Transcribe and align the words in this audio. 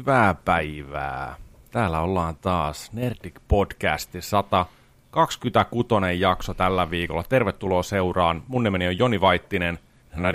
Hyvää 0.00 0.34
päivää. 0.34 1.36
Täällä 1.70 2.00
ollaan 2.00 2.36
taas 2.36 2.92
Nerdik 2.92 3.40
Podcasti 3.48 4.22
126 4.22 6.20
jakso 6.20 6.54
tällä 6.54 6.90
viikolla. 6.90 7.22
Tervetuloa 7.22 7.82
seuraan. 7.82 8.42
Mun 8.48 8.62
nimeni 8.62 8.86
on 8.86 8.98
Joni 8.98 9.20
Vaittinen. 9.20 9.78
Näin 10.16 10.34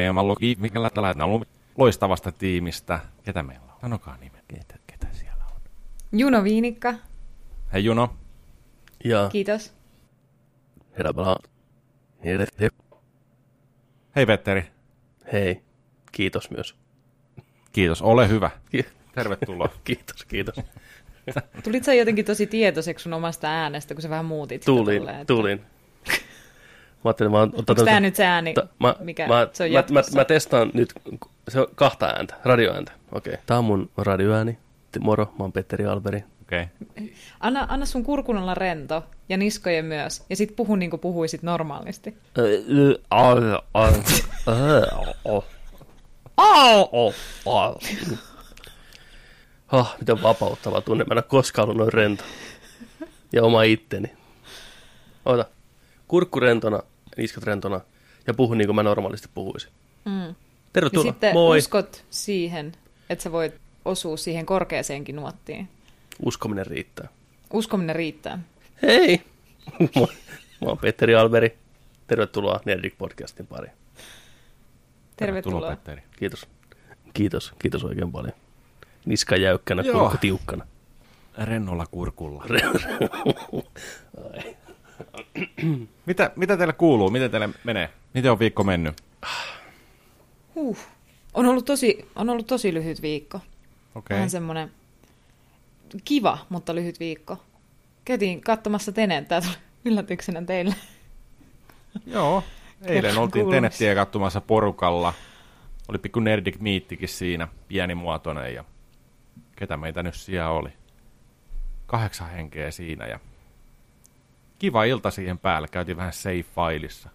mikä 0.58 0.80
tällä 0.94 1.24
on 1.24 1.46
loistavasta 1.78 2.32
tiimistä. 2.32 3.00
Ketä 3.24 3.44
meillä 3.44 3.66
on? 3.74 3.80
Sanokaa 3.82 4.18
nime. 4.18 4.38
Ketä, 4.48 4.76
ketä 4.88 5.08
siellä 5.12 5.44
on? 5.52 5.62
Juno 6.12 6.44
Viinikka. 6.44 6.94
Hei 7.74 7.86
Juno. 7.86 8.16
Ja 9.04 9.30
Kiitos. 9.32 9.74
Hei, 12.26 12.70
Hei 14.16 14.26
Petteri. 14.26 14.66
hei. 15.34 15.64
Kiitos 16.12 16.50
myös. 16.50 16.76
Kiitos. 17.72 18.02
Ole 18.02 18.28
hyvä. 18.30 18.50
Tervetuloa. 19.16 19.70
Kiitos, 19.84 20.26
kiitos. 20.26 20.56
Tulit 21.64 21.84
sä 21.84 21.94
jotenkin 21.94 22.26
tosi 22.26 22.48
tietoiseksi 22.48 23.04
sun 23.04 23.14
omasta 23.14 23.48
äänestä, 23.48 23.94
kun 23.94 24.02
sä 24.02 24.10
vähän 24.10 24.26
muutit 24.26 24.62
sitä 24.62 24.66
Tulin, 24.66 24.98
tolleen, 24.98 25.22
että- 25.22 25.34
tulin. 25.34 25.62
Mä 27.06 27.10
ajattelin, 27.10 27.32
mä 27.32 27.40
Onko 27.40 27.76
tää 27.86 28.00
nyt 28.00 28.16
se 28.16 28.26
ääni, 28.26 28.54
Ta- 28.54 28.68
mä, 28.80 28.96
mikä 29.00 29.28
mä, 29.28 29.48
se 29.54 29.64
on 29.64 29.72
mä, 29.72 29.84
mä, 29.90 30.02
mä, 30.16 30.26
testaan 30.26 30.72
nyt, 30.74 30.94
se 31.48 31.60
on 31.60 31.68
kahta 31.76 32.06
ääntä, 32.06 32.36
radioääntä. 32.44 32.92
Okei. 33.12 33.34
Okay. 33.34 33.44
Tää 33.46 33.58
on 33.58 33.66
mun 33.66 33.90
radioääni. 33.98 34.58
Moro, 35.00 35.26
mä 35.26 35.44
oon 35.44 35.52
Petteri 35.52 35.86
Alberi. 35.86 36.24
Okei. 36.42 36.66
Okay. 36.92 37.08
Anna, 37.40 37.66
anna 37.70 37.86
sun 37.86 38.04
kurkun 38.04 38.38
olla 38.38 38.54
rento 38.54 39.04
ja 39.30 39.38
niskojen 39.38 39.86
myös, 39.86 40.26
ja 40.30 40.36
sit 40.36 40.56
puhu 40.56 40.76
niin 40.76 40.90
kuin 40.90 41.00
puhuisit 41.00 41.44
normaalisti. 41.44 42.18
Oh, 49.72 49.96
miten 50.00 50.22
vapauttava 50.24 50.82
tunne. 50.82 51.04
Mä 51.04 51.14
en 51.14 51.18
ole 51.18 51.24
koskaan 51.24 51.66
ollut 51.66 51.78
noin 51.78 51.94
rento. 51.94 52.24
Ja 53.34 53.44
oma 53.44 53.64
itteni. 53.64 54.12
Ota. 55.26 55.46
Kurkku 56.08 56.40
rentona, 56.40 56.80
niskat 57.18 57.44
rentona 57.44 57.82
ja 58.28 58.34
puhu 58.34 58.54
niin 58.54 58.68
kuin 58.68 58.76
mä 58.76 58.84
normaalisti 58.84 59.30
puhuisin. 59.34 59.72
Mm. 60.06 60.22
Ja 60.22 60.34
Tervetuloa. 60.74 61.12
sitten 61.12 61.34
Moi. 61.34 61.58
uskot 61.58 62.06
siihen, 62.10 62.72
että 63.10 63.24
sä 63.24 63.32
voit 63.32 63.54
osua 63.86 64.18
siihen 64.18 64.46
korkeaseenkin 64.46 65.16
nuottiin. 65.16 65.70
Uskominen 66.26 66.66
riittää. 66.66 67.08
Uskominen 67.54 67.96
riittää. 67.96 68.40
Hei! 68.82 69.22
Moi. 69.96 70.08
Mä 70.62 70.68
oon 70.68 70.78
Petteri 70.78 71.16
Alberi. 71.16 71.58
Tervetuloa 72.08 72.60
Nerdik 72.66 72.98
Podcastin 72.98 73.48
pariin. 73.48 73.74
Tervetuloa. 75.16 75.70
Petteri. 75.70 76.02
Kiitos. 76.20 76.48
Kiitos. 77.14 77.54
Kiitos 77.60 77.84
oikein 77.84 78.12
paljon. 78.12 78.34
Niska 79.06 79.36
jäykkänä, 79.36 79.82
Joo. 79.82 80.00
kurkku 80.00 80.18
tiukkana. 80.18 80.66
Rennolla 81.38 81.86
kurkulla. 81.92 82.46
mitä, 86.06 86.32
mitä 86.36 86.58
teille 86.58 86.74
kuuluu? 86.74 87.10
Miten 87.10 87.32
teille 87.32 87.50
menee? 87.64 87.90
Miten 88.14 88.32
on 88.32 88.40
viikko 88.40 88.64
mennyt? 88.64 89.02
Huh. 90.56 90.78
On, 91.34 91.46
ollut 91.46 91.66
tosi, 91.66 92.08
on 92.16 92.30
ollut 92.30 92.48
tosi 92.48 92.74
lyhyt 92.74 93.02
viikko. 93.02 93.40
Okei. 93.96 94.16
Vähän 94.16 94.30
semmoinen 94.30 94.72
kiva, 96.06 96.38
mutta 96.50 96.76
lyhyt 96.76 97.00
viikko. 97.00 97.38
Käytiin 98.06 98.42
katsomassa 98.42 98.92
Tenet, 98.92 99.28
tää 99.28 99.42
tuli 99.42 99.54
yllätyksenä 99.86 100.42
teille. 100.42 100.76
Joo. 102.06 102.44
Eilen 102.82 103.02
Kerran 103.02 103.24
oltiin. 103.24 103.50
Tenettiä 103.50 103.96
katsomassa 103.96 104.42
porukalla. 104.42 105.14
Oli 105.88 105.98
pikku 105.98 106.20
Nerdik 106.20 106.60
Miittikin 106.60 107.10
siinä, 107.10 107.48
pienimuotoinen 107.68 108.54
ja 108.54 108.64
ketä 109.56 109.78
meitä 109.78 110.04
nyt 110.04 110.16
siellä 110.16 110.50
oli. 110.50 110.74
Kahdeksan 111.86 112.30
henkeä 112.30 112.72
siinä 112.72 113.06
ja 113.06 113.20
kiva 114.60 114.84
ilta 114.84 115.12
siihen 115.12 115.38
päälle. 115.38 115.68
Käytiin 115.68 115.98
vähän 115.98 116.14
safe-failissa 116.14 117.10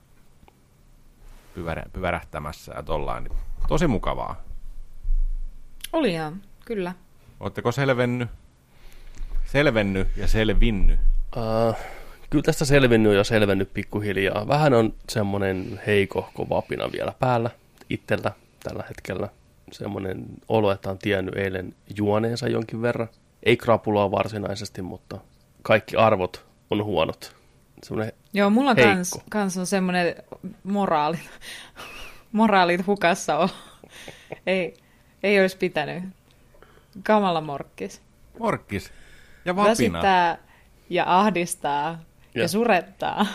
pyvärä, 1.55 1.83
pyvärähtämässä 1.93 2.73
ja 2.77 2.83
tollain. 2.83 3.25
Niin 3.25 3.39
Tosi 3.69 3.87
mukavaa. 3.87 4.43
Oli 5.93 6.13
ihan, 6.13 6.43
kyllä. 6.65 6.95
Oletteko 7.41 7.73
selvennyt? 7.73 8.29
Selvennyt 9.45 10.09
ja 10.17 10.29
selvinnyt. 10.29 11.01
Uh, 11.37 11.77
kyllä 12.31 12.43
tästä 12.43 12.65
selvinnyt 12.65 13.15
ja 13.15 13.25
selvennyt 13.25 13.75
pikkuhiljaa. 13.75 14.49
Vähän 14.49 14.75
on 14.75 14.95
semmoinen 15.09 15.81
heikohko 15.87 16.49
vapina 16.49 16.93
vielä 16.93 17.13
päällä 17.19 17.51
itseltä 17.91 18.33
tällä 18.63 18.85
hetkellä. 18.89 19.29
Semmoinen 19.73 20.25
olo, 20.49 20.73
että 20.73 20.91
on 20.91 20.99
tiennyt 20.99 21.37
eilen 21.37 21.75
juoneensa 21.97 22.49
jonkin 22.49 22.83
verran. 22.83 23.09
Ei 23.43 23.57
krapulaa 23.57 24.11
varsinaisesti, 24.11 24.83
mutta 24.83 25.19
kaikki 25.63 25.97
arvot 25.97 26.47
on 26.71 26.85
huonot. 26.85 27.37
Semmoinen 27.83 28.13
Joo, 28.33 28.51
mulla 28.51 28.75
Heikko. 28.75 28.95
kans, 28.95 29.19
kans 29.31 29.59
on 29.59 29.67
semmoinen 29.67 30.15
moraali, 30.65 31.19
moraalit 32.33 32.87
hukassa 32.87 33.37
on. 33.39 33.49
ei, 34.47 34.75
ei 35.23 35.41
olisi 35.41 35.57
pitänyt. 35.57 36.05
Kamala 37.03 37.41
morkkis. 37.41 38.03
Morkkis 38.39 38.93
ja 39.45 39.57
vapina. 39.57 39.71
Väsyttää 39.71 40.39
ja 40.91 41.19
ahdistaa 41.19 41.91
ja, 41.91 41.99
Ja. 42.35 42.43
ja 42.43 42.49
surettaa. 42.49 43.27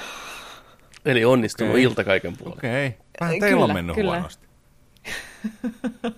Eli 1.05 1.25
onnistunut 1.25 1.71
Okei. 1.71 1.83
ilta 1.83 2.03
kaiken 2.03 2.37
puolella. 2.37 2.57
Okei. 2.59 2.87
Okay. 2.87 2.99
Vähän 3.21 3.39
teillä 3.39 3.55
on 3.55 3.61
kyllä, 3.61 3.73
mennyt 3.73 3.95
kyllä. 3.95 4.11
huonosti. 4.11 4.44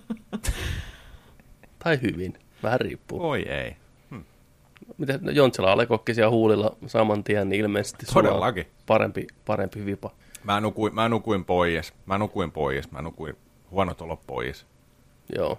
Tai 1.84 1.98
hyvin. 2.02 2.38
Vähän 2.62 2.80
riippuu. 2.80 3.20
Voi 3.20 3.42
ei. 3.42 3.76
Miten 4.98 5.18
no, 5.22 5.30
Jontsela 5.30 5.72
alekokkisia 5.72 6.30
huulilla 6.30 6.76
saman 6.86 7.24
tien, 7.24 7.48
niin 7.48 7.60
ilmeisesti 7.60 8.06
Todellakin. 8.06 8.66
parempi, 8.86 9.26
parempi 9.46 9.86
vipa. 9.86 10.10
Mä 10.44 10.60
nukuin, 10.60 10.94
mä 10.94 11.08
nukuin 11.08 11.44
pois. 11.44 11.94
Mä 12.06 12.18
nukuin 12.18 12.52
pois. 12.52 12.90
Mä 12.90 13.02
nukuin 13.02 13.36
huonot 13.70 14.00
olot 14.00 14.26
pois. 14.26 14.66
Joo. 15.36 15.58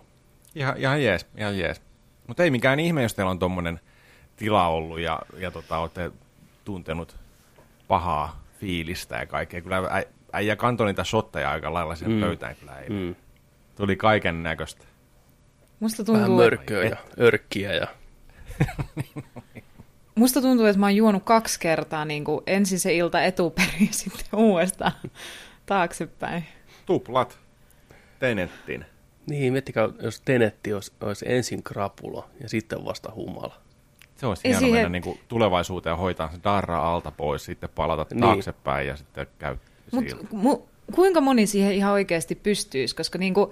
Ihan, 0.55 0.77
ihan 0.77 1.03
jees, 1.03 1.27
ihan 1.37 1.57
jees. 1.59 1.81
Mutta 2.27 2.43
ei 2.43 2.51
mikään 2.51 2.79
ihme, 2.79 3.03
jos 3.03 3.13
teillä 3.13 3.31
on 3.31 3.39
tommonen 3.39 3.79
tila 4.35 4.67
ollut 4.67 4.99
ja, 4.99 5.19
ja 5.37 5.51
tota, 5.51 5.77
olette 5.77 6.11
tuntenut 6.65 7.15
pahaa 7.87 8.43
fiilistä 8.59 9.15
ja 9.17 9.25
kaikkea. 9.25 9.61
Kyllä 9.61 9.77
äi, 9.89 10.05
äijä 10.33 10.55
kantoi 10.55 10.87
niitä 10.87 11.03
shotteja 11.03 11.51
aika 11.51 11.73
lailla 11.73 11.95
sen 11.95 12.11
Mm. 12.11 12.19
pöytään 12.19 12.55
kyllä 12.55 12.75
ei. 12.79 12.89
Mm. 12.89 13.15
Tuli 13.79 13.95
kaiken 13.95 14.43
näköistä. 14.43 14.85
Musta 15.79 16.03
Vähän 16.07 16.19
tuntuu, 16.25 16.35
mörköä 16.43 16.83
ja 16.83 16.97
örkkiä 17.19 17.73
ja 17.73 17.87
musta 20.15 20.41
tuntuu, 20.41 20.65
että 20.65 20.79
mä 20.79 20.85
oon 20.85 20.95
juonut 20.95 21.23
kaksi 21.23 21.59
kertaa 21.59 22.05
niin 22.05 22.23
kuin 22.23 22.41
ensin 22.47 22.79
se 22.79 22.93
ilta 22.93 23.21
etuperin 23.23 23.87
ja 23.87 23.93
sitten 24.03 24.39
uudestaan 24.39 24.91
taaksepäin. 25.65 26.45
Tuplat. 26.85 27.39
Tenettin. 28.19 28.85
Niin, 29.29 29.53
miettikää, 29.53 29.89
jos 30.01 30.21
Tenetti 30.21 30.73
olisi, 30.73 30.91
olisi 31.01 31.25
ensin 31.31 31.63
krapula 31.63 32.29
ja 32.41 32.49
sitten 32.49 32.85
vasta 32.85 33.11
humala. 33.15 33.61
Se 34.15 34.25
olisi 34.27 34.43
hieno 34.43 34.59
siihen- 34.59 34.75
mennä 34.75 34.89
niin 34.89 35.03
kuin 35.03 35.19
tulevaisuuteen 35.27 35.91
ja 35.91 35.97
hoitaa 35.97 36.31
se 36.31 36.37
darra 36.43 36.91
alta 36.91 37.11
pois, 37.11 37.45
sitten 37.45 37.69
palata 37.75 38.05
Niin. 38.11 38.21
taaksepäin 38.21 38.87
ja 38.87 38.95
sitten 38.97 39.27
käy 39.39 39.57
Mutta 39.91 40.09
siltä. 40.09 40.27
mu, 40.31 40.67
kuinka 40.95 41.21
moni 41.21 41.47
siihen 41.47 41.73
ihan 41.73 41.93
oikeasti 41.93 42.35
pystyisi, 42.35 42.95
koska 42.95 43.17
niin 43.17 43.33
kuin, 43.33 43.51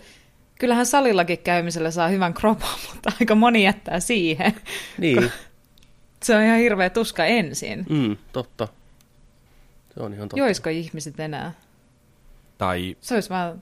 kyllähän 0.59 0.85
salillakin 0.85 1.39
käymisellä 1.39 1.91
saa 1.91 2.07
hyvän 2.07 2.33
kropan, 2.33 2.79
mutta 2.93 3.11
aika 3.19 3.35
moni 3.35 3.63
jättää 3.63 3.99
siihen. 3.99 4.53
Niin, 4.97 5.31
Se 6.23 6.35
on 6.35 6.43
ihan 6.43 6.57
hirveä 6.57 6.89
tuska 6.89 7.25
ensin. 7.25 7.85
mm, 7.89 8.17
totta. 8.31 8.67
Se 9.93 10.03
on 10.03 10.13
ihan 10.13 10.29
totta. 10.29 10.43
Joisko 10.43 10.69
ihmiset 10.69 11.19
enää? 11.19 11.53
Tai 12.57 12.97
Se 13.01 13.13
olisi 13.13 13.29
vaan... 13.29 13.61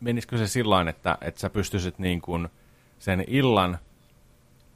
menisikö 0.00 0.38
se 0.38 0.46
sillä 0.46 0.90
että, 0.90 1.18
että 1.20 1.40
sä 1.40 1.50
pystyisit 1.50 1.98
niin 1.98 2.20
kuin 2.20 2.48
sen 2.98 3.24
illan 3.26 3.78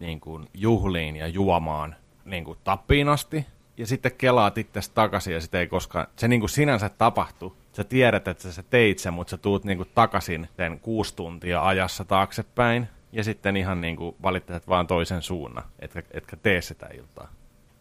niin 0.00 0.20
kuin 0.20 0.48
juhliin 0.54 1.16
ja 1.16 1.26
juomaan 1.26 1.96
niin 2.24 2.44
kuin 2.44 2.58
tappiin 2.64 3.08
asti, 3.08 3.46
ja 3.76 3.86
sitten 3.86 4.12
kelaat 4.12 4.58
itse 4.58 4.80
takaisin, 4.94 5.34
ja 5.34 5.40
sitten 5.40 5.60
ei 5.60 5.66
koskaan, 5.66 6.06
se 6.16 6.28
niin 6.28 6.40
kuin 6.40 6.50
sinänsä 6.50 6.88
tapahtuu. 6.88 7.56
Sä 7.76 7.84
tiedät, 7.84 8.28
että 8.28 8.52
sä 8.52 8.62
teit 8.70 8.98
sen, 8.98 9.12
mutta 9.12 9.30
sä 9.30 9.36
tuut 9.36 9.64
niin 9.64 9.78
kuin 9.78 9.88
takaisin 9.94 10.48
sen 10.56 10.80
kuusi 10.80 11.16
tuntia 11.16 11.66
ajassa 11.66 12.04
taaksepäin, 12.04 12.88
ja 13.12 13.24
sitten 13.24 13.56
ihan 13.56 13.80
niin 13.80 13.96
kuin 13.96 14.16
valitset 14.22 14.68
vaan 14.68 14.86
toisen 14.86 15.22
suunnan, 15.22 15.64
etkä, 15.78 16.02
etkä 16.10 16.36
tee 16.36 16.60
sitä 16.60 16.88
iltaa. 16.94 17.32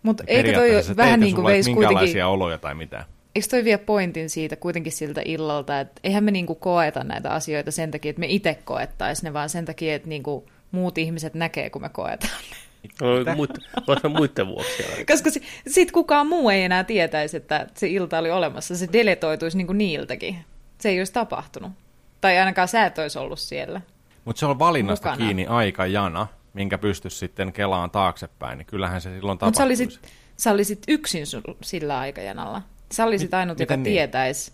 Mutta 0.04 0.24
eikö 0.28 0.54
toi 0.54 0.70
vähän 0.98 1.20
niin 1.20 1.36
kuin 1.36 1.46
veisi 1.46 1.74
kuitenkin... 1.74 2.26
oloja 2.26 2.58
tai 2.58 2.76
mitään. 2.76 3.06
Eikö 3.36 3.48
toi 3.48 3.64
vie 3.64 3.78
pointin 3.78 4.30
siitä 4.30 4.56
kuitenkin 4.56 4.92
siltä 4.92 5.22
illalta, 5.26 5.80
että 5.80 6.02
eihän 6.04 6.24
me 6.24 6.32
niinku 6.32 6.56
koeta 6.56 7.04
näitä 7.04 7.30
asioita 7.32 7.72
sen 7.72 7.92
takia, 7.92 8.10
että 8.10 8.20
me 8.20 8.28
itse 8.30 8.60
koettaisiin 8.66 9.24
ne, 9.24 9.34
vaan 9.34 9.50
sen 9.50 9.66
takia, 9.66 9.96
että 9.96 10.10
niinku 10.10 10.50
muut 10.72 10.98
ihmiset 10.98 11.34
näkee, 11.34 11.70
kun 11.70 11.82
me 11.82 11.90
koetaan 11.90 12.44
ne. 12.50 12.56
No, 13.02 13.36
muit, 13.36 13.52
vaikka 13.88 14.10
muiden 14.10 14.48
vuoksi. 14.48 14.78
siellä. 14.78 15.06
Koska 15.06 15.30
si- 15.30 15.42
sit 15.68 15.92
kukaan 15.92 16.28
muu 16.28 16.50
ei 16.50 16.64
enää 16.64 16.84
tietäisi, 16.84 17.38
että 17.38 17.68
se 17.74 17.88
ilta 17.88 18.18
oli 18.20 18.32
olemassa. 18.32 18.78
Se 18.78 18.88
deletoituisi 18.94 19.58
niinku 19.58 19.74
niiltäkin. 19.74 20.38
Se 20.78 20.90
ei 20.90 21.00
olisi 21.00 21.14
tapahtunut. 21.14 21.72
Tai 22.22 22.38
ainakaan 22.38 22.68
sä 22.68 22.86
et 22.86 22.98
olisi 22.98 23.20
ollut 23.20 23.40
siellä. 23.40 23.82
Mutta 24.26 24.40
se 24.40 24.46
on 24.46 24.60
valinnasta 24.60 25.10
Mukana. 25.10 25.26
kiinni 25.26 25.46
aikajana, 25.48 26.28
minkä 26.54 26.78
pystyisi 26.78 27.18
sitten 27.18 27.54
kelaan 27.54 27.92
taaksepäin, 27.92 28.58
niin 28.58 28.66
kyllähän 28.66 29.02
se 29.02 29.10
silloin 29.16 29.36
Mutta 29.36 29.46
sä 29.46 29.52
tapahtuisi. 29.52 29.84
olisit, 29.84 30.10
sä 30.38 30.52
olisit 30.52 30.84
yksin 30.88 31.28
sul, 31.28 31.42
sillä 31.62 32.00
aikajanalla. 32.00 32.62
Sä 32.92 33.06
olisit 33.06 33.32
Mi- 33.32 33.38
ainut, 33.38 33.60
joka 33.60 33.76
niin? 33.78 33.84
tietäisi. 33.84 34.52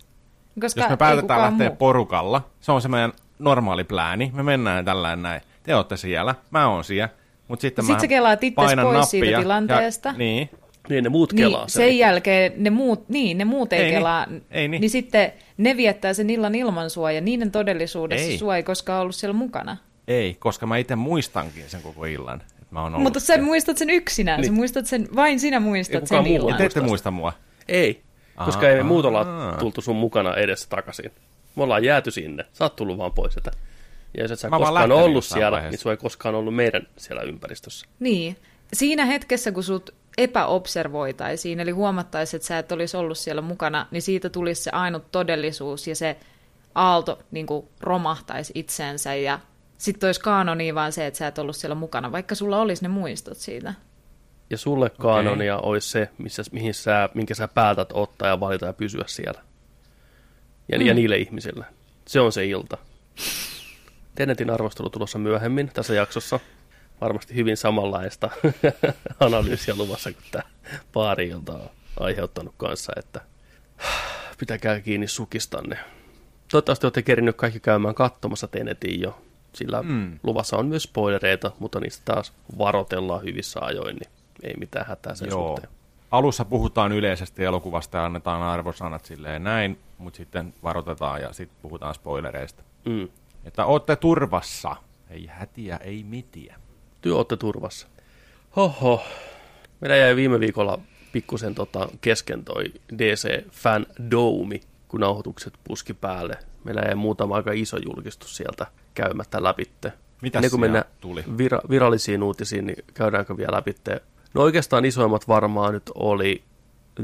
Koska 0.60 0.80
Jos 0.80 0.88
me 0.88 0.92
ei 0.92 0.96
päätetään 0.96 1.22
kukaan 1.22 1.42
lähteä 1.42 1.68
muu. 1.68 1.76
porukalla, 1.76 2.50
se 2.60 2.72
on 2.72 2.82
se 2.82 2.88
meidän 2.88 3.12
normaali 3.38 3.84
plääni, 3.84 4.30
me 4.34 4.42
mennään 4.42 4.84
tällä 4.84 5.16
näin. 5.16 5.40
Te 5.62 5.74
olette 5.74 5.96
siellä, 5.96 6.34
mä 6.50 6.68
oon 6.68 6.84
siellä, 6.84 7.08
mutta 7.52 7.60
sitten 7.62 7.84
Sit 7.84 7.94
mä 7.94 8.00
sä 8.00 8.08
kelaat 8.08 8.40
painan 8.54 8.84
pois 8.86 8.94
nappia 8.96 9.04
siitä 9.10 9.38
tilanteesta. 9.40 10.08
Ja, 10.08 10.14
niin, 10.18 10.50
Niin 10.88 11.04
ne 11.04 11.10
muut 11.10 11.32
Niin, 11.32 11.44
kelaa 11.46 11.68
sen 11.68 11.98
jälkeen 11.98 12.52
ne 12.56 12.70
muut, 12.70 13.08
niin, 13.08 13.38
ne 13.38 13.44
muut 13.44 13.72
ei, 13.72 13.78
Ei 13.78 13.84
niin. 13.84 13.94
kelaa. 13.94 14.26
Ei 14.50 14.68
niin. 14.68 14.80
niin 14.80 14.90
sitten 14.90 15.32
ne 15.56 15.76
viettää 15.76 16.14
sen 16.14 16.30
illan 16.30 16.54
ilman 16.54 16.90
sua 16.90 17.12
ja 17.12 17.20
niiden 17.20 17.50
todellisuudessa 17.50 18.26
Ei. 18.30 18.38
sua 18.38 18.56
ei 18.56 18.62
koskaan 18.62 19.02
ollut 19.02 19.14
siellä 19.14 19.34
mukana. 19.34 19.76
ei, 20.08 20.36
koska 20.38 20.66
mä 20.66 20.76
itse 20.76 20.96
muistankin 20.96 21.64
sen 21.66 21.82
koko 21.82 22.04
illan, 22.04 22.40
että 22.40 22.64
mä 22.70 22.82
oon 22.82 22.92
ollut 22.94 23.02
Mutta 23.02 23.20
sä 23.20 23.26
siellä. 23.26 23.44
muistat 23.44 23.78
sen 23.78 23.90
yksinään, 23.90 24.40
niin. 24.40 24.46
sä 24.46 24.50
Niin. 24.50 24.56
muistat 24.58 24.86
sen, 24.86 25.08
vain 25.16 25.40
sinä 25.40 25.56
Ei 25.56 25.62
muistat 25.62 26.06
sen 26.06 26.22
muu 26.24 26.36
illan. 26.36 26.56
Te 26.56 26.64
ette 26.64 26.80
muista 26.80 27.10
mua. 27.10 27.32
Ei, 27.68 28.02
koska 28.44 28.68
ei 28.68 28.76
me 28.76 28.82
muut 28.82 29.04
olla 29.04 29.26
tultu 29.58 29.80
sun 29.80 29.96
mukana 29.96 30.34
edessä 30.36 30.66
takaisin. 30.68 31.10
Me 31.56 31.62
ollaan 31.62 31.84
jääty 31.84 32.10
sinne. 32.10 32.44
Sä 32.52 32.64
oot 32.64 32.76
tullut 32.76 32.98
vaan 32.98 33.12
pois 33.12 33.32
sieltä. 33.32 33.50
Ja 34.16 34.22
jos 34.22 34.30
et 34.30 34.38
sä 34.38 34.50
Mä 34.50 34.58
koskaan 34.58 34.92
ollut 34.92 35.24
siellä, 35.24 35.50
vaiheessa. 35.50 35.70
niin 35.70 35.78
sua 35.78 35.92
ei 35.92 35.96
koskaan 35.96 36.34
ollut 36.34 36.54
meidän 36.54 36.86
siellä 36.96 37.22
ympäristössä. 37.22 37.86
Niin. 38.00 38.36
Siinä 38.72 39.04
hetkessä, 39.04 39.52
kun 39.52 39.62
sut 39.62 39.94
epäobservoitaisiin, 40.18 41.60
eli 41.60 41.70
huomattaisiin, 41.70 42.38
että 42.38 42.46
sä 42.46 42.58
et 42.58 42.72
olisi 42.72 42.96
ollut 42.96 43.18
siellä 43.18 43.42
mukana, 43.42 43.86
niin 43.90 44.02
siitä 44.02 44.30
tulisi 44.30 44.62
se 44.62 44.70
ainut 44.70 45.12
todellisuus 45.12 45.86
ja 45.86 45.96
se 45.96 46.16
aalto 46.74 47.18
niin 47.30 47.46
kuin 47.46 47.68
romahtaisi 47.80 48.52
itseensä 48.56 49.14
ja 49.14 49.40
sitten 49.78 50.08
olisi 50.08 50.20
kaanoni 50.20 50.74
vaan 50.74 50.92
se, 50.92 51.06
että 51.06 51.18
sä 51.18 51.26
et 51.26 51.38
ollut 51.38 51.56
siellä 51.56 51.74
mukana, 51.74 52.12
vaikka 52.12 52.34
sulla 52.34 52.60
olisi 52.60 52.82
ne 52.82 52.88
muistot 52.88 53.36
siitä. 53.36 53.74
Ja 54.50 54.58
sulle 54.58 54.90
kaanonia 54.90 55.58
olisi 55.58 55.88
se, 55.88 56.08
missä, 56.18 56.42
mihin 56.52 56.74
sä, 56.74 57.08
minkä 57.14 57.34
sä 57.34 57.48
päätät 57.48 57.88
ottaa 57.92 58.28
ja 58.28 58.40
valita 58.40 58.66
ja 58.66 58.72
pysyä 58.72 59.04
siellä. 59.06 59.40
Ja, 60.72 60.78
mm. 60.78 60.86
ja 60.86 60.94
niille 60.94 61.16
ihmisille. 61.16 61.64
Se 62.08 62.20
on 62.20 62.32
se 62.32 62.46
ilta. 62.46 62.78
Tenetin 64.14 64.50
arvostelu 64.50 64.90
tulossa 64.90 65.18
myöhemmin 65.18 65.70
tässä 65.74 65.94
jaksossa. 65.94 66.40
Varmasti 67.00 67.34
hyvin 67.34 67.56
samanlaista 67.56 68.30
analyysiä 69.20 69.74
luvassa 69.74 70.12
kuin 70.12 70.24
tämä 70.30 70.44
paari, 70.92 71.28
ilta 71.28 71.52
on 71.52 71.70
aiheuttanut 72.00 72.54
kanssa, 72.56 72.92
että 72.96 73.20
pitäkää 74.38 74.80
kiinni 74.80 75.08
sukistanne. 75.08 75.78
Toivottavasti 76.50 76.86
olette 76.86 77.02
kerinyt 77.02 77.36
kaikki 77.36 77.60
käymään 77.60 77.94
katsomassa 77.94 78.48
Tenetin 78.48 79.00
jo, 79.00 79.22
sillä 79.52 79.82
Mm. 79.82 80.18
luvassa 80.22 80.56
on 80.56 80.66
myös 80.66 80.82
spoilereita, 80.82 81.52
mutta 81.58 81.80
niistä 81.80 82.02
taas 82.04 82.32
varotellaan 82.58 83.22
hyvissä 83.22 83.60
ajoin, 83.62 83.96
niin 83.96 84.10
ei 84.42 84.54
mitään 84.58 84.86
hätää 84.86 85.14
sen 85.14 85.28
Joo. 85.30 85.48
suhteen. 85.48 85.72
Alussa 86.10 86.44
puhutaan 86.44 86.92
yleisesti 86.92 87.44
elokuvasta 87.44 87.98
ja 87.98 88.04
annetaan 88.04 88.42
arvosanat 88.42 89.04
silleen 89.04 89.44
näin, 89.44 89.78
mutta 89.98 90.16
sitten 90.16 90.54
varoitetaan 90.62 91.20
ja 91.20 91.32
sitten 91.32 91.58
puhutaan 91.62 91.94
spoilereista. 91.94 92.62
Mm. 92.84 93.08
Että 93.44 93.64
ootte 93.64 93.96
turvassa. 93.96 94.76
Ei 95.10 95.26
hätiä, 95.26 95.76
ei 95.76 96.04
mitiä. 96.04 96.56
Työ 97.00 97.16
olette 97.16 97.36
turvassa. 97.36 97.86
Hoho. 98.56 99.02
Meillä 99.80 99.96
jäi 99.96 100.16
viime 100.16 100.40
viikolla 100.40 100.78
pikkusen 101.12 101.54
tota 101.54 101.88
kesken 102.00 102.44
toi 102.44 102.64
DC 102.98 103.50
Fan 103.50 103.86
Dome, 104.10 104.60
kun 104.88 105.00
nauhoitukset 105.00 105.54
puski 105.64 105.94
päälle. 105.94 106.36
Meillä 106.64 106.82
jäi 106.82 106.94
muutama 106.94 107.36
aika 107.36 107.52
iso 107.52 107.76
julkistus 107.76 108.36
sieltä 108.36 108.66
käymättä 108.94 109.42
läpitte. 109.42 109.92
Mitäs 110.22 110.38
Ennen 110.38 110.50
kuin 110.50 110.60
mennään 110.60 110.84
tuli? 111.00 111.20
Vira- 111.22 111.68
virallisiin 111.70 112.22
uutisiin, 112.22 112.66
niin 112.66 112.84
käydäänkö 112.94 113.36
vielä 113.36 113.56
läpitte. 113.56 114.02
No 114.34 114.42
oikeastaan 114.42 114.84
isoimmat 114.84 115.28
varmaan 115.28 115.74
nyt 115.74 115.90
oli 115.94 116.44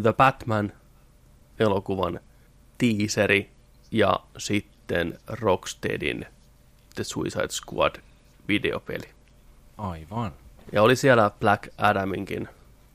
The 0.02 0.12
Batman 0.12 0.72
elokuvan 1.58 2.20
teaseri 2.78 3.50
ja 3.90 4.20
sitten 4.38 4.77
Rocksteadin 5.26 6.26
The 6.94 7.04
Suicide 7.04 7.48
Squad 7.50 7.94
videopeli. 8.48 9.08
Aivan. 9.78 10.32
Ja 10.72 10.82
oli 10.82 10.96
siellä 10.96 11.30
Black 11.40 11.68
Adaminkin 11.78 12.48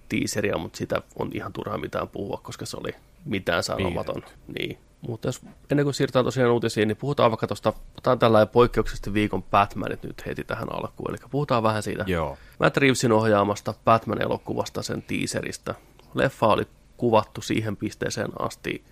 teaseria, 0.09 0.57
mutta 0.57 0.77
sitä 0.77 1.01
on 1.15 1.29
ihan 1.33 1.53
turha 1.53 1.77
mitään 1.77 2.07
puhua, 2.07 2.39
koska 2.43 2.65
se 2.65 2.77
oli 2.77 2.95
mitään 3.25 3.63
sanomaton. 3.63 4.23
Niin. 4.59 4.77
Mutta 5.07 5.27
jos 5.27 5.41
ennen 5.71 5.85
kuin 5.85 5.93
siirrytään 5.93 6.25
tosiaan 6.25 6.51
uutisiin, 6.51 6.87
niin 6.87 6.97
puhutaan 6.97 7.31
vaikka 7.31 7.47
tuosta, 7.47 7.73
otetaan 7.91 8.19
tällainen 8.19 8.47
poikkeuksellisesti 8.47 9.13
viikon 9.13 9.43
Batmanit 9.43 10.03
nyt 10.03 10.25
heti 10.25 10.43
tähän 10.43 10.75
alkuun. 10.75 11.09
Eli 11.09 11.17
puhutaan 11.31 11.63
vähän 11.63 11.83
siitä 11.83 12.03
Joo. 12.07 12.37
Matt 12.59 12.77
Reevesin 12.77 13.11
ohjaamasta 13.11 13.73
Batman-elokuvasta, 13.85 14.83
sen 14.83 15.01
teaseristä. 15.01 15.75
Leffa 16.13 16.47
oli 16.47 16.67
kuvattu 16.97 17.41
siihen 17.41 17.77
pisteeseen 17.77 18.31
asti 18.39 18.83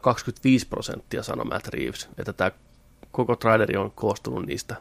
25 0.00 0.66
prosenttia, 0.66 1.22
sanoi 1.22 1.44
Matt 1.44 1.68
Reeves, 1.68 2.08
että 2.18 2.32
tämä 2.32 2.50
koko 3.10 3.36
traileri 3.36 3.76
on 3.76 3.90
koostunut 3.90 4.46
niistä, 4.46 4.76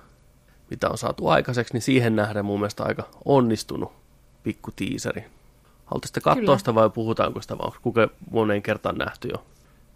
mitä 0.70 0.90
on 0.90 0.98
saatu 0.98 1.28
aikaiseksi, 1.28 1.74
niin 1.74 1.82
siihen 1.82 2.16
nähden 2.16 2.46
mun 2.46 2.60
mielestä 2.60 2.84
aika 2.84 3.10
onnistunut 3.26 3.94
pikku 4.44 4.72
tiiseri. 4.76 5.26
Haluaisitte 5.86 6.22
katsoa 6.22 6.42
Kyllä. 6.42 6.58
sitä 6.58 6.76
vai 6.76 6.90
puhutaanko 6.90 7.42
sitä 7.42 7.58
vai 7.58 7.72
kuinka 7.82 8.08
moneen 8.32 8.62
kertaan 8.62 8.98
nähty 8.98 9.28
jo? 9.28 9.46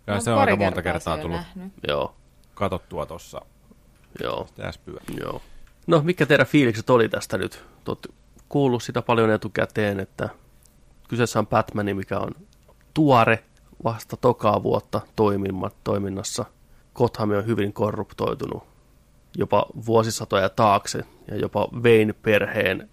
Ja 0.07 0.19
se 0.19 0.31
on 0.31 0.39
aika 0.39 0.55
monta 0.55 0.81
kertaa 0.81 0.93
kertaa 0.93 1.17
tullut 1.17 1.37
nähnyt. 1.55 1.73
Joo, 1.87 2.15
katottua 2.53 3.05
tuossa 3.05 3.41
joo. 4.23 4.47
täspyä. 4.55 5.01
Joo. 5.19 5.41
No, 5.87 6.01
mikä 6.01 6.25
teidän 6.25 6.47
fiilikset 6.47 6.89
oli 6.89 7.09
tästä 7.09 7.37
nyt? 7.37 7.51
Te 7.85 7.91
olette 7.91 8.09
kuullut 8.49 8.83
sitä 8.83 9.01
paljon 9.01 9.31
etukäteen, 9.31 9.99
että 9.99 10.29
kyseessä 11.07 11.39
on 11.39 11.47
Batman, 11.47 11.95
mikä 11.95 12.19
on 12.19 12.31
tuore 12.93 13.43
vasta 13.83 14.17
tokaa 14.17 14.63
vuotta 14.63 15.01
toimimmat 15.15 15.75
toiminnassa. 15.83 16.45
Gotham 16.95 17.31
on 17.31 17.45
hyvin 17.45 17.73
korruptoitunut 17.73 18.73
jopa 19.37 19.65
vuosisatoja 19.85 20.49
taakse 20.49 21.03
ja 21.27 21.37
jopa 21.37 21.67
Wayne-perheen 21.81 22.89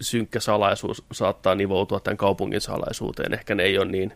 synkkä 0.00 0.40
salaisuus 0.40 1.04
saattaa 1.12 1.54
nivoutua 1.54 2.00
tämän 2.00 2.16
kaupungin 2.16 2.60
salaisuuteen. 2.60 3.34
Ehkä 3.34 3.54
ne 3.54 3.62
ei 3.62 3.78
ole 3.78 3.90
niin, 3.90 4.12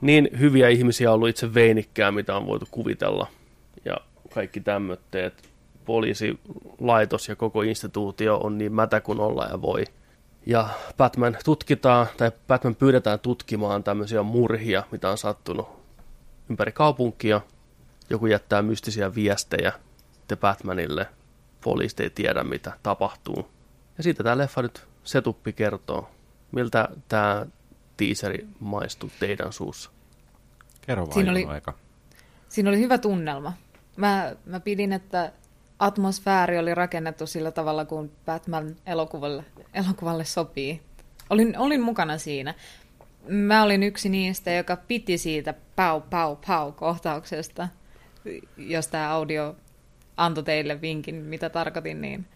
niin 0.00 0.28
hyviä 0.38 0.68
ihmisiä 0.68 1.12
ollut 1.12 1.28
itse 1.28 1.46
Waynikkään, 1.46 2.14
mitä 2.14 2.36
on 2.36 2.46
voitu 2.46 2.66
kuvitella. 2.70 3.26
Ja 3.84 3.96
kaikki 4.34 4.60
tämmöitteet 4.60 5.48
poliisilaitos 5.84 7.28
ja 7.28 7.36
koko 7.36 7.62
instituutio 7.62 8.36
on 8.36 8.58
niin 8.58 8.72
mätä 8.72 9.00
kuin 9.00 9.20
olla 9.20 9.46
ja 9.50 9.62
voi. 9.62 9.84
Ja 10.46 10.68
Batman 10.96 11.36
tutkitaan, 11.44 12.06
tai 12.16 12.32
Batman 12.48 12.74
pyydetään 12.74 13.20
tutkimaan 13.20 13.84
tämmöisiä 13.84 14.22
murhia, 14.22 14.82
mitä 14.92 15.10
on 15.10 15.18
sattunut 15.18 15.68
ympäri 16.50 16.72
kaupunkia. 16.72 17.40
Joku 18.10 18.26
jättää 18.26 18.62
mystisiä 18.62 19.14
viestejä 19.14 19.72
te 20.28 20.36
Batmanille. 20.36 21.06
Poliisit 21.64 22.00
ei 22.00 22.10
tiedä, 22.10 22.44
mitä 22.44 22.72
tapahtuu. 22.82 23.48
Ja 23.98 24.02
siitä 24.02 24.22
tämä 24.22 24.38
leffa 24.38 24.62
nyt 24.62 24.86
setuppi 25.04 25.52
kertoo. 25.52 26.10
Miltä 26.52 26.88
tämä 27.08 27.46
tiiseri 27.96 28.46
maistuu 28.60 29.10
teidän 29.20 29.52
suussa? 29.52 29.90
Kerro 30.86 31.02
vaan 31.06 31.14
Siinä 31.14 31.30
oli- 31.30 31.44
aika. 31.44 31.74
Siinä 32.48 32.70
oli 32.70 32.78
hyvä 32.78 32.98
tunnelma. 32.98 33.52
Mä, 33.96 34.36
mä 34.46 34.60
pidin, 34.60 34.92
että 34.92 35.32
atmosfääri 35.78 36.58
oli 36.58 36.74
rakennettu 36.74 37.26
sillä 37.26 37.50
tavalla, 37.50 37.84
kuin 37.84 38.12
Batman 38.26 38.76
elokuvalle, 38.86 39.44
elokuvalle 39.74 40.24
sopii. 40.24 40.80
Olin, 41.30 41.58
olin 41.58 41.80
mukana 41.80 42.18
siinä. 42.18 42.54
Mä 43.28 43.62
olin 43.62 43.82
yksi 43.82 44.08
niistä, 44.08 44.52
joka 44.52 44.76
piti 44.76 45.18
siitä 45.18 45.54
pau, 45.76 46.00
pau, 46.00 46.36
pau 46.46 46.72
kohtauksesta. 46.72 47.68
Jos 48.56 48.88
tämä 48.88 49.10
audio 49.10 49.56
antoi 50.16 50.44
teille 50.44 50.80
vinkin, 50.80 51.14
mitä 51.14 51.50
tarkoitin, 51.50 52.00
niin 52.00 52.26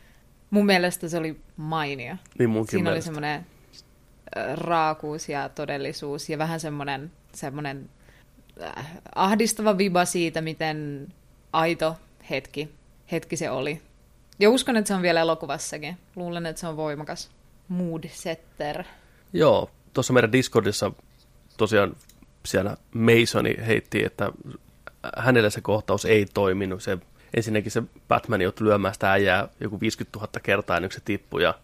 mun 0.50 0.66
mielestä 0.66 1.08
se 1.08 1.18
oli 1.18 1.40
mainio. 1.56 2.16
Niin 2.38 2.50
munkin 2.50 2.70
Siinä 2.70 2.90
oli 2.90 2.94
mielestä. 2.94 3.04
semmoinen 3.06 3.46
ö, 4.36 4.56
raakuus 4.56 5.28
ja 5.28 5.48
todellisuus 5.48 6.28
ja 6.30 6.38
vähän 6.38 6.60
semmoinen, 6.60 7.12
semmoinen 7.32 7.90
äh, 8.62 8.86
ahdistava 9.14 9.78
viba 9.78 10.04
siitä, 10.04 10.40
miten 10.40 11.08
aito 11.52 11.96
hetki, 12.30 12.74
hetki 13.12 13.36
se 13.36 13.50
oli. 13.50 13.82
Ja 14.38 14.50
uskon, 14.50 14.76
että 14.76 14.88
se 14.88 14.94
on 14.94 15.02
vielä 15.02 15.20
elokuvassakin. 15.20 15.98
Luulen, 16.16 16.46
että 16.46 16.60
se 16.60 16.66
on 16.66 16.76
voimakas 16.76 17.30
mood 17.68 18.04
setter. 18.12 18.84
Joo, 19.32 19.70
tuossa 19.94 20.12
meidän 20.12 20.32
Discordissa 20.32 20.92
tosiaan 21.56 21.96
siellä 22.46 22.76
Masoni 22.94 23.56
heitti, 23.66 24.04
että 24.04 24.32
hänelle 25.16 25.50
se 25.50 25.60
kohtaus 25.60 26.04
ei 26.04 26.26
toiminut. 26.34 26.82
Se, 26.82 26.98
ensinnäkin 27.36 27.72
se 27.72 27.82
Batman 28.08 28.40
joutui 28.40 28.66
lyömään 28.66 28.94
sitä 28.94 29.12
äijää 29.12 29.48
joku 29.60 29.80
50 29.80 30.18
000 30.18 30.30
kertaa 30.42 30.76
ennen 30.76 30.92
se 30.92 31.00
tippui 31.04 31.42
ja 31.42 31.54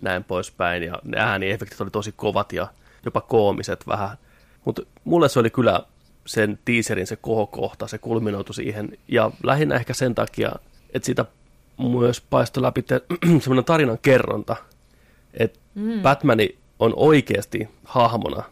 näin 0.00 0.24
poispäin. 0.24 0.82
Ja 0.82 0.98
ne 1.04 1.20
ääniefektit 1.20 1.80
oli 1.80 1.90
tosi 1.90 2.12
kovat 2.16 2.52
ja 2.52 2.68
jopa 3.04 3.20
koomiset 3.20 3.86
vähän. 3.86 4.16
Mutta 4.64 4.82
mulle 5.04 5.28
se 5.28 5.40
oli 5.40 5.50
kyllä 5.50 5.80
sen 6.26 6.58
teaserin 6.64 7.06
se 7.06 7.16
kohokohta, 7.16 7.86
se 7.86 7.98
kulminoitu 7.98 8.52
siihen. 8.52 8.98
Ja 9.08 9.30
lähinnä 9.42 9.74
ehkä 9.74 9.94
sen 9.94 10.14
takia, 10.14 10.52
että 10.94 11.06
siitä 11.06 11.24
myös 11.78 12.20
paistoi 12.20 12.62
läpi 12.62 12.84
semmoinen 13.40 13.64
tarinan 13.64 13.98
kerronta, 14.02 14.56
että 15.34 15.58
mm. 15.74 16.02
Batmani 16.02 16.58
on 16.78 16.92
oikeasti 16.96 17.68
hahmona 17.84 18.42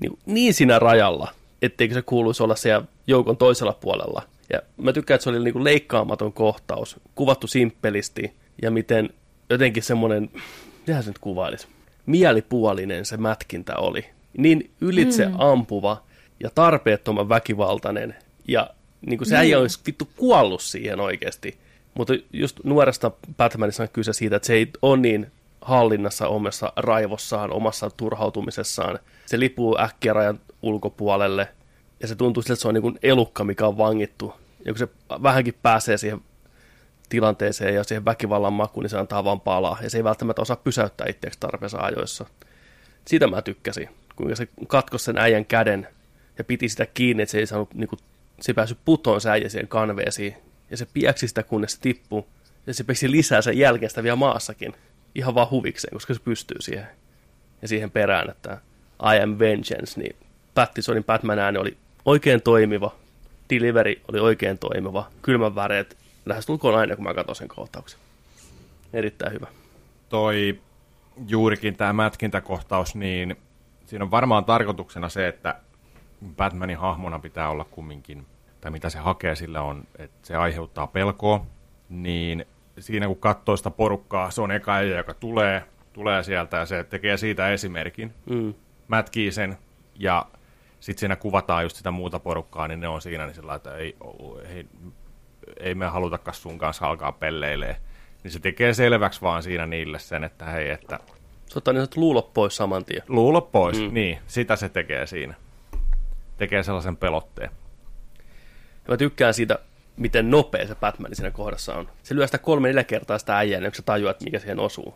niin, 0.00 0.18
niin 0.26 0.54
siinä 0.54 0.78
rajalla, 0.78 1.28
etteikö 1.62 1.94
se 1.94 2.02
kuuluisi 2.02 2.42
olla 2.42 2.56
siellä 2.56 2.86
joukon 3.06 3.36
toisella 3.36 3.72
puolella. 3.72 4.22
Ja 4.52 4.58
mä 4.76 4.92
tykkään, 4.92 5.16
että 5.16 5.22
se 5.22 5.30
oli 5.30 5.44
niin 5.44 5.52
kuin 5.52 5.64
leikkaamaton 5.64 6.32
kohtaus, 6.32 6.96
kuvattu 7.14 7.46
simppelisti 7.46 8.32
ja 8.62 8.70
miten 8.70 9.10
jotenkin 9.50 9.82
semmoinen, 9.82 10.30
mitähän 10.78 11.02
se 11.02 11.10
nyt 11.10 11.18
kuvailisi, 11.18 11.66
mielipuolinen 12.06 13.04
se 13.04 13.16
mätkintä 13.16 13.76
oli. 13.76 14.04
Niin 14.38 14.70
ylitse 14.80 15.26
mm. 15.26 15.34
ampuva 15.38 16.02
ja 16.40 16.50
tarpeettoman 16.54 17.28
väkivaltainen 17.28 18.14
ja 18.48 18.70
niin 19.06 19.18
kuin 19.18 19.28
se 19.28 19.36
äijä 19.36 19.58
olisi 19.58 19.80
vittu 19.86 20.08
kuollut 20.16 20.62
siihen 20.62 21.00
oikeasti. 21.00 21.58
Mutta 21.94 22.14
just 22.32 22.60
nuoresta 22.64 23.10
Batmanissa 23.36 23.82
on 23.82 23.88
kyse 23.92 24.12
siitä, 24.12 24.36
että 24.36 24.46
se 24.46 24.54
ei 24.54 24.70
ole 24.82 24.96
niin 24.96 25.32
hallinnassa 25.60 26.28
omassa 26.28 26.72
raivossaan, 26.76 27.52
omassa 27.52 27.90
turhautumisessaan. 27.96 28.98
Se 29.26 29.40
lipuu 29.40 29.78
äkkiä 29.80 30.12
rajan 30.12 30.40
ulkopuolelle 30.62 31.48
ja 32.00 32.08
se 32.08 32.14
tuntuu 32.14 32.42
siltä, 32.42 32.52
että 32.52 32.62
se 32.62 32.68
on 32.68 32.74
niin 32.74 32.82
kuin 32.82 32.98
elukka, 33.02 33.44
mikä 33.44 33.66
on 33.66 33.78
vangittu. 33.78 34.34
Ja 34.64 34.72
kun 34.72 34.78
se 34.78 34.88
vähänkin 35.22 35.54
pääsee 35.62 35.96
siihen 35.96 36.20
tilanteeseen 37.08 37.74
ja 37.74 37.84
siihen 37.84 38.04
väkivallan 38.04 38.52
makuun, 38.52 38.84
niin 38.84 38.90
se 38.90 38.98
antaa 38.98 39.24
vaan 39.24 39.40
palaa. 39.40 39.78
Ja 39.82 39.90
se 39.90 39.98
ei 39.98 40.04
välttämättä 40.04 40.42
osaa 40.42 40.56
pysäyttää 40.56 41.06
itseäksi 41.10 41.40
tarpeessa 41.40 41.78
ajoissa. 41.78 42.26
Siitä 43.04 43.26
mä 43.26 43.42
tykkäsin, 43.42 43.88
kuinka 44.16 44.36
se 44.36 44.48
katkosi 44.66 45.04
sen 45.04 45.18
äijän 45.18 45.44
käden 45.44 45.88
ja 46.38 46.44
piti 46.44 46.68
sitä 46.68 46.86
kiinni, 46.86 47.22
että 47.22 47.30
se 47.30 47.38
ei 47.38 47.46
saanut, 47.46 47.74
niin 47.74 47.88
kuin, 47.88 47.98
se 48.40 48.52
ei 48.52 48.54
päässyt 48.54 48.78
putoon 48.84 49.20
se 49.20 49.30
äijä 49.30 49.48
siihen 49.48 49.68
kanveesiin. 49.68 50.36
Ja 50.72 50.76
se 50.76 50.86
piäksi 50.92 51.28
sitä, 51.28 51.42
kunnes 51.42 51.72
se 51.72 51.80
tippui. 51.80 52.24
Ja 52.66 52.74
se 52.74 52.84
peksi 52.84 53.10
lisää 53.10 53.42
sen 53.42 53.58
jälkeen 53.58 53.90
sitä 53.90 54.02
vielä 54.02 54.16
maassakin. 54.16 54.74
Ihan 55.14 55.34
vaan 55.34 55.50
huvikseen, 55.50 55.92
koska 55.94 56.14
se 56.14 56.20
pystyy 56.20 56.56
siihen. 56.60 56.86
Ja 57.62 57.68
siihen 57.68 57.90
perään, 57.90 58.30
että 58.30 58.60
I 59.14 59.22
am 59.22 59.38
vengeance, 59.38 60.00
niin 60.00 60.16
Pattisonin 60.54 61.04
Batman 61.04 61.38
ääni 61.38 61.58
oli 61.58 61.76
oikein 62.04 62.42
toimiva. 62.42 62.94
Delivery 63.50 63.94
oli 64.08 64.20
oikein 64.20 64.58
toimiva. 64.58 65.08
Kylmän 65.22 65.54
väreet 65.54 65.96
lähestulkoon 66.26 66.78
aina, 66.78 66.96
kun 66.96 67.04
mä 67.04 67.14
katson 67.14 67.36
sen 67.36 67.48
kohtauksen. 67.48 68.00
Erittäin 68.92 69.32
hyvä. 69.32 69.46
Toi 70.08 70.60
juurikin 71.28 71.76
tämä 71.76 71.92
mätkintäkohtaus, 71.92 72.94
niin 72.94 73.36
siinä 73.86 74.04
on 74.04 74.10
varmaan 74.10 74.44
tarkoituksena 74.44 75.08
se, 75.08 75.28
että 75.28 75.60
Batmanin 76.36 76.78
hahmona 76.78 77.18
pitää 77.18 77.48
olla 77.48 77.64
kumminkin, 77.64 78.26
tai 78.62 78.70
mitä 78.70 78.90
se 78.90 78.98
hakee 78.98 79.36
sillä 79.36 79.62
on, 79.62 79.84
että 79.98 80.26
se 80.26 80.36
aiheuttaa 80.36 80.86
pelkoa, 80.86 81.46
niin 81.88 82.46
siinä 82.78 83.06
kun 83.06 83.16
katsoo 83.16 83.56
sitä 83.56 83.70
porukkaa, 83.70 84.30
se 84.30 84.40
on 84.40 84.50
eka 84.50 84.80
joka 84.80 85.14
tulee, 85.14 85.64
tulee 85.92 86.22
sieltä 86.22 86.56
ja 86.56 86.66
se 86.66 86.84
tekee 86.84 87.16
siitä 87.16 87.50
esimerkin, 87.50 88.14
mm. 88.30 88.54
mätkii 88.88 89.32
sen 89.32 89.58
ja 89.98 90.26
sitten 90.80 91.00
siinä 91.00 91.16
kuvataan 91.16 91.62
just 91.62 91.76
sitä 91.76 91.90
muuta 91.90 92.18
porukkaa, 92.18 92.68
niin 92.68 92.80
ne 92.80 92.88
on 92.88 93.02
siinä 93.02 93.26
niin 93.26 93.34
sillä 93.34 93.54
että 93.54 93.76
ei, 93.76 93.96
ei, 94.48 94.66
ei 95.60 95.74
me 95.74 95.86
halutakaan 95.86 96.34
sun 96.34 96.58
kanssa 96.58 96.86
alkaa 96.86 97.12
pelleilee. 97.12 97.76
Niin 98.22 98.32
se 98.32 98.38
tekee 98.38 98.74
selväksi 98.74 99.20
vaan 99.22 99.42
siinä 99.42 99.66
niille 99.66 99.98
sen, 99.98 100.24
että 100.24 100.44
hei, 100.44 100.70
että... 100.70 100.98
Se 101.46 101.58
ottaa 101.58 101.74
niin 101.74 101.86
luulot 101.96 102.34
pois 102.34 102.56
saman 102.56 102.84
tien. 102.84 103.02
Luulot 103.08 103.52
pois, 103.52 103.80
mm. 103.80 103.94
niin. 103.94 104.18
Sitä 104.26 104.56
se 104.56 104.68
tekee 104.68 105.06
siinä. 105.06 105.34
Tekee 106.36 106.62
sellaisen 106.62 106.96
pelotteen. 106.96 107.50
Ja 108.84 108.90
mä 108.90 108.96
tykkään 108.96 109.34
siitä, 109.34 109.58
miten 109.96 110.30
nopea 110.30 110.66
se 110.66 110.74
Batman 110.74 111.14
siinä 111.14 111.30
kohdassa 111.30 111.74
on. 111.74 111.88
Se 112.02 112.14
lyö 112.14 112.26
sitä 112.26 112.38
kolme 112.38 112.68
neljä 112.68 112.84
kertaa 112.84 113.18
sitä 113.18 113.38
äijää, 113.38 113.60
kun 113.60 113.74
se 113.74 113.82
tajuaa, 113.82 114.10
että 114.10 114.24
mikä 114.24 114.38
siihen 114.38 114.60
osuu. 114.60 114.94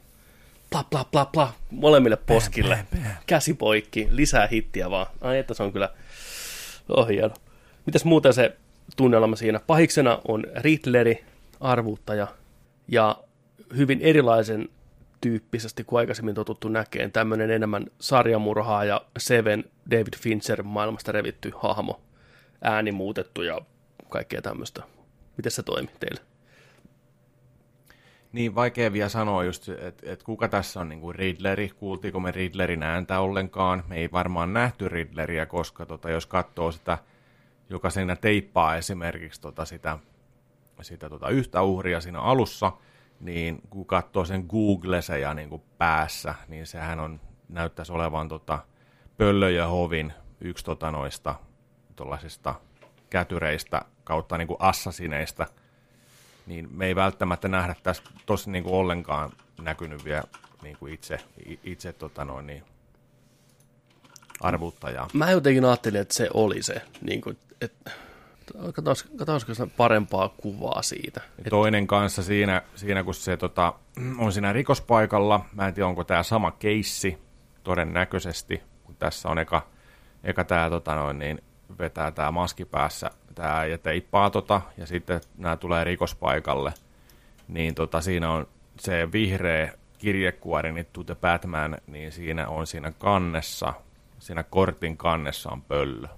Pla, 0.71 0.85
pla, 0.91 1.05
pla, 1.05 1.25
pla, 1.25 1.53
molemmille 1.71 2.17
poskille. 2.17 2.75
Bam, 2.75 2.87
bam, 3.01 3.13
bam. 3.13 3.23
Käsi 3.27 3.55
poikki, 3.55 4.09
lisää 4.11 4.47
hittiä 4.47 4.91
vaan. 4.91 5.07
Ai 5.21 5.39
että 5.39 5.55
se 5.55 5.63
on 5.63 5.73
kyllä, 5.73 5.89
oh 6.89 7.09
hieno. 7.09 7.35
Mitäs 7.87 8.05
muuten 8.05 8.35
se 8.35 8.57
tunnelma 8.97 9.37
siinä? 9.37 9.61
Pahiksena 9.67 10.21
on 10.29 10.45
Riddleri, 10.57 11.25
arvuuttaja, 11.61 12.27
ja 12.89 13.19
hyvin 13.77 14.01
erilaisen 14.03 14.69
tyyppisesti 15.21 15.85
kuin 15.85 16.01
aikaisemmin 16.01 16.35
totuttu 16.35 16.69
näkeen. 16.69 17.13
Tämmöinen 17.13 17.51
enemmän 17.51 17.87
sarjamurhaa 17.99 18.85
ja 18.85 19.01
Seven 19.19 19.65
David 19.91 20.17
Fincher 20.19 20.63
maailmasta 20.63 21.13
revitty 21.13 21.53
hahmo, 21.57 22.01
ääni 22.63 22.93
muutettu 22.93 23.43
ja 23.43 23.61
kaikkea 24.09 24.43
tämmöistä. 24.43 24.83
Miten 25.37 25.53
se 25.53 25.63
toimi 25.63 25.91
teille? 26.01 26.21
Niin, 28.33 28.55
vaikea 28.55 28.93
vielä 28.93 29.09
sanoa 29.09 29.45
just, 29.45 29.69
että 29.69 30.13
et 30.13 30.23
kuka 30.23 30.49
tässä 30.49 30.81
on 30.81 30.89
niinku 30.89 31.13
Riddleri, 31.13 31.69
kuultiinko 31.69 32.21
me 32.21 32.31
Riddlerin 32.31 32.83
ääntä 32.83 33.21
ollenkaan. 33.21 33.85
Me 33.87 33.97
ei 33.97 34.13
varmaan 34.13 34.53
nähty 34.53 34.89
Riddleriä, 34.89 35.47
koska 35.47 35.87
tota, 35.87 36.11
jos 36.11 36.27
katsoo 36.27 36.73
sitä, 36.73 36.99
joka 37.71 37.91
siinä 37.91 38.17
teippaa 38.17 38.77
esimerkiksi 38.77 39.41
tota, 39.41 39.65
sitä, 39.65 39.99
sitä 40.83 41.09
tota, 41.09 41.29
yhtä 41.29 41.63
uhria 41.63 42.01
siinä 42.01 42.21
alussa, 42.21 42.73
niin 43.21 43.63
kun 43.71 43.87
katsoo 43.87 44.25
sen 44.25 44.47
Googleseja 44.49 45.35
niin 45.35 45.63
päässä, 45.79 46.35
niin 46.49 46.67
sehän 46.67 47.01
on, 47.01 47.21
näyttäisi 47.49 47.93
olevan 47.93 48.29
tota, 48.29 48.59
Pöllö 49.17 49.51
ja 49.51 49.67
Hovin 49.67 50.13
yksi 50.41 50.65
tota, 50.65 50.91
noista 50.91 51.35
kätyreistä 53.11 53.83
kautta 54.05 54.39
niin 54.39 54.49
kuin 54.49 54.57
assasineista, 54.61 55.47
niin 56.47 56.69
me 56.73 56.87
ei 56.87 56.97
välttämättä 56.97 57.49
nähdä 57.49 57.75
tässä 57.83 58.03
tosi 58.27 58.51
niin 58.51 58.65
kuin 58.65 58.75
ollenkaan 58.75 59.33
näkynyt 59.61 60.05
vielä 60.05 60.25
niin 60.63 60.77
kuin 60.77 60.95
itse, 60.95 61.19
itse 61.65 61.93
tota 61.93 62.25
noin, 62.25 62.47
niin, 62.47 62.63
arvuuttajaa. 64.41 65.09
Mä 65.13 65.31
jotenkin 65.31 65.65
ajattelin, 65.65 66.01
että 66.01 66.15
se 66.15 66.29
oli 66.35 66.63
se, 66.63 66.83
niin 67.01 67.21
kuin, 67.21 67.39
että 67.61 67.91
katsotaanko 68.73 69.67
parempaa 69.77 70.29
kuvaa 70.29 70.83
siitä. 70.83 71.21
Ja 71.45 71.51
toinen 71.51 71.87
kanssa 71.87 72.23
siinä, 72.23 72.63
siinä 72.75 73.05
kun 73.05 73.15
se 73.15 73.37
tota, 73.37 73.73
on 74.19 74.33
siinä 74.33 74.53
rikospaikalla, 74.53 75.45
mä 75.53 75.69
en 75.69 75.75
tiedä 75.75 75.87
onko 75.87 76.05
tämä 76.05 76.23
sama 76.23 76.51
keissi, 76.51 77.19
todennäköisesti, 77.65 78.63
kun 78.85 78.97
tässä 78.97 79.29
on 79.29 79.39
eka, 79.39 79.67
eka 80.25 80.45
tämä 80.45 80.71
tota 80.71 80.95
noin, 80.95 81.19
niin 81.19 81.43
vetää 81.79 82.11
tämä 82.11 82.31
maski 82.31 82.65
päässä 82.65 83.11
tää 83.35 83.67
ja 83.67 83.79
teippaa 83.79 84.31
tota, 84.31 84.61
ja 84.77 84.87
sitten 84.87 85.21
nämä 85.39 85.57
tulee 85.57 85.85
rikospaikalle, 85.85 86.73
niin 87.49 87.75
tota, 87.75 88.01
siinä 88.01 88.31
on 88.31 88.47
se 88.81 89.13
vihreä 89.13 89.73
kirjekuori, 89.99 90.73
niin 90.73 90.87
To 90.93 91.05
the 91.05 91.15
Batman, 91.15 91.79
niin 91.87 92.13
siinä 92.13 92.49
on 92.49 92.67
siinä 92.67 92.93
kannessa, 92.99 93.75
siinä 94.19 94.43
kortin 94.43 94.97
kannessa 94.97 95.51
on 95.51 95.63
pöllö. 95.63 96.09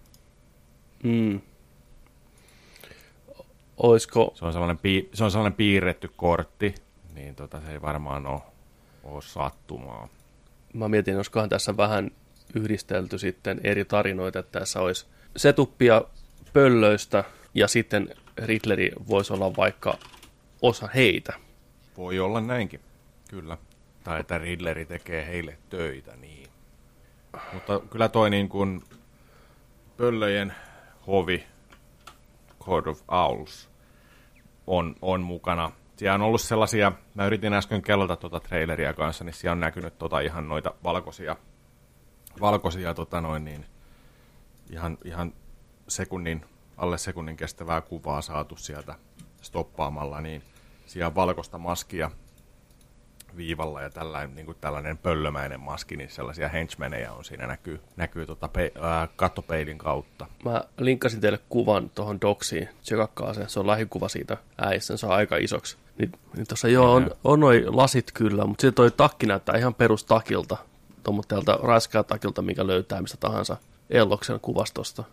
Mm. 1.02 1.40
Oisko... 3.76 4.32
Se 4.34 4.44
on 4.44 4.52
sellainen, 4.52 4.78
pii, 4.78 5.08
se 5.14 5.24
on 5.24 5.30
sellainen 5.30 5.56
piirretty 5.56 6.10
kortti, 6.16 6.74
niin 7.14 7.34
tota, 7.34 7.60
se 7.60 7.72
ei 7.72 7.82
varmaan 7.82 8.26
ole, 8.26 8.40
ole 9.04 9.22
sattumaa. 9.22 10.08
Mä 10.74 10.88
mietin, 10.88 11.16
olisikohan 11.16 11.48
tässä 11.48 11.76
vähän 11.76 12.10
yhdistelty 12.54 13.18
sitten 13.18 13.60
eri 13.64 13.84
tarinoita, 13.84 14.38
että 14.38 14.58
tässä 14.60 14.80
olisi 14.80 15.06
setuppia 15.38 16.02
pöllöistä 16.52 17.24
ja 17.54 17.68
sitten 17.68 18.08
Riddleri 18.36 18.92
voisi 19.08 19.32
olla 19.32 19.56
vaikka 19.56 19.98
osa 20.62 20.88
heitä. 20.94 21.32
Voi 21.96 22.18
olla 22.18 22.40
näinkin, 22.40 22.80
kyllä. 23.30 23.58
Tai 24.04 24.20
että 24.20 24.38
Riddleri 24.38 24.84
tekee 24.84 25.26
heille 25.26 25.58
töitä, 25.70 26.16
niin. 26.16 26.48
Mutta 27.52 27.80
kyllä 27.90 28.08
toi 28.08 28.30
niin 28.30 28.48
kuin 28.48 28.82
pöllöjen 29.96 30.54
hovi, 31.06 31.46
Code 32.60 32.90
of 32.90 33.02
Owls, 33.08 33.70
on, 34.66 34.94
on 35.02 35.20
mukana. 35.20 35.72
Siellä 35.96 36.14
on 36.14 36.22
ollut 36.22 36.40
sellaisia, 36.40 36.92
mä 37.14 37.26
yritin 37.26 37.52
äsken 37.52 37.82
kellata 37.82 38.16
tuota 38.16 38.40
traileria 38.40 38.94
kanssa, 38.94 39.24
niin 39.24 39.34
siellä 39.34 39.52
on 39.52 39.60
näkynyt 39.60 39.98
tota 39.98 40.20
ihan 40.20 40.48
noita 40.48 40.74
valkoisia, 40.84 41.36
valkoisia 42.40 42.94
tota 42.94 43.20
noin 43.20 43.44
niin, 43.44 43.66
ihan, 44.70 44.98
ihan 45.04 45.32
sekunnin, 45.88 46.44
alle 46.76 46.98
sekunnin 46.98 47.36
kestävää 47.36 47.80
kuvaa 47.80 48.22
saatu 48.22 48.56
sieltä 48.56 48.94
stoppaamalla, 49.42 50.20
niin 50.20 50.42
siellä 50.86 51.14
valkoista 51.14 51.58
maskia 51.58 52.10
viivalla 53.36 53.82
ja 53.82 53.90
tällainen, 53.90 54.36
niin 54.36 54.46
kuin 54.46 54.58
tällainen 54.60 54.98
pöllömäinen 54.98 55.60
maski, 55.60 55.96
niin 55.96 56.10
sellaisia 56.10 56.48
henchmeneja 56.48 57.12
on 57.12 57.24
siinä 57.24 57.46
näkyy, 57.46 57.80
näkyy 57.96 58.26
tota 58.26 58.48
pe, 58.48 58.72
ää, 58.80 59.08
kattopeilin 59.16 59.78
kautta. 59.78 60.26
Mä 60.44 60.64
linkkasin 60.78 61.20
teille 61.20 61.38
kuvan 61.48 61.90
tuohon 61.90 62.20
doksiin, 62.20 62.68
tsekakkaa 62.82 63.34
se, 63.34 63.44
se 63.48 63.60
on 63.60 63.66
lähikuva 63.66 64.08
siitä 64.08 64.36
äissä, 64.58 64.96
se 64.96 65.06
on 65.06 65.12
aika 65.12 65.36
isoksi. 65.36 65.76
Niin, 65.98 66.12
niin 66.36 66.46
tuossa 66.46 66.68
joo, 66.68 66.92
on, 66.92 67.10
on 67.24 67.40
noi 67.40 67.64
lasit 67.66 68.12
kyllä, 68.12 68.46
mutta 68.46 68.60
sitten 68.62 68.74
toi 68.74 68.90
takki 68.90 69.26
näyttää 69.26 69.56
ihan 69.56 69.74
perustakilta, 69.74 70.56
tuommoiselta 71.02 71.58
raiskaa 71.62 72.04
takilta, 72.04 72.42
mikä 72.42 72.66
löytää 72.66 73.02
mistä 73.02 73.16
tahansa 73.20 73.56
Elloksen 73.90 74.40
kuvastosta. 74.40 75.04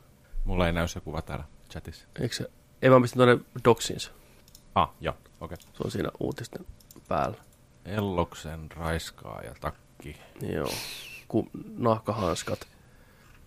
Mulla 0.46 0.68
ei 0.68 0.74
näy 0.74 0.88
se 0.88 1.00
kuva 1.00 1.22
täällä 1.22 1.46
chatissa. 1.72 2.08
Eikö 2.20 2.36
se? 2.36 2.50
Ei 2.82 2.92
vaan 2.92 3.02
pistin 3.02 3.18
tuonne 3.18 3.46
doksiinsa. 3.64 4.12
Ah, 4.76 4.90
joo, 5.02 5.14
okei. 5.42 5.56
Okay. 5.56 5.58
Se 5.58 5.84
on 5.84 5.92
siinä 5.92 6.10
uutisten 6.20 6.66
päällä. 7.08 7.38
Elloksen 7.86 8.72
raiskaaja 8.72 9.56
takki. 9.62 10.18
Joo, 10.42 10.74
kun 11.28 11.50
nahkahanskat, 11.78 12.68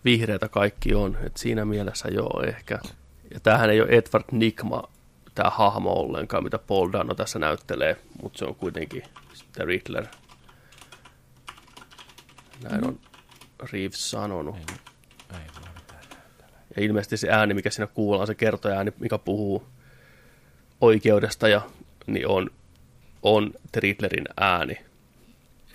vihreitä 0.05 0.49
kaikki 0.49 0.95
on, 0.95 1.17
että 1.23 1.39
siinä 1.39 1.65
mielessä 1.65 2.07
joo 2.07 2.43
ehkä. 2.47 2.79
Ja 3.33 3.39
tämähän 3.39 3.69
ei 3.69 3.81
ole 3.81 3.89
Edward 3.89 4.25
Nigma, 4.31 4.83
tämä 5.35 5.49
hahmo 5.49 5.93
ollenkaan, 5.93 6.43
mitä 6.43 6.57
Paul 6.57 6.91
Dano 6.91 7.15
tässä 7.15 7.39
näyttelee, 7.39 7.97
mutta 8.21 8.39
se 8.39 8.45
on 8.45 8.55
kuitenkin 8.55 9.03
The 9.53 9.65
Riddler. 9.65 10.05
Näin 12.63 12.87
on 12.87 12.99
Reeves 13.71 14.11
sanonut. 14.11 14.55
Ei. 14.55 14.88
Ja 16.75 16.83
ilmeisesti 16.83 17.17
se 17.17 17.29
ääni, 17.29 17.53
mikä 17.53 17.69
siinä 17.69 17.87
kuullaan, 17.87 18.27
se 18.27 18.35
kertoja 18.35 18.85
mikä 18.99 19.17
puhuu 19.17 19.67
oikeudesta, 20.81 21.47
ja, 21.47 21.61
niin 22.07 22.27
on, 22.27 22.49
on 23.23 23.51
The 23.71 23.79
Riddlerin 23.79 24.25
ääni. 24.39 24.77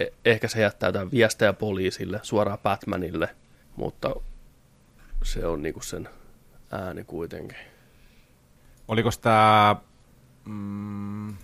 E- 0.00 0.06
ehkä 0.24 0.48
se 0.48 0.60
jättää 0.60 0.88
jotain 0.88 1.10
viestejä 1.10 1.52
poliisille, 1.52 2.20
suoraan 2.22 2.58
Batmanille, 2.58 3.28
mutta 3.76 4.14
se 5.22 5.46
on 5.46 5.62
niinku 5.62 5.82
sen 5.82 6.08
ääni 6.70 7.04
kuitenkin. 7.04 7.58
Oliko 8.88 9.10
tämä 9.20 9.76
mm, 10.44 11.36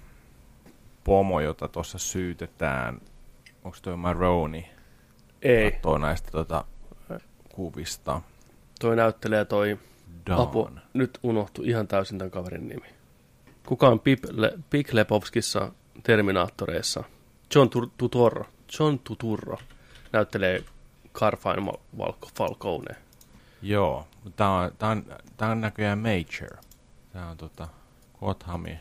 pomo, 1.04 1.40
jota 1.40 1.68
tuossa 1.68 1.98
syytetään, 1.98 3.00
onko 3.64 3.78
toi 3.82 3.96
Maroni? 3.96 4.70
Ei, 5.42 5.72
Katsoo 5.72 5.98
näistä 5.98 6.30
tota, 6.30 6.64
kuvista. 7.54 8.20
toi 8.80 8.96
näyttelee 8.96 9.44
toi 9.44 9.78
Dawn. 10.26 10.40
Apu, 10.42 10.70
nyt 10.94 11.18
unohtui 11.22 11.68
ihan 11.68 11.88
täysin 11.88 12.18
tämän 12.18 12.30
kaverin 12.30 12.68
nimi. 12.68 12.86
Kuka 13.66 13.88
on 13.88 14.00
Pip, 14.00 14.24
Le, 14.30 14.52
Pik 14.70 14.92
Lepovskissa 14.92 15.72
Terminaattoreissa? 16.02 17.04
John 17.54 17.68
Tur- 17.68 17.90
Tuturro. 17.98 18.44
John 18.78 18.98
Tuturro 18.98 19.58
näyttelee 20.12 20.64
Carfine 21.14 21.72
Val- 21.98 22.12
Falcone. 22.38 22.96
Joo, 23.62 24.06
mutta 24.24 24.36
tämä 24.36 24.56
on, 24.58 24.72
tää 24.78 24.88
on, 24.90 25.04
tää 25.36 25.50
on 25.50 25.60
näköjään 25.60 25.98
Major. 25.98 26.56
Tämä 27.12 27.30
on 27.30 27.36
tota, 27.36 27.68
Gothami. 28.20 28.78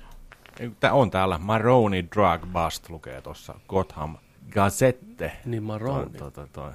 Tämä 0.80 0.94
on 0.94 1.12
täällä, 1.12 1.38
Maroni 1.38 2.06
Drug 2.16 2.52
Bust 2.54 2.90
lukee 2.90 3.22
tuossa, 3.22 3.56
Gotham 3.68 4.18
Gazette. 4.52 5.32
Niin 5.46 5.64
Maroni. 5.64 6.18
Toi, 6.18 6.32
toi, 6.32 6.48
toi. 6.54 6.72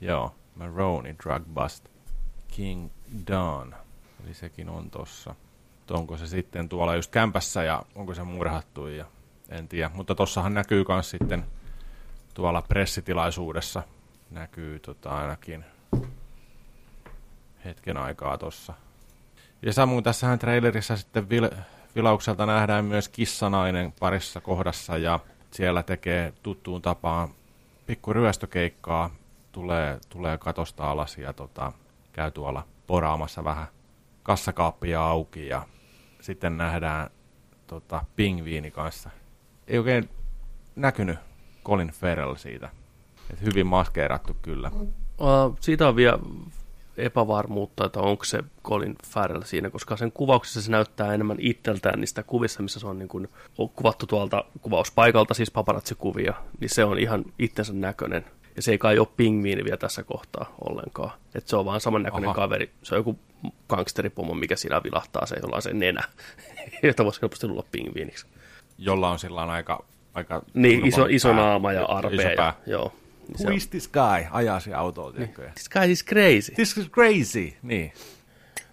Joo, 0.00 0.34
Maroni 0.58 1.14
Drug 1.24 1.42
Bust. 1.54 1.88
King 2.48 2.90
Dawn. 3.26 3.74
Eli 4.24 4.34
sekin 4.34 4.68
on 4.68 4.90
tossa. 4.90 5.34
Onko 5.90 6.16
se 6.16 6.26
sitten 6.26 6.68
tuolla 6.68 6.94
just 6.94 7.10
kämpässä 7.10 7.64
ja 7.64 7.82
onko 7.94 8.14
se 8.14 8.22
murhattu 8.22 8.86
ja 8.86 9.04
en 9.48 9.68
tiedä. 9.68 9.90
Mutta 9.94 10.14
tossahan 10.14 10.54
näkyy 10.54 10.84
myös 10.88 11.10
sitten 11.10 11.44
tuolla 12.34 12.62
pressitilaisuudessa 12.62 13.82
näkyy 14.30 14.78
tota 14.78 15.10
ainakin 15.10 15.64
hetken 17.64 17.96
aikaa 17.96 18.38
tossa. 18.38 18.74
Ja 19.62 19.72
samoin 19.72 20.04
tässähän 20.04 20.38
trailerissa 20.38 20.96
sitten 20.96 21.28
vil, 21.28 21.50
vilaukselta 21.94 22.46
nähdään 22.46 22.84
myös 22.84 23.08
kissanainen 23.08 23.92
parissa 24.00 24.40
kohdassa 24.40 24.96
ja 24.96 25.20
siellä 25.50 25.82
tekee 25.82 26.32
tuttuun 26.42 26.82
tapaan 26.82 27.28
pikku 27.86 28.12
ryöstökeikkaa, 28.12 29.10
tulee, 29.60 29.98
tulee 30.08 30.38
katosta 30.38 30.90
alas 30.90 31.18
ja 31.18 31.32
tota, 31.32 31.72
käy 32.12 32.30
tuolla 32.30 32.66
poraamassa 32.86 33.44
vähän 33.44 33.66
kassakaappia 34.22 35.04
auki 35.04 35.48
ja 35.48 35.62
sitten 36.20 36.56
nähdään 36.56 37.10
tota, 37.66 38.04
pingviini 38.16 38.70
kanssa. 38.70 39.10
Ei 39.66 39.78
oikein 39.78 40.08
näkynyt 40.76 41.18
Colin 41.64 41.88
Farrell 41.88 42.34
siitä. 42.34 42.70
Et 43.32 43.42
hyvin 43.42 43.66
maskeerattu 43.66 44.36
kyllä. 44.42 44.70
Uh, 44.74 45.56
siitä 45.60 45.88
on 45.88 45.96
vielä 45.96 46.18
epävarmuutta, 46.96 47.86
että 47.86 48.00
onko 48.00 48.24
se 48.24 48.42
Colin 48.64 48.96
Farrell 49.06 49.42
siinä, 49.42 49.70
koska 49.70 49.96
sen 49.96 50.12
kuvauksessa 50.12 50.62
se 50.62 50.70
näyttää 50.70 51.14
enemmän 51.14 51.36
itseltään 51.40 52.00
niistä 52.00 52.22
kuvissa, 52.22 52.62
missä 52.62 52.80
se 52.80 52.86
on, 52.86 52.98
niin 52.98 53.08
kuin, 53.08 53.28
kuvattu 53.74 54.06
tuolta 54.06 54.44
kuvauspaikalta, 54.60 55.34
siis 55.34 55.50
paparazzi-kuvia, 55.50 56.34
niin 56.60 56.70
se 56.70 56.84
on 56.84 56.98
ihan 56.98 57.24
itsensä 57.38 57.72
näköinen. 57.72 58.24
Ja 58.58 58.62
se 58.62 58.70
ei 58.70 58.78
kai 58.78 58.98
ole 58.98 59.08
pingviini 59.16 59.64
vielä 59.64 59.76
tässä 59.76 60.02
kohtaa 60.02 60.54
ollenkaan. 60.68 61.10
Et 61.34 61.48
se 61.48 61.56
on 61.56 61.64
vaan 61.64 61.80
samannäköinen 61.80 62.28
Aha. 62.28 62.34
kaveri. 62.34 62.70
Se 62.82 62.94
on 62.94 62.98
joku 62.98 63.18
gangsteripomo, 63.68 64.34
mikä 64.34 64.56
siinä 64.56 64.82
vilahtaa, 64.82 65.26
se 65.26 65.36
jolla 65.42 65.56
on 65.56 65.62
se 65.62 65.72
nenä, 65.72 66.02
jota 66.82 67.04
voisi 67.04 67.22
helposti 67.22 67.46
luulla 67.48 67.64
pingviiniksi. 67.72 68.26
Jolla 68.78 69.10
on 69.10 69.18
sillä 69.18 69.42
aika, 69.42 69.84
aika 70.14 70.42
Niin, 70.54 70.86
iso, 70.86 71.06
iso 71.10 71.32
naama 71.32 71.72
ja 71.72 71.84
arpea. 71.84 72.32
Ja, 72.32 72.54
joo. 72.66 72.92
Niin 73.28 73.46
Who 73.46 73.50
is 73.56 73.68
this 73.68 73.88
guy? 73.88 74.26
Ajaa 74.30 74.60
se 74.60 74.74
autoon, 74.74 75.12
tiedätkö? 75.12 75.50
This 75.54 75.68
guy 75.68 75.90
is 75.90 76.04
crazy. 76.04 76.54
This 76.54 76.76
is 76.76 76.90
crazy. 76.90 77.52
Niin. 77.62 77.92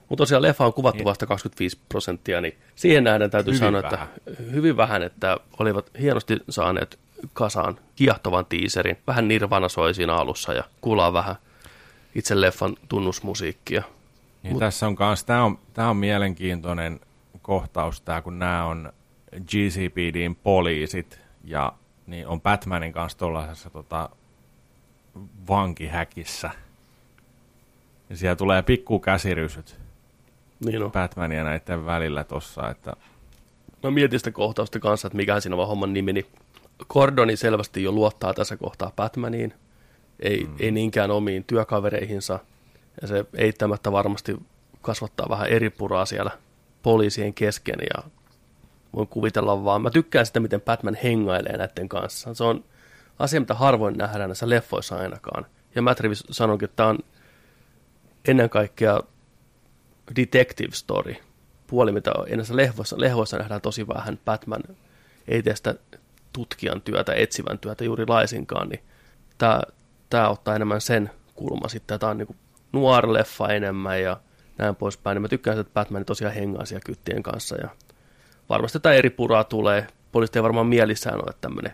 Mutta 0.09 0.21
tosiaan 0.21 0.41
leffa 0.41 0.65
on 0.65 0.73
kuvattu 0.73 1.03
vasta 1.03 1.25
25 1.25 1.79
prosenttia, 1.89 2.41
niin 2.41 2.57
siihen 2.75 3.03
nähden 3.03 3.31
täytyy 3.31 3.53
Hyvin 3.53 3.59
sanoa, 3.59 3.81
vähän. 3.81 4.07
että 4.27 4.43
hyvin 4.51 4.77
vähän, 4.77 5.03
että 5.03 5.37
olivat 5.59 5.91
hienosti 5.99 6.37
saaneet 6.49 6.99
kasaan 7.33 7.77
kiehtovan 7.95 8.45
tiiserin. 8.45 8.97
Vähän 9.07 9.27
Nirvana 9.27 9.69
soi 9.69 9.93
siinä 9.93 10.15
alussa 10.15 10.53
ja 10.53 10.63
kuullaan 10.81 11.13
vähän 11.13 11.35
itse 12.15 12.41
leffan 12.41 12.75
tunnusmusiikkia. 12.89 13.83
Niin 14.43 14.53
Mut- 14.55 14.59
tässä 14.59 14.87
on 14.87 14.95
kans, 14.95 15.23
tää 15.23 15.43
on, 15.43 15.59
tää 15.73 15.89
on 15.89 15.97
mielenkiintoinen 15.97 16.99
kohtaus 17.41 18.01
tää, 18.01 18.21
kun 18.21 18.39
nämä 18.39 18.65
on 18.65 18.93
GCPDin 19.41 20.35
poliisit 20.35 21.19
ja 21.43 21.73
niin 22.07 22.27
on 22.27 22.41
Batmanin 22.41 22.93
kanssa 22.93 23.17
tuollaisessa 23.17 23.69
tota, 23.69 24.09
vankihäkissä. 25.47 26.49
Ja 28.09 28.17
siellä 28.17 28.35
tulee 28.35 28.61
pikku 28.61 28.99
käsirysyt 28.99 29.79
Niin 30.65 30.83
on. 30.83 30.91
Batmania 30.91 31.43
näiden 31.43 31.85
välillä 31.85 32.23
tossa, 32.23 32.69
että 32.69 32.93
Mä 33.83 33.91
mietin 33.91 34.19
sitä 34.19 34.31
kohtausta 34.31 34.79
kanssa, 34.79 35.07
että 35.07 35.17
mikä 35.17 35.39
siinä 35.39 35.55
on 35.55 35.67
homman 35.67 35.93
nimi, 35.93 36.13
niin 36.13 36.25
Gordoni 36.89 37.35
selvästi 37.35 37.83
jo 37.83 37.91
luottaa 37.91 38.33
tässä 38.33 38.57
kohtaa 38.57 38.91
Batmaniin, 38.95 39.53
ei, 40.19 40.43
mm. 40.43 40.55
ei 40.59 40.71
niinkään 40.71 41.11
omiin 41.11 41.43
työkavereihinsa, 41.43 42.39
ja 43.01 43.07
se 43.07 43.25
eittämättä 43.33 43.91
varmasti 43.91 44.37
kasvattaa 44.81 45.29
vähän 45.29 45.47
eri 45.47 45.69
puraa 45.69 46.05
siellä 46.05 46.31
poliisien 46.83 47.33
kesken, 47.33 47.79
ja 47.79 48.03
voin 48.95 49.07
kuvitella 49.07 49.63
vaan, 49.63 49.81
mä 49.81 49.89
tykkään 49.89 50.25
sitä, 50.25 50.39
miten 50.39 50.61
Batman 50.61 50.97
hengailee 51.03 51.57
näiden 51.57 51.89
kanssa. 51.89 52.33
Se 52.33 52.43
on 52.43 52.63
asia, 53.19 53.39
mitä 53.39 53.53
harvoin 53.53 53.97
nähdään 53.97 54.29
näissä 54.29 54.49
leffoissa 54.49 54.95
ainakaan. 54.95 55.45
Ja 55.75 55.81
Matt 55.81 55.99
Reeves 55.99 56.23
sanonkin, 56.31 56.65
että 56.65 56.75
tämä 56.75 56.89
on 56.89 56.99
ennen 58.27 58.49
kaikkea 58.49 58.99
detective 60.15 60.71
story, 60.71 61.15
puoli, 61.67 61.91
mitä 61.91 62.11
on 62.17 62.25
näissä 62.29 62.55
lehvoissa, 62.55 62.95
lehvoissa 62.99 63.37
nähdään 63.37 63.61
tosi 63.61 63.87
vähän. 63.87 64.19
Batman 64.25 64.63
ei 65.27 65.43
tee 65.43 65.55
sitä 65.55 65.75
tutkijan 66.35 66.81
työtä, 66.81 67.13
etsivän 67.13 67.59
työtä 67.59 67.83
juuri 67.83 68.05
laisinkaan, 68.07 68.69
niin 68.69 68.83
tämä, 69.37 69.61
tämä 70.09 70.29
ottaa 70.29 70.55
enemmän 70.55 70.81
sen 70.81 71.11
kulma 71.35 71.67
sitten. 71.67 71.99
Tämä 71.99 72.09
on 72.09 72.17
niin 72.17 72.35
nuori 72.71 73.13
leffa 73.13 73.47
enemmän 73.47 74.01
ja 74.01 74.17
näin 74.57 74.75
poispäin. 74.75 75.15
Niin 75.15 75.21
mä 75.21 75.27
tykkään, 75.27 75.59
että 75.59 75.73
Batman 75.73 76.05
tosiaan 76.05 76.33
hengaa 76.33 76.65
siellä 76.65 76.85
kyttien 76.85 77.23
kanssa 77.23 77.55
ja 77.55 77.69
varmasti 78.49 78.79
tämä 78.79 78.95
eri 78.95 79.09
puraa 79.09 79.43
tulee. 79.43 79.87
Poliisit 80.11 80.35
ei 80.35 80.43
varmaan 80.43 80.67
mielissään 80.67 81.15
ole, 81.15 81.33
tämmöinen 81.41 81.73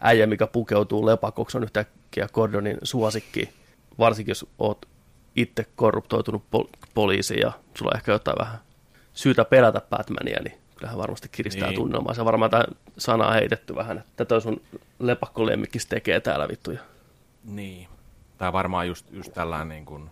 äijä, 0.00 0.26
mikä 0.26 0.46
pukeutuu 0.46 1.06
lepakoksi, 1.06 1.56
on 1.56 1.62
yhtäkkiä 1.62 2.28
Gordonin 2.32 2.78
suosikki, 2.82 3.48
varsinkin 3.98 4.30
jos 4.30 4.46
oot 4.58 4.88
itse 5.36 5.66
korruptoitunut 5.76 6.42
pol- 6.50 6.68
poliisi 6.94 7.40
ja 7.40 7.52
sulla 7.74 7.90
on 7.90 7.96
ehkä 7.96 8.12
jotain 8.12 8.38
vähän 8.38 8.58
syytä 9.12 9.44
pelätä 9.44 9.80
Batmania, 9.90 10.42
niin 10.44 10.61
kyllähän 10.82 10.98
varmasti 10.98 11.28
kiristää 11.28 11.68
Niin. 11.68 11.76
tunnelmaa. 11.80 12.14
Se 12.14 12.24
varmaan 12.24 12.50
tämä 12.50 12.64
sana 12.98 13.30
heitetty 13.30 13.74
vähän, 13.74 13.98
että 13.98 14.10
tätä 14.16 14.40
sun 14.40 14.60
lepakkolemmikkis 14.98 15.86
tekee 15.86 16.20
täällä 16.20 16.48
vittuja. 16.48 16.80
Niin. 17.44 17.88
Tai 18.38 18.52
varmaan 18.52 18.88
just, 18.88 19.06
just 19.12 19.32
tällainen, 19.32 19.68
niin 19.68 19.84
kuin, 19.84 20.10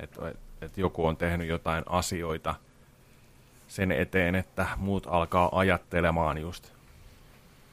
että, 0.00 0.32
että 0.60 0.80
joku 0.80 1.06
on 1.06 1.16
tehnyt 1.16 1.48
jotain 1.48 1.84
asioita 1.88 2.54
sen 3.68 3.92
eteen, 3.92 4.34
että 4.34 4.66
muut 4.76 5.06
alkaa 5.10 5.48
ajattelemaan 5.58 6.38
just 6.38 6.72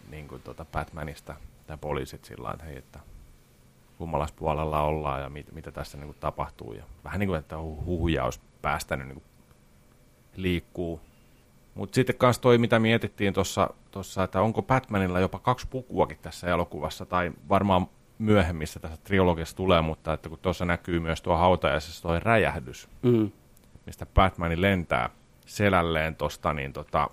niin 0.10 0.28
kuin 0.28 0.42
tuota 0.42 0.66
Batmanista 0.66 1.36
tai 1.68 1.78
poliisit 1.78 2.26
sillä 2.26 2.52
että 2.54 2.66
hei, 2.66 2.78
että 2.78 3.00
kummallas 3.98 4.32
puolella 4.32 4.82
ollaan 4.82 5.22
ja 5.22 5.30
mit, 5.30 5.52
mitä 5.52 5.72
tässä 5.72 5.98
niin 5.98 6.08
kuin 6.08 6.18
tapahtuu. 6.20 6.74
Ja 6.74 6.84
vähän 7.04 7.20
niin 7.20 7.28
kuin, 7.28 7.40
että 7.40 7.56
hu- 7.56 7.86
huhuja 7.86 8.24
olisi 8.24 8.40
päästänyt 8.62 9.08
niin 9.08 9.16
kuin 9.16 9.24
liikkuu. 10.36 11.02
Mutta 11.76 11.96
sitten 11.96 12.16
kanssa 12.16 12.42
toi, 12.42 12.58
mitä 12.58 12.80
mietittiin 12.80 13.34
tuossa, 13.92 14.24
että 14.24 14.42
onko 14.42 14.62
Batmanilla 14.62 15.20
jopa 15.20 15.40
kaksi 15.40 15.68
pukuakin 15.68 16.18
tässä 16.22 16.48
elokuvassa, 16.48 17.06
tai 17.06 17.32
varmaan 17.50 17.88
myöhemmissä 18.18 18.80
tässä 18.80 18.98
trilogiassa 19.04 19.56
tulee, 19.56 19.82
mutta 19.82 20.14
että 20.14 20.30
kun 20.30 20.40
tuossa 20.40 20.66
näkyy 20.66 21.00
myös 21.00 21.22
tuo 21.22 21.38
hautajaisessa 21.38 22.02
tuo 22.02 22.20
räjähdys, 22.20 22.90
Mm. 23.02 23.32
mistä 23.86 24.06
Batman 24.06 24.62
lentää 24.62 25.10
selälleen 25.46 26.16
tosta, 26.16 26.54
niin 26.54 26.74
tota, 26.74 27.10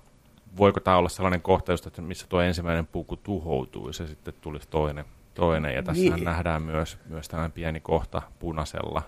voiko 0.57 0.81
tämä 0.81 0.97
olla 0.97 1.09
sellainen 1.09 1.43
kohta, 1.43 1.73
just, 1.73 1.87
että 1.87 2.03
missä 2.03 2.27
tuo 2.29 2.41
ensimmäinen 2.41 2.87
puku 2.87 3.17
tuhoutuu 3.17 3.87
ja 3.87 3.93
se 3.93 4.07
sitten 4.07 4.35
tulisi 4.41 4.69
toinen. 4.69 5.05
toinen. 5.35 5.75
Ja 5.75 5.83
tässä 5.83 6.03
Niin. 6.03 6.25
nähdään 6.25 6.63
myös, 6.63 6.99
myös 7.09 7.29
tällainen 7.29 7.53
pieni 7.53 7.81
kohta 7.81 8.23
punaisella 8.39 9.03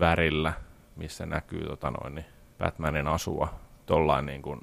värillä, 0.00 0.52
missä 0.96 1.26
näkyy 1.26 1.64
tota 1.66 1.90
noin, 1.90 2.14
niin 2.14 2.26
Batmanin 2.58 3.08
asua 3.08 3.54
tollain 3.86 4.26
niin 4.26 4.42
kuin, 4.42 4.60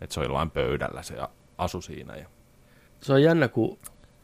että 0.00 0.14
se 0.14 0.20
on 0.20 0.26
jollain 0.26 0.50
pöydällä 0.50 1.02
se 1.02 1.14
asu 1.58 1.80
siinä. 1.80 2.16
Ja, 2.16 2.26
Se 3.00 3.12
on 3.12 3.22
jännä, 3.22 3.48
kun 3.48 3.78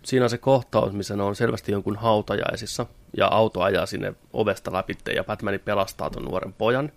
siinä 0.04 0.24
on 0.24 0.30
se 0.30 0.38
kohtaus, 0.38 0.92
missä 0.92 1.16
ne 1.16 1.22
on 1.22 1.36
selvästi 1.36 1.72
jonkun 1.72 1.96
hautajaisissa, 1.96 2.86
ja 3.16 3.26
auto 3.26 3.60
ajaa 3.60 3.86
sinne 3.86 4.14
ovesta 4.32 4.72
läpi, 4.72 4.94
ja 5.14 5.24
Batman 5.24 5.60
pelastaa 5.64 6.10
ton 6.10 6.24
nuoren 6.24 6.52
pojan 6.52 6.92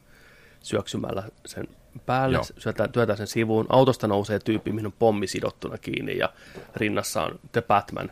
syöksymällä 0.60 1.24
sen 1.46 1.68
päälle, 2.06 2.36
Joo. 2.38 2.46
syötää, 2.58 2.88
työtää 2.88 3.16
sen 3.16 3.28
sivuun. 3.28 3.66
Autosta 3.70 4.08
nousee 4.08 4.40
tyyppi, 4.40 4.72
mihin 4.72 4.86
on 4.86 4.94
pommi 5.00 5.28
sidottuna 5.28 5.78
kiinni, 5.78 6.18
ja 6.18 6.30
rinnassa 6.76 7.24
on 7.24 7.40
The 7.52 7.62
Batman 7.62 8.12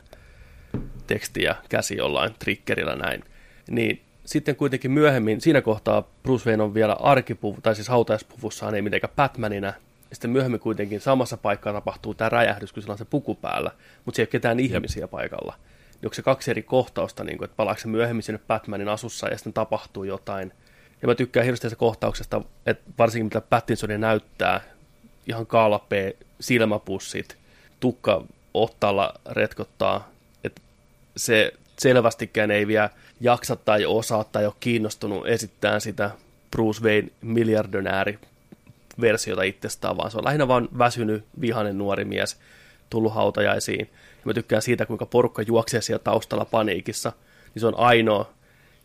teksti 1.07 1.43
ja 1.43 1.55
käsi 1.69 1.97
jollain 1.97 2.33
triggerillä 2.39 2.95
näin. 2.95 3.23
Niin 3.69 4.01
sitten 4.29 4.55
kuitenkin 4.55 4.91
myöhemmin, 4.91 5.41
siinä 5.41 5.61
kohtaa 5.61 6.03
Bruce 6.23 6.49
Wayne 6.49 6.63
on 6.63 6.73
vielä 6.73 6.93
arkipuvu, 6.93 7.61
tai 7.61 7.75
siis 7.75 7.87
hautajaispuvussaan 7.87 8.75
ei 8.75 8.81
mitenkään 8.81 9.13
Batmanina. 9.15 9.67
Ja 10.09 10.15
sitten 10.15 10.31
myöhemmin 10.31 10.59
kuitenkin 10.59 11.01
samassa 11.01 11.37
paikkaa 11.37 11.73
tapahtuu 11.73 12.13
tämä 12.13 12.29
räjähdys, 12.29 12.73
kun 12.73 12.83
sillä 12.83 12.91
on 12.91 12.97
se 12.97 13.05
puku 13.05 13.35
päällä, 13.35 13.71
mutta 14.05 14.15
siellä 14.15 14.25
ei 14.25 14.29
ole 14.29 14.31
ketään 14.31 14.59
ihmisiä 14.59 15.07
paikalla. 15.07 15.53
Niin 15.91 16.05
onko 16.05 16.13
se 16.13 16.21
kaksi 16.21 16.51
eri 16.51 16.63
kohtausta, 16.63 17.23
niin 17.23 17.37
kuin, 17.37 17.45
että 17.45 17.55
palaako 17.55 17.79
se 17.79 17.87
myöhemmin 17.87 18.23
sinne 18.23 18.39
Batmanin 18.47 18.89
asussa 18.89 19.27
ja 19.27 19.37
sitten 19.37 19.53
tapahtuu 19.53 20.03
jotain. 20.03 20.51
Ja 21.01 21.07
mä 21.07 21.15
tykkään 21.15 21.43
hirveästi 21.43 21.65
tästä 21.65 21.79
kohtauksesta, 21.79 22.41
että 22.65 22.91
varsinkin 22.97 23.25
mitä 23.25 23.41
Pattinsonia 23.41 23.97
näyttää, 23.97 24.61
ihan 25.27 25.47
kalpea, 25.47 26.11
silmäpussit, 26.39 27.37
tukka 27.79 28.23
ottalla 28.53 29.13
retkottaa, 29.29 30.09
että 30.43 30.61
se 31.17 31.53
selvästikään 31.79 32.51
ei 32.51 32.67
vielä 32.67 32.89
jaksa 33.21 33.55
tai 33.55 33.85
osaa 33.85 34.23
tai 34.23 34.45
ole 34.45 34.53
kiinnostunut 34.59 35.27
esittämään 35.27 35.81
sitä 35.81 36.11
Bruce 36.51 36.83
Wayne 36.83 37.11
miljardönääri 37.21 38.19
versiota 39.01 39.43
itsestään, 39.43 39.97
vaan 39.97 40.11
se 40.11 40.17
on 40.17 40.25
lähinnä 40.25 40.47
vaan 40.47 40.69
väsynyt, 40.77 41.25
vihainen 41.41 41.77
nuori 41.77 42.05
mies, 42.05 42.39
tullut 42.89 43.13
hautajaisiin. 43.13 43.89
Ja 44.15 44.21
mä 44.25 44.33
tykkään 44.33 44.61
siitä, 44.61 44.85
kuinka 44.85 45.05
porukka 45.05 45.41
juoksee 45.41 45.81
siellä 45.81 46.03
taustalla 46.03 46.45
paniikissa, 46.45 47.11
niin 47.53 47.59
se 47.59 47.67
on 47.67 47.79
ainoa, 47.79 48.29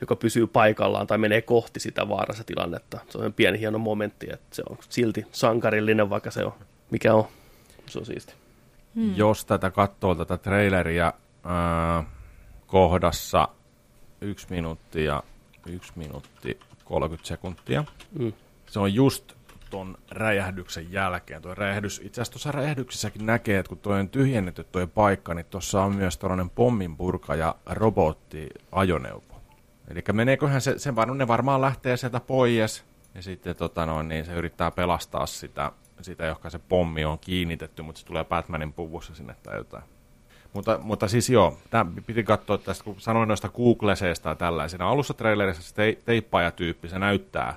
joka 0.00 0.16
pysyy 0.16 0.46
paikallaan 0.46 1.06
tai 1.06 1.18
menee 1.18 1.42
kohti 1.42 1.80
sitä 1.80 2.08
vaarassa 2.08 2.44
tilannetta. 2.44 2.98
Se 3.08 3.18
on 3.18 3.32
pieni 3.32 3.58
hieno 3.58 3.78
momentti, 3.78 4.26
että 4.32 4.56
se 4.56 4.62
on 4.70 4.78
silti 4.88 5.26
sankarillinen, 5.32 6.10
vaikka 6.10 6.30
se 6.30 6.44
on, 6.44 6.54
mikä 6.90 7.14
on. 7.14 7.26
Se 7.86 7.98
on 7.98 8.06
siisti. 8.06 8.34
hmm. 8.94 9.16
Jos 9.16 9.44
tätä 9.44 9.70
katsoo 9.70 10.14
tätä 10.14 10.36
traileria 10.38 11.12
ää, 11.44 12.04
kohdassa 12.74 13.48
yksi 14.20 14.46
minuutti 14.50 15.04
ja 15.04 15.22
yksi 15.66 15.92
minuutti 15.96 16.60
30 16.84 17.28
sekuntia, 17.28 17.84
Mm. 18.18 18.32
se 18.66 18.78
on 18.80 18.94
just 18.94 19.32
ton 19.70 19.96
räjähdyksen 20.10 20.92
jälkeen. 20.92 21.42
Tuo 21.42 21.54
räjähdys, 21.54 22.00
itse 22.04 22.20
asiassa 22.20 22.32
tuossa 22.32 22.52
räjähdyksessäkin 22.52 23.26
näkee, 23.26 23.58
että 23.58 23.68
kun 23.68 23.78
tuo 23.78 23.94
on 23.94 24.08
tyhjennetty 24.08 24.64
tuo 24.64 24.86
paikka, 24.86 25.34
niin 25.34 25.46
tuossa 25.50 25.82
on 25.82 25.94
myös 25.94 26.18
tällainen 26.18 26.50
pomminpurka 26.50 27.34
ja 27.34 27.54
robottiajoneuvo. 27.66 29.40
Eli 29.88 30.02
meneeköhän 30.12 30.60
se, 30.60 30.78
se 30.78 30.96
var, 30.96 31.14
ne 31.14 31.28
varmaan 31.28 31.60
lähtee 31.60 31.96
sieltä 31.96 32.20
pois, 32.20 32.84
ja 33.14 33.22
sitten 33.22 33.56
tota 33.56 33.86
noin, 33.86 34.08
niin 34.08 34.24
se 34.24 34.32
yrittää 34.32 34.70
pelastaa 34.70 35.26
sitä, 35.26 35.72
sitä, 36.02 36.24
johon 36.24 36.50
se 36.50 36.58
pommi 36.58 37.04
on 37.04 37.18
kiinnitetty, 37.18 37.82
mutta 37.82 37.98
se 37.98 38.06
tulee 38.06 38.24
Batmanin 38.24 38.72
puvussa 38.72 39.14
sinne 39.14 39.36
tai 39.42 39.56
jotain. 39.56 39.84
Mutta, 40.54 40.78
mutta 40.82 41.08
siis 41.08 41.30
joo, 41.30 41.58
tämä 41.70 41.90
piti 42.06 42.22
katsoa 42.24 42.58
tästä, 42.58 42.84
kun 42.84 43.00
sanoin 43.00 43.28
noista 43.28 43.48
Googleseista 43.48 44.28
ja 44.28 44.34
tällaisena. 44.34 44.88
Alussa 44.88 45.14
trailerissa 45.14 45.62
se 45.62 45.74
te, 45.74 45.98
teippaajatyyppi, 46.04 46.88
se 46.88 46.98
näyttää 46.98 47.56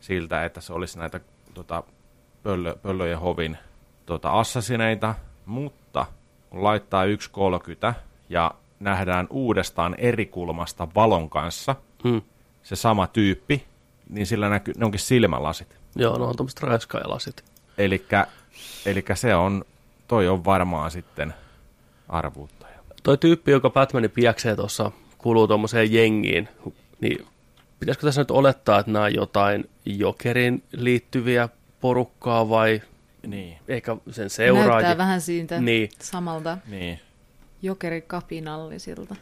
siltä, 0.00 0.44
että 0.44 0.60
se 0.60 0.72
olisi 0.72 0.98
näitä 0.98 1.20
tota, 1.54 1.82
pöllö, 2.42 2.74
pöllöjen 2.82 3.18
hovin 3.18 3.58
tota, 4.06 4.30
assasineita, 4.30 5.14
mutta 5.46 6.06
kun 6.50 6.64
laittaa 6.64 7.04
1.30 7.04 7.94
ja 8.28 8.50
nähdään 8.80 9.26
uudestaan 9.30 9.94
eri 9.98 10.26
kulmasta 10.26 10.88
valon 10.94 11.30
kanssa 11.30 11.76
Mm. 12.04 12.22
se 12.62 12.76
sama 12.76 13.06
tyyppi, 13.06 13.66
niin 14.08 14.26
sillä 14.26 14.48
näkyy, 14.48 14.74
ne 14.76 14.84
onkin 14.84 15.00
silmälasit. 15.00 15.76
Joo, 15.96 16.18
no 16.18 16.24
on 16.24 16.36
tuommoiset 16.36 16.62
raiskaajalasit. 16.62 17.44
Elikkä, 17.78 18.26
elikkä 18.86 19.14
se 19.14 19.34
on, 19.34 19.64
toi 20.08 20.28
on 20.28 20.44
varmaan 20.44 20.90
sitten 20.90 21.34
arvuuttaja. 22.08 22.78
Toi 23.02 23.18
tyyppi, 23.18 23.50
joka 23.50 23.70
Batmanin 23.70 24.10
piäksee 24.10 24.56
tuossa, 24.56 24.90
kuuluu 25.18 25.48
tuommoiseen 25.48 25.92
jengiin, 25.92 26.48
niin 27.00 27.26
pitäisikö 27.80 28.06
tässä 28.06 28.20
nyt 28.20 28.30
olettaa, 28.30 28.78
että 28.78 28.92
nämä 28.92 29.04
on 29.04 29.14
jotain 29.14 29.70
Jokerin 29.86 30.62
liittyviä 30.72 31.48
porukkaa 31.80 32.48
vai 32.48 32.82
Niin, 33.26 33.58
ehkä 33.68 33.92
sen 33.92 34.02
Näyttää 34.06 34.28
seuraajia? 34.28 34.98
vähän 34.98 35.20
siitä 35.20 35.60
Niin. 35.60 35.88
samalta 36.00 36.58
niin. 36.68 37.00
jokerikapinallisilta. 37.62 39.16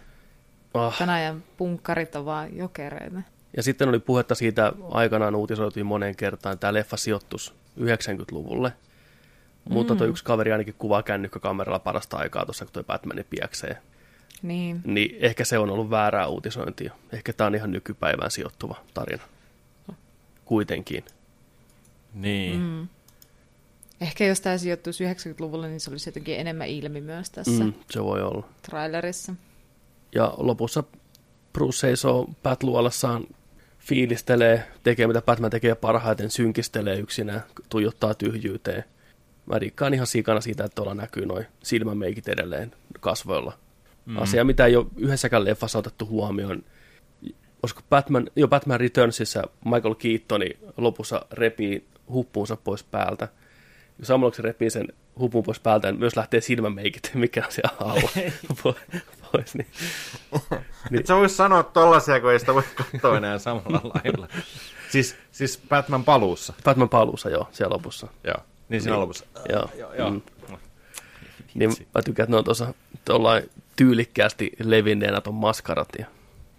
Ah. 0.74 0.98
Tänä 0.98 1.12
ajan 1.12 1.42
punkkarit 1.56 2.16
on 2.16 2.24
vaan 2.24 2.56
jokereita. 2.56 3.22
Ja 3.56 3.62
sitten 3.62 3.88
oli 3.88 3.98
puhetta 3.98 4.34
siitä, 4.34 4.72
aikanaan 4.90 5.34
uutisoitiin 5.34 5.86
moneen 5.86 6.16
kertaan, 6.16 6.52
että 6.52 6.60
tämä 6.60 6.74
leffa 6.74 6.96
sijoittus 6.96 7.54
90-luvulle. 7.80 8.72
Mutta 9.68 9.96
tuo 9.96 10.06
yksi 10.06 10.24
kaveri 10.24 10.52
ainakin 10.52 10.74
kuvaa 10.78 11.02
kännykkäkameralla 11.02 11.78
parasta 11.78 12.16
aikaa 12.16 12.44
tuossa, 12.44 12.64
kun 12.64 12.72
toi 12.72 12.84
Batmanin 12.84 13.26
piäksee. 13.30 13.78
Niin. 14.42 14.80
Niin 14.84 15.16
ehkä 15.20 15.44
se 15.44 15.58
on 15.58 15.70
ollut 15.70 15.90
väärää 15.90 16.26
uutisointia. 16.26 16.92
Ehkä 17.12 17.32
tämä 17.32 17.46
on 17.46 17.54
ihan 17.54 17.70
nykypäivään 17.72 18.30
sijoittuva 18.30 18.76
tarina. 18.94 19.22
Kuitenkin. 20.44 21.04
Niin. 22.14 22.60
Mm. 22.60 22.88
Ehkä 24.00 24.24
jos 24.26 24.40
tämä 24.40 24.58
sijoittuisi 24.58 25.04
90-luvulle, 25.04 25.68
niin 25.68 25.80
se 25.80 25.90
olisi 25.90 26.08
jotenkin 26.08 26.36
enemmän 26.40 26.68
ilmi 26.68 27.00
myös 27.00 27.30
tässä 27.30 27.64
Mm, 27.64 27.72
se 27.90 28.04
voi 28.04 28.22
olla. 28.22 28.48
trailerissa. 28.62 29.34
Ja 30.14 30.34
lopussa 30.36 30.84
Bruce 31.52 31.76
seisoo 31.78 32.30
Batluolassaan, 32.42 33.24
fiilistelee, 33.78 34.68
tekee 34.82 35.06
mitä 35.06 35.22
Batman 35.22 35.50
tekee 35.50 35.74
parhaiten, 35.74 36.30
synkistelee 36.30 36.98
yksinään, 36.98 37.42
tuijottaa 37.68 38.14
tyhjyyteen. 38.14 38.84
Mä 39.50 39.58
rikkaan 39.58 39.94
ihan 39.94 40.06
sikana 40.06 40.40
siitä, 40.40 40.64
että 40.64 40.74
tuolla 40.74 40.94
näkyy 40.94 41.26
noin 41.26 41.46
silmämeikit 41.62 42.28
edelleen 42.28 42.72
kasvoilla. 43.00 43.52
Mm. 44.06 44.16
Asia, 44.16 44.44
mitä 44.44 44.66
ei 44.66 44.76
ole 44.76 44.86
yhdessäkään 44.96 45.44
leffassa 45.44 45.78
otettu 45.78 46.06
huomioon. 46.06 46.64
Olisiko 47.62 47.80
Batman, 47.90 48.30
jo 48.36 48.48
Batman 48.48 48.80
Returnsissa 48.80 49.42
Michael 49.64 49.94
Keatoni 49.94 50.58
lopussa 50.76 51.26
repii 51.32 51.88
huppuunsa 52.08 52.56
pois 52.56 52.84
päältä. 52.84 53.28
Ja 53.98 54.06
samalla 54.06 54.30
kun 54.30 54.36
se 54.36 54.42
repii 54.42 54.70
sen 54.70 54.88
hupun 55.18 55.42
pois 55.42 55.60
päältä, 55.60 55.90
niin 55.90 56.00
myös 56.00 56.16
lähtee 56.16 56.40
silmämeikit, 56.40 57.10
mikä 57.14 57.42
on 57.46 57.52
siellä 57.52 57.76
alla 57.80 58.00
po- 58.62 59.00
pois. 59.32 59.54
Niin. 59.54 59.68
Et 60.98 61.06
sä 61.06 61.16
vois 61.16 61.36
sanoa 61.36 61.62
tollasia, 61.62 62.20
kun 62.20 62.32
ei 62.32 62.38
sitä 62.40 62.54
voi 62.54 62.62
katsoa 62.74 63.16
enää 63.16 63.38
samalla 63.38 63.80
lailla. 63.94 64.28
Siis, 64.90 65.16
siis 65.30 65.60
Batman 65.68 66.04
paluussa. 66.04 66.52
Batman 66.64 66.88
paluussa, 66.88 67.30
joo, 67.30 67.48
siellä 67.52 67.74
lopussa. 67.74 68.08
Joo. 68.24 68.49
Niin 68.70 68.80
siinä 68.82 68.94
Niin. 68.94 69.00
lopussa. 69.00 69.24
Joo, 69.48 69.70
Joo, 69.78 69.94
joo. 69.94 70.10
Mm. 70.10 70.20
Niin 71.54 71.70
mä 71.94 72.02
tykkään, 72.04 72.24
että 72.24 72.30
ne 72.32 72.36
on 72.38 72.44
tuossa 72.44 72.74
tuollain 73.04 73.50
tyylikkäästi 73.76 74.52
levinneenä 74.64 75.20
ton 75.20 75.34
maskarat. 75.34 75.88
Ja, 75.98 76.06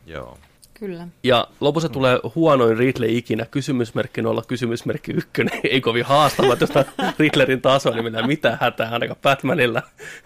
Joo. 0.05 0.37
Kyllä. 0.73 1.07
ja 1.23 1.47
lopussa 1.59 1.89
tulee 1.89 2.19
huonoin 2.35 2.77
Ridley 2.77 3.09
ikinä, 3.17 3.45
kysymysmerkki 3.45 4.21
nolla, 4.21 4.43
kysymysmerkki 4.47 5.11
ykkönen. 5.11 5.59
Ei 5.71 5.81
kovin 5.81 6.05
haastava 6.05 6.55
tuosta 6.55 6.85
Riddlerin 7.19 7.61
tasoa, 7.61 7.93
niin 7.93 8.03
mennään 8.03 8.27
mitään 8.27 8.57
hätää 8.61 8.89
ainakaan 8.91 9.19
Batmanilla. 9.21 9.81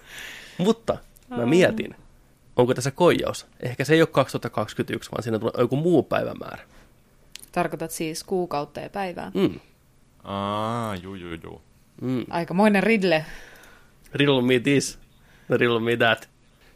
Mutta 0.58 0.98
mä 1.30 1.46
mietin, 1.46 1.96
onko 2.56 2.74
tässä 2.74 2.92
koijaus? 2.92 3.48
Ehkä 3.60 3.86
se 3.86 3.94
ei 3.94 4.02
ole 4.02 4.08
2021, 4.08 5.12
vaan 5.12 5.24
siinä 5.24 5.40
tulee 5.40 5.54
joku 5.58 5.76
muu 5.76 6.04
päivämäärä. 6.04 6.64
Tarkoitat 7.52 7.92
siis 7.92 8.24
kuukautta 8.24 8.80
ja 8.80 8.90
päivää. 8.90 9.32
Mm. 9.34 9.60
Aa, 10.24 10.96
juu, 10.96 11.16
juu, 11.16 11.34
juu. 11.44 11.62
Mm. 12.02 12.26
Aikamoinen 12.30 12.84
ridle. 12.84 13.26
Riddle 14.14 14.42
me 14.42 14.60
this, 14.60 15.00
riddle 15.50 15.80
me 15.80 15.98
that. 15.98 16.30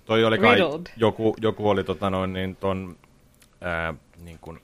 Toi 0.06 0.24
oli 0.24 0.38
kai, 0.38 0.56
Riddled. 0.56 0.86
joku, 0.98 1.36
joku 1.42 1.70
oli 1.70 1.84
tota 1.84 2.10
noin, 2.10 2.34
niin 2.34 2.56
ton, 2.56 2.98
ää, 3.62 3.94
niin 4.18 4.40
kun, 4.40 4.62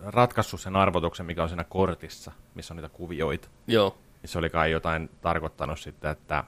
ratkaissut 0.00 0.60
sen 0.60 0.76
arvotuksen, 0.76 1.26
mikä 1.26 1.42
on 1.42 1.48
siinä 1.48 1.64
kortissa, 1.64 2.32
missä 2.54 2.74
on 2.74 2.76
niitä 2.76 2.88
kuvioita. 2.88 3.48
Joo, 3.66 3.98
Niin 4.22 4.30
se 4.30 4.38
oli 4.38 4.50
kai 4.50 4.70
jotain 4.70 5.10
tarkoittanut 5.20 5.80
sitten, 5.80 6.10
että 6.10 6.44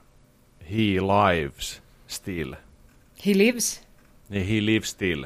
he 0.71 0.77
lives 1.01 1.83
still. 2.07 2.53
He 3.25 3.31
lives. 3.37 3.87
Niin 4.29 4.47
he 4.47 4.65
lives 4.65 4.89
still. 4.89 5.23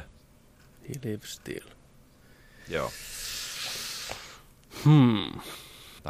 he 0.88 1.10
lives 1.10 1.32
still. 1.34 1.66
Joo. 2.68 2.90
Hmm. 4.84 5.40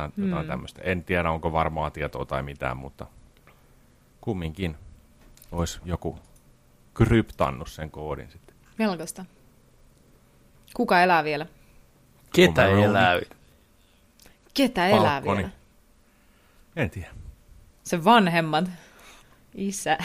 Jotain, 0.02 0.28
jotain 0.28 0.46
tämmöistä. 0.46 0.82
En 0.82 1.04
tiedä, 1.04 1.30
onko 1.30 1.52
varmaa 1.52 1.90
tietoa 1.90 2.24
tai 2.24 2.42
mitään, 2.42 2.76
mutta 2.76 3.06
kumminkin 4.20 4.76
olisi 5.52 5.80
joku 5.84 6.18
kryptannut 6.94 7.68
sen 7.68 7.90
koodin 7.90 8.30
sitten. 8.30 8.56
Melkoista. 8.78 9.24
Kuka 10.74 11.02
elää 11.02 11.24
vielä? 11.24 11.46
Ketä 12.34 12.64
Overall. 12.66 12.82
elää? 12.84 13.20
Ketä 14.54 14.88
elää 14.88 15.20
Falconi. 15.20 15.36
vielä? 15.36 15.50
En 16.76 16.90
tiedä. 16.90 17.08
Se 17.84 18.04
vanhemmat. 18.04 18.64
Isä. 19.54 19.98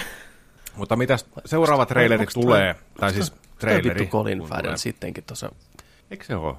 Mutta 0.76 0.96
mitä 0.96 1.18
seuraava 1.46 1.86
traileri 1.86 2.22
onks 2.22 2.34
tulee, 2.34 2.76
tai 3.00 3.14
siis 3.14 3.34
traileri. 3.60 4.00
vittu 4.00 4.18
Colin 4.18 4.40
Farrell 4.40 4.76
sittenkin 4.76 5.24
tuossa. 5.24 5.52
Eikö 6.12 6.24
se 6.26 6.36
ole? 6.36 6.56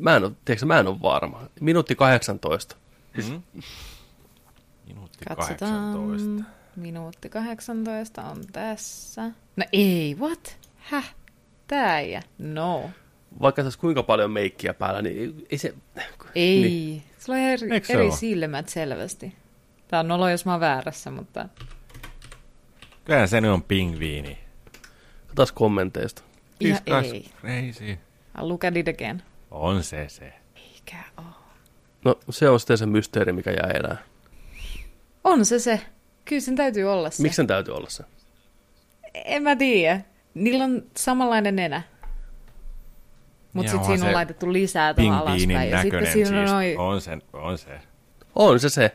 Mä 0.00 0.16
en, 0.16 0.24
ole, 0.24 0.32
tiedätkö, 0.44 0.66
mä 0.66 0.78
en 0.78 0.86
ole 0.88 1.02
varma. 1.02 1.42
Minuutti 1.60 1.94
18. 1.94 2.76
Mm-hmm. 3.16 3.42
Minuutti 4.86 5.18
Katsotaan. 5.28 5.94
18. 5.94 6.50
Minuutti 6.76 7.28
18 7.28 8.22
on 8.22 8.44
tässä. 8.52 9.22
No 9.56 9.64
ei, 9.72 10.16
what? 10.20 10.58
Häh? 10.76 11.14
Tää 11.66 11.94
äijä? 11.94 12.22
No. 12.38 12.90
Vaikka 13.40 13.62
tässä 13.64 13.80
kuinka 13.80 14.02
paljon 14.02 14.30
meikkiä 14.30 14.74
päällä, 14.74 15.02
niin 15.02 15.46
ei- 15.50 15.58
se... 15.58 15.74
Ei. 16.34 16.60
Niin. 16.62 17.02
Sulla 17.18 17.38
on 17.38 17.44
eri, 17.44 17.70
Eikö 17.72 17.86
se 17.86 17.92
eri 17.92 18.06
oo? 18.06 18.16
silmät 18.16 18.68
selvästi. 18.68 19.34
Tää 19.88 20.00
on 20.00 20.08
nolo, 20.08 20.28
jos 20.28 20.44
mä 20.44 20.52
oon 20.52 20.60
väärässä, 20.60 21.10
mutta... 21.10 21.48
Kyllä 23.04 23.26
se 23.26 23.40
nyt 23.40 23.50
on 23.50 23.62
pingviini. 23.62 24.38
Katsotaan 25.26 25.54
kommenteista. 25.54 26.22
Ihan 26.60 27.04
ei. 27.04 27.30
Ei 27.44 27.72
si. 27.72 27.98
I'll 28.38 28.48
look 28.48 28.64
at 28.64 28.76
it 28.76 28.88
again. 28.88 29.22
On 29.50 29.82
se 29.84 30.08
se. 30.08 30.32
Eikä 30.56 30.96
oo. 31.18 31.24
No 32.04 32.16
se 32.30 32.48
on 32.48 32.60
sitten 32.60 32.78
se 32.78 32.86
mysteeri, 32.86 33.32
mikä 33.32 33.50
jää 33.50 33.70
elää. 33.74 33.96
On 35.24 35.44
se 35.44 35.58
se. 35.58 35.80
Kyllä 36.24 36.40
sen 36.40 36.56
täytyy 36.56 36.84
olla 36.92 37.10
se. 37.10 37.22
Miksi 37.22 37.36
sen 37.36 37.46
täytyy 37.46 37.74
olla 37.74 37.90
se? 37.90 38.04
En 39.14 39.42
mä 39.42 39.56
tiedä. 39.56 40.00
Niillä 40.34 40.64
on 40.64 40.82
samanlainen 40.96 41.56
nenä. 41.56 41.82
Mutta 43.52 43.70
sitten 43.70 43.86
siinä 43.86 44.04
on 44.04 44.10
se 44.10 44.14
laitettu 44.14 44.52
lisää 44.52 44.94
tuohon 44.94 45.14
alaspäin. 45.14 45.70
Ja 45.70 45.82
sitten 45.82 46.12
siinä 46.12 46.12
siis. 46.12 46.30
on 46.30 46.56
noi... 46.56 46.76
On 46.78 47.00
se, 47.00 47.18
on 47.32 47.58
se. 47.58 47.80
On 48.34 48.60
se 48.60 48.68
se. 48.68 48.92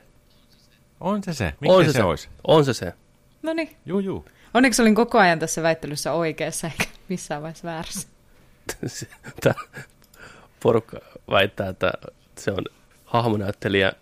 On 1.00 1.24
se 1.24 1.34
se. 1.34 1.54
Miksi 1.62 1.76
on 1.76 1.86
se, 1.86 1.92
se, 1.92 1.98
se 1.98 2.04
olisi? 2.04 2.30
On 2.48 2.66
se 2.66 2.74
se. 2.74 2.94
No 3.42 3.54
niin. 3.54 3.76
Juu, 3.86 4.00
juu. 4.00 4.26
Onneksi 4.54 4.82
olin 4.82 4.96
koko 4.96 5.18
ajan 5.20 5.40
tässä 5.40 5.64
väittelyssä 5.64 6.14
oikeassa, 6.14 6.68
eikä 6.68 6.86
missään 7.10 7.42
vaiheessa 7.42 7.68
väärässä. 7.68 8.08
Porukka 10.66 11.00
väittää, 11.32 11.70
että 11.70 11.92
se 12.38 12.52
on 12.52 12.64
hahmonäyttelijä 13.06 13.94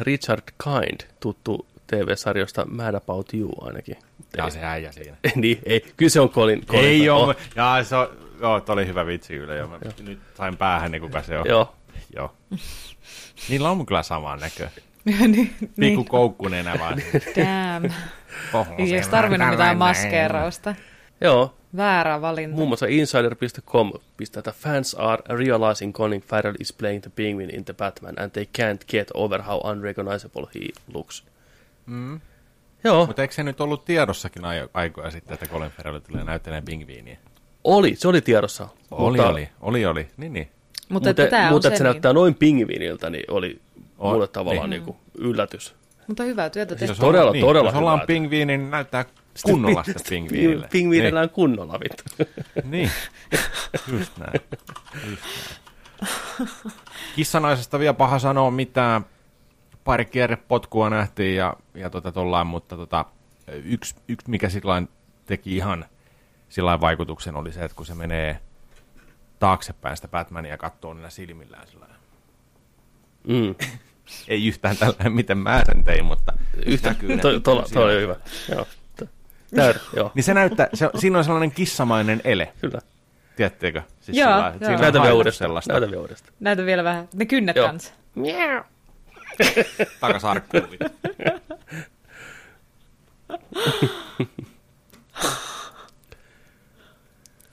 Richard 0.00 0.42
Kind, 0.64 1.00
tuttu 1.20 1.66
TV-sarjosta 1.86 2.66
Mad 2.66 2.94
About 2.94 3.34
You 3.34 3.52
ainakin. 3.60 3.96
Ja 4.36 4.50
se 4.50 4.64
äijä 4.64 4.92
siinä. 4.92 5.16
niin, 5.34 5.58
ei, 5.66 5.92
kyllä 5.96 6.10
se 6.10 6.20
on 6.20 6.30
Colin. 6.30 6.66
Colin 6.66 6.84
Ei 6.84 7.10
ole. 7.10 7.36
Jaa, 7.56 7.84
se 7.84 7.96
on, 7.96 8.08
joo, 8.40 8.60
toi 8.60 8.72
oli 8.72 8.86
hyvä 8.86 9.06
vitsi 9.06 9.32
kyllä. 9.32 9.54
Joo. 9.54 9.68
Mä 9.68 9.78
nyt 10.02 10.18
sain 10.36 10.56
päähän, 10.56 10.90
niin 10.90 11.02
kuka 11.02 11.22
se 11.22 11.38
on. 11.38 11.44
Joo, 11.48 11.74
Joo. 12.16 12.34
Niillä 13.48 13.70
on 13.70 13.86
kyllä 13.86 14.02
sama 14.02 14.36
näkö. 14.36 14.68
niin, 15.04 15.54
Pikku 15.58 15.74
niin. 15.76 16.04
koukkunenä 16.04 16.76
vaan. 16.78 17.02
Damn. 17.36 17.92
Oho, 18.52 18.74
Ei 18.78 18.98
on 18.98 19.10
tarvinnut 19.10 19.50
mitään 19.50 19.78
maskeerausta. 19.78 20.74
joo. 21.20 21.59
Väärä 21.76 22.20
valinta. 22.20 22.56
Muun 22.56 22.68
muassa 22.68 22.86
Insider.com 22.86 23.92
pistää, 24.16 24.40
että 24.40 24.52
fans 24.52 24.96
are 24.98 25.22
realizing 25.28 25.94
Colin 25.94 26.20
Farrell 26.20 26.56
is 26.60 26.72
playing 26.72 27.02
the 27.02 27.10
penguin 27.16 27.54
in 27.54 27.64
the 27.64 27.72
Batman 27.74 28.14
and 28.18 28.30
they 28.30 28.44
can't 28.44 28.84
get 28.88 29.08
over 29.14 29.42
how 29.42 29.70
unrecognizable 29.70 30.46
he 30.54 30.60
looks. 30.94 31.24
Mm. 31.86 32.20
Joo, 32.84 33.06
Mutta 33.06 33.22
eikö 33.22 33.34
se 33.34 33.42
nyt 33.42 33.60
ollut 33.60 33.84
tiedossakin 33.84 34.42
aikoja 34.74 35.10
sitten, 35.10 35.34
että 35.34 35.46
Colin 35.46 35.70
Farrell 35.70 35.98
tulee 35.98 36.24
näyttelemään 36.24 36.64
pingviiniä? 36.64 37.18
oli, 37.64 37.94
se 37.96 38.08
oli 38.08 38.20
tiedossa. 38.20 38.68
Oli, 38.90 39.16
mutta, 39.16 39.28
oli, 39.28 39.48
oli, 39.60 39.86
oli. 39.86 40.08
Niin, 40.16 40.32
niin. 40.32 40.48
Mutta, 40.88 41.08
Mutta, 41.08 41.22
että 41.22 41.50
mutta 41.50 41.68
että 41.68 41.78
se 41.78 41.78
se, 41.78 41.84
näyttää 41.84 42.12
noin 42.12 42.34
pingviiniltä, 42.34 43.10
niin 43.10 43.24
oli 43.28 43.60
On, 43.98 44.12
mulle 44.12 44.28
tavallaan 44.28 44.70
niin. 44.70 44.82
niin. 44.86 44.96
Niin 45.14 45.30
yllätys. 45.30 45.74
niin. 45.96 46.04
mutta 46.06 46.22
hyvää 46.22 46.50
työtä 46.50 46.74
tehty. 46.74 46.90
Jos 46.90 46.98
todella, 46.98 47.32
niin, 47.32 47.46
todella 47.46 47.68
Jos 47.68 47.78
ollaan 47.78 48.00
pingviini, 48.06 48.58
niin 48.58 48.70
näyttää 48.70 49.04
kunnolla 49.44 49.84
sitä 49.84 50.00
pingviinille. 50.08 50.68
Pingviinillä 50.72 51.20
on 51.20 51.30
kunnolla, 51.30 51.80
vittu. 51.80 52.04
Niin, 52.64 52.70
niin. 52.70 52.90
just 53.92 54.18
näin. 54.18 54.40
Just 55.10 55.32
näin. 55.34 55.58
Kissanaisesta 57.16 57.78
vielä 57.78 57.94
paha 57.94 58.18
sanoa 58.18 58.50
mitään. 58.50 59.04
Pari 59.84 60.04
kierrepotkua 60.04 60.90
nähtiin 60.90 61.36
ja, 61.36 61.54
ja 61.74 61.90
tota 61.90 62.12
tollaan, 62.12 62.46
mutta 62.46 62.76
tota, 62.76 63.04
yksi, 63.64 63.94
yksi, 64.08 64.30
mikä 64.30 64.48
sillain 64.48 64.88
teki 65.26 65.56
ihan 65.56 65.84
sillain 66.48 66.80
vaikutuksen 66.80 67.36
oli 67.36 67.52
se, 67.52 67.64
että 67.64 67.76
kun 67.76 67.86
se 67.86 67.94
menee 67.94 68.40
taaksepäin 69.38 69.96
sitä 69.96 70.08
Batmania 70.08 70.58
katsoo 70.58 70.94
niillä 70.94 71.10
silmillään 71.10 71.66
sillä 71.66 71.80
lailla. 71.80 71.96
Mm. 73.28 73.54
Ei 74.28 74.46
yhtään 74.46 74.76
tällä, 74.76 75.10
miten 75.10 75.38
mä 75.38 75.62
sen 75.66 75.84
tein, 75.84 76.04
mutta 76.04 76.32
Yhtä, 76.66 76.88
näkyy 76.88 77.18
to, 77.18 77.32
to, 77.32 77.40
to, 77.40 77.68
siellä. 77.68 77.86
oli 77.86 78.00
hyvä. 78.00 78.16
Joo. 78.48 78.66
Tää, 79.56 79.74
joo, 79.96 80.12
Niin 80.14 80.22
se 80.24 80.34
näyttää, 80.34 80.68
se, 80.74 80.90
siinä 80.98 81.18
on 81.18 81.24
sellainen 81.24 81.50
kissamainen 81.50 82.20
ele, 82.24 82.52
kyllä. 82.60 82.80
tiedättekö? 83.36 83.82
Siis 84.00 84.18
Joo, 84.18 84.28
sillä 84.28 84.54
joo. 84.70 84.80
Näytä 84.80 85.02
vielä 85.02 85.14
uudestaan. 85.14 85.48
sellaista. 85.48 85.72
Näytä 85.72 85.90
vielä 85.90 86.02
uudestaan. 86.02 86.34
Näytä 86.40 86.66
vielä 86.66 86.84
vähän. 86.84 87.08
Ne 87.14 87.26
kynnet 87.26 87.56
Joo. 87.56 87.66
kanssa. 87.66 87.92
Takas 90.00 90.24
arkkuun. 90.24 90.68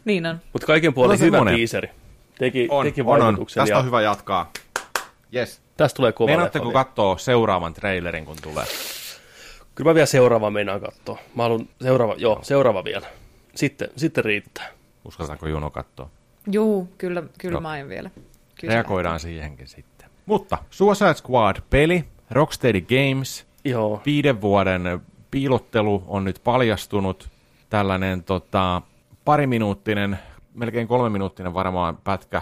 Niin 0.05 0.25
on. 0.25 0.41
Mutta 0.53 0.67
kaiken 0.67 0.93
se 1.17 1.25
hyvä 1.25 1.37
monen. 1.37 1.55
teaseri. 1.55 1.89
Teki, 2.39 2.67
On, 2.71 2.85
teki 2.85 3.01
on, 3.01 3.07
on. 3.07 3.19
vaikutuksen 3.19 3.61
Tästä 3.61 3.73
ja 3.73 3.79
on 3.79 3.85
hyvä 3.85 4.01
jatkaa. 4.01 4.51
Yes. 5.35 5.61
tästä 5.77 5.95
tulee 5.95 6.11
kova 6.11 6.27
Meinaatteko 6.27 6.71
katsoa 6.71 7.17
seuraavan 7.17 7.73
trailerin, 7.73 8.25
kun 8.25 8.35
tulee? 8.41 8.65
Kyllä 9.77 9.89
mä 9.89 9.95
vielä 9.95 10.05
seuraava 10.05 10.51
meinaan 10.51 10.81
katsoa. 10.81 11.17
Mä 11.35 11.43
haluan 11.43 11.69
seuraava, 11.81 12.15
joo, 12.17 12.39
seuraava 12.41 12.83
vielä. 12.83 13.07
Sitten, 13.55 13.89
sitten 13.95 14.25
riittää. 14.25 14.67
Uskalletaanko 15.05 15.47
Juno 15.47 15.69
katsoa? 15.69 16.09
Juu, 16.51 16.89
kyllä, 16.97 17.23
kyllä 17.37 17.53
Joo. 17.53 17.61
mä 17.61 17.69
aion 17.69 17.89
vielä. 17.89 18.09
Kyllä 18.61 18.73
Reagoidaan 18.73 19.19
siihenkin 19.19 19.67
sitten. 19.67 20.09
Mutta 20.25 20.57
Suicide 20.69 21.13
Squad-peli, 21.13 22.05
Rocksteady 22.31 22.81
Games, 22.81 23.45
Joo, 23.65 24.01
viiden 24.05 24.41
vuoden 24.41 25.01
piilottelu 25.31 26.03
on 26.07 26.23
nyt 26.23 26.41
paljastunut. 26.43 27.29
Tällainen 27.69 28.23
tota, 28.23 28.81
pariminuuttinen, 29.25 30.19
melkein 30.53 30.87
kolme 30.87 31.09
minuuttinen 31.09 31.53
varmaan 31.53 31.97
pätkä, 31.97 32.41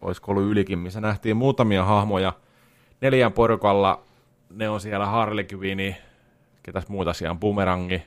olisiko 0.00 0.32
ollut 0.32 0.44
ylikin, 0.44 0.78
missä 0.78 1.00
nähtiin 1.00 1.36
muutamia 1.36 1.84
hahmoja 1.84 2.32
neljän 3.00 3.32
porukalla. 3.32 4.02
Ne 4.50 4.68
on 4.68 4.80
siellä 4.80 5.06
Harley 5.06 5.46
Quinn, 5.54 5.94
ketäs 6.66 6.88
muuta 6.88 7.12
siellä 7.12 7.30
on, 7.30 7.38
Boomerangi, 7.40 8.02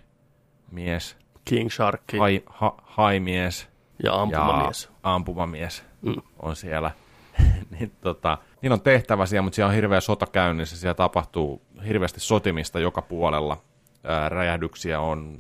mies, 0.72 1.17
King 1.45 1.69
Shark 1.69 2.02
hai, 2.19 2.43
ha, 2.45 2.76
haimies 2.84 3.67
ja 4.04 4.22
ampumamies. 4.22 4.86
ja 4.86 5.13
ampumamies 5.13 5.84
Mm. 6.02 6.15
on 6.39 6.56
siellä. 6.56 6.91
niin, 7.80 7.91
tota, 8.02 8.38
niin 8.62 8.72
on 8.72 8.82
tehtävä 8.82 9.26
siellä, 9.26 9.41
mutta 9.43 9.56
siellä 9.56 9.69
on 9.69 9.76
hirveä 9.76 10.02
sota 10.02 10.26
käynnissä. 10.26 10.78
Siellä 10.78 10.93
tapahtuu 10.93 11.62
hirveästi 11.88 12.19
sotimista 12.19 12.80
joka 12.80 13.02
puolella. 13.02 13.58
Ää, 14.04 14.30
räjähdyksiä 14.30 15.00
on, 15.00 15.38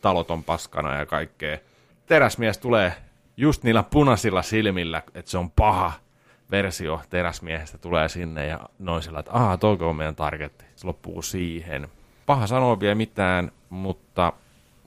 talot 0.00 0.30
on 0.30 0.44
paskana 0.44 0.94
ja 0.98 1.06
kaikkea. 1.06 1.58
Teräsmies 2.06 2.58
tulee 2.58 2.92
just 3.36 3.62
niillä 3.62 3.82
punaisilla 3.82 4.42
silmillä, 4.42 5.02
että 5.14 5.30
se 5.30 5.38
on 5.38 5.50
paha 5.50 5.92
versio 6.50 7.00
teräsmiehestä 7.10 7.78
tulee 7.78 8.08
sinne 8.08 8.46
ja 8.46 8.60
noin 8.78 9.02
sillä, 9.02 9.18
että 9.18 9.32
aah, 9.32 9.58
toiko 9.58 9.90
on 9.90 9.96
meidän 9.96 10.16
targetti. 10.16 10.64
Se 10.76 10.86
loppuu 10.86 11.22
siihen. 11.22 11.88
Paha 12.26 12.46
sanoa 12.46 12.80
vielä 12.80 12.94
mitään, 12.94 13.52
mutta 13.70 14.32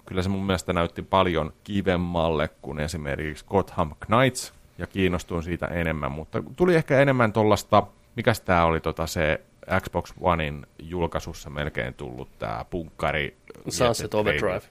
kyllä 0.06 0.24
se 0.24 0.30
mun 0.30 0.46
mielestä 0.46 0.74
näytti 0.74 1.02
paljon 1.02 1.54
kivemmalle 1.64 2.50
kuin 2.62 2.80
esimerkiksi 2.80 3.46
Gotham 3.46 3.92
Knights, 4.06 4.54
ja 4.78 4.88
kiinnostuin 4.88 5.44
siitä 5.44 5.66
enemmän, 5.66 6.12
mutta 6.12 6.44
tuli 6.56 6.76
ehkä 6.76 7.00
enemmän 7.02 7.34
tuollaista, 7.34 7.84
mikäs 8.16 8.42
tää 8.42 8.66
oli 8.66 8.80
tota 8.80 9.08
se 9.08 9.42
Xbox 9.82 10.14
Onein 10.22 10.68
julkaisussa 10.80 11.50
melkein 11.50 11.94
tullut 11.94 12.40
tää 12.40 12.66
punkkari. 12.70 13.38
Sunset 13.70 14.14
Overdrive. 14.14 14.62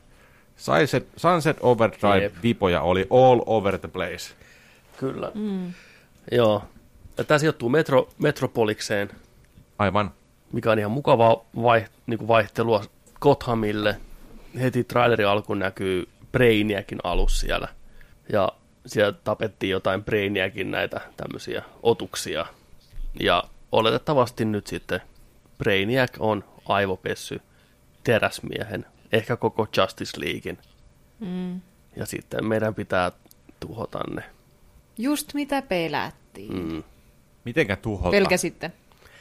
Sunset, 0.57 1.09
Sunset 1.17 1.57
Overdrive 1.61 2.23
Jep. 2.23 2.35
vipoja 2.43 2.81
oli 2.81 3.07
all 3.11 3.41
over 3.47 3.79
the 3.79 3.89
place. 3.89 4.35
Kyllä. 4.97 5.33
Mm. 5.35 5.73
Joo. 6.33 6.63
Ja 7.19 7.25
tämä 7.25 7.39
sijoittuu 7.39 7.69
metro, 7.69 8.09
Metropolikseen, 8.19 9.11
Aivan. 9.79 10.11
mikä 10.53 10.73
on 10.73 10.79
ihan 10.79 10.91
mukavaa 10.91 11.45
vai, 11.63 11.85
niin 12.07 12.19
kuin 12.19 12.29
vaihtelua 12.29 12.85
Gothamille. 13.21 14.01
Heti 14.61 14.85
trailerin 14.85 15.29
alkuun 15.29 15.59
näkyy 15.59 16.09
Brainiakin 16.33 16.99
alus 17.05 17.41
siellä. 17.41 17.69
Ja 18.33 18.53
siellä 18.87 19.13
tapettiin 19.13 19.71
jotain 19.71 20.05
Brainiakin 20.05 20.71
näitä 20.71 21.01
tämmöisiä 21.17 21.63
otuksia. 21.83 22.47
Ja 23.21 23.45
oletettavasti 23.73 24.45
nyt 24.45 24.67
sitten 24.67 25.01
Brainiac 25.59 26.11
on 26.19 26.45
aivopessy 26.69 27.41
teräsmiehen, 28.05 28.87
ehkä 29.13 29.37
koko 29.37 29.69
Justice 29.77 30.21
Leaguein. 30.21 30.59
Mm. 31.21 31.61
Ja 31.97 32.07
sitten 32.07 32.45
meidän 32.47 32.75
pitää 32.75 33.13
tuhota 33.61 33.99
ne. 34.15 34.23
Just 34.99 35.35
mitä 35.35 35.63
pelättiin. 35.63 36.73
Mm. 36.73 36.83
Mitenkä 37.45 37.77
tuhota? 37.77 38.11
Pelkäsitte. 38.11 38.73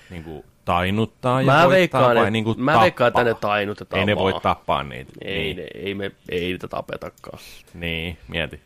Niin 0.09 0.23
kuin 0.23 0.43
tainuttaa 0.65 1.41
ja 1.41 1.45
Mä 1.45 1.53
voittaa 1.53 1.69
veikkaan, 1.69 2.15
vai 2.15 2.31
niin 2.31 2.43
kuin 2.43 2.62
mä 2.62 2.79
veikkaan, 2.81 3.07
että 3.07 3.23
ne 3.23 3.33
tainutetaan 3.33 3.99
Ei 3.99 4.05
ne 4.05 4.15
voi 4.15 4.31
vaan. 4.31 4.41
tappaa 4.41 4.83
niitä. 4.83 5.12
Ei, 5.21 5.36
niin. 5.43 5.57
ne, 5.57 5.67
ei, 5.75 5.93
me, 5.95 6.12
ei 6.29 6.39
niitä 6.39 6.67
tapetakaan. 6.67 7.39
Niin, 7.73 8.17
mieti. 8.27 8.62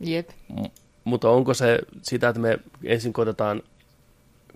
Jep. 0.00 0.28
M- 0.48 0.64
mutta 1.04 1.30
onko 1.30 1.54
se 1.54 1.78
sitä, 2.02 2.28
että 2.28 2.40
me 2.40 2.58
ensin 2.84 3.12
koitetaan, 3.12 3.62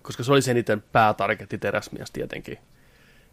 koska 0.02 0.22
se 0.22 0.32
oli 0.32 0.42
se 0.42 0.54
niiden 0.54 0.82
päätargetti 0.92 1.58
teräsmies 1.58 2.10
tietenkin, 2.10 2.58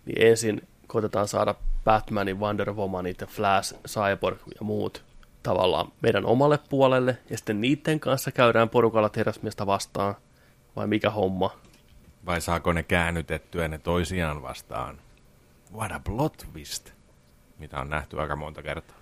niin 0.05 0.27
ensin 0.27 0.61
koitetaan 0.87 1.27
saada 1.27 1.55
Batmanin, 1.83 2.39
Wonder 2.39 2.73
Womanit 2.73 3.21
ja 3.21 3.27
Flash, 3.27 3.75
Cyborg 3.87 4.37
ja 4.47 4.61
muut 4.61 5.03
tavallaan 5.43 5.91
meidän 6.01 6.25
omalle 6.25 6.59
puolelle, 6.69 7.17
ja 7.29 7.37
sitten 7.37 7.61
niiden 7.61 7.99
kanssa 7.99 8.31
käydään 8.31 8.69
porukalla 8.69 9.09
teräsmiestä 9.09 9.65
vastaan, 9.65 10.15
vai 10.75 10.87
mikä 10.87 11.09
homma? 11.09 11.57
Vai 12.25 12.41
saako 12.41 12.73
ne 12.73 12.83
käännytettyä 12.83 13.67
ne 13.67 13.77
toisiaan 13.77 14.41
vastaan? 14.41 14.97
What 15.73 15.91
a 15.91 15.99
plot 15.99 16.45
twist. 16.53 16.91
Mitä 17.59 17.79
on 17.79 17.89
nähty 17.89 18.19
aika 18.19 18.35
monta 18.35 18.63
kertaa. 18.63 18.97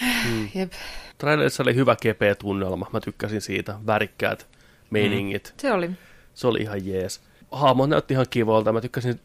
Jep. 0.54 0.72
Trailerissa 1.18 1.62
oli 1.62 1.74
hyvä 1.74 1.96
kepeä 2.02 2.34
tunnelma, 2.34 2.86
mä 2.92 3.00
tykkäsin 3.00 3.40
siitä, 3.40 3.78
värikkäät 3.86 4.48
meiningit. 4.90 5.54
Se 5.56 5.72
oli. 5.72 5.90
Se 6.34 6.46
oli 6.46 6.58
ihan 6.58 6.86
jees. 6.86 7.20
Hahmot 7.52 7.90
näytti 7.90 8.14
ihan 8.14 8.26
kivolta. 8.30 8.72
Mä 8.72 8.80
tykkäsin 8.80 9.20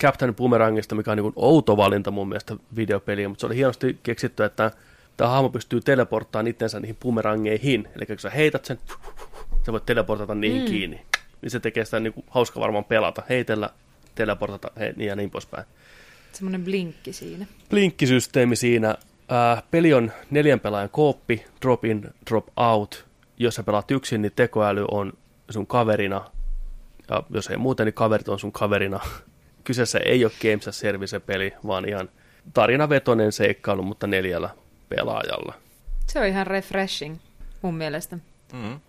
Captain 0.00 0.34
Boomerangista, 0.34 0.94
mikä 0.94 1.10
on 1.10 1.16
niin 1.16 1.32
outo 1.36 1.76
valinta 1.76 2.10
mun 2.10 2.28
mielestä 2.28 2.56
videopeliä, 2.76 3.28
mutta 3.28 3.40
se 3.40 3.46
oli 3.46 3.56
hienosti 3.56 3.98
keksitty, 4.02 4.44
että 4.44 4.70
tämä 5.16 5.30
hahmo 5.30 5.48
pystyy 5.48 5.80
teleporttaamaan 5.80 6.46
itsensä 6.46 6.80
niihin 6.80 6.96
boomerangeihin. 6.96 7.88
Eli 7.96 8.06
kun 8.06 8.18
sä 8.18 8.30
heität 8.30 8.64
sen, 8.64 8.78
sä 9.66 9.72
voit 9.72 9.86
teleportata 9.86 10.34
niihin 10.34 10.62
mm. 10.62 10.66
kiinni. 10.66 11.00
Niin 11.42 11.50
se 11.50 11.60
tekee 11.60 11.84
sitä 11.84 12.00
niin 12.00 12.12
kuin 12.12 12.26
hauska 12.30 12.60
varmaan 12.60 12.84
pelata, 12.84 13.22
heitellä, 13.28 13.70
teleportata 14.14 14.70
he, 14.78 14.94
niin 14.96 15.08
ja 15.08 15.16
niin 15.16 15.30
poispäin. 15.30 15.64
Semmoinen 16.32 16.64
blinkki 16.64 17.12
siinä. 17.12 17.46
Blinkkisysteemi 17.70 18.56
siinä. 18.56 18.94
Ää, 19.28 19.62
peli 19.70 19.94
on 19.94 20.12
neljän 20.30 20.60
pelaajan 20.60 20.90
kooppi, 20.90 21.44
drop 21.62 21.84
in, 21.84 22.10
drop 22.30 22.46
out. 22.56 23.06
Jos 23.36 23.54
sä 23.54 23.62
pelaat 23.62 23.90
yksin, 23.90 24.22
niin 24.22 24.32
tekoäly 24.36 24.84
on 24.90 25.12
sun 25.50 25.66
kaverina. 25.66 26.30
Ja 27.10 27.22
jos 27.30 27.46
ei 27.50 27.56
muuten, 27.56 27.86
niin 27.86 27.94
kaverit 27.94 28.28
on 28.28 28.38
sun 28.38 28.52
kaverina. 28.52 29.00
Kyseessä 29.64 29.98
ei 30.04 30.24
ole 30.24 30.32
Games 30.42 30.68
as 30.68 30.80
Service 30.80 31.20
peli, 31.20 31.52
vaan 31.66 31.88
ihan 31.88 32.08
tarinavetoinen 32.54 33.32
seikkailu, 33.32 33.82
mutta 33.82 34.06
neljällä 34.06 34.50
pelaajalla. 34.88 35.54
Se 36.06 36.20
on 36.20 36.26
ihan 36.26 36.46
refreshing 36.46 37.16
mun 37.62 37.74
mielestä. 37.74 38.18
Mm. 38.52 38.80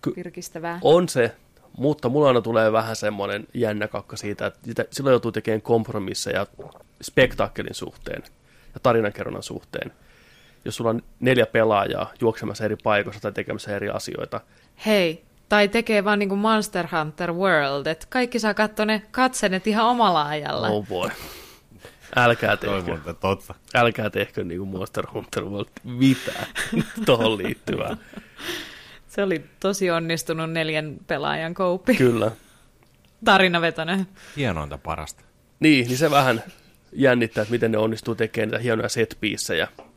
Ky- 0.00 0.12
Virkistävää. 0.16 0.78
on 0.82 1.08
se, 1.08 1.34
mutta 1.76 2.08
mulla 2.08 2.28
aina 2.28 2.40
tulee 2.40 2.72
vähän 2.72 2.96
semmoinen 2.96 3.46
jännä 3.54 3.88
kakka 3.88 4.16
siitä, 4.16 4.46
että 4.46 4.84
silloin 4.90 5.12
joutuu 5.12 5.32
tekemään 5.32 5.62
kompromisseja 5.62 6.46
spektaakkelin 7.02 7.74
suhteen 7.74 8.22
ja 8.74 8.80
tarinankerronnan 8.82 9.42
suhteen. 9.42 9.92
Jos 10.64 10.76
sulla 10.76 10.90
on 10.90 11.02
neljä 11.20 11.46
pelaajaa 11.46 12.12
juoksemassa 12.20 12.64
eri 12.64 12.76
paikoissa 12.76 13.22
tai 13.22 13.32
tekemässä 13.32 13.76
eri 13.76 13.88
asioita, 13.88 14.40
Hei, 14.86 15.24
tai 15.48 15.68
tekee 15.68 16.04
vaan 16.04 16.18
niinku 16.18 16.36
Monster 16.36 16.86
Hunter 16.92 17.32
World, 17.32 17.86
että 17.86 18.06
kaikki 18.10 18.38
saa 18.38 18.54
katsoa 18.54 18.86
ne 18.86 19.02
katsenet 19.10 19.66
ihan 19.66 19.86
omalla 19.86 20.28
ajalla. 20.28 20.68
oh 20.68 20.86
boy. 20.86 21.10
Älkää 22.16 22.56
tehkö, 22.56 23.14
totta. 23.20 23.54
älkää 23.74 24.10
tehkö 24.10 24.44
niin 24.44 24.58
kuin 24.58 24.70
Monster 24.70 25.06
Hunter 25.14 25.44
World 25.44 25.68
mitään 25.84 26.46
tuohon 27.06 27.38
liittyvää. 27.38 27.96
Se 29.16 29.22
oli 29.22 29.44
tosi 29.60 29.90
onnistunut 29.90 30.52
neljän 30.52 30.96
pelaajan 31.06 31.54
kouppi. 31.54 31.94
Kyllä. 31.94 32.30
Tarinavetoinen. 33.24 34.06
Hienointa 34.36 34.78
parasta. 34.78 35.24
Niin, 35.60 35.86
niin 35.86 35.98
se 35.98 36.10
vähän 36.10 36.42
jännittää, 36.92 37.42
että 37.42 37.52
miten 37.52 37.72
ne 37.72 37.78
onnistuu 37.78 38.14
tekemään 38.14 38.48
niitä 38.48 38.62
hienoja 38.62 38.88
set 38.88 39.18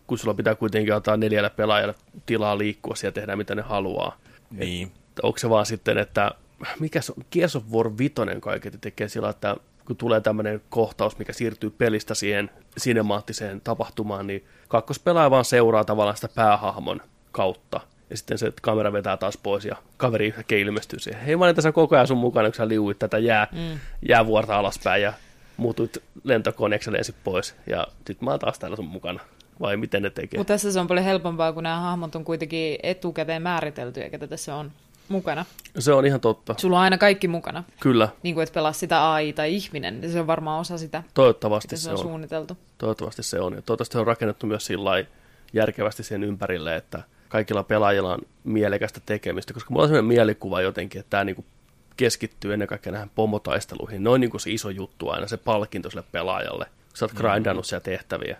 kun 0.08 0.17
sulla 0.17 0.34
pitää 0.34 0.55
kuitenkin 0.55 0.93
antaa 0.95 1.17
neljälle 1.17 1.49
pelaajalle 1.49 1.95
tilaa 2.25 2.58
liikkua 2.58 2.93
ja 3.03 3.12
tehdä 3.12 3.36
mitä 3.36 3.55
ne 3.55 3.62
haluaa. 3.62 4.17
Niin. 4.51 4.88
Että 4.88 5.21
onko 5.23 5.38
se 5.38 5.49
vaan 5.49 5.65
sitten, 5.65 5.97
että 5.97 6.32
mikä 6.79 7.01
se 7.01 7.13
on, 7.17 7.25
Gears 7.32 7.55
of 7.55 7.63
War 7.71 7.97
5 7.97 8.13
kaiketi 8.39 8.77
tekee 8.77 9.10
sillä, 9.10 9.29
että 9.29 9.55
kun 9.86 9.97
tulee 9.97 10.21
tämmöinen 10.21 10.62
kohtaus, 10.69 11.17
mikä 11.17 11.34
siirtyy 11.34 11.69
pelistä 11.69 12.15
siihen 12.15 12.49
sinemaattiseen 12.77 13.62
tapahtumaan, 13.62 14.27
niin 14.27 14.45
kakkospelaaja 14.67 15.32
vaan 15.32 15.45
seuraa 15.45 15.84
tavallaan 15.86 16.17
sitä 16.17 16.29
päähahmon 16.36 17.01
kautta. 17.32 17.82
Ja 18.09 18.17
sitten 18.17 18.37
se 18.37 18.53
kamera 18.61 18.93
vetää 18.93 19.17
taas 19.17 19.37
pois 19.37 19.65
ja 19.65 19.75
kaveri 19.97 20.27
yhtäkkiä 20.27 20.57
ilmestyy 20.57 20.99
siihen. 20.99 21.21
Hei, 21.21 21.35
mä 21.35 21.45
olin 21.45 21.55
tässä 21.55 21.71
koko 21.71 21.95
ajan 21.95 22.07
sun 22.07 22.17
mukana, 22.17 22.47
kun 22.49 22.55
sä 22.55 22.67
liuit 22.67 22.99
tätä 22.99 23.17
jää, 23.17 23.47
mm. 23.51 23.79
jäävuorta 24.09 24.57
alaspäin 24.59 25.01
ja 25.03 25.13
muutuit 25.57 25.97
lentokoneeksi 26.23 26.91
ja 26.91 27.13
pois. 27.23 27.55
Ja 27.67 27.87
sit 28.07 28.21
mä 28.21 28.31
oon 28.31 28.39
taas 28.39 28.59
täällä 28.59 28.75
sun 28.75 28.85
mukana. 28.87 29.19
Vai 29.59 29.77
miten 29.77 30.01
ne 30.01 30.09
tekee? 30.09 30.37
Mutta 30.37 30.53
tässä 30.53 30.71
se 30.71 30.79
on 30.79 30.87
paljon 30.87 31.05
helpompaa, 31.05 31.53
kun 31.53 31.63
nämä 31.63 31.79
hahmot 31.79 32.15
on 32.15 32.25
kuitenkin 32.25 32.79
etukäteen 32.83 33.41
määritelty, 33.41 34.01
eikä 34.01 34.27
tässä 34.27 34.55
on 34.55 34.71
mukana. 35.09 35.45
Se 35.79 35.93
on 35.93 36.05
ihan 36.05 36.19
totta. 36.19 36.55
Sulla 36.57 36.77
on 36.77 36.83
aina 36.83 36.97
kaikki 36.97 37.27
mukana. 37.27 37.63
Kyllä, 37.79 38.09
Niin 38.23 38.35
kuin 38.35 38.43
et 38.43 38.53
pelaa 38.53 38.73
sitä 38.73 39.11
AI 39.13 39.33
tai 39.33 39.55
ihminen, 39.55 40.01
niin 40.01 40.11
se 40.11 40.19
on 40.19 40.27
varmaan 40.27 40.59
osa 40.59 40.77
sitä, 40.77 41.03
toivottavasti 41.13 41.77
se 41.77 41.83
se 41.83 41.89
on 41.89 41.95
on. 41.97 42.01
suunniteltu. 42.01 42.57
Toivottavasti 42.77 43.23
se 43.23 43.39
on. 43.39 43.53
Ja 43.53 43.61
toivottavasti 43.61 43.93
se 43.93 43.99
on 43.99 44.07
rakennettu 44.07 44.47
myös 44.47 44.65
sillä 44.65 45.05
järkevästi 45.53 46.03
sen 46.03 46.23
ympärille, 46.23 46.75
että 46.75 47.03
kaikilla 47.29 47.63
pelaajilla 47.63 48.13
on 48.13 48.21
mielekästä 48.43 49.01
tekemistä, 49.05 49.53
koska 49.53 49.69
mulla 49.69 49.83
on 49.83 49.89
sellainen 49.89 50.07
mielikuva 50.07 50.61
jotenkin, 50.61 50.99
että 50.99 51.09
tämä 51.09 51.23
niinku 51.23 51.45
keskittyy 51.97 52.53
ennen 52.53 52.67
kaikkea 52.67 52.91
näihin 52.93 53.11
pomotaisteluihin. 53.15 54.03
Noin 54.03 54.21
niinku 54.21 54.39
se 54.39 54.51
iso 54.51 54.69
juttu 54.69 55.09
aina, 55.09 55.27
se 55.27 55.37
palkinto 55.37 55.89
sille 55.89 56.03
pelaajalle, 56.11 56.65
kun 56.65 56.97
sä 56.97 57.05
oot 57.05 57.13
grindannut 57.13 57.65
siellä 57.65 57.83
tehtäviä. 57.83 58.37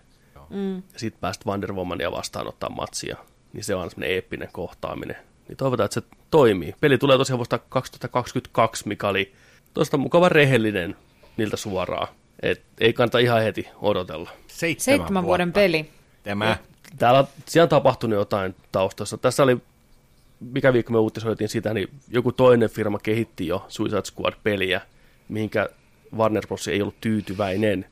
Mm. 0.50 0.76
Ja 0.76 0.98
sit 0.98 1.20
pääst 1.20 1.46
Wonder 1.46 1.72
Womania 1.72 2.12
vastaan 2.12 2.48
ottaa 2.48 2.70
matsia. 2.70 3.16
Niin 3.52 3.64
se 3.64 3.74
on 3.74 3.80
aina 3.80 3.90
semmoinen 3.90 4.14
eeppinen 4.14 4.48
kohtaaminen. 4.52 5.16
Niin 5.48 5.56
toivotaan, 5.56 5.84
että 5.84 6.00
se 6.00 6.06
toimii. 6.30 6.74
Peli 6.80 6.98
tulee 6.98 7.18
tosiaan 7.18 7.38
vuosta 7.38 7.58
2022, 7.58 8.88
mikä 8.88 9.08
oli 9.08 9.32
tuosta 9.74 9.96
mukava 9.96 10.28
rehellinen 10.28 10.96
niiltä 11.36 11.56
suoraan. 11.56 12.08
Et 12.42 12.62
ei 12.80 12.92
kannata 12.92 13.18
ihan 13.18 13.42
heti 13.42 13.68
odotella. 13.82 14.30
Seitsemän, 14.46 14.98
Seitsemän 14.98 15.24
vuoden 15.24 15.52
peli. 15.52 15.90
Tämä. 16.22 16.56
Täällä 16.98 17.24
siellä 17.46 17.64
on 17.64 17.68
tapahtunut 17.68 18.18
jotain 18.18 18.54
taustassa. 18.72 19.18
Tässä 19.18 19.42
oli, 19.42 19.56
mikä 20.40 20.72
viikko 20.72 20.92
me 20.92 20.98
uutisoitiin 20.98 21.48
sitä, 21.48 21.74
niin 21.74 21.90
joku 22.08 22.32
toinen 22.32 22.70
firma 22.70 22.98
kehitti 22.98 23.46
jo 23.46 23.66
Suicide 23.68 24.02
Squad-peliä, 24.04 24.80
mihinkä 25.28 25.68
Warner 26.16 26.46
Bros. 26.46 26.68
ei 26.68 26.82
ollut 26.82 27.00
tyytyväinen. 27.00 27.86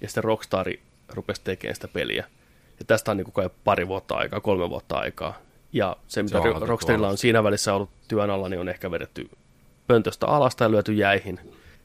Ja 0.00 0.08
sitten 0.08 0.24
Rockstar 0.24 0.66
rupesi 1.08 1.40
tekemään 1.44 1.74
sitä 1.74 1.88
peliä. 1.88 2.24
Ja 2.78 2.84
tästä 2.84 3.10
on 3.10 3.16
niin 3.16 3.32
kai 3.32 3.50
pari 3.64 3.88
vuotta 3.88 4.14
aikaa, 4.14 4.40
kolme 4.40 4.70
vuotta 4.70 4.96
aikaa. 4.96 5.38
Ja 5.72 5.96
se, 6.08 6.22
mitä 6.22 6.38
on 6.38 6.42
aloitettu 6.42 6.66
Rockstarilla 6.66 7.08
on 7.08 7.18
siinä 7.18 7.44
välissä 7.44 7.74
ollut 7.74 7.90
työn 8.08 8.30
alla, 8.30 8.48
niin 8.48 8.60
on 8.60 8.68
ehkä 8.68 8.90
vedetty 8.90 9.30
pöntöstä 9.86 10.26
alasta 10.26 10.64
ja 10.64 10.70
lyöty 10.70 10.92
jäihin. 10.92 11.40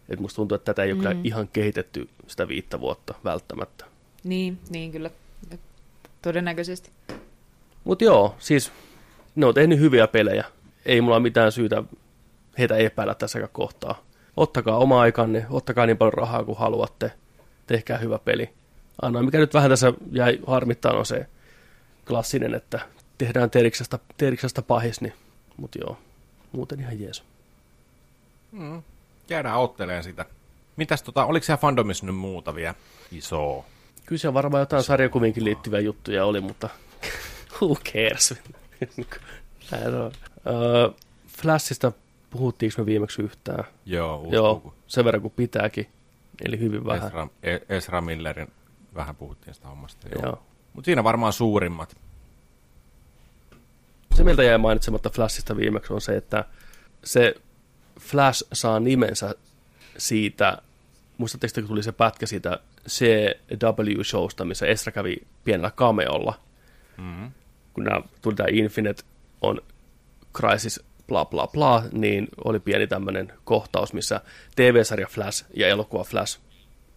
Et 0.10 0.20
musta 0.20 0.36
tuntuu, 0.36 0.56
että 0.56 0.74
tätä 0.74 0.84
ei 0.84 0.92
ole 0.92 0.98
kyllä 1.02 1.16
ihan 1.24 1.48
kehitetty 1.48 2.10
sitä 2.28 2.48
viittä 2.48 2.80
vuotta 2.80 3.14
välttämättä. 3.24 3.86
Niin, 4.24 4.60
niin 4.70 4.92
kyllä. 4.92 5.10
Todennäköisesti. 6.26 6.92
Mutta 7.84 8.04
joo, 8.04 8.36
siis 8.40 8.72
ne 9.36 9.46
on 9.46 9.54
tehnyt 9.54 9.80
hyviä 9.80 10.08
pelejä. 10.08 10.44
Ei 10.86 11.02
mulla 11.02 11.20
mitään 11.20 11.52
syytä 11.52 11.84
heitä 12.58 12.76
epäillä 12.76 13.16
tässäkään 13.16 13.50
kohtaa. 13.52 14.04
Ottakaa 14.38 14.78
oma 14.78 15.02
aikanne, 15.02 15.46
ottakaa 15.50 15.86
niin 15.86 15.98
paljon 15.98 16.14
rahaa 16.14 16.44
kuin 16.44 16.58
haluatte. 16.58 17.12
Tehkää 17.68 17.98
hyvä 17.98 18.20
peli. 18.20 18.50
Ainoa, 19.02 19.24
mikä 19.24 19.38
nyt 19.38 19.54
vähän 19.54 19.70
tässä 19.70 19.94
jäi 20.12 20.40
harmittaa, 20.48 20.94
on 20.94 21.06
se 21.06 21.26
klassinen, 22.08 22.54
että 22.54 22.80
tehdään 23.18 23.50
teriksasta, 23.50 24.00
teriksasta 24.18 24.62
pahis, 24.62 25.02
niin, 25.02 25.14
mutta 25.58 25.80
joo, 25.82 25.98
muuten 26.52 26.80
ihan 26.80 27.00
jees. 27.00 27.24
Mm. 28.52 28.84
Jäädään 29.30 29.58
otteleen 29.60 30.04
sitä. 30.04 30.26
Mitäs 30.76 31.04
tota, 31.04 31.26
oliko 31.26 31.44
siellä 31.44 31.62
fandomissa 31.62 32.06
nyt 32.06 32.16
muuta 32.16 32.56
vielä 32.56 32.76
isoa? 33.12 33.66
Kyllä 34.06 34.20
siellä 34.20 34.34
varmaan 34.34 34.62
jotain 34.62 34.84
sarjakuviinkin 34.84 35.44
liittyviä 35.46 35.80
juttuja 35.80 36.26
oli, 36.26 36.42
mutta 36.42 36.70
who 37.62 37.76
cares? 37.76 38.28
Se. 39.70 39.76
Öö, 40.48 40.90
Flashista 41.28 41.92
puhuttiinko 42.30 42.82
me 42.82 42.86
viimeksi 42.86 43.22
yhtään? 43.22 43.64
Joo, 43.86 44.18
uusi 44.18 44.36
Joo, 44.36 44.74
sen 44.88 45.06
verran 45.06 45.22
kuin 45.22 45.34
pitääkin. 45.36 45.90
Eli 46.46 46.60
hyvin 46.60 46.86
vähän. 46.86 47.08
Ezra, 47.08 47.28
E- 47.44 47.60
Ezra 47.70 48.02
Millerin 48.02 48.48
vähän 48.96 49.16
puhuttiin 49.16 49.54
sitä 49.54 49.68
hommasta. 49.68 50.08
Joo. 50.16 50.26
Joo. 50.26 50.44
Mutta 50.74 50.86
siinä 50.86 51.04
varmaan 51.04 51.34
suurimmat. 51.34 51.98
Se, 54.16 54.24
miltä 54.24 54.44
jäi 54.44 54.58
mainitsematta 54.58 55.10
Flashista 55.10 55.58
viimeksi, 55.58 55.94
on 55.94 56.02
se, 56.02 56.18
että 56.18 56.46
se 57.04 57.36
Flash 58.00 58.44
saa 58.54 58.80
nimensä 58.80 59.36
siitä, 59.98 60.62
muistatteko, 61.18 61.54
kun 61.62 61.68
tuli 61.68 61.84
se 61.84 61.92
pätkä 61.92 62.26
siitä 62.26 62.60
CW-showsta, 62.90 64.46
missä 64.46 64.66
Esra 64.66 64.92
kävi 64.92 65.18
pienellä 65.44 65.72
cameolla, 65.72 66.40
Mm. 66.98 67.32
kun 67.74 67.84
nämä, 67.84 68.02
tuli 68.22 68.36
tämä 68.36 68.48
Infinite 68.52 69.04
on 69.42 69.62
Crisis 70.38 70.84
bla 71.08 71.26
bla 71.26 71.48
bla, 71.48 71.84
niin 71.92 72.28
oli 72.46 72.60
pieni 72.60 72.88
tämmöinen 72.88 73.34
kohtaus, 73.44 73.94
missä 73.94 74.22
TV-sarja 74.56 75.08
Flash 75.08 75.46
ja 75.54 75.68
elokuva 75.68 76.04
Flash 76.04 76.40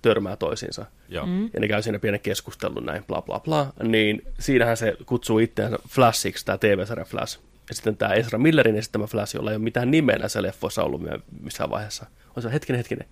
törmää 0.03 0.37
toisiinsa. 0.37 0.87
Joo. 1.09 1.27
Mm. 1.27 1.45
Ja 1.55 1.61
ne 1.61 1.69
käy 1.69 1.83
siinä 1.83 1.99
pienen 1.99 2.21
keskustelun 2.21 2.87
näin, 2.87 3.05
bla 3.05 3.23
bla 3.23 3.41
bla. 3.41 3.73
Niin 3.83 4.23
siinähän 4.39 4.77
se 4.77 4.97
kutsuu 5.07 5.39
itseänsä 5.39 5.79
Flashiksi, 5.89 6.45
tämä 6.45 6.59
TV-sarja 6.59 7.05
Flash. 7.05 7.41
Ja 7.69 7.75
sitten 7.75 7.97
tämä 7.97 8.15
Ezra 8.15 8.39
Millerin 8.39 8.77
esittämä 8.77 9.07
Flash, 9.07 9.35
jolla 9.35 9.51
ei 9.51 9.57
ole 9.57 9.65
mitään 9.65 9.91
nimeä 9.91 10.19
näissä 10.19 10.43
leffoissa 10.43 10.83
ollut 10.83 11.03
missään 11.43 11.71
vaiheessa. 11.71 12.07
On 12.37 12.43
se, 12.43 12.53
hetkinen, 12.53 12.79
hetkinen, 12.79 13.09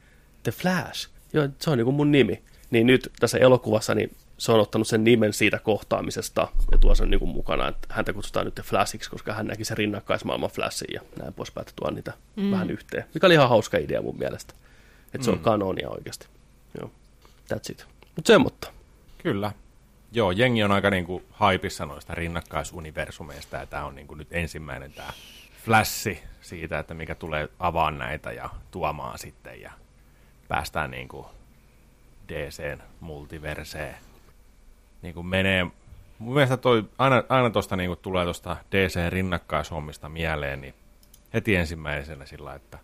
The 0.47 0.53
Flash. 0.53 1.09
Joo, 1.33 1.49
se 1.59 1.71
on 1.71 1.79
niin 1.79 1.85
kuin 1.85 1.95
mun 1.95 2.13
nimi. 2.13 2.43
Niin 2.71 2.87
nyt 2.87 3.13
tässä 3.21 3.39
elokuvassa 3.39 3.95
niin 3.95 4.17
se 4.39 4.53
on 4.53 4.61
ottanut 4.61 4.89
sen 4.89 5.05
nimen 5.05 5.33
siitä 5.33 5.59
kohtaamisesta 5.59 6.49
ja 6.73 6.79
tuo 6.79 6.95
sen 6.95 7.11
niin 7.11 7.19
kuin 7.19 7.29
mukana, 7.29 7.69
että 7.69 7.89
häntä 7.91 8.13
kutsutaan 8.13 8.47
nyt 8.47 8.55
The 8.55 8.63
Flashiksi, 8.63 9.11
koska 9.11 9.33
hän 9.35 9.47
näki 9.47 9.65
sen 9.65 9.77
rinnakkaismaailman 9.77 10.51
Flashin 10.51 10.95
ja 10.95 11.01
näin 11.21 11.35
poispäin, 11.35 11.63
että 11.63 11.73
tuo 11.77 11.91
niitä 11.91 12.13
mm. 12.37 12.51
vähän 12.51 12.71
yhteen. 12.71 13.05
Mikä 13.15 13.27
oli 13.27 13.35
ihan 13.35 13.49
hauska 13.49 13.79
idea 13.79 14.03
mun 14.03 14.19
mielestä. 14.19 14.55
Että 15.15 15.25
se 15.25 15.31
on 15.31 15.37
Mm. 15.39 15.43
kanonia 15.43 15.89
oikeasti. 15.91 16.27
Joo, 16.81 16.91
that's 17.55 17.71
it. 17.71 17.87
Mutta 18.17 18.29
semmoista. 18.29 18.73
Kyllä. 19.19 19.53
Joo, 20.13 20.31
jengi 20.31 20.65
on 20.65 20.73
aika 20.73 20.91
niinku 20.91 21.23
haipissa 21.31 21.87
noista 21.87 22.15
rinnakkaisuniversumeista, 22.15 23.57
ja 23.57 23.67
tämä 23.67 23.85
on 23.85 23.95
niinku 23.95 24.15
nyt 24.15 24.29
ensimmäinen 24.31 24.93
tämä 24.93 25.13
flashi 25.65 26.23
siitä, 26.41 26.79
että 26.79 26.95
mikä 26.95 27.15
tulee 27.15 27.49
avaan 27.59 27.99
näitä 27.99 28.33
ja 28.33 28.51
tuomaan 28.71 29.19
sitten, 29.19 29.61
ja 29.61 29.73
päästään 30.49 30.91
niinku 30.91 31.27
DCn 32.29 32.83
multiverseen. 33.01 33.97
Niinku 35.03 35.23
menee, 35.23 35.67
mun 36.19 36.35
mielestä 36.35 36.57
toi, 36.57 36.85
aina, 36.99 37.23
aina 37.29 37.51
tuosta 37.51 37.77
niinku 37.77 37.97
tulee 37.97 38.25
tuosta 38.25 38.57
DC 38.73 38.99
rinnakkaishommista 39.09 40.09
mieleen, 40.09 40.61
niin 40.61 40.75
heti 41.35 41.57
ensimmäisenä 41.57 42.27
sillä, 42.27 42.55
että 42.55 42.79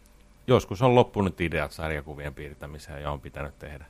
joskus 0.47 0.83
on 0.83 0.95
loppunut 0.95 1.41
ideat 1.41 1.73
sarjakuvien 1.73 2.35
piirtämiseen 2.35 3.03
ja 3.03 3.11
on 3.11 3.21
pitänyt 3.21 3.59
tehdä. 3.59 3.85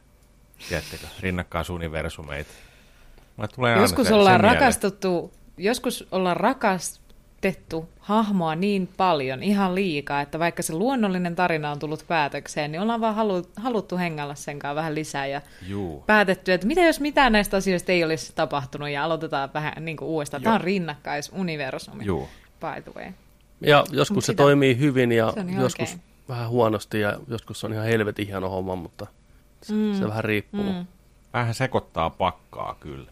Tiedättekö, 0.69 1.07
rinnakkaisuniversumeita. 1.21 2.51
Tulee 3.55 3.79
Joskus 3.79 4.11
ollaan 4.11 4.41
rakastuttu, 4.41 5.33
joskus 5.57 6.09
ollaan 6.11 6.37
rakastettu 7.43 7.89
hahmoa 8.01 8.55
niin 8.55 8.89
paljon, 8.97 9.43
ihan 9.43 9.75
liikaa, 9.75 10.21
että 10.21 10.39
vaikka 10.39 10.63
se 10.63 10.73
luonnollinen 10.73 11.35
tarina 11.37 11.71
on 11.71 11.79
tullut 11.79 12.05
päätökseen, 12.09 12.73
niin 12.73 12.81
ollaan 12.83 13.01
vaan 13.01 13.15
halu, 13.15 13.43
haluttu 13.57 13.97
hengalla 13.99 14.35
sen 14.35 14.59
kanssa 14.59 14.75
vähän 14.75 14.95
lisää 14.95 15.27
ja 15.27 15.41
Juu. 15.67 16.03
päätetty, 16.07 16.53
että 16.53 16.67
mitä 16.67 16.81
jos 16.81 17.01
mitään 17.01 17.33
näistä 17.33 17.57
asioista 17.57 17.93
ei 17.93 18.05
olisi 18.05 18.33
tapahtunut 18.35 18.89
ja 18.89 19.05
aloitetaan 19.05 19.51
vähän 19.55 19.73
niin 19.81 19.97
kuin 19.97 20.09
uudestaan. 20.09 20.43
Tämä 20.43 20.55
on 20.55 20.61
Joo. 20.61 20.65
rinnakkaisuniversumi, 20.65 22.05
Juu. 22.05 22.29
by 22.61 22.83
the 22.83 23.01
way. 23.01 23.13
Ja 23.61 23.85
joskus 23.91 24.15
Mut 24.15 24.25
se 24.25 24.33
sitä- 24.33 24.43
toimii 24.43 24.79
hyvin 24.79 25.13
ja 25.13 25.33
joskus 25.61 25.89
oikein. 25.89 26.01
vähän 26.29 26.49
huonosti 26.49 27.01
ja 27.01 27.19
joskus 27.29 27.61
se 27.61 27.67
on 27.67 27.73
ihan 27.73 27.87
helvetin 27.87 28.27
hieno 28.27 28.49
homma, 28.49 28.77
mutta 28.77 29.07
se, 29.63 29.73
mm. 29.75 29.95
se 29.99 30.09
vähän 30.09 30.25
riippuu. 30.25 30.73
Mm. 30.73 30.87
Vähän 31.33 31.55
sekoittaa 31.55 32.11
pakkaa 32.11 32.77
kyllä. 32.81 33.11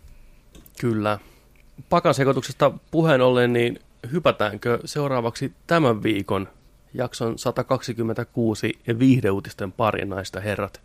Kyllä. 0.80 1.18
Pakan 1.88 2.14
sekoituksesta 2.14 2.72
puheen 2.90 3.20
ollen, 3.20 3.52
niin 3.52 3.80
hypätäänkö 4.12 4.78
seuraavaksi 4.84 5.52
tämän 5.66 6.02
viikon 6.02 6.48
jakson 6.94 7.38
126 7.38 8.78
viihdeuutisten 8.98 9.72
pariin 9.72 10.08
naista 10.08 10.40
herrat? 10.40 10.80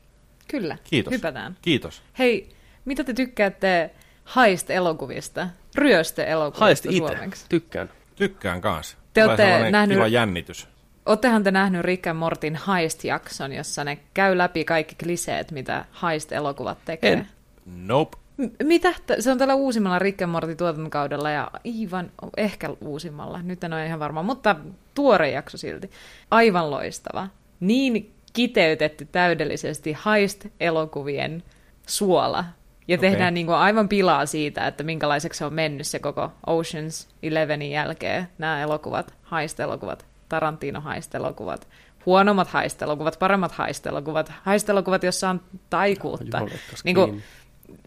Kyllä, 0.48 0.78
Kiitos. 0.84 1.14
hypätään. 1.14 1.58
Kiitos. 1.62 2.02
Hei, 2.20 2.50
mitä 2.86 3.04
te 3.04 3.14
tykkäätte 3.14 3.92
Heist-elokuvista? 4.36 5.48
Ryöstö-elokuvista 5.76 6.66
Haist 6.66 6.86
itse, 6.86 6.98
suomeksi? 6.98 7.46
tykkään. 7.50 7.90
Tykkään 8.16 8.62
kanssa. 8.62 8.98
Te 9.14 9.24
olette 9.26 9.72
nähnyt- 9.72 9.98
kiva 9.98 10.08
jännitys. 10.08 10.68
Oottehan 11.06 11.44
te 11.44 11.52
nähnyt 11.52 11.82
Rick 11.82 12.08
and 12.08 12.18
Mortin 12.20 12.60
Heist-jakson, 12.68 13.54
jossa 13.54 13.84
ne 13.84 13.98
käy 14.14 14.38
läpi 14.38 14.66
kaikki 14.66 14.96
kliseet, 15.04 15.52
mitä 15.52 15.86
Heist-elokuvat 16.02 16.78
tekee? 16.86 17.14
En. 17.14 17.28
Nope. 17.66 18.18
Mitä? 18.64 18.94
Se 19.20 19.32
on 19.32 19.38
tällä 19.38 19.56
uusimmalla 19.56 20.00
Rick 20.00 20.22
and 20.22 20.32
Mortin 20.32 20.58
tuotantokaudella 20.58 21.30
ja 21.30 21.52
aivan, 21.66 22.12
ehkä 22.38 22.70
uusimmalla, 22.82 23.42
nyt 23.42 23.64
en 23.64 23.74
ole 23.74 23.86
ihan 23.86 24.00
varma, 24.00 24.24
mutta 24.24 24.56
tuore 24.94 25.30
jakso 25.32 25.58
silti. 25.58 25.92
Aivan 26.32 26.72
loistava. 26.72 27.28
Niin 27.60 28.12
kiteytetty 28.34 29.08
täydellisesti 29.12 29.98
Heist-elokuvien 30.06 31.44
suola. 31.88 32.46
Ja 32.88 32.98
Okei. 32.98 33.10
tehdään 33.10 33.34
niin 33.34 33.46
kuin 33.46 33.56
aivan 33.56 33.90
pilaa 33.90 34.26
siitä, 34.26 34.68
että 34.68 34.84
minkälaiseksi 34.84 35.38
se 35.38 35.46
on 35.46 35.54
mennyt 35.54 35.88
se 35.88 36.00
koko 36.00 36.32
Oceans 36.48 37.08
Elevenin 37.24 37.72
jälkeen, 37.72 38.28
nämä 38.38 38.62
elokuvat, 38.62 39.14
Heist-elokuvat, 39.32 40.06
Tarantino 40.30 40.82
Heist-elokuvat, 40.82 41.68
huonommat 42.06 42.48
Heist-elokuvat, 42.54 43.20
paremmat 43.20 43.52
Heist-elokuvat, 43.52 44.32
Heist-elokuvat, 44.46 45.04
jossa 45.04 45.30
on 45.30 45.42
taikuutta. 45.70 46.38
Jumalekkas 46.38 46.84
Niin 46.84 46.96
kuin, 46.96 47.06
kiinni. 47.06 47.24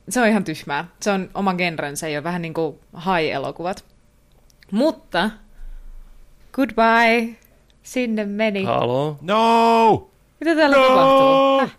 Se 0.09 0.21
on 0.21 0.29
ihan 0.29 0.45
tyhmää. 0.45 0.85
Se 1.01 1.11
on 1.11 1.31
oma 1.35 1.55
genrensä 1.55 2.09
jo 2.09 2.25
vähän 2.25 2.43
niin 2.43 2.55
kuin 2.55 2.79
high-elokuvat. 2.97 3.85
Mutta 4.71 5.31
goodbye, 6.53 7.37
sinne 7.83 8.25
meni. 8.25 8.65
Haloo? 8.65 9.19
No! 9.21 10.11
Mitä 10.41 10.57
täällä 10.57 10.77
tapahtuu? 10.77 11.29
No! 11.29 11.59
Häh? 11.61 11.77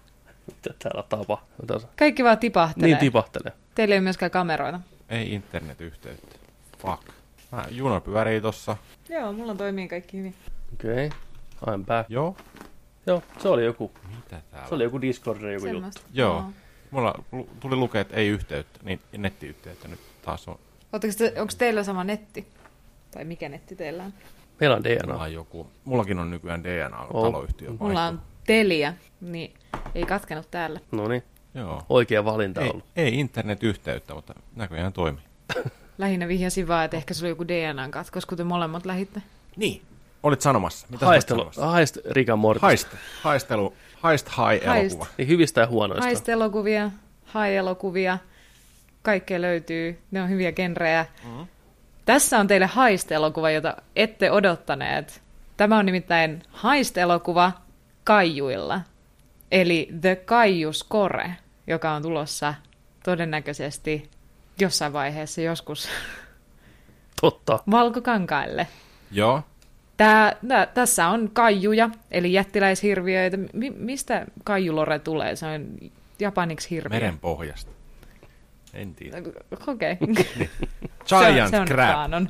Mitä 0.48 0.70
täällä 0.80 1.04
tapa? 1.10 1.42
Mitä 1.62 1.80
se- 1.80 1.88
Kaikki 2.00 2.24
vaan 2.24 2.38
tipahtelee. 2.38 2.88
Niin 2.90 2.98
tipahtelee. 2.98 3.52
Teillä 3.76 3.96
ei 3.96 4.00
ole 4.00 4.04
myöskään 4.04 4.32
kameroita. 4.32 4.80
Ei 5.10 5.34
internetyhteyttä. 5.34 6.36
Fuck. 6.78 7.04
Mä 7.52 7.66
juna 7.72 8.00
pyörii 8.02 8.42
tossa. 8.42 8.78
Joo, 9.10 9.34
mulla 9.34 9.56
toimii 9.56 9.88
kaikki 9.88 10.18
hyvin. 10.18 10.36
Okei, 10.74 11.10
okay. 11.62 11.76
I'm 11.76 11.86
back. 11.86 12.10
Joo. 12.10 12.36
Joo, 13.06 13.24
se 13.40 13.48
oli 13.50 13.66
joku, 13.66 13.92
Mitä 14.16 14.42
täällä? 14.52 14.70
se 14.70 14.76
oli 14.76 14.84
joku 14.84 15.02
Discordin 15.02 15.54
joku 15.54 15.66
juttu. 15.66 15.80
Semmosta. 15.80 16.02
Joo. 16.14 16.44
Mulla 16.92 17.24
tuli 17.60 17.76
lukea, 17.76 18.02
että 18.02 18.16
ei 18.16 18.28
yhteyttä, 18.28 18.80
niin 18.84 19.00
nettiyhteyttä 19.18 19.88
nyt 19.88 20.00
taas 20.22 20.48
on. 20.48 20.60
Te, 21.18 21.42
onko 21.42 21.54
teillä 21.58 21.84
sama 21.84 22.04
netti? 22.04 22.48
Tai 23.12 23.24
mikä 23.26 23.50
netti 23.50 23.76
teillä 23.76 24.04
on? 24.04 24.14
Meillä 24.60 24.76
on 24.76 24.82
Mulla 24.84 24.96
DNA. 25.14 25.24
on 25.24 25.34
joku, 25.34 25.68
mullakin 25.86 26.20
on 26.20 26.32
nykyään 26.32 26.64
DNA, 26.64 26.98
Oh. 27.14 27.24
taloyhtiö 27.26 27.72
Mulla 27.80 28.06
on 28.06 28.22
Telia, 28.48 28.94
niin 29.22 29.54
ei 29.96 30.04
katkenut 30.06 30.52
täällä. 30.52 30.80
No 30.92 31.08
niin, 31.08 31.24
Joo. 31.54 31.82
oikea 31.90 32.26
valinta 32.26 32.62
Ei, 32.62 32.70
ollut. 32.70 32.86
ei 32.96 33.20
internetyhteyttä, 33.20 34.14
mutta 34.14 34.34
näköjään 34.56 34.94
toimii. 34.94 35.24
Lähinnä 35.98 36.28
vihjasin 36.28 36.68
vaan, 36.68 36.86
että 36.86 36.98
ehkä 36.98 37.14
se 37.14 37.26
oli 37.26 37.30
joku 37.32 37.48
DNA-katkos, 37.48 38.26
kun 38.26 38.38
te 38.38 38.44
molemmat 38.44 38.86
lähitte. 38.86 39.22
Niin. 39.56 39.82
Olit 40.24 40.42
sanomassa. 40.42 40.88
Mitä 40.90 41.06
Haistelu, 41.06 41.52
haist 41.58 41.98
Morty. 42.38 42.62
Haist. 42.62 42.88
Haistelu. 43.22 43.74
Haist 44.02 44.28
high 44.28 44.66
Haist. 44.66 44.92
elokuva. 44.92 45.08
Niin 45.18 45.28
hyvistä 45.28 45.62
ja 45.62 45.68
huonoista. 45.68 46.06
Haistelokuvia, 46.06 46.92
high-elokuvia, 47.26 48.18
kaikkea 49.02 49.42
löytyy. 49.42 50.00
Ne 50.12 50.22
on 50.22 50.30
hyviä 50.30 50.52
genrejä. 50.52 51.06
Mm-hmm. 51.24 51.48
Tässä 52.06 52.40
on 52.40 52.48
teille 52.48 52.66
haistelokuva, 52.66 53.52
jota 53.52 53.78
ette 53.96 54.32
odottaneet. 54.32 55.22
Tämä 55.58 55.78
on 55.78 55.86
nimittäin 55.86 56.44
haistelokuva 56.50 57.52
kaijuilla. 58.04 58.82
Eli 59.52 59.90
The 60.02 60.16
Kaiju 60.16 60.74
Score, 60.74 61.32
joka 61.68 61.92
on 61.92 62.02
tulossa 62.02 62.54
todennäköisesti 63.04 64.10
jossain 64.60 64.94
vaiheessa 64.94 65.42
joskus 65.42 65.90
Totta. 67.22 67.60
valkokankaille. 67.72 68.68
Joo. 69.12 69.44
Tää, 70.00 70.36
tässä 70.74 71.08
on 71.08 71.30
kaijuja, 71.34 71.90
eli 72.12 72.34
jättiläishirviöitä. 72.34 73.38
Mi- 73.54 73.70
mistä 73.70 74.26
kaijulore 74.44 75.00
tulee? 75.00 75.36
Se 75.36 75.46
on 75.46 75.68
japaniksi 76.20 76.70
hirviö. 76.70 76.96
Meren 76.96 77.20
pohjasta. 77.20 77.72
En 78.74 78.96
tiedä. 78.96 79.18
Okei. 79.68 79.98
Giant 81.10 81.50
se 81.50 81.58
on, 81.58 81.68
se 81.68 81.74
crab. 81.74 81.90
on 81.90 81.96
kanon. 81.96 82.30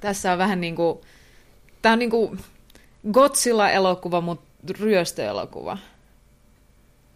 Tässä 0.00 0.32
on 0.32 0.38
vähän 0.38 0.60
niin 0.60 0.76
kuin, 0.76 1.00
tämä 1.82 1.92
on 1.92 1.98
niin 1.98 2.10
kuin 2.10 2.40
Godzilla-elokuva, 3.12 4.20
mutta 4.20 4.74
ryöstöelokuva. 4.80 5.78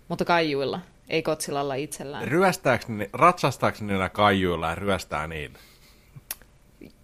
Mutta 0.09 0.25
kaijuilla, 0.25 0.81
ei 1.09 1.23
Godzillalla 1.23 1.75
itsellään. 1.75 2.29
Ryöstääks 2.29 2.89
ne, 2.89 3.11
ratsastaaks 3.13 3.83
ne 3.83 3.93
nämä 3.93 4.09
kaijuilla 4.09 4.69
ja 4.69 4.75
ryöstää 4.75 5.27
niitä? 5.27 5.59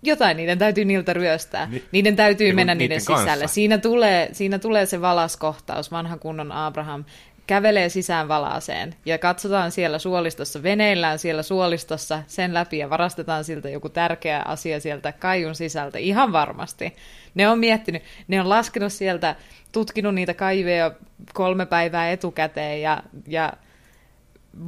Jotain 0.05 0.37
niiden 0.37 0.59
täytyy 0.59 0.85
niiltä 0.85 1.13
ryöstää. 1.13 1.67
Ni- 1.67 1.83
niiden 1.93 2.17
täytyy 2.17 2.47
Niinku 2.47 2.57
mennä 2.57 2.75
niiden 2.75 2.89
niiden 2.89 3.05
kanssa. 3.07 3.25
sisälle. 3.25 3.49
Siinä 3.49 3.79
tulee, 3.79 4.29
siinä 4.33 4.59
tulee 4.59 4.87
se 4.87 5.01
valaskohtaus, 5.01 5.91
vanha 5.93 6.17
kunnon 6.17 6.53
Abraham. 6.53 7.05
kävelee 7.47 7.89
sisään 7.89 8.29
valaaseen 8.29 8.95
ja 9.07 9.19
katsotaan 9.19 9.73
siellä 9.73 9.99
suolistossa, 9.99 10.63
veneillään 10.63 11.19
siellä 11.19 11.43
suolistossa 11.43 12.23
sen 12.27 12.55
läpi 12.55 12.79
ja 12.79 12.91
varastetaan 12.91 13.45
siltä 13.45 13.69
joku 13.69 13.89
tärkeä 13.89 14.43
asia 14.45 14.81
sieltä 14.81 15.13
kaijun 15.13 15.55
sisältä, 15.55 15.99
ihan 15.99 16.33
varmasti. 16.33 16.97
Ne 17.35 17.49
on 17.49 17.59
miettinyt, 17.59 18.03
ne 18.29 18.41
on 18.41 18.49
laskenut 18.49 18.93
sieltä, 18.93 19.37
tutkinut 19.73 20.15
niitä 20.15 20.35
kaiveja 20.35 20.91
kolme 21.35 21.67
päivää 21.67 22.11
etukäteen 22.11 22.83
ja, 22.83 23.03
ja 23.29 23.53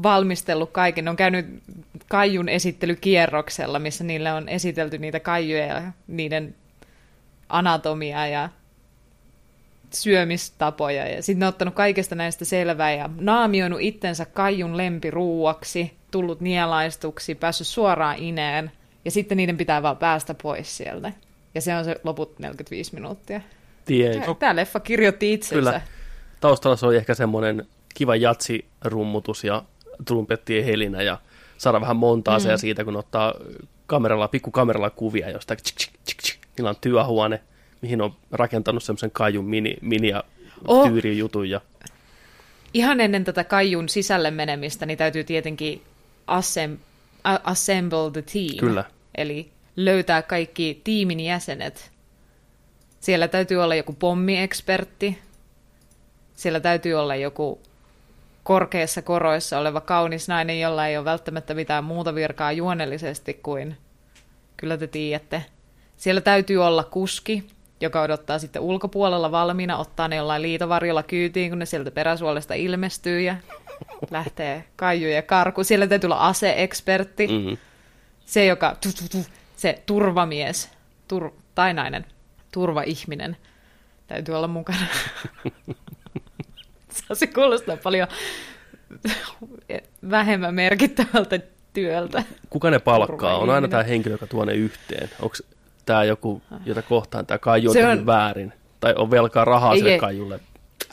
valmistellut 0.02 0.70
kaiken. 0.70 1.04
Ne 1.04 1.10
on 1.10 1.16
käynyt 1.16 1.62
kaijun 2.08 2.48
esittelykierroksella, 2.48 3.78
missä 3.78 4.04
niille 4.04 4.32
on 4.32 4.48
esitelty 4.48 4.98
niitä 4.98 5.20
kaijuja 5.20 5.66
ja 5.66 5.82
niiden 6.06 6.54
anatomiaa 7.48 8.26
ja 8.26 8.48
syömistapoja. 9.90 11.08
Ja 11.08 11.22
sitten 11.22 11.40
ne 11.40 11.46
on 11.46 11.48
ottanut 11.48 11.74
kaikesta 11.74 12.14
näistä 12.14 12.44
selvää 12.44 12.92
ja 12.92 13.10
naamioinut 13.20 13.80
itsensä 13.80 14.24
kaijun 14.24 14.76
lempiruuaksi, 14.76 15.96
tullut 16.10 16.40
nielaistuksi, 16.40 17.34
päässyt 17.34 17.66
suoraan 17.66 18.16
ineen. 18.18 18.72
Ja 19.04 19.10
sitten 19.10 19.36
niiden 19.36 19.56
pitää 19.56 19.82
vaan 19.82 19.96
päästä 19.96 20.34
pois 20.34 20.76
sieltä. 20.76 21.12
Ja 21.54 21.60
se 21.60 21.76
on 21.76 21.84
se 21.84 21.96
loput 22.04 22.38
45 22.38 22.94
minuuttia. 22.94 23.40
Tiedän. 23.84 24.36
Tämä 24.38 24.56
leffa 24.56 24.80
kirjoitti 24.80 25.32
itsensä. 25.32 25.54
Kyllä. 25.54 25.80
Taustalla 26.40 26.76
se 26.76 26.86
on 26.86 26.96
ehkä 26.96 27.14
semmoinen 27.14 27.66
kiva 27.94 28.16
jatsirummutus 28.16 29.44
ja 29.44 29.62
trumpettien 30.04 30.64
helinä 30.64 31.02
ja 31.02 31.18
saada 31.58 31.80
vähän 31.80 31.96
montaa 31.96 32.38
mm. 32.38 32.44
siitä, 32.56 32.84
kun 32.84 32.96
ottaa 32.96 33.34
kameralla, 33.86 34.28
pikkukameralla 34.28 34.90
kuvia 34.90 35.30
jostain. 35.30 35.58
Tsk, 35.62 35.76
tsk, 35.76 35.92
tsk, 36.04 36.22
tsk. 36.22 36.38
Niillä 36.58 36.70
on 36.70 36.76
työhuone, 36.80 37.40
mihin 37.80 38.02
on 38.02 38.14
rakentanut 38.32 38.82
semmoisen 38.82 39.10
kajun 39.10 39.44
mini, 39.44 39.76
mini 39.80 40.08
ja 40.08 40.24
oh. 40.66 40.90
jutun. 41.16 41.50
Ja... 41.50 41.60
Ihan 42.74 43.00
ennen 43.00 43.24
tätä 43.24 43.44
kajun 43.44 43.88
sisälle 43.88 44.30
menemistä, 44.30 44.86
niin 44.86 44.98
täytyy 44.98 45.24
tietenkin 45.24 45.82
assem, 46.26 46.78
assemble 47.24 48.10
the 48.12 48.22
team. 48.22 48.56
Kyllä. 48.60 48.84
Eli 49.14 49.50
löytää 49.76 50.22
kaikki 50.22 50.80
tiimin 50.84 51.20
jäsenet. 51.20 51.90
Siellä 53.00 53.28
täytyy 53.28 53.56
olla 53.56 53.74
joku 53.74 53.92
pommiekspertti. 53.92 55.18
Siellä 56.34 56.60
täytyy 56.60 56.94
olla 56.94 57.16
joku 57.16 57.60
korkeissa 58.46 59.02
koroissa 59.02 59.58
oleva 59.58 59.80
kaunis 59.80 60.28
nainen, 60.28 60.60
jolla 60.60 60.86
ei 60.86 60.96
ole 60.96 61.04
välttämättä 61.04 61.54
mitään 61.54 61.84
muuta 61.84 62.14
virkaa 62.14 62.52
juonellisesti 62.52 63.34
kuin, 63.34 63.76
kyllä 64.56 64.76
te 64.76 64.86
tiedätte. 64.86 65.44
Siellä 65.96 66.20
täytyy 66.20 66.64
olla 66.64 66.84
kuski, 66.84 67.46
joka 67.80 68.02
odottaa 68.02 68.38
sitten 68.38 68.62
ulkopuolella 68.62 69.30
valmiina, 69.30 69.76
ottaa 69.76 70.08
ne 70.08 70.16
jollain 70.16 70.42
liitovarjolla 70.42 71.02
kyytiin, 71.02 71.50
kun 71.50 71.58
ne 71.58 71.66
sieltä 71.66 71.90
peräsuolesta 71.90 72.54
ilmestyy 72.54 73.20
ja 73.20 73.36
lähtee 74.10 74.64
kaiju 74.76 75.08
ja 75.08 75.22
karku. 75.22 75.64
Siellä 75.64 75.86
täytyy 75.86 76.08
olla 76.08 76.28
aseekspertti, 76.28 77.26
mm-hmm. 77.26 77.56
se 78.26 78.46
joka, 78.46 78.76
tu, 78.80 78.88
tu, 78.92 79.18
tu, 79.18 79.26
se 79.56 79.82
turvamies 79.86 80.70
tur, 81.08 81.30
tai 81.54 81.74
nainen, 81.74 82.04
turvaihminen 82.52 83.36
täytyy 84.06 84.34
olla 84.34 84.48
mukana. 84.48 84.86
se 87.12 87.26
kuulostaa 87.26 87.76
paljon 87.76 88.08
vähemmän 90.10 90.54
merkittävältä 90.54 91.40
työltä. 91.72 92.22
Kuka 92.50 92.70
ne 92.70 92.78
palkkaa? 92.78 93.38
On 93.38 93.50
aina 93.50 93.68
tämä 93.68 93.82
henkilö, 93.82 94.14
joka 94.14 94.26
tuo 94.26 94.44
ne 94.44 94.52
yhteen. 94.52 95.10
Onko 95.20 95.36
tämä 95.86 96.04
joku, 96.04 96.42
jota 96.64 96.82
kohtaan 96.82 97.26
tämä 97.26 97.38
Kaiju 97.38 97.70
on, 97.70 97.98
on 97.98 98.06
väärin? 98.06 98.52
Tai 98.80 98.94
on 98.96 99.10
velkaa 99.10 99.44
rahaa 99.44 99.72
ei, 99.72 99.78
sille 99.78 99.92
ei. 99.92 99.98
Kaijulle? 99.98 100.40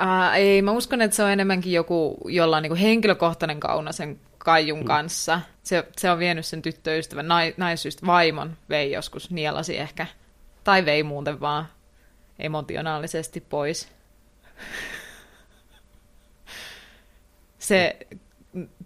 Uh, 0.02 0.34
ei, 0.36 0.62
mä 0.62 0.72
uskon, 0.72 1.02
että 1.02 1.16
se 1.16 1.24
on 1.24 1.30
enemmänkin 1.30 1.74
joku, 1.74 2.18
jolla 2.26 2.58
on 2.58 2.64
niin 2.64 2.76
henkilökohtainen 2.76 3.60
kauna 3.60 3.92
sen 3.92 4.20
Kaijun 4.38 4.80
mm. 4.80 4.86
kanssa. 4.86 5.42
Se, 5.64 5.88
se 5.98 6.12
on 6.12 6.20
vienyt 6.20 6.46
sen 6.46 6.62
tyttöystävän, 6.62 7.28
nai, 7.28 7.54
naisystävän, 7.58 8.08
vaimon 8.08 8.58
vei 8.70 8.92
joskus, 8.92 9.32
nielasi 9.32 9.78
ehkä. 9.78 10.08
Tai 10.64 10.86
vei 10.86 11.04
muuten 11.04 11.40
vaan 11.40 11.66
emotionaalisesti 12.40 13.42
pois. 13.42 13.88
Se 17.64 17.98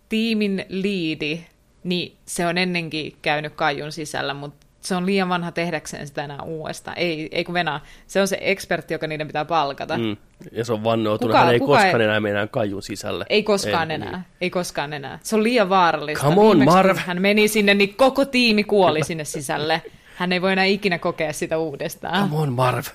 tiimin 0.09 0.65
liidi, 0.69 1.45
niin 1.83 2.17
se 2.25 2.47
on 2.47 2.57
ennenkin 2.57 3.17
käynyt 3.21 3.53
Kaijun 3.53 3.91
sisällä, 3.91 4.33
mutta 4.33 4.67
se 4.81 4.95
on 4.95 5.05
liian 5.05 5.29
vanha 5.29 5.51
tehdäkseen 5.51 6.07
sitä 6.07 6.23
enää 6.23 6.41
uudestaan. 6.41 6.97
Ei, 6.97 7.29
ei 7.31 7.43
kun 7.43 7.53
venää. 7.53 7.79
Se 8.07 8.21
on 8.21 8.27
se 8.27 8.37
ekspertti, 8.41 8.93
joka 8.93 9.07
niiden 9.07 9.27
pitää 9.27 9.45
palkata. 9.45 9.97
Mm. 9.97 10.17
Ja 10.51 10.65
se 10.65 10.73
on 10.73 10.83
vannoutunut, 10.83 11.37
hän 11.37 11.53
ei 11.53 11.59
koskaan 11.59 12.01
ei... 12.01 12.05
enää 12.05 12.19
mene 12.19 12.47
Kaijun 12.47 12.83
sisälle. 12.83 13.25
Ei 13.29 13.43
koskaan 13.43 13.91
ei, 13.91 13.95
enää. 13.95 14.11
Niin. 14.11 14.25
Ei 14.41 14.49
koskaan 14.49 14.93
enää. 14.93 15.19
Se 15.23 15.35
on 15.35 15.43
liian 15.43 15.69
vaarallista. 15.69 16.23
Come 16.23 16.41
on, 16.41 16.65
Marv. 16.65 16.97
hän 16.97 17.21
meni 17.21 17.47
sinne, 17.47 17.73
niin 17.73 17.95
koko 17.95 18.25
tiimi 18.25 18.63
kuoli 18.63 19.03
sinne 19.03 19.25
sisälle. 19.25 19.81
Hän 20.15 20.31
ei 20.31 20.41
voi 20.41 20.51
enää 20.51 20.65
ikinä 20.65 20.99
kokea 20.99 21.33
sitä 21.33 21.57
uudestaan. 21.57 22.29
Come 22.29 22.41
on, 22.41 22.53
Marv. 22.53 22.85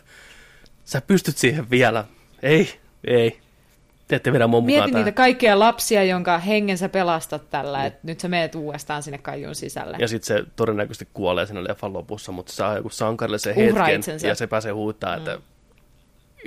Sä 0.85 1.01
pystyt 1.01 1.39
siihen 1.39 1.71
vielä. 1.71 2.05
Ei, 2.43 2.69
ei 3.05 3.42
te 4.13 4.17
ette 4.17 4.33
vedä 4.33 4.47
mun 4.47 4.65
Mieti 4.65 4.91
niitä 4.91 5.13
kaikkia 5.13 5.59
lapsia, 5.59 6.05
jonka 6.05 6.39
hengen 6.39 6.79
sä 6.79 6.89
pelastat 6.89 7.51
tällä, 7.51 7.79
mm. 7.79 7.87
että 7.87 8.01
nyt 8.03 8.21
sä 8.21 8.29
meet 8.29 8.55
uudestaan 8.55 9.03
sinne 9.03 9.19
kaijun 9.19 9.55
sisälle. 9.55 9.97
Ja 10.01 10.09
sitten 10.09 10.27
se 10.27 10.45
todennäköisesti 10.57 11.09
kuolee 11.15 11.47
siinä 11.47 11.65
leffan 11.65 11.93
lopussa, 11.93 12.33
mutta 12.33 12.53
se 12.53 12.57
saa 12.57 12.77
joku 12.77 12.89
sankarille 12.89 13.39
sen 13.39 13.55
hetken, 13.55 13.97
itsensä. 13.97 14.29
ja 14.29 14.35
se 14.35 14.47
pääsee 14.47 14.73
huuttaa, 14.73 15.17
mm. 15.17 15.19
että 15.19 15.39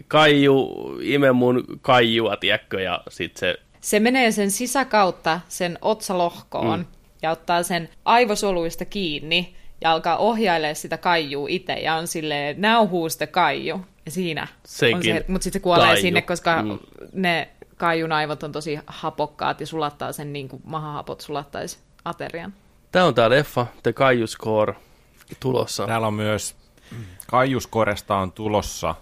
kaiju, 0.08 0.70
ime 1.02 1.32
mun 1.32 1.64
kaijua, 1.82 2.38
tiedätkö, 2.38 2.82
ja 2.82 3.02
sitten 3.10 3.40
se... 3.40 3.56
Se 3.82 4.00
menee 4.00 4.32
sen 4.32 4.52
sisäkautta 4.52 5.40
sen 5.48 5.80
otsalohkoon, 5.82 6.80
mm. 6.80 6.86
ja 7.22 7.32
ottaa 7.32 7.64
sen 7.64 7.90
aivosoluista 8.06 8.86
kiinni, 8.86 9.56
ja 9.82 9.92
alkaa 9.92 10.18
ohjailemaan 10.18 10.76
sitä 10.76 10.98
kaijua 10.98 11.48
itse, 11.50 11.74
ja 11.74 11.96
on 11.96 12.08
silleen, 12.08 12.62
now 12.62 12.88
who's 12.88 13.18
the 13.18 13.28
kaiju? 13.28 13.82
Ja 14.06 14.12
siinä 14.12 14.48
Senkin 14.66 15.14
on 15.14 15.20
se, 15.20 15.26
mutta 15.28 15.44
sitten 15.44 15.60
se 15.60 15.64
kuolee 15.64 15.86
kaiju. 15.86 16.02
sinne, 16.02 16.22
koska 16.22 16.62
mm. 16.62 16.80
ne 17.14 17.48
kaijun 17.78 18.12
aivot 18.12 18.44
on 18.44 18.52
tosi 18.52 18.80
hapokkaat 18.88 19.60
ja 19.60 19.68
sulattaa 19.68 20.12
sen 20.12 20.34
niin 20.34 20.50
kuin 20.50 20.62
mahahapot 20.66 21.22
sulattaisi 21.22 21.80
aterian. 22.06 22.54
Tämä 22.92 23.06
on 23.06 23.16
tämä 23.16 23.30
leffa, 23.30 23.68
The 23.84 23.94
Kaiju 23.94 24.28
Score, 24.28 24.76
tulossa. 25.40 25.88
Täällä 25.88 26.08
on 26.08 26.14
myös, 26.14 26.56
Kaijuskoresta 27.28 28.16
on 28.16 28.32
tulossa 28.32 28.96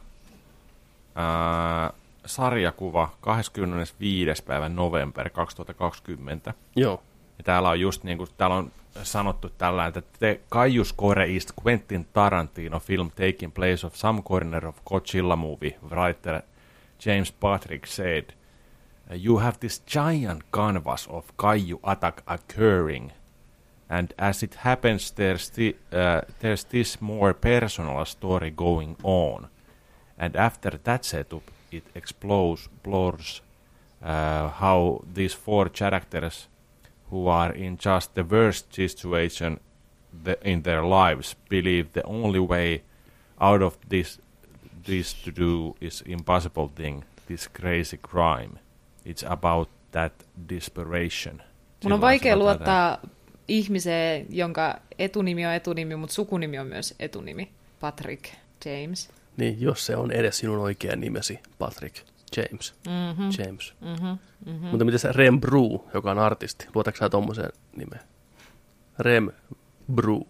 ää, 1.16 1.94
sarjakuva 2.26 3.10
25. 3.22 4.44
päivä 4.44 4.70
november 4.70 5.30
2020. 5.30 6.54
Joo. 6.76 7.04
Ja 7.38 7.44
täällä 7.44 7.70
on 7.70 7.80
just 7.80 8.04
niin 8.04 8.18
kuin, 8.18 8.30
täällä 8.38 8.56
on 8.56 8.72
sanottu 9.04 9.50
tällä, 9.50 9.86
että 9.86 10.02
The 10.20 10.40
Kaijus 10.50 10.96
Core 10.96 11.26
is 11.26 11.48
Quentin 11.66 12.08
Tarantino 12.14 12.80
film 12.80 13.10
taking 13.10 13.54
place 13.54 13.88
of 13.88 13.96
some 13.96 14.22
corner 14.22 14.68
of 14.68 14.78
Godzilla 14.86 15.36
movie, 15.36 15.80
writer 15.90 16.42
James 17.06 17.32
Patrick 17.32 17.86
said– 17.86 18.24
Uh, 18.43 18.43
you 19.16 19.38
have 19.38 19.60
this 19.60 19.80
giant 19.80 20.52
canvas 20.52 21.08
of 21.10 21.36
Kaiju 21.38 21.80
attack 21.84 22.24
occurring, 22.28 23.12
and 23.90 24.14
as 24.18 24.44
it 24.44 24.56
happens, 24.56 25.12
there's, 25.12 25.50
the, 25.50 25.76
uh, 25.92 26.22
there's 26.40 26.64
this 26.66 27.02
more 27.02 27.34
personal 27.34 28.04
story 28.06 28.50
going 28.50 28.96
on. 29.04 29.50
And 30.18 30.36
after 30.36 30.80
that 30.84 31.06
setup, 31.06 31.52
it 31.72 31.84
explores, 31.96 32.66
explores 32.66 33.42
uh, 34.02 34.50
how 34.50 35.04
these 35.14 35.34
four 35.34 35.70
characters 35.70 36.48
who 37.10 37.28
are 37.28 37.54
in 37.54 37.78
just 37.78 38.16
the 38.16 38.24
worst 38.24 38.74
situation 38.74 39.60
the, 40.24 40.38
in 40.48 40.62
their 40.64 40.84
lives 40.84 41.36
believe 41.50 41.94
the 41.94 42.04
only 42.04 42.40
way 42.40 42.84
out 43.40 43.62
of 43.62 43.78
this 43.88 44.20
this 44.86 45.14
to 45.14 45.32
do 45.32 45.76
is 45.80 46.02
impossible 46.02 46.68
thing, 46.76 47.04
this 47.28 47.48
crazy 47.48 47.98
crime. 47.98 48.60
It's 49.06 49.32
about 49.32 49.70
that 49.92 50.14
desperation. 50.50 51.42
Mun 51.84 51.94
on 51.94 52.02
vaikea 52.02 52.38
luottaa 52.38 52.98
tämän. 52.98 53.16
ihmiseen, 53.48 54.26
jonka 54.30 54.76
etunimi 55.00 55.46
on 55.46 55.54
etunimi, 55.54 55.96
mutta 55.96 56.14
sukunimi 56.16 56.60
on 56.60 56.68
myös 56.68 56.96
etunimi. 57.00 57.52
Patrick 57.80 58.26
James. 58.66 59.10
Niin, 59.38 59.62
jos 59.62 59.86
se 59.86 59.96
on 59.96 60.12
edes 60.12 60.38
sinun 60.38 60.60
oikea 60.60 60.96
nimesi, 60.96 61.40
Patrick 61.60 61.98
James. 62.38 62.74
Mm-hmm. 62.88 63.30
James. 63.46 63.74
Mm-hmm. 63.82 64.18
Mm-hmm. 64.46 64.68
Mutta 64.68 64.86
miten 64.86 65.00
se 65.00 65.12
Rem 65.12 65.42
Bru, 65.42 65.90
joka 65.94 66.12
on 66.12 66.20
artisti, 66.20 66.68
luotatko 66.76 66.98
sä 66.98 67.10
tuommoiseen 67.10 67.50
nimeen? 67.76 68.02
Rem 69.00 69.30
Bru. 69.94 70.28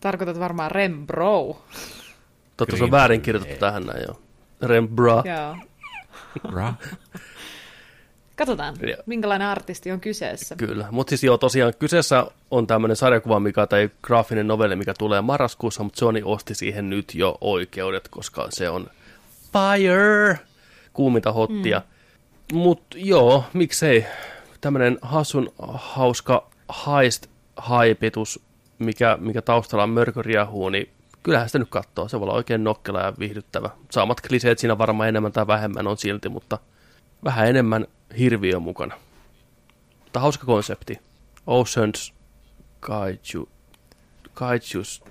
Tarkoitat 0.00 0.38
varmaan 0.38 0.70
Rem 0.70 1.06
Bro. 1.06 1.64
Totta, 2.56 2.76
se 2.76 2.84
on 2.84 2.90
väärin 2.90 3.20
kirjoitettu 3.20 3.60
tähän 3.60 3.86
näin, 3.86 4.02
joo. 4.06 4.20
Rem 4.62 4.88
Bra. 4.88 5.22
Joo. 5.26 5.56
Bra. 6.50 6.74
Katsotaan, 8.36 8.76
ja. 8.88 8.96
minkälainen 9.06 9.48
artisti 9.48 9.92
on 9.92 10.00
kyseessä. 10.00 10.56
Kyllä, 10.56 10.86
mutta 10.90 11.10
siis 11.10 11.24
joo, 11.24 11.38
tosiaan 11.38 11.72
kyseessä 11.78 12.26
on 12.50 12.66
tämmöinen 12.66 12.96
sarjakuva, 12.96 13.40
mikä, 13.40 13.66
tai 13.66 13.90
graafinen 14.02 14.46
novelli, 14.46 14.76
mikä 14.76 14.94
tulee 14.98 15.20
marraskuussa, 15.20 15.82
mutta 15.82 15.98
Sony 15.98 16.22
osti 16.24 16.54
siihen 16.54 16.90
nyt 16.90 17.14
jo 17.14 17.38
oikeudet, 17.40 18.08
koska 18.08 18.46
se 18.50 18.68
on 18.68 18.86
fire, 19.52 20.38
kuuminta 20.92 21.32
hottia. 21.32 21.82
Mm. 22.52 22.58
Mutta 22.58 22.98
joo, 22.98 23.44
miksei. 23.52 24.06
Tämmöinen 24.60 24.98
hassun 25.02 25.52
hauska 25.74 26.50
heist 26.86 27.26
haipitus, 27.56 28.40
mikä, 28.78 29.18
mikä 29.20 29.42
taustalla 29.42 29.82
on 29.82 29.90
mörkö 29.90 30.22
riehuu, 30.22 30.68
niin 30.68 30.88
kyllähän 31.22 31.48
sitä 31.48 31.58
nyt 31.58 31.68
katsoo. 31.70 32.08
Se 32.08 32.20
voi 32.20 32.24
olla 32.24 32.36
oikein 32.36 32.64
nokkela 32.64 33.00
ja 33.00 33.12
viihdyttävä. 33.18 33.70
Saamat 33.90 34.20
kliseet 34.20 34.58
siinä 34.58 34.78
varmaan 34.78 35.08
enemmän 35.08 35.32
tai 35.32 35.46
vähemmän 35.46 35.86
on 35.86 35.98
silti, 35.98 36.28
mutta 36.28 36.58
vähän 37.24 37.48
enemmän 37.48 37.86
hirviö 38.18 38.60
mukana. 38.60 38.98
Mutta 40.00 40.20
hauska 40.20 40.46
konsepti. 40.46 41.00
Oceans 41.46 42.14
Kaiju, 42.80 43.48
Kaijus 44.34 45.04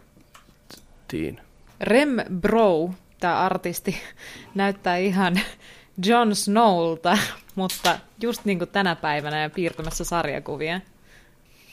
Teen. 1.08 1.42
Rem 1.80 2.10
Bro, 2.42 2.90
tämä 3.20 3.40
artisti, 3.40 3.98
näyttää 4.56 4.98
ihan 4.98 5.40
Jon 6.06 6.36
Snowlta, 6.36 7.18
mutta 7.56 8.00
just 8.22 8.46
niin 8.46 8.58
kuin 8.58 8.70
tänä 8.70 8.96
päivänä 8.96 9.42
ja 9.42 9.50
piirtämässä 9.50 10.04
sarjakuvia. 10.04 10.82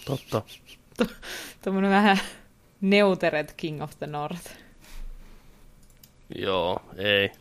Totta. 0.05 0.43
Tuommoinen 1.65 1.91
vähän 1.91 2.21
neuteret 2.81 3.53
King 3.57 3.83
of 3.83 3.91
the 3.99 4.07
North. 4.07 4.51
Joo, 6.39 6.83
ei. 6.97 7.33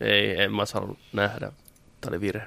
Ei, 0.00 0.42
en 0.42 0.52
mä 0.52 0.66
saanut 0.66 0.98
nähdä. 1.12 1.52
Tämä 2.02 2.10
oli 2.10 2.20
virhe. 2.20 2.46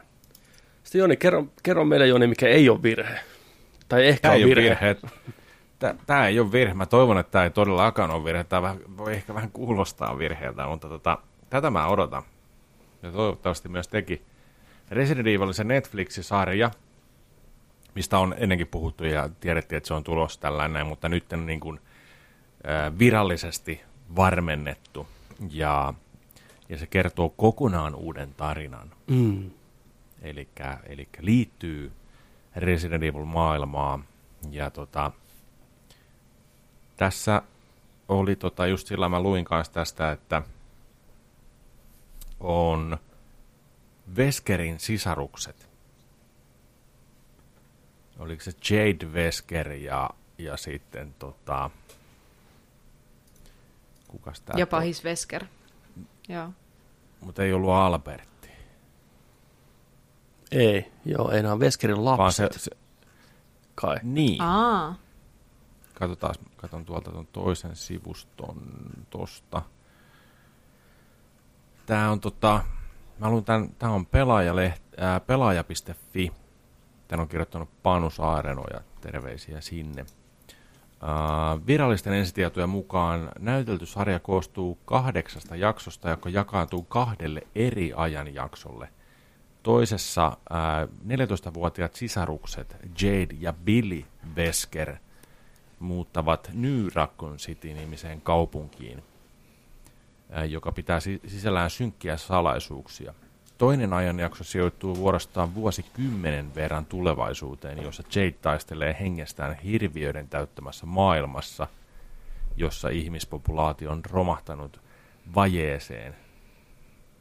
Sitten 0.83 0.99
Joni, 0.99 1.17
kerro, 1.17 1.45
kerro 1.63 1.85
meille 1.85 2.07
Joni, 2.07 2.27
mikä 2.27 2.47
ei 2.47 2.69
ole 2.69 2.83
virhe. 2.83 3.19
Tai 3.89 4.07
ehkä 4.07 4.21
Tämä 4.21 4.33
on 4.33 4.41
virhe. 4.41 4.63
virhe. 4.63 4.95
Tämä, 6.05 6.27
ei 6.27 6.39
ole 6.39 6.51
virhe. 6.51 6.73
Mä 6.73 6.85
toivon, 6.85 7.17
että 7.17 7.31
tämä 7.31 7.43
ei 7.43 7.49
todellakaan 7.49 8.11
ole 8.11 8.23
virhe. 8.23 8.43
Tämä 8.43 8.61
vähän, 8.61 8.79
voi 8.97 9.13
ehkä 9.13 9.33
vähän 9.33 9.51
kuulostaa 9.51 10.17
virheeltä, 10.17 10.67
mutta 10.67 10.89
tota, 10.89 11.17
tätä 11.49 11.69
mä 11.69 11.87
odotan. 11.87 12.23
Ja 13.03 13.11
toivottavasti 13.11 13.69
myös 13.69 13.87
teki. 13.87 14.21
Resident 14.91 15.27
Evil 15.27 15.53
se 15.53 15.63
Netflix-sarja, 15.63 16.71
mistä 17.95 18.17
on 18.19 18.35
ennenkin 18.37 18.67
puhuttu 18.67 19.05
ja 19.05 19.29
tiedettiin, 19.39 19.77
että 19.77 19.87
se 19.87 19.93
on 19.93 20.03
tulos 20.03 20.37
tällainen, 20.37 20.87
mutta 20.87 21.09
nyt 21.09 21.33
on 21.33 21.45
niin 21.45 21.59
kuin, 21.59 21.79
virallisesti 22.99 23.81
varmennettu. 24.15 25.07
Ja, 25.49 25.93
ja 26.69 26.77
se 26.77 26.87
kertoo 26.87 27.29
kokonaan 27.29 27.95
uuden 27.95 28.33
tarinan. 28.33 28.91
Mm. 29.07 29.51
Eli 30.21 30.49
liittyy 31.19 31.91
Resident 32.55 33.03
Evil-maailmaan. 33.03 34.05
Ja 34.51 34.69
tota, 34.69 35.11
tässä 36.97 37.41
oli 38.07 38.35
tota, 38.35 38.67
just 38.67 38.87
sillä 38.87 39.09
mä 39.09 39.19
luin 39.19 39.45
kanssa 39.45 39.73
tästä, 39.73 40.11
että 40.11 40.41
on 42.39 42.97
Veskerin 44.15 44.79
sisarukset. 44.79 45.69
Oliko 48.19 48.43
se 48.43 48.51
Jade 48.69 49.13
Vesker 49.13 49.71
ja, 49.71 50.09
ja 50.37 50.57
sitten 50.57 51.15
tota, 51.19 51.69
kukas 54.07 54.41
tää 54.41 54.55
Ja 54.57 54.67
pahis 54.67 55.03
Vesker. 55.03 55.45
Joo. 56.29 56.49
Mutta 57.21 57.43
ei 57.43 57.53
ollut 57.53 57.71
Albertti. 57.71 58.49
Ei, 60.51 60.91
joo, 61.05 61.31
ei 61.31 61.41
nämä 61.41 61.53
on 61.53 61.59
Veskerin 61.59 62.05
Vaan 62.05 62.19
lapset, 62.19 62.53
se, 62.53 62.59
se, 62.59 62.71
kai. 63.75 63.97
niin. 64.03 64.41
Aa, 64.41 64.95
Katsotaan, 65.93 66.35
katon 66.57 66.85
tuolta 66.85 67.11
tuon 67.11 67.27
toisen 67.27 67.75
sivuston 67.75 68.61
tosta. 69.09 69.61
Tää 71.85 72.11
on 72.11 72.19
tota, 72.19 72.63
mä 73.19 73.29
luin 73.29 73.45
tän, 73.45 73.69
tää 73.69 73.89
on 73.89 74.05
pelaajaleht, 74.05 74.83
ää, 74.97 75.19
pelaaja.fi. 75.19 76.31
Tän 77.07 77.19
on 77.19 77.27
kirjoittanut 77.27 77.69
Panu 77.83 78.09
Saareno 78.09 78.63
ja 78.73 78.81
terveisiä 79.01 79.61
sinne. 79.61 80.05
Virallisten 81.67 82.13
ensitietojen 82.13 82.69
mukaan 82.69 83.31
näytelty 83.39 83.85
sarja 83.85 84.19
koostuu 84.19 84.77
kahdeksasta 84.85 85.55
jaksosta, 85.55 86.09
joka 86.09 86.29
jakaantuu 86.29 86.83
kahdelle 86.83 87.41
eri 87.55 87.93
ajanjaksolle. 87.95 88.89
Toisessa 89.63 90.37
ää, 90.49 90.85
14-vuotiaat 90.85 91.95
sisarukset 91.95 92.75
Jade 93.01 93.35
ja 93.39 93.53
Billy 93.53 94.05
Vesker 94.35 94.95
muuttavat 95.79 96.49
New 96.53 96.87
Raccoon 96.93 97.37
City-nimiseen 97.37 98.21
kaupunkiin, 98.21 99.03
ää, 100.29 100.45
joka 100.45 100.71
pitää 100.71 100.99
si- 100.99 101.21
sisällään 101.27 101.69
synkkiä 101.69 102.17
salaisuuksia. 102.17 103.13
Toinen 103.57 103.93
ajanjakso 103.93 104.43
sijoittuu 104.43 104.97
vuorostaan 104.97 105.55
vuosikymmenen 105.55 106.55
verran 106.55 106.85
tulevaisuuteen, 106.85 107.83
jossa 107.83 108.03
Jade 108.15 108.31
taistelee 108.31 108.97
hengestään 108.99 109.55
hirviöiden 109.55 110.27
täyttämässä 110.27 110.85
maailmassa, 110.85 111.67
jossa 112.57 112.89
ihmispopulaatio 112.89 113.91
on 113.91 114.01
romahtanut 114.05 114.81
vajeeseen 115.35 116.15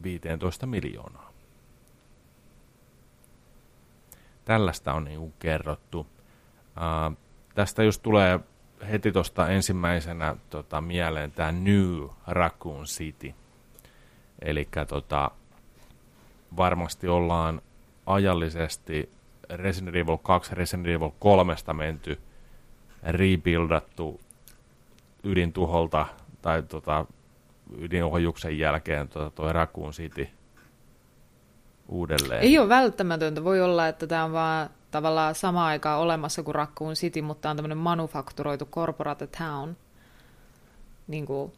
15 0.03 0.67
miljoonaa. 0.67 1.33
Tällaista 4.45 4.93
on 4.93 5.05
niin 5.05 5.35
kerrottu. 5.39 6.07
Ää, 6.77 7.13
tästä 7.55 7.83
just 7.83 8.03
tulee 8.03 8.41
heti 8.91 9.13
tuosta 9.13 9.49
ensimmäisenä 9.49 10.37
tota, 10.51 10.81
mieleen 10.81 11.33
tämä 11.33 11.53
New 11.53 12.07
Raccoon 12.27 12.85
City. 12.85 13.35
Eli 14.43 14.69
tota, 14.89 15.31
varmasti 16.57 17.09
ollaan 17.09 17.61
ajallisesti 18.07 19.11
Resident 19.51 19.97
Evil 19.97 20.17
2 20.17 20.55
Resident 20.55 20.87
Evil 20.87 21.11
3 21.19 21.55
menty 21.73 22.21
rebuildattu 23.03 24.21
ydintuholta 25.25 26.07
tai 26.43 26.63
tota, 26.63 27.07
ydinohjuksen 27.79 28.59
jälkeen 28.59 29.09
tota, 29.09 29.31
toi 29.31 29.53
Raccoon 29.53 29.93
City 29.93 30.29
uudelleen. 31.89 32.43
ei 32.43 32.59
ole 32.59 32.69
välttämätöntä. 32.69 33.45
Voi 33.45 33.61
olla, 33.61 33.89
että 33.89 34.07
tämä 34.07 34.25
on 34.25 34.33
vaan 34.33 34.71
tavallaan 34.91 35.35
sama 35.35 35.67
aikaa 35.67 35.99
olemassa 35.99 36.43
kuin 36.43 36.55
Raccoon 36.55 36.95
City, 36.95 37.23
mutta 37.23 37.51
on 37.51 37.57
tämmöinen 37.57 37.79
manufakturoitu 37.79 38.67
corporate 38.67 39.27
town. 39.27 39.77
Niin 41.07 41.27
kuin, 41.27 41.53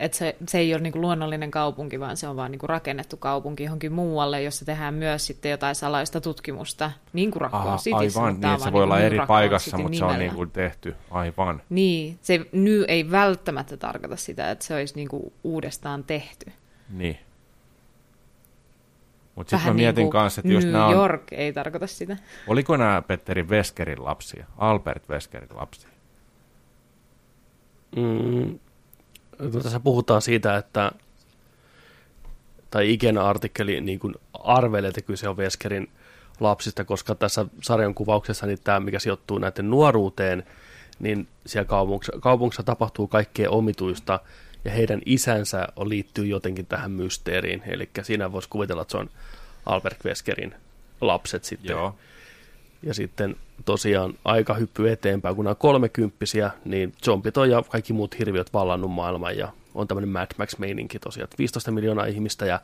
että 0.00 0.18
se, 0.18 0.36
se 0.48 0.58
ei 0.58 0.74
ole 0.74 0.82
niin 0.82 0.92
kuin 0.92 1.02
luonnollinen 1.02 1.50
kaupunki, 1.50 2.00
vaan 2.00 2.16
se 2.16 2.28
on 2.28 2.36
vaan 2.36 2.50
niin 2.50 2.58
kuin 2.58 2.70
rakennettu 2.70 3.16
kaupunki 3.16 3.62
johonkin 3.64 3.92
muualle, 3.92 4.42
jossa 4.42 4.64
tehdään 4.64 4.94
myös 4.94 5.26
sitten 5.26 5.50
jotain 5.50 5.74
salaista 5.74 6.20
tutkimusta, 6.20 6.90
niin 7.12 7.30
kuin 7.30 7.40
Raccoon 7.40 7.62
Aha, 7.66 7.76
Cityssä. 7.76 8.20
aivan, 8.20 8.40
niin, 8.40 8.60
se 8.60 8.64
voi 8.64 8.70
niin 8.72 8.82
olla 8.82 9.00
eri 9.00 9.18
paikassa, 9.26 9.70
City 9.70 9.82
mutta 9.82 9.98
se 9.98 10.04
on 10.04 10.10
nimellä. 10.10 10.24
niin 10.28 10.36
kuin 10.36 10.50
tehty, 10.50 10.94
aivan. 11.10 11.62
Niin, 11.70 12.18
se 12.22 12.46
ny 12.52 12.84
ei 12.88 13.10
välttämättä 13.10 13.76
tarkoita 13.76 14.16
sitä, 14.16 14.50
että 14.50 14.64
se 14.64 14.74
olisi 14.74 14.94
niin 14.96 15.08
kuin 15.08 15.32
uudestaan 15.44 16.04
tehty. 16.04 16.52
Niin. 16.90 17.18
Mutta 19.34 19.50
sitten 19.50 19.58
Vähän 19.64 19.74
mä 19.74 19.76
mietin 19.76 20.02
niin 20.02 20.10
kuin 20.10 20.20
kanssa, 20.20 20.40
että 20.40 20.52
jos 20.52 20.64
New 20.64 20.72
nämä 20.72 20.86
on, 20.86 20.94
York 20.94 21.32
ei 21.32 21.52
tarkoita 21.52 21.86
sitä. 21.86 22.16
oliko 22.48 22.76
nämä 22.76 23.02
Petteri 23.02 23.48
Veskerin 23.48 24.04
lapsia, 24.04 24.46
Albert 24.58 25.08
Veskerin 25.08 25.48
lapsia? 25.54 25.88
Mm, 27.96 28.58
tässä 29.62 29.80
puhutaan 29.80 30.22
siitä, 30.22 30.56
että 30.56 30.92
tai 32.70 32.92
ikinä 32.92 33.24
artikkeli 33.24 33.80
niin 33.80 33.98
kuin 33.98 34.14
arvelee, 34.32 34.88
että 34.88 35.02
kyse 35.02 35.28
on 35.28 35.36
Veskerin 35.36 35.90
lapsista, 36.40 36.84
koska 36.84 37.14
tässä 37.14 37.46
sarjan 37.62 37.94
kuvauksessa 37.94 38.46
niin 38.46 38.58
tämä, 38.64 38.80
mikä 38.80 38.98
sijoittuu 38.98 39.38
näiden 39.38 39.70
nuoruuteen, 39.70 40.44
niin 40.98 41.28
siellä 41.46 41.68
kaupungissa, 41.68 42.12
kaupungissa 42.20 42.62
tapahtuu 42.62 43.08
kaikkea 43.08 43.50
omituista, 43.50 44.20
ja 44.64 44.70
heidän 44.70 45.00
isänsä 45.06 45.68
on, 45.76 45.88
liittyy 45.88 46.26
jotenkin 46.26 46.66
tähän 46.66 46.90
mysteeriin, 46.90 47.62
eli 47.66 47.90
siinä 48.02 48.32
voisi 48.32 48.48
kuvitella, 48.48 48.82
että 48.82 48.92
se 48.92 48.98
on 48.98 49.10
Albert 49.66 50.04
Veskerin 50.04 50.54
lapset 51.00 51.44
sitten. 51.44 51.70
Joo. 51.70 51.94
Ja 52.82 52.94
sitten 52.94 53.36
tosiaan 53.64 54.14
aika 54.24 54.54
hyppy 54.54 54.90
eteenpäin, 54.90 55.36
kun 55.36 55.44
nämä 55.44 55.50
on 55.50 55.56
kolmekymppisiä, 55.56 56.50
niin 56.64 56.92
zombit 57.04 57.36
on 57.36 57.50
ja 57.50 57.62
kaikki 57.68 57.92
muut 57.92 58.18
hirviöt 58.18 58.52
vallannut 58.52 58.90
maailman 58.90 59.36
ja 59.36 59.52
on 59.74 59.88
tämmöinen 59.88 60.08
Mad 60.08 60.26
Max-meininki 60.38 60.98
tosiaan, 60.98 61.24
että 61.24 61.38
15 61.38 61.70
miljoonaa 61.70 62.06
ihmistä 62.06 62.46
ja 62.46 62.60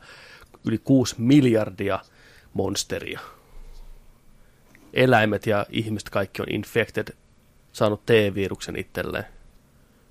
yli 0.65 0.77
6 0.77 1.15
miljardia 1.17 1.99
monsteria. 2.53 3.19
Eläimet 4.93 5.47
ja 5.47 5.65
ihmiset 5.69 6.09
kaikki 6.09 6.41
on 6.41 6.47
infected, 6.49 7.07
saanut 7.73 8.05
T-viruksen 8.05 8.75
itselleen. 8.75 9.25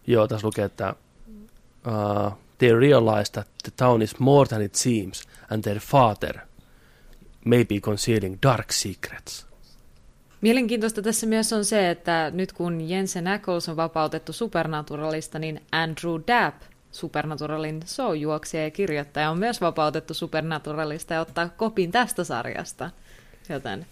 Joo, 0.06 0.28
tässä 0.28 0.46
lukee, 0.46 0.64
että 0.64 0.94
uh, 1.86 2.32
they 2.58 2.80
realize 2.80 3.32
that 3.32 3.48
the 3.62 3.72
town 3.76 4.02
is 4.02 4.18
more 4.18 4.48
than 4.48 4.62
it 4.62 4.74
seems 4.74 5.22
and 5.50 5.62
their 5.62 5.80
father 5.80 6.38
may 7.44 7.64
be 7.64 7.80
concealing 7.80 8.38
dark 8.42 8.72
secrets. 8.72 9.49
Mielenkiintoista 10.40 11.02
tässä 11.02 11.26
myös 11.26 11.52
on 11.52 11.64
se, 11.64 11.90
että 11.90 12.30
nyt 12.34 12.52
kun 12.52 12.88
Jensen 12.88 13.26
Ackles 13.26 13.68
on 13.68 13.76
vapautettu 13.76 14.32
Supernaturalista, 14.32 15.38
niin 15.38 15.60
Andrew 15.72 16.20
Dabb 16.26 16.62
Supernaturalin 16.92 17.80
showjuoksija 17.86 18.62
ja 18.62 18.70
kirjoittaja 18.70 19.30
on 19.30 19.38
myös 19.38 19.60
vapautettu 19.60 20.14
Supernaturalista 20.14 21.14
ja 21.14 21.20
ottaa 21.20 21.48
kopin 21.48 21.92
tästä 21.92 22.24
sarjasta. 22.24 22.90
Joten 23.48 23.86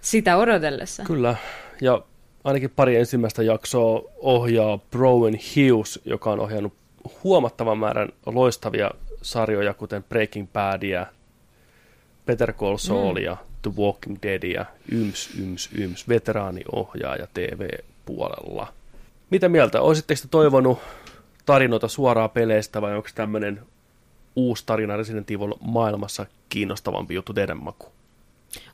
sitä 0.00 0.36
odotellessa. 0.36 1.02
Kyllä, 1.02 1.36
ja 1.80 2.02
ainakin 2.44 2.70
pari 2.70 2.96
ensimmäistä 2.96 3.42
jaksoa 3.42 4.02
ohjaa 4.16 4.78
Browen 4.78 5.34
Hughes, 5.34 6.00
joka 6.04 6.30
on 6.32 6.40
ohjannut 6.40 6.72
huomattavan 7.24 7.78
määrän 7.78 8.08
loistavia 8.26 8.90
sarjoja, 9.22 9.74
kuten 9.74 10.04
Breaking 10.04 10.48
Badia, 10.52 11.06
Better 12.26 12.52
Call 12.52 12.76
Saulia, 12.76 13.34
mm. 13.34 13.46
The 13.62 13.70
Walking 13.78 14.16
Deadia, 14.22 14.66
yms, 14.92 15.30
yms, 15.38 15.70
yms, 15.78 16.08
veteraaniohjaaja 16.08 17.26
TV-puolella. 17.34 18.72
Mitä 19.30 19.48
mieltä? 19.48 19.80
Olisitteko 19.80 20.20
toivonut 20.30 20.78
tarinoita 21.46 21.88
suoraa 21.88 22.28
peleistä 22.28 22.82
vai 22.82 22.96
onko 22.96 23.08
tämmöinen 23.14 23.60
uusi 24.36 24.62
tarina 24.66 24.96
Resident 24.96 25.30
Evil 25.30 25.54
maailmassa 25.60 26.26
kiinnostavampi 26.48 27.14
juttu 27.14 27.32
teidän 27.32 27.62
maku? 27.62 27.86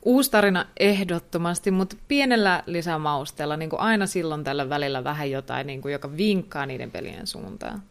Uusi 0.05 0.31
tarina 0.31 0.65
ehdottomasti, 0.79 1.71
mutta 1.71 1.95
pienellä 2.07 2.63
lisämausteella, 2.65 3.57
niin 3.57 3.69
kuin 3.69 3.79
aina 3.79 4.05
silloin 4.05 4.43
tällä 4.43 4.69
välillä 4.69 5.03
vähän 5.03 5.31
jotain, 5.31 5.67
niin 5.67 5.81
kuin, 5.81 5.91
joka 5.91 6.17
vinkkaa 6.17 6.65
niiden 6.65 6.91
pelien 6.91 7.27
suuntaan. 7.27 7.81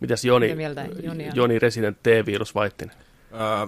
Mitäs 0.00 0.24
Joni, 0.24 0.46
Mitä 0.46 0.56
mieltä 0.56 0.86
Joni, 1.02 1.30
Joni 1.34 1.58
Resident 1.58 1.98
T-virus 2.02 2.54
Vaittinen? 2.54 2.96
Öö, 3.32 3.66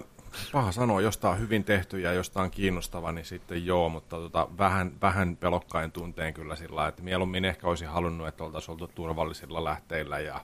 paha 0.51 0.71
sanoa, 0.71 1.01
josta 1.01 1.29
on 1.29 1.39
hyvin 1.39 1.63
tehty 1.63 1.99
ja 1.99 2.13
josta 2.13 2.41
on 2.41 2.51
kiinnostava, 2.51 3.11
niin 3.11 3.25
sitten 3.25 3.65
joo, 3.65 3.89
mutta 3.89 4.15
tota, 4.15 4.47
vähän, 4.57 4.91
vähän 5.01 5.37
pelokkain 5.37 5.91
tunteen 5.91 6.33
kyllä 6.33 6.55
sillä 6.55 6.87
että 6.87 7.03
mieluummin 7.03 7.45
ehkä 7.45 7.67
olisi 7.67 7.85
halunnut, 7.85 8.27
että 8.27 8.43
oltaisiin 8.43 8.73
oltu 8.73 8.87
turvallisilla 8.87 9.63
lähteillä 9.63 10.19
ja, 10.19 10.41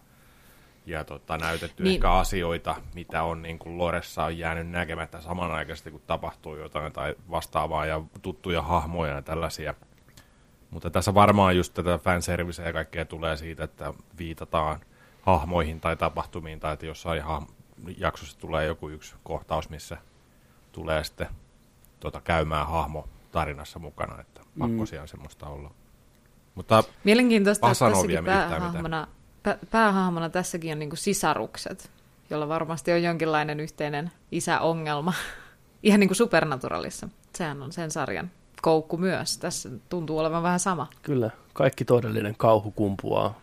ja 0.86 1.03
tota, 1.03 1.38
näytetty 1.38 1.83
niin. 1.83 1.93
ehkä 1.93 2.11
asioita, 2.11 2.75
mitä 2.93 3.23
on 3.23 3.41
niin 3.41 3.59
kuin 3.59 3.77
Loressa 3.77 4.23
on 4.23 4.38
jäänyt 4.38 4.69
näkemättä 4.69 5.21
samanaikaisesti, 5.21 5.91
kun 5.91 6.01
tapahtuu 6.07 6.55
jotain 6.55 6.93
tai 6.93 7.15
vastaavaa 7.29 7.86
ja 7.86 8.01
tuttuja 8.21 8.61
hahmoja 8.61 9.13
ja 9.13 9.21
tällaisia. 9.21 9.73
Mutta 10.69 10.89
tässä 10.89 11.13
varmaan 11.13 11.57
just 11.57 11.73
tätä 11.73 11.97
fanserviceä 11.97 12.65
ja 12.65 12.73
kaikkea 12.73 13.05
tulee 13.05 13.38
siitä, 13.38 13.63
että 13.63 13.93
viitataan 14.17 14.79
hahmoihin 15.21 15.81
tai 15.81 15.97
tapahtumiin 15.97 16.59
tai 16.59 16.73
että 16.73 16.86
jossain 16.86 17.23
hahmo, 17.23 17.47
jaksossa 17.97 18.39
tulee 18.39 18.65
joku 18.65 18.89
yksi 18.89 19.15
kohtaus, 19.23 19.69
missä 19.69 19.97
tulee 20.71 21.03
sitten 21.03 21.28
tota, 21.99 22.21
käymään 22.21 22.67
hahmo 22.67 23.07
tarinassa 23.32 23.80
mukana, 23.80 24.21
että 24.21 24.41
pakko 24.59 24.82
mm. 24.82 24.86
siellä 24.86 25.07
semmoista 25.07 25.47
olla. 25.47 25.71
Mutta 26.55 26.84
Mielenkiintoista, 27.03 27.71
että 27.71 27.86
tässäkin 27.89 28.26
päähahmona, 28.26 29.07
pä, 29.43 29.57
päähahmona 29.71 30.30
tässäkin 30.30 30.71
on 30.71 30.80
niinku 30.80 30.95
sisarukset, 30.95 31.91
jolla 32.30 32.47
varmasti 32.47 32.91
on 32.91 33.03
jonkinlainen 33.03 33.59
yhteinen 33.59 34.11
isäongelma. 34.32 35.13
Ihan 35.84 35.99
niin 35.99 36.07
kuin 36.07 36.17
Supernaturalissa. 36.17 37.09
Sehän 37.36 37.61
on 37.61 37.71
sen 37.71 37.91
sarjan 37.91 38.32
koukku 38.61 38.97
myös. 38.97 39.38
Tässä 39.38 39.69
tuntuu 39.89 40.19
olevan 40.19 40.43
vähän 40.43 40.59
sama. 40.59 40.88
Kyllä, 41.01 41.32
kaikki 41.53 41.86
todellinen 41.86 42.36
kauhu 42.38 42.71
kumpuaa 42.71 43.39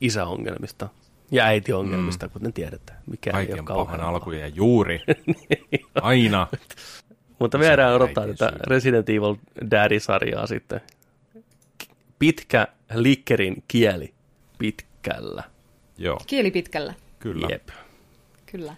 isäongelmista. 0.00 0.88
Ja 1.30 1.44
äitiongelmista, 1.44 2.26
mm. 2.26 2.32
kuten 2.32 2.52
tiedetään. 2.52 2.98
Mikä 3.06 3.32
Kaiken 3.32 3.64
pahan 3.64 4.00
alku 4.00 4.30
ja 4.30 4.48
juuri. 4.48 5.00
niin, 5.26 5.86
Aina. 5.94 6.46
Mutta 7.38 7.58
vielä 7.58 7.94
odottaa 7.94 8.26
tätä 8.26 8.52
Resident 8.66 9.08
Evil 9.08 9.36
Daddy-sarjaa 9.70 10.46
sitten. 10.46 10.80
Pitkä 12.18 12.68
likkerin 12.94 13.64
kieli 13.68 14.14
pitkällä. 14.58 15.42
Joo. 15.98 16.20
Kieli 16.26 16.50
pitkällä. 16.50 16.94
Kyllä. 17.18 17.48
Jep. 17.50 17.68
Kyllä. 18.46 18.74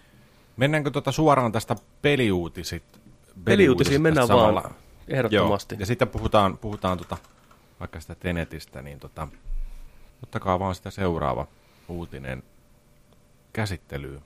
Mennäänkö 0.57 0.91
tuota 0.91 1.11
suoraan 1.11 1.51
tästä 1.51 1.75
peliuutisit? 2.01 2.83
Peliuutisiin 3.45 4.01
mennään 4.01 4.27
samalla. 4.27 4.63
vaan, 4.63 4.75
ehdottomasti. 5.07 5.75
Joo. 5.75 5.79
Ja 5.79 5.85
sitten 5.85 6.07
puhutaan, 6.07 6.57
puhutaan 6.57 6.97
tota, 6.97 7.17
vaikka 7.79 7.99
sitä 7.99 8.15
Tenetistä, 8.15 8.81
niin 8.81 8.99
tota, 8.99 9.27
ottakaa 10.23 10.59
vaan 10.59 10.75
sitä 10.75 10.91
seuraava 10.91 11.47
uutinen 11.91 12.43
käsittelyyn. 13.53 14.21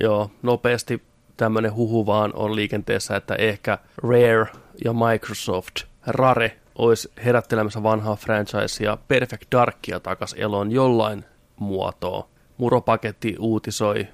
Joo, 0.00 0.30
nopeasti 0.42 1.02
tämmöinen 1.36 1.74
huhu 1.74 2.06
vaan 2.06 2.32
on 2.34 2.56
liikenteessä, 2.56 3.16
että 3.16 3.34
ehkä 3.34 3.78
Rare 3.96 4.46
ja 4.84 4.92
Microsoft, 4.92 5.76
Rare, 6.06 6.60
olisi 6.78 7.12
herättelemässä 7.24 7.82
vanhaa 7.82 8.16
franchisea 8.16 8.98
Perfect 9.08 9.44
Darkia 9.52 10.00
takas 10.00 10.34
eloon 10.38 10.72
jollain 10.72 11.24
muotoa. 11.56 12.28
Muropaketti 12.56 13.36
uutisoi, 13.38 14.08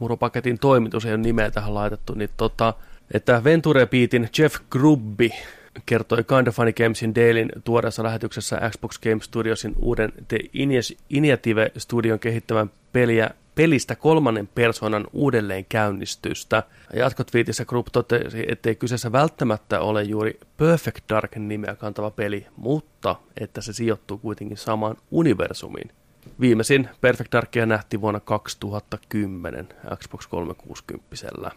Muropaketin 0.00 0.58
toimitus 0.58 1.06
ei 1.06 1.12
ole 1.12 1.20
nimeä 1.20 1.50
tähän 1.50 1.74
laitettu, 1.74 2.14
niin 2.14 2.30
tota, 2.36 2.74
että 3.14 3.44
Venture 3.44 3.86
Beatin 3.86 4.28
Jeff 4.38 4.56
Grubbi 4.70 5.30
kertoi 5.86 6.24
Kind 6.24 6.46
of 6.46 6.56
Funny 6.56 6.72
Gamesin 6.72 7.14
Dailyn 7.14 7.50
tuoreessa 7.64 8.02
lähetyksessä 8.02 8.70
Xbox 8.70 8.98
Game 8.98 9.20
Studiosin 9.20 9.74
uuden 9.82 10.12
The 10.28 10.38
Initiative 11.08 11.72
Studion 11.78 12.18
kehittävän 12.18 12.70
peliä, 12.92 13.30
pelistä 13.54 13.96
kolmannen 13.96 14.48
persoonan 14.54 15.06
uudelleen 15.12 15.64
käynnistystä. 15.68 16.62
Jatkotviitissä 16.94 17.64
Group 17.64 17.86
totesi, 17.92 18.44
ettei 18.48 18.74
kyseessä 18.74 19.12
välttämättä 19.12 19.80
ole 19.80 20.02
juuri 20.02 20.40
Perfect 20.56 21.04
Dark 21.08 21.36
nimeä 21.36 21.76
kantava 21.76 22.10
peli, 22.10 22.46
mutta 22.56 23.16
että 23.40 23.60
se 23.60 23.72
sijoittuu 23.72 24.18
kuitenkin 24.18 24.56
samaan 24.56 24.96
universumiin. 25.10 25.90
Viimeisin 26.40 26.88
Perfect 27.00 27.32
Darkia 27.32 27.66
nähtiin 27.66 28.00
vuonna 28.00 28.20
2010 28.20 29.68
Xbox 29.96 30.26
360 30.26 31.50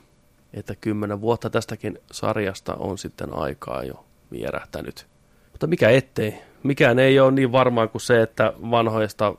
että 0.54 0.76
kymmenen 0.76 1.22
vuotta 1.22 1.50
tästäkin 1.50 2.00
sarjasta 2.12 2.74
on 2.74 2.98
sitten 2.98 3.34
aikaa 3.34 3.84
jo 3.84 4.06
vierähtänyt. 4.32 5.08
Mutta 5.52 5.68
mikä 5.68 5.90
ettei. 5.90 6.42
Mikään 6.64 7.00
ei 7.00 7.20
ole 7.20 7.32
niin 7.32 7.52
varmaan 7.52 7.90
kuin 7.90 8.02
se, 8.02 8.22
että 8.22 8.54
vanhoista 8.72 9.36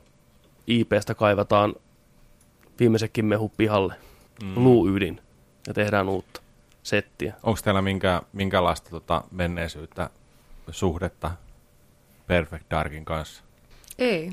IPstä 0.67 1.15
kaivataan 1.15 1.75
viimeisekin 2.79 3.25
mehu 3.25 3.51
pihalle, 3.57 3.93
mm. 4.43 4.53
luuydin, 4.55 5.21
ja 5.67 5.73
tehdään 5.73 6.09
uutta 6.09 6.41
settiä. 6.83 7.33
Onko 7.43 7.59
teillä 7.63 7.81
minkä, 7.81 8.21
minkälaista 8.33 8.89
tota 8.89 9.23
menneisyyttä, 9.31 10.09
suhdetta 10.71 11.31
Perfect 12.27 12.65
Darkin 12.71 13.05
kanssa? 13.05 13.43
Ei. 13.97 14.31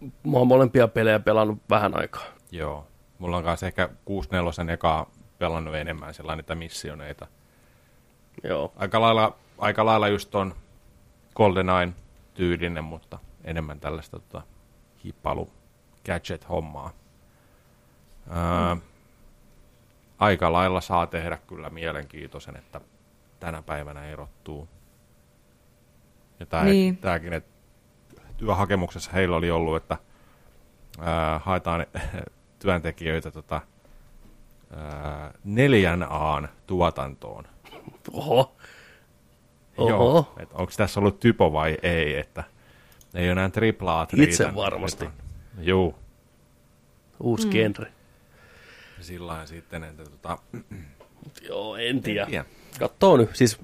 Mä 0.00 0.38
oon 0.38 0.46
molempia 0.46 0.88
pelejä 0.88 1.18
pelannut 1.20 1.58
vähän 1.70 1.98
aikaa. 1.98 2.24
Joo. 2.50 2.86
Mulla 3.18 3.36
on 3.36 3.44
kanssa 3.44 3.66
ehkä 3.66 3.88
6-4 4.66 4.70
ekaa 4.70 5.10
pelannut 5.42 5.74
enemmän 5.74 6.14
sellainen 6.14 6.42
niitä 6.42 6.54
missioneita. 6.54 7.26
Joo. 8.44 8.72
Aika 8.76 9.00
lailla, 9.00 9.36
aika 9.58 9.84
lailla 9.84 10.08
just 10.08 10.34
on 10.34 10.54
GoldenEye 11.34 11.88
tyylinen, 12.34 12.84
mutta 12.84 13.18
enemmän 13.44 13.80
tällaista 13.80 14.18
tota, 14.18 14.42
hippailu 15.04 15.50
gadget-hommaa. 16.06 16.90
Öö, 18.30 18.74
mm. 18.74 18.80
Aika 20.18 20.52
lailla 20.52 20.80
saa 20.80 21.06
tehdä 21.06 21.38
kyllä 21.46 21.70
mielenkiintoisen, 21.70 22.56
että 22.56 22.80
tänä 23.40 23.62
päivänä 23.62 24.04
erottuu. 24.04 24.68
Ja 26.40 26.46
tää, 26.46 26.64
niin. 26.64 26.96
tämäkin, 26.96 27.32
että 27.32 27.52
työhakemuksessa 28.36 29.10
heillä 29.10 29.36
oli 29.36 29.50
ollut, 29.50 29.76
että 29.76 29.96
ää, 31.00 31.38
haetaan 31.38 31.86
työntekijöitä 32.62 33.30
tota, 33.30 33.60
neljän 35.44 36.06
aan 36.10 36.48
tuotantoon. 36.66 37.44
Oho. 38.12 38.56
Oho. 39.76 39.88
Joo, 39.88 40.32
että 40.38 40.54
onko 40.54 40.72
tässä 40.76 41.00
ollut 41.00 41.20
typo 41.20 41.52
vai 41.52 41.76
ei, 41.82 42.16
että 42.18 42.44
ei 43.14 43.24
ole 43.24 43.32
enää 43.32 43.50
triplaat 43.50 44.14
Itse 44.14 44.54
varmasti. 44.54 45.08
Joo. 45.60 45.94
Uusi 47.20 47.46
mm. 47.46 47.52
genre. 47.52 47.92
Sillä 49.00 49.46
sitten, 49.46 49.84
että 49.84 50.04
tota... 50.04 50.38
Joo, 51.48 51.76
en 51.76 52.02
tiedä. 52.02 52.26
tiedä. 52.26 52.44
Katsoo 52.78 53.16
nyt, 53.16 53.30
siis 53.32 53.60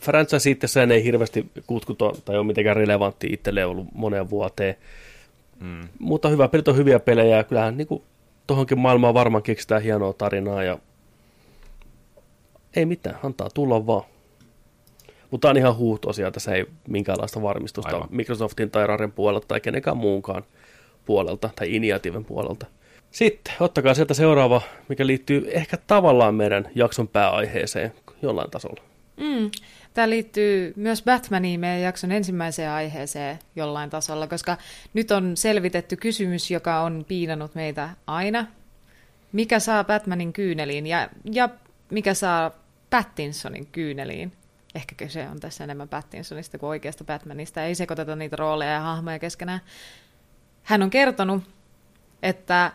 franchise 0.00 0.50
itsessään 0.50 0.90
ei 0.90 1.04
hirveästi 1.04 1.50
kutkuta 1.66 2.12
tai 2.24 2.36
ole 2.36 2.46
mitenkään 2.46 2.76
relevantti 2.76 3.26
itselle 3.30 3.64
ollut 3.64 3.86
moneen 3.92 4.30
vuoteen. 4.30 4.74
Mm. 5.60 5.88
Mutta 5.98 6.28
hyvä 6.28 6.48
pelit 6.48 6.68
on 6.68 6.76
hyviä 6.76 6.98
pelejä 6.98 7.36
ja 7.36 7.44
kyllähän 7.44 7.76
niin 7.76 7.86
kuin 7.86 8.02
tuohonkin 8.46 8.78
maailmaan 8.78 9.14
varmaan 9.14 9.42
keksitään 9.42 9.82
hienoa 9.82 10.12
tarinaa 10.12 10.62
ja 10.62 10.78
ei 12.76 12.86
mitään, 12.86 13.18
antaa 13.22 13.48
tulla 13.54 13.86
vaan. 13.86 14.04
Mutta 15.30 15.50
on 15.50 15.56
ihan 15.56 15.76
huu 15.76 15.98
tosiaan, 15.98 16.32
tässä 16.32 16.54
ei 16.54 16.66
minkäänlaista 16.88 17.42
varmistusta 17.42 17.96
Aivan. 17.96 18.08
Microsoftin 18.10 18.70
tai 18.70 18.86
Raren 18.86 19.12
puolelta 19.12 19.46
tai 19.46 19.60
kenenkään 19.60 19.96
muunkaan 19.96 20.44
puolelta 21.04 21.50
tai 21.56 21.74
Iniativen 21.74 22.24
puolelta. 22.24 22.66
Sitten 23.10 23.54
ottakaa 23.60 23.94
sieltä 23.94 24.14
seuraava, 24.14 24.62
mikä 24.88 25.06
liittyy 25.06 25.50
ehkä 25.50 25.76
tavallaan 25.86 26.34
meidän 26.34 26.68
jakson 26.74 27.08
pääaiheeseen 27.08 27.92
jollain 28.22 28.50
tasolla. 28.50 28.93
Mm. 29.16 29.50
tämä 29.94 30.10
liittyy 30.10 30.72
myös 30.76 31.02
Batmaniin 31.02 31.60
meidän 31.60 31.80
jakson 31.80 32.12
ensimmäiseen 32.12 32.70
aiheeseen 32.70 33.38
jollain 33.56 33.90
tasolla, 33.90 34.26
koska 34.26 34.56
nyt 34.94 35.10
on 35.10 35.36
selvitetty 35.36 35.96
kysymys, 35.96 36.50
joka 36.50 36.80
on 36.80 37.04
piinannut 37.08 37.54
meitä 37.54 37.90
aina. 38.06 38.46
Mikä 39.32 39.58
saa 39.58 39.84
Batmanin 39.84 40.32
kyyneliin 40.32 40.86
ja, 40.86 41.08
ja 41.32 41.48
mikä 41.90 42.14
saa 42.14 42.50
Pattinsonin 42.90 43.66
kyyneliin? 43.66 44.32
Ehkä 44.74 45.08
se 45.08 45.28
on 45.28 45.40
tässä 45.40 45.64
enemmän 45.64 45.88
Pattinsonista 45.88 46.58
kuin 46.58 46.70
oikeasta 46.70 47.04
Batmanista. 47.04 47.62
Ei 47.62 47.74
sekoiteta 47.74 48.16
niitä 48.16 48.36
rooleja 48.36 48.72
ja 48.72 48.80
hahmoja 48.80 49.18
keskenään. 49.18 49.60
Hän 50.62 50.82
on 50.82 50.90
kertonut, 50.90 51.42
että 52.22 52.72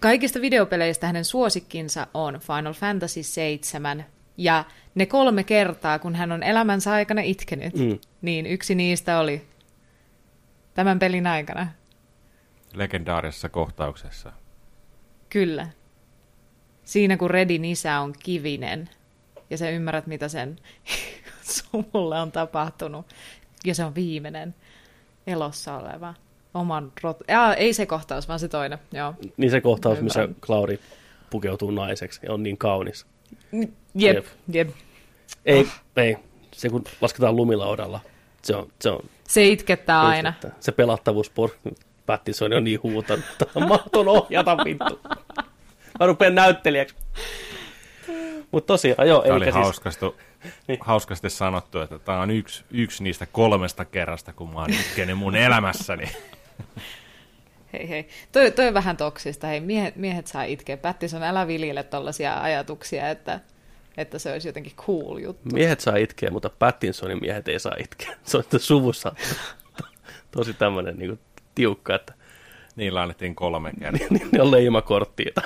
kaikista 0.00 0.40
videopeleistä 0.40 1.06
hänen 1.06 1.24
suosikkinsa 1.24 2.06
on 2.14 2.40
Final 2.40 2.72
Fantasy 2.72 3.22
7 3.22 4.04
ja 4.38 4.64
ne 4.94 5.06
kolme 5.06 5.44
kertaa, 5.44 5.98
kun 5.98 6.14
hän 6.14 6.32
on 6.32 6.42
elämänsä 6.42 6.92
aikana 6.92 7.20
itkenyt, 7.20 7.74
mm. 7.74 7.98
niin 8.22 8.46
yksi 8.46 8.74
niistä 8.74 9.18
oli 9.18 9.42
tämän 10.74 10.98
pelin 10.98 11.26
aikana. 11.26 11.66
Legendaarisessa 12.74 13.48
kohtauksessa. 13.48 14.32
Kyllä. 15.30 15.68
Siinä 16.84 17.16
kun 17.16 17.30
Redin 17.30 17.64
isä 17.64 18.00
on 18.00 18.12
kivinen 18.18 18.88
ja 19.50 19.58
sä 19.58 19.70
ymmärrät, 19.70 20.06
mitä 20.06 20.28
sen 20.28 20.56
sumulle 21.52 22.20
on 22.20 22.32
tapahtunut. 22.32 23.06
Ja 23.64 23.74
se 23.74 23.84
on 23.84 23.94
viimeinen 23.94 24.54
elossa 25.26 25.76
oleva 25.76 26.14
oman 26.54 26.92
rot... 27.02 27.16
Ja, 27.28 27.54
ei 27.54 27.72
se 27.72 27.86
kohtaus, 27.86 28.28
vaan 28.28 28.40
se 28.40 28.48
toinen. 28.48 28.78
Joo. 28.92 29.14
Niin 29.36 29.50
se 29.50 29.60
kohtaus, 29.60 30.00
missä 30.00 30.28
Klauri 30.46 30.80
pukeutuu 31.30 31.70
naiseksi 31.70 32.20
ja 32.22 32.32
on 32.32 32.42
niin 32.42 32.58
kaunis. 32.58 33.06
Jep, 33.52 33.68
jep. 33.94 34.26
jep. 34.52 34.68
Ei, 35.46 35.68
ei. 35.96 36.16
Se 36.52 36.68
kun 36.68 36.84
lasketaan 37.00 37.36
lumilaudalla, 37.36 38.00
se 38.42 38.56
on... 38.56 38.68
Se, 38.80 38.90
on, 38.90 39.00
se 39.28 39.46
itkettää 39.46 40.02
aina. 40.02 40.32
Se 40.60 40.72
pelattavuus 40.72 41.32
Pattinson 42.06 42.52
on 42.52 42.64
niin 42.64 42.82
huutanut, 42.82 43.24
että 43.42 43.60
mahton 43.60 44.08
ohjata 44.08 44.56
vittu. 44.56 45.00
Mä 46.00 46.06
rupean 46.06 46.34
näyttelijäksi. 46.34 46.94
Mutta 48.50 48.66
tosiaan, 48.66 49.08
joo. 49.08 49.22
Tämä 49.22 49.34
oli 49.34 49.44
siis... 49.44 49.54
hauskasti, 49.54 50.06
niin. 50.68 50.78
hauskasti 50.80 51.30
sanottu, 51.30 51.80
että 51.80 51.98
tämä 51.98 52.20
on 52.20 52.30
yksi, 52.30 52.64
yksi 52.70 53.02
niistä 53.02 53.26
kolmesta 53.26 53.84
kerrasta, 53.84 54.32
kun 54.32 54.52
mä 54.52 54.60
oon 54.60 54.70
mun 55.14 55.36
elämässäni. 55.36 56.04
Hei 57.72 57.88
hei. 57.88 58.08
Toi, 58.32 58.50
toi 58.50 58.66
on 58.68 58.74
vähän 58.74 58.96
toksista. 58.96 59.46
Hei, 59.46 59.60
miehet, 59.60 59.96
miehet 59.96 60.26
saa 60.26 60.44
itkeä. 60.44 60.76
Pattison, 60.76 61.22
älä 61.22 61.46
viljele 61.46 61.82
tällaisia 61.82 62.40
ajatuksia, 62.42 63.08
että, 63.10 63.40
että 63.96 64.18
se 64.18 64.32
olisi 64.32 64.48
jotenkin 64.48 64.72
cool 64.76 65.18
juttu. 65.18 65.48
Miehet 65.52 65.80
saa 65.80 65.96
itkeä, 65.96 66.30
mutta 66.30 66.50
Pattinsonin 66.58 67.20
miehet 67.20 67.48
ei 67.48 67.58
saa 67.58 67.74
itkeä. 67.78 68.16
Se 68.22 68.36
on 68.36 68.44
suvussa 68.56 69.12
tosi 70.30 70.54
tämmöinen 70.54 70.98
niin 70.98 71.18
tiukka, 71.54 71.94
että 71.94 72.18
Niillä 72.78 73.02
annettiin 73.02 73.34
kolme 73.34 73.72
kertaa. 73.80 74.06
niin, 74.10 74.28
ne 74.32 74.42
on 74.42 74.50
leimakorttia. 74.50 75.32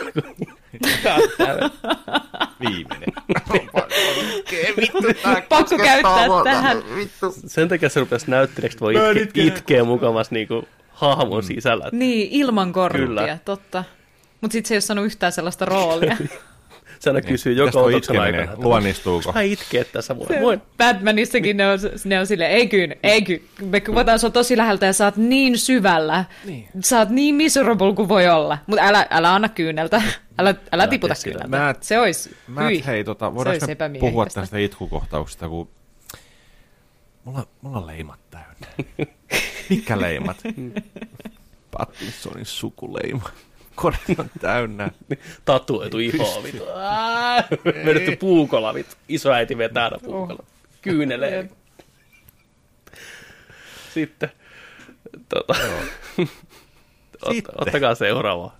Viimeinen. 2.60 3.12
vittu, 4.76 4.98
Pakko 5.48 5.76
käyttää 5.76 6.28
tähän. 6.44 6.76
Sen 7.46 7.68
takia 7.68 7.88
se 7.88 8.00
rupesi 8.00 8.30
näyttelijäksi, 8.30 8.80
voi 8.80 8.94
itke, 9.22 9.42
itkeä 9.42 9.84
mukavasti 9.84 10.34
niin 10.34 10.48
kuin 10.48 10.66
hahmon 11.02 11.44
mm. 11.44 11.46
sisällä. 11.46 11.88
Niin, 11.92 12.28
ilman 12.30 12.72
korttia, 12.72 13.06
Kyllä. 13.06 13.38
totta. 13.44 13.84
Mutta 14.40 14.52
sitten 14.52 14.68
se 14.68 14.74
ei 14.74 14.76
ole 14.76 14.80
saanut 14.80 15.04
yhtään 15.04 15.32
sellaista 15.32 15.64
roolia. 15.64 16.16
se 17.02 17.10
aina 17.10 17.20
niin. 17.20 17.28
kysyy 17.28 17.52
joka 17.52 17.80
otoksen 17.80 18.20
aikana. 18.20 18.52
Luonnistuuko? 18.56 19.32
Mä 19.32 19.40
itkeä 19.40 19.84
tässä. 19.84 20.18
Voin, 20.18 20.40
voin. 20.42 20.62
Batmanissakin 20.78 21.56
ne 21.56 21.68
on, 21.68 21.78
ne 22.04 22.20
on 22.20 22.26
silleen, 22.26 22.50
ei 22.50 22.68
kyyn, 22.68 22.96
ei 23.02 23.22
kyyn. 23.22 23.42
Me 23.62 23.80
kuvataan 23.80 24.18
sua 24.18 24.30
tosi 24.30 24.56
läheltä 24.56 24.86
ja 24.86 24.92
saat 24.92 25.16
niin 25.16 25.58
syvällä. 25.58 26.24
Niin. 26.44 26.68
Saat 26.80 27.10
niin 27.10 27.34
miserable 27.34 27.94
kuin 27.94 28.08
voi 28.08 28.28
olla. 28.28 28.58
Mutta 28.66 28.82
älä, 28.82 29.06
älä 29.10 29.34
anna 29.34 29.48
kyyneltä. 29.48 30.02
Älä, 30.38 30.54
älä 30.72 30.86
tiputa 30.86 31.14
kyyneltä. 31.24 31.66
Matt, 31.66 31.82
se 31.82 31.98
olisi, 31.98 32.36
Matt, 32.46 32.86
hei, 32.86 33.04
tota, 33.04 33.34
voidaanko 33.34 33.66
me 33.66 33.98
puhua 33.98 34.26
tästä 34.26 34.58
itkukohtauksesta, 34.58 35.48
kun 35.48 35.68
mulla, 37.24 37.46
mulla 37.60 37.78
on 37.78 37.86
leimat 37.86 38.20
täynnä. 38.30 38.66
Mikä 39.76 40.00
leimat? 40.00 40.36
Pattinsonin 41.78 42.46
sukuleima. 42.46 43.28
Kori 43.74 43.96
on 44.18 44.30
täynnä. 44.40 44.90
Tatuoitu 45.44 45.98
iho, 45.98 46.42
vittu. 46.44 46.64
Vedetty 47.64 48.16
puukola, 48.16 48.74
vittu. 48.74 48.96
Isoäiti 49.08 49.58
vetää 49.58 49.84
aina 49.84 49.98
puukola. 49.98 50.38
Oh. 50.40 50.46
Kyynelee. 50.82 51.50
Sitten. 53.94 54.30
Tota, 55.28 55.54
Ot, 57.22 57.32
Sitten. 57.34 57.54
Ottakaa 57.58 57.94
seuraava. 57.94 58.52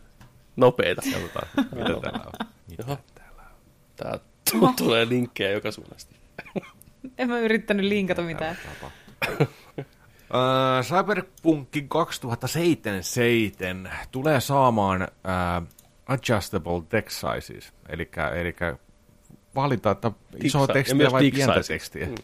Nopeita. 0.56 1.02
Katsotaan, 1.12 1.48
mitä 1.56 2.00
täällä 2.02 2.24
on. 2.26 2.46
Mitä 2.70 2.82
täällä 3.14 3.42
on? 3.42 3.50
Tää 3.96 4.18
tulee 4.76 5.08
linkkejä 5.08 5.50
joka 5.50 5.70
suunnasta. 5.70 6.14
En 7.18 7.28
mä 7.28 7.38
yrittänyt 7.38 7.86
linkata 7.86 8.22
mitään. 8.22 8.58
Uh, 10.32 10.84
Cyberpunkin 10.84 11.88
2077 11.88 13.90
tulee 14.10 14.40
saamaan 14.40 15.02
uh, 15.02 15.08
adjustable 16.06 16.82
text 16.88 17.20
sizes, 17.20 17.72
eli, 17.88 18.10
eli 18.40 18.54
valita, 19.54 19.90
että 19.90 20.12
isoa 20.42 20.66
tekstiä 20.66 21.12
vai 21.12 21.30
pientä 21.30 21.62
size. 21.62 21.74
tekstiä. 21.74 22.06
Mm. 22.06 22.14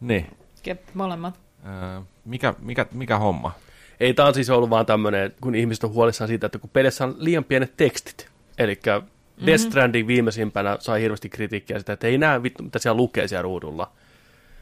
Niin. 0.00 0.26
Jep, 0.66 0.82
molemmat. 0.94 1.40
Uh, 1.62 2.04
mikä, 2.24 2.54
mikä, 2.58 2.86
mikä 2.92 3.18
homma? 3.18 3.52
Ei, 4.00 4.14
tämä 4.14 4.28
on 4.28 4.34
siis 4.34 4.50
ollut 4.50 4.70
vaan 4.70 4.86
tämmöinen, 4.86 5.34
kun 5.40 5.54
ihmiset 5.54 5.84
on 5.84 5.90
huolissaan 5.90 6.28
siitä, 6.28 6.46
että 6.46 6.58
kun 6.58 6.70
pelissä 6.70 7.04
on 7.04 7.14
liian 7.18 7.44
pienet 7.44 7.76
tekstit, 7.76 8.28
eli 8.58 8.80
mm-hmm. 8.86 9.46
Death 9.46 9.64
Stranding 9.64 10.08
viimeisimpänä 10.08 10.76
sai 10.80 11.02
hirveästi 11.02 11.28
kritiikkiä 11.28 11.78
sitä, 11.78 11.92
että 11.92 12.06
ei 12.06 12.18
näe 12.18 12.42
vittu, 12.42 12.62
mitä 12.62 12.78
siellä 12.78 12.96
lukee 12.96 13.28
siellä 13.28 13.42
ruudulla. 13.42 13.92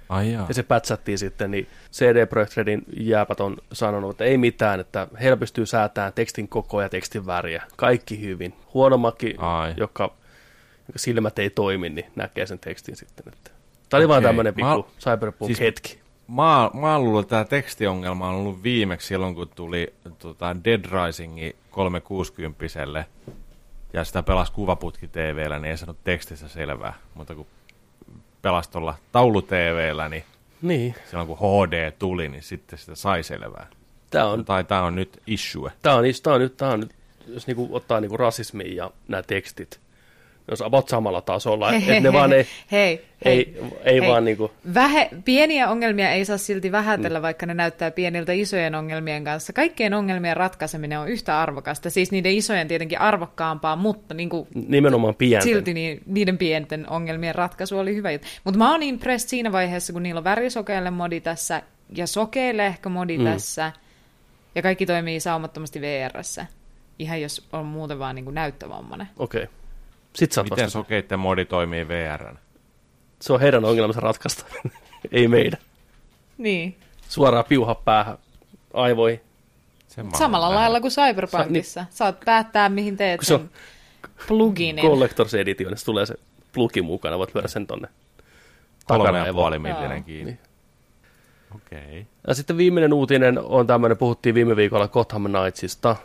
Ai 0.09 0.33
ja 0.33 0.47
se 0.55 0.63
pätsättiin 0.63 1.19
sitten, 1.19 1.51
niin 1.51 1.67
CD 1.93 2.27
Projekt 2.27 2.57
Redin 2.57 2.83
jääpät 2.97 3.41
on 3.41 3.57
sanonut, 3.73 4.11
että 4.11 4.25
ei 4.25 4.39
mitään, 4.39 4.81
että 4.81 5.09
heillä 5.21 5.37
pystyy 5.37 5.67
säätämään 5.67 6.13
tekstin 6.13 6.49
koko 6.49 6.83
ja 6.83 6.89
tekstin 6.89 7.27
väriä. 7.27 7.63
Kaikki 7.77 8.21
hyvin. 8.21 8.55
Huonommakin, 8.75 9.37
joka, 9.77 10.05
joka 10.89 10.99
silmät 10.99 11.39
ei 11.39 11.51
toimi, 11.51 11.89
niin 11.89 12.07
näkee 12.17 12.47
sen 12.47 12.59
tekstin 12.59 12.97
sitten. 12.97 13.33
Että. 13.33 13.51
Tämä 13.89 13.99
oli 13.99 14.05
okay. 14.05 14.09
vaan 14.09 14.23
tämmöinen 14.23 14.55
pikku 14.55 14.87
mä, 14.89 15.01
Cyberpunk-hetki. 15.01 15.89
Siis 15.89 16.01
mä, 16.29 16.71
mä 16.75 16.99
luullut, 16.99 17.21
että 17.21 17.31
tämä 17.31 17.45
tekstiongelma 17.45 18.29
on 18.29 18.35
ollut 18.35 18.63
viimeksi 18.63 19.07
silloin, 19.07 19.35
kun 19.35 19.49
tuli 19.55 19.95
tota, 20.19 20.57
Dead 20.65 20.85
Risingi 20.85 21.57
360 21.71 22.65
ja 23.93 24.05
sitä 24.05 24.23
pelasi 24.23 24.53
kuvaputki 24.53 25.09
TVllä, 25.09 25.59
niin 25.59 25.71
ei 25.71 25.77
saanut 25.77 26.05
tekstissä 26.05 26.49
selvää, 26.49 26.95
mutta 27.15 27.35
kun 27.35 27.47
pelasi 28.43 28.71
tuolla 28.71 28.95
taulu-TVllä, 29.13 30.09
niin, 30.09 30.25
niin 30.63 30.95
silloin 31.11 31.29
kun 31.29 31.39
HD 31.39 31.91
tuli, 31.99 32.29
niin 32.29 32.43
sitten 32.43 32.79
sitä 32.79 32.95
sai 32.95 33.23
selvää. 33.23 33.67
Tämä 34.11 34.27
on, 34.27 34.45
tai 34.45 34.65
tämä 34.65 34.83
on 34.83 34.95
nyt 34.95 35.23
issue. 35.27 35.73
Tämä 35.83 35.97
on, 35.97 36.05
tämä 36.23 36.35
on 36.35 36.41
nyt, 36.41 36.57
tämä 36.57 36.73
on 36.73 36.81
nyt 36.81 36.95
jos 37.27 37.47
niinku 37.47 37.69
ottaa 37.73 38.01
niinku 38.01 38.17
rasismin 38.17 38.77
ja 38.77 38.91
nämä 39.09 39.23
tekstit, 39.23 39.81
jos 40.51 40.63
about 40.63 40.89
samalla 40.89 41.21
tasolla. 41.21 41.71
Hei, 41.71 41.81
että 41.81 42.01
ne 42.01 42.13
vaan 42.13 42.33
ei, 42.33 42.47
hei, 42.73 43.05
ei, 43.25 43.35
hei, 43.37 43.57
ei 43.85 44.01
hei. 44.01 44.11
vaan 44.11 44.25
niinku... 44.25 44.51
Vähe, 44.75 45.11
pieniä 45.25 45.69
ongelmia 45.69 46.11
ei 46.11 46.25
saa 46.25 46.39
silti 46.39 46.73
vähätellä, 46.73 47.19
mm. 47.19 47.23
vaikka 47.23 47.47
ne 47.47 47.55
näyttää 47.55 47.91
pieniltä 47.91 48.33
isojen 48.33 48.75
ongelmien 48.75 49.25
kanssa. 49.25 49.53
Kaikkien 49.53 49.95
ongelmien 49.95 50.37
ratkaiseminen 50.37 50.99
on 50.99 51.09
yhtä 51.09 51.41
arvokasta. 51.41 51.91
Siis 51.91 52.11
niiden 52.11 52.33
isojen 52.33 52.69
tietenkin 52.69 53.01
arvokkaampaa, 53.01 53.77
mutta 53.77 54.15
niinku, 54.15 54.49
nimenomaan 54.55 55.15
pienten. 55.15 55.43
silti 55.43 55.75
niin, 55.75 56.03
niiden 56.07 56.39
pienten 56.39 56.91
ongelmien 56.91 57.35
ratkaisu 57.35 57.79
oli 57.79 57.95
hyvä 57.95 58.11
juttu. 58.11 58.29
Mutta 58.45 58.59
mä 58.59 58.73
oon 58.73 58.83
impressed 58.83 59.29
siinä 59.29 59.53
vaiheessa, 59.53 59.93
kun 59.93 60.03
niillä 60.03 60.19
on 60.19 60.25
värisokeille 60.25 60.91
modi 60.91 61.21
tässä 61.21 61.63
ja 61.97 62.07
sokeille 62.07 62.67
ehkä 62.67 62.89
modi 62.89 63.19
mm. 63.19 63.25
tässä. 63.25 63.73
Ja 64.55 64.63
kaikki 64.63 64.87
toimii 64.87 65.21
saumattomasti 65.21 65.81
VRssä. 65.81 66.47
Ihan 66.99 67.21
jos 67.21 67.47
on 67.53 67.67
muuten 67.67 67.99
vaan 67.99 68.15
niin 68.15 68.35
näyttövammainen. 68.35 69.09
Okei. 69.19 69.43
Okay. 69.43 69.55
Sit 70.17 70.33
sä 70.33 70.43
Miten 70.43 70.71
sokeitten 70.71 71.19
modi 71.19 71.45
toimii 71.45 71.89
VR? 71.89 72.35
Se 73.21 73.33
on 73.33 73.41
heidän 73.41 73.65
ongelmansa 73.65 74.01
ratkaista, 74.01 74.45
ei 75.13 75.29
meidän. 75.29 75.61
Niin. 76.39 76.77
Suoraan 77.09 77.45
piuha 77.45 77.75
päähän, 77.75 78.19
aivoihin. 78.75 79.21
Samalla 80.19 80.55
lailla 80.55 80.81
kuin 80.81 80.91
Cyberpunkissa. 80.91 81.81
Sa- 81.81 81.85
niin. 81.85 81.93
Saat 81.97 82.21
päättää, 82.25 82.69
mihin 82.69 82.97
teet 82.97 83.21
sen 83.23 83.41
on 83.41 83.51
pluginin. 84.29 84.85
Collectors 84.85 85.35
Editionissa 85.35 85.87
tulee 85.87 86.07
se 86.07 86.15
plugin 86.53 86.85
mukana, 86.85 87.19
voit 87.19 87.35
lyödä 87.35 87.49
sen 87.49 87.67
tonne 87.67 87.89
Kolme 88.89 89.19
ja 89.19 89.33
puoli 89.33 89.59
millinen 89.59 90.05
kiinni. 90.05 90.25
Niin. 90.25 90.39
Okei. 91.55 91.79
Okay. 91.79 92.05
Ja 92.29 92.35
sitten 92.35 92.57
viimeinen 92.57 92.93
uutinen 92.93 93.39
on 93.39 93.67
tämmöinen, 93.67 93.99
puhuttiin 93.99 94.35
viime 94.35 94.57
viikolla 94.57 94.89
Gotham 94.89 95.25
Knightsista, 95.25 95.97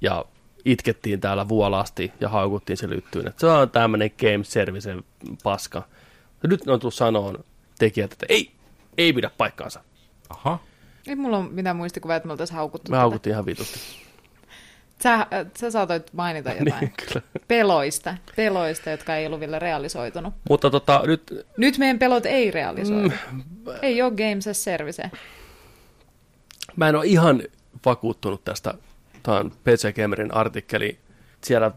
ja 0.00 0.24
itkettiin 0.64 1.20
täällä 1.20 1.48
vuolasti 1.48 2.12
ja 2.20 2.28
haukuttiin 2.28 2.76
se 2.76 2.88
lyttyyn, 2.88 3.28
että 3.28 3.40
se 3.40 3.46
on 3.46 3.70
tämmöinen 3.70 4.10
game 4.20 4.44
service 4.44 4.94
paska. 5.42 5.82
Ja 6.42 6.48
nyt 6.48 6.66
ne 6.66 6.72
on 6.72 6.80
tullut 6.80 6.94
sanoa 6.94 7.34
tekijät, 7.78 8.12
että 8.12 8.26
ei, 8.28 8.50
ei 8.98 9.12
pidä 9.12 9.30
paikkaansa. 9.38 9.80
Aha. 10.28 10.58
Ei 11.06 11.16
mulla 11.16 11.38
ole 11.38 11.48
mitään 11.50 11.76
muistikuvaa, 11.76 12.16
että 12.16 12.26
me 12.26 12.32
oltaisiin 12.32 12.56
haukuttu 12.56 12.90
Me 12.90 12.94
tätä. 12.94 13.00
haukuttiin 13.00 13.32
ihan 13.32 13.46
vitusti. 13.46 13.78
Sä, 15.02 15.14
äh, 15.14 15.26
sä 15.58 15.70
saatoit 15.70 16.12
mainita 16.12 16.50
jotain 16.58 16.80
Niin, 16.80 16.92
kyllä. 17.08 17.22
peloista, 17.48 18.14
peloista, 18.36 18.90
jotka 18.90 19.16
ei 19.16 19.26
ollut 19.26 19.40
vielä 19.40 19.58
realisoitunut. 19.58 20.34
Mutta 20.50 20.70
tota, 20.70 21.02
nyt 21.06 21.46
Nyt 21.56 21.78
meidän 21.78 21.98
pelot 21.98 22.26
ei 22.26 22.50
realisoidu. 22.50 23.08
Mm. 23.32 23.42
Ei 23.82 24.02
ole 24.02 24.10
Games 24.10 24.46
as 24.48 24.64
Service. 24.64 25.10
mä 26.76 26.88
en 26.88 26.96
ole 26.96 27.06
ihan 27.06 27.42
vakuuttunut 27.86 28.44
tästä. 28.44 28.74
Tämä 29.22 29.38
on 29.38 29.50
PC 29.64 29.94
Gamerin 29.96 30.34
artikkeli. 30.34 30.98
Siellä 31.44 31.70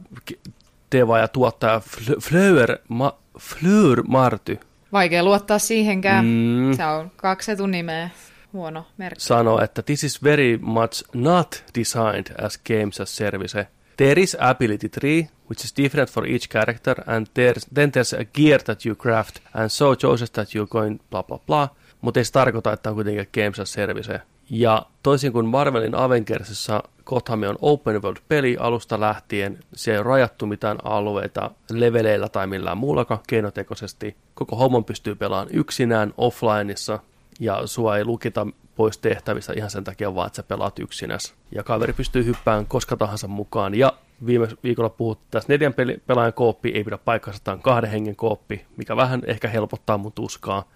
Deva 0.91 1.19
ja 1.19 1.27
tuottaja 1.27 1.81
Fl- 1.89 2.21
Fleur, 2.21 2.77
Ma- 2.89 3.17
Fleur 3.39 4.03
Marty 4.07 4.59
Vaikea 4.93 5.23
luottaa 5.23 5.59
siihenkään. 5.59 6.25
Mm. 6.25 6.73
Se 6.77 6.85
on 6.85 7.11
kaksi 7.15 7.51
etunimeä. 7.51 8.09
Huono 8.53 8.85
merkki. 8.97 9.23
sanoo, 9.23 9.61
että 9.61 9.81
this 9.81 10.03
is 10.03 10.23
very 10.23 10.57
much 10.61 11.03
not 11.13 11.63
designed 11.79 12.45
as 12.45 12.59
games 12.67 13.01
as 13.01 13.15
service. 13.15 13.67
There 13.97 14.21
is 14.21 14.37
ability 14.39 14.89
tree, 14.89 15.27
which 15.49 15.65
is 15.65 15.73
different 15.77 16.11
for 16.11 16.25
each 16.27 16.49
character, 16.49 16.95
and 17.07 17.27
there's, 17.27 17.67
then 17.73 17.91
there's 17.91 18.21
a 18.21 18.25
gear 18.35 18.63
that 18.63 18.85
you 18.85 18.95
craft, 18.95 19.35
and 19.53 19.69
so 19.69 19.95
chooses 19.95 20.31
that 20.31 20.49
you're 20.55 20.69
going 20.69 20.99
blah 21.09 21.23
blah 21.23 21.39
blah. 21.47 21.69
Mutta 22.01 22.19
ei 22.19 22.25
se 22.25 22.31
tarkoita, 22.31 22.73
että 22.73 22.89
on 22.89 22.95
kuitenkin 22.95 23.27
games 23.33 23.59
as 23.59 23.73
service. 23.73 24.21
Ja 24.49 24.85
toisin 25.03 25.33
kuin 25.33 25.45
Marvelin 25.45 25.95
Avengersissa, 25.95 26.83
Gotham 27.05 27.43
on 27.43 27.57
open 27.61 28.01
world-peli 28.01 28.57
alusta 28.59 28.99
lähtien. 28.99 29.59
Se 29.73 29.91
ei 29.91 29.97
ole 29.97 30.03
rajattu 30.03 30.45
mitään 30.45 30.77
alueita 30.83 31.51
leveleillä 31.71 32.29
tai 32.29 32.47
millään 32.47 32.77
muullakaan 32.77 33.19
keinotekoisesti. 33.27 34.15
Koko 34.33 34.55
homman 34.55 34.83
pystyy 34.83 35.15
pelaamaan 35.15 35.55
yksinään 35.55 36.13
offlineissa, 36.17 36.99
ja 37.39 37.67
sua 37.67 37.97
ei 37.97 38.05
lukita 38.05 38.47
pois 38.75 38.97
tehtävistä 38.97 39.53
ihan 39.53 39.69
sen 39.69 39.83
takia 39.83 40.15
vaan, 40.15 40.27
että 40.27 40.35
sä 40.37 40.43
pelaat 40.43 40.79
yksinäs. 40.79 41.33
Ja 41.55 41.63
kaveri 41.63 41.93
pystyy 41.93 42.25
hyppään 42.25 42.65
koska 42.65 42.97
tahansa 42.97 43.27
mukaan. 43.27 43.75
Ja 43.75 43.93
viime 44.25 44.47
viikolla 44.63 44.89
puhuttiin 44.89 45.31
tästä 45.31 45.53
neljän 45.53 45.73
pelaajan 46.07 46.33
kooppi, 46.33 46.69
ei 46.69 46.83
pidä 46.83 46.97
paikkansa, 46.97 47.39
tämä 47.43 47.57
kahden 47.57 47.91
hengen 47.91 48.15
kooppi, 48.15 48.65
mikä 48.77 48.95
vähän 48.95 49.21
ehkä 49.25 49.47
helpottaa 49.47 49.97
mun 49.97 50.11
tuskaa. 50.11 50.69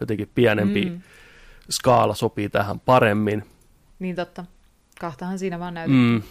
Jotenkin 0.00 0.30
pienempi 0.34 0.84
mm. 0.84 1.00
Skaala 1.70 2.14
sopii 2.14 2.48
tähän 2.48 2.80
paremmin. 2.80 3.44
Niin 3.98 4.16
totta. 4.16 4.44
Kahtahan 5.00 5.38
siinä 5.38 5.58
vaan 5.58 5.74
näytetään. 5.74 6.02
Mm. 6.02 6.22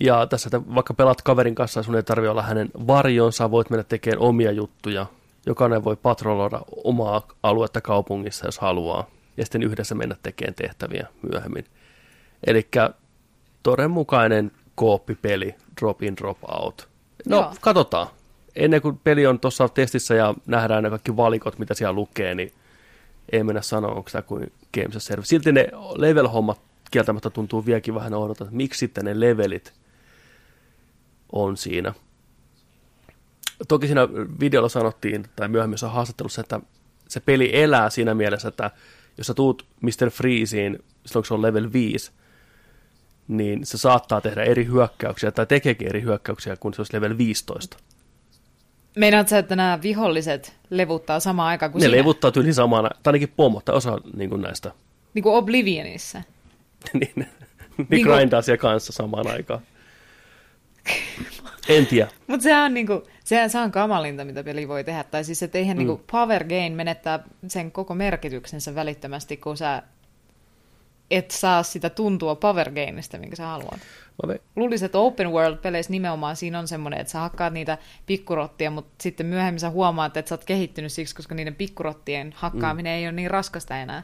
Ja 0.00 0.26
tässä, 0.26 0.48
että 0.48 0.74
vaikka 0.74 0.94
pelaat 0.94 1.22
kaverin 1.22 1.54
kanssa, 1.54 1.82
sun 1.82 1.96
ei 1.96 2.02
tarvitse 2.02 2.30
olla 2.30 2.42
hänen 2.42 2.70
varjonsa, 2.86 3.50
voit 3.50 3.70
mennä 3.70 3.84
tekemään 3.84 4.22
omia 4.22 4.52
juttuja. 4.52 5.06
Jokainen 5.46 5.84
voi 5.84 5.96
patroloida 5.96 6.60
omaa 6.84 7.28
aluetta 7.42 7.80
kaupungissa, 7.80 8.46
jos 8.46 8.58
haluaa. 8.58 9.06
Ja 9.36 9.44
sitten 9.44 9.62
yhdessä 9.62 9.94
mennä 9.94 10.16
tekemään 10.22 10.54
tehtäviä 10.54 11.06
myöhemmin. 11.30 11.64
Eli 12.46 12.68
todenmukainen 13.62 14.52
kooppipeli, 14.74 15.54
drop 15.80 16.02
in, 16.02 16.16
drop 16.16 16.38
out. 16.48 16.88
No, 17.28 17.36
Joo. 17.36 17.54
katsotaan. 17.60 18.06
Ennen 18.56 18.82
kuin 18.82 19.00
peli 19.04 19.26
on 19.26 19.40
tuossa 19.40 19.68
testissä 19.68 20.14
ja 20.14 20.34
nähdään 20.46 20.82
ne 20.82 20.90
kaikki 20.90 21.16
valikot, 21.16 21.58
mitä 21.58 21.74
siellä 21.74 21.92
lukee, 21.92 22.34
niin 22.34 22.52
ei 23.32 23.44
mennä 23.44 23.62
sanoa, 23.62 23.94
onko 23.94 24.10
tämä 24.12 24.22
kuin 24.22 24.52
Games 24.74 24.96
as 24.96 25.04
Service. 25.04 25.28
Silti 25.28 25.52
ne 25.52 25.68
level-hommat 25.96 26.60
kieltämättä 26.90 27.30
tuntuu 27.30 27.66
vieläkin 27.66 27.94
vähän 27.94 28.14
odota, 28.14 28.44
että 28.44 28.56
miksi 28.56 28.78
sitten 28.78 29.04
ne 29.04 29.20
levelit 29.20 29.72
on 31.32 31.56
siinä. 31.56 31.94
Toki 33.68 33.86
siinä 33.86 34.08
videolla 34.40 34.68
sanottiin, 34.68 35.24
tai 35.36 35.48
myöhemmissä 35.48 35.88
haastattelussa, 35.88 36.40
että 36.40 36.60
se 37.08 37.20
peli 37.20 37.50
elää 37.62 37.90
siinä 37.90 38.14
mielessä, 38.14 38.48
että 38.48 38.70
jos 39.18 39.26
sä 39.26 39.34
tuut 39.34 39.66
Mr. 39.80 40.10
Freezeen, 40.10 40.72
silloin 41.06 41.22
kun 41.22 41.24
se 41.26 41.34
on 41.34 41.42
level 41.42 41.72
5, 41.72 42.12
niin 43.28 43.66
se 43.66 43.78
saattaa 43.78 44.20
tehdä 44.20 44.42
eri 44.42 44.66
hyökkäyksiä, 44.66 45.30
tai 45.30 45.46
tekeekin 45.46 45.88
eri 45.88 46.02
hyökkäyksiä, 46.02 46.56
kun 46.56 46.74
se 46.74 46.80
olisi 46.80 46.96
level 46.96 47.18
15. 47.18 47.76
Meinaat 48.96 49.28
sä, 49.28 49.38
että 49.38 49.56
nämä 49.56 49.78
viholliset 49.82 50.56
levuttaa 50.70 51.20
samaan 51.20 51.48
aikaan 51.48 51.72
kuin 51.72 51.80
Ne 51.80 51.86
sinä? 51.86 51.98
levuttaa 51.98 52.32
yli 52.36 52.52
samana, 52.52 52.88
tai 53.02 53.10
ainakin 53.10 53.32
pommot, 53.36 53.64
tai 53.64 53.74
osa 53.74 53.98
niin 54.16 54.30
kuin 54.30 54.42
näistä. 54.42 54.72
Niin 55.14 55.22
kuin 55.22 55.34
Oblivionissa. 55.34 56.22
niin, 57.00 57.12
ne, 57.16 57.26
Niin 57.76 58.04
kuin- 58.06 58.16
grindaa 58.16 58.42
siellä 58.42 58.60
kanssa 58.60 58.92
samaan 58.92 59.26
aikaan. 59.26 59.60
En 61.68 61.86
tiedä. 61.86 62.08
Mutta 62.26 62.42
sehän 62.42 62.64
on, 62.64 62.74
niinku, 62.74 63.02
sehän, 63.24 63.50
se 63.50 63.58
on 63.58 63.72
kamalinta, 63.72 64.24
mitä 64.24 64.44
peli 64.44 64.68
voi 64.68 64.84
tehdä. 64.84 65.04
Tai 65.04 65.24
siis, 65.24 65.42
että 65.42 65.58
eihän 65.58 65.76
mm. 65.76 65.78
niinku 65.78 66.04
power 66.12 66.44
gain 66.44 66.72
menettää 66.72 67.18
sen 67.48 67.72
koko 67.72 67.94
merkityksensä 67.94 68.74
välittömästi, 68.74 69.36
kun 69.36 69.56
sä 69.56 69.82
et 71.12 71.30
saa 71.30 71.62
sitä 71.62 71.90
tuntua 71.90 72.34
power 72.34 72.70
gainista, 72.70 73.18
minkä 73.18 73.36
sä 73.36 73.46
haluat. 73.46 73.80
Mä 74.26 74.34
Luulisin, 74.56 74.86
että 74.86 74.98
open 74.98 75.30
world-peleissä 75.30 75.90
nimenomaan 75.90 76.36
siinä 76.36 76.58
on 76.58 76.68
semmoinen, 76.68 77.00
että 77.00 77.10
sä 77.10 77.18
hakkaat 77.18 77.52
niitä 77.52 77.78
pikkurottia, 78.06 78.70
mutta 78.70 79.02
sitten 79.02 79.26
myöhemmin 79.26 79.60
sä 79.60 79.70
huomaat, 79.70 80.16
että 80.16 80.28
sä 80.28 80.34
oot 80.34 80.44
kehittynyt 80.44 80.92
siksi, 80.92 81.14
koska 81.14 81.34
niiden 81.34 81.54
pikkurottien 81.54 82.34
hakkaaminen 82.36 82.92
mm. 82.92 82.96
ei 82.96 83.06
ole 83.06 83.12
niin 83.12 83.30
raskasta 83.30 83.76
enää. 83.76 84.02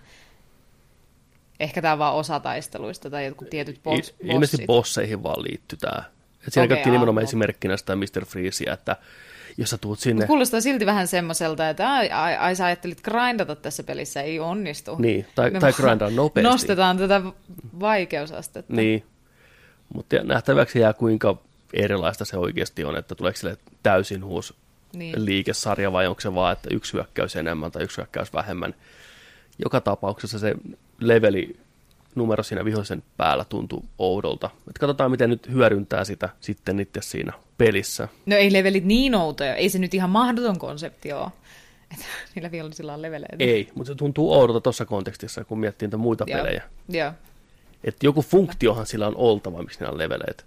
Ehkä 1.61 1.82
tämä 1.82 1.92
on 1.92 1.98
vaan 1.98 2.14
osa 2.14 2.40
taisteluista 2.40 3.11
tai 3.11 3.26
jotkut 3.26 3.50
tietyt 3.50 3.82
boss, 3.82 4.11
Il- 4.11 4.14
ilmeisesti 4.20 4.56
bossit. 4.56 4.66
bosseihin 4.66 5.22
vaan 5.22 5.42
liittyy 5.42 5.78
tämä. 5.78 6.02
Et 6.46 6.52
siinä 6.52 6.64
Okei, 6.64 6.76
käytiin 6.76 6.92
nimenomaan 6.92 7.22
aa, 7.24 7.28
esimerkkinä 7.28 7.76
sitä 7.76 7.96
Mr. 7.96 8.24
Freezea, 8.26 8.74
että 8.74 8.96
jos 9.59 9.70
sä 9.70 9.78
tuut 9.78 9.90
Mut 9.92 10.00
sinne, 10.00 10.26
kuulostaa 10.26 10.61
silti 10.61 10.86
vähän 10.86 11.09
semmoiselta, 11.09 11.68
että 11.68 11.92
ai, 11.92 12.11
ai, 12.11 12.36
ai 12.36 12.56
sä 12.56 12.64
ajattelit 12.66 13.00
grindata 13.02 13.56
tässä 13.56 13.82
pelissä, 13.82 14.22
ei 14.22 14.40
onnistu. 14.40 14.96
niin, 14.98 15.26
tai, 15.34 15.50
Me 15.50 15.61
tai 15.61 15.72
grindaa 15.80 16.11
nopeasti. 16.11 16.50
Nostetaan 16.50 16.98
tätä 16.98 17.22
vaikeusastetta. 17.80 18.72
Niin, 18.74 19.04
mutta 19.94 20.16
nähtäväksi 20.22 20.78
jää 20.80 20.92
kuinka 20.92 21.36
erilaista 21.72 22.24
se 22.24 22.36
oikeasti 22.36 22.84
on, 22.84 22.96
että 22.96 23.14
tuleeko 23.14 23.36
sille 23.36 23.56
täysin 23.82 24.24
uusi 24.24 24.54
Niin. 24.92 25.24
liikesarja 25.24 25.92
vai 25.92 26.06
onko 26.06 26.20
se 26.20 26.34
vaan, 26.34 26.52
että 26.52 26.68
yksi 26.72 26.92
hyökkäys 26.92 27.36
enemmän 27.36 27.70
tai 27.72 27.82
yksi 27.82 27.96
hyökkäys 27.96 28.32
vähemmän. 28.32 28.74
Joka 29.64 29.80
tapauksessa 29.80 30.38
se 30.38 30.54
leveli 31.00 31.56
numero 32.18 32.42
siinä 32.42 32.64
vihollisen 32.64 33.02
päällä 33.16 33.44
tuntuu 33.44 33.84
oudolta. 33.98 34.50
Et 34.70 34.78
katsotaan, 34.78 35.10
miten 35.10 35.30
nyt 35.30 35.48
hyödyntää 35.52 36.04
sitä 36.04 36.28
sitten 36.40 36.80
itse 36.80 37.00
siinä 37.02 37.32
pelissä. 37.58 38.08
No 38.26 38.36
ei 38.36 38.52
levelit 38.52 38.84
niin 38.84 39.14
outoja, 39.14 39.54
ei 39.54 39.68
se 39.68 39.78
nyt 39.78 39.94
ihan 39.94 40.10
mahdoton 40.10 40.58
konsepti 40.58 41.12
ole. 41.12 41.28
Että 41.92 42.04
niillä 42.34 42.50
vihollisilla 42.50 42.94
on 42.94 43.02
leveleitä. 43.02 43.36
Ei, 43.38 43.68
mutta 43.74 43.92
se 43.92 43.94
tuntuu 43.94 44.32
oudolta 44.32 44.60
tuossa 44.60 44.84
kontekstissa, 44.84 45.44
kun 45.44 45.58
miettii 45.60 45.86
niitä 45.86 45.96
muita 45.96 46.24
Joo. 46.28 46.38
pelejä. 46.38 46.62
Joo. 46.88 47.12
Että 47.84 48.06
joku 48.06 48.22
funktiohan 48.22 48.86
sillä 48.86 49.06
on 49.06 49.16
oltava, 49.16 49.62
miksi 49.62 49.78
niillä 49.80 49.92
on 49.92 49.98
leveleitä. 49.98 50.44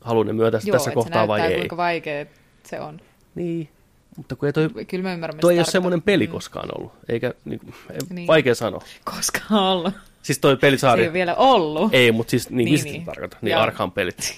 Haluan 0.00 0.26
ne 0.26 0.32
myöntää 0.32 0.60
Joo, 0.64 0.72
tässä 0.78 0.90
kohtaa 0.90 1.28
vai 1.28 1.40
ei. 1.40 1.56
kuinka 1.58 1.76
vaikea 1.76 2.26
se 2.64 2.80
on. 2.80 3.00
Niin, 3.34 3.68
mutta 4.16 4.36
kun 4.36 4.46
ei 4.46 4.52
toi, 4.52 4.68
Kyllä 4.88 5.02
mä 5.02 5.12
ymmärrän, 5.14 5.40
toi 5.40 5.52
ei 5.52 5.58
ole 5.58 5.66
semmoinen 5.66 6.02
peli 6.02 6.26
Mm. 6.26 6.32
koskaan 6.32 6.68
ollut. 6.78 6.92
Eikä, 7.08 7.34
niin, 7.44 7.60
Niin. 8.10 8.26
vaikea 8.26 8.54
sanoa. 8.54 8.82
Koskaan 9.04 9.62
ollut. 9.62 9.94
Siis 10.28 10.38
toi 10.38 10.52
Se 10.52 10.60
pelisarja, 10.60 11.04
ei 11.04 11.12
vielä 11.12 11.34
ollut. 11.34 11.94
ei, 11.94 12.12
mutta 12.12 12.30
siis 12.30 12.50
niin, 12.50 12.56
Niin, 12.56 12.74
niin, 12.74 12.84
niin. 12.84 12.92
niin. 12.92 13.04
tarkoitan, 13.04 13.38
niin 13.42 13.52
Joo. 13.52 13.62
Arkham 13.62 13.92
pelit. 13.92 14.34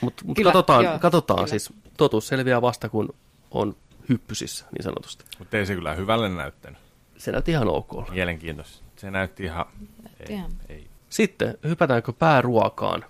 Mutta 0.00 0.24
mut 0.26 0.38
katsotaan, 0.44 0.84
joo, 0.84 0.98
katsotaan 0.98 1.36
kyllä. 1.38 1.48
siis. 1.48 1.72
Totuus 1.96 2.28
selviää 2.28 2.62
vasta, 2.62 2.88
kun 2.88 3.14
on 3.50 3.76
hyppysissä, 4.08 4.64
niin 4.72 4.82
sanotusti. 4.82 5.24
Mutta 5.38 5.56
ei 5.56 5.66
se 5.66 5.74
kyllä 5.74 5.94
hyvälle 5.94 6.28
näyttänyt. 6.28 6.78
Se 7.16 7.32
näytti 7.32 7.50
ihan 7.50 7.68
ok. 7.68 8.10
Mielenkiintoista. 8.10 8.84
Se 8.96 9.10
näytti 9.10 9.42
ihan... 9.42 9.66
Ei, 10.20 10.34
ihan. 10.34 10.50
ei. 10.68 10.86
Sitten 11.08 11.58
hypätäänkö 11.64 12.12
pääruokaan? 12.12 13.04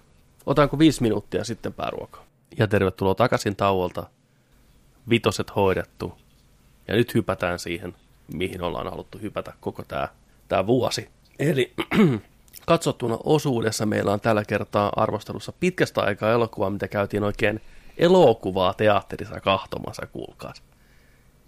Otanko 0.46 0.78
viisi 0.78 1.02
minuuttia 1.02 1.44
sitten 1.44 1.72
pääruokaan? 1.72 2.24
Ja 2.58 2.66
tervetuloa 2.66 3.14
takaisin 3.14 3.56
tauolta. 3.56 4.06
Vitoset 5.08 5.56
hoidettu. 5.56 6.18
Ja 6.88 6.94
nyt 6.94 7.14
hypätään 7.14 7.58
siihen, 7.58 7.94
mihin 8.34 8.62
ollaan 8.62 8.90
haluttu 8.90 9.18
hypätä 9.18 9.52
koko 9.60 9.82
tämä 9.82 10.08
tää 10.48 10.66
vuosi. 10.66 11.15
Eli 11.38 11.72
katsottuna 12.66 13.18
osuudessa 13.24 13.86
meillä 13.86 14.12
on 14.12 14.20
tällä 14.20 14.44
kertaa 14.44 14.92
arvostelussa 14.96 15.52
pitkästä 15.60 16.00
aikaa 16.00 16.32
elokuvaa, 16.32 16.70
mitä 16.70 16.88
käytiin 16.88 17.24
oikein 17.24 17.60
elokuvaa 17.98 18.74
teatterissa 18.74 19.40
kahtomassa, 19.40 20.06
kuulkaas. 20.06 20.62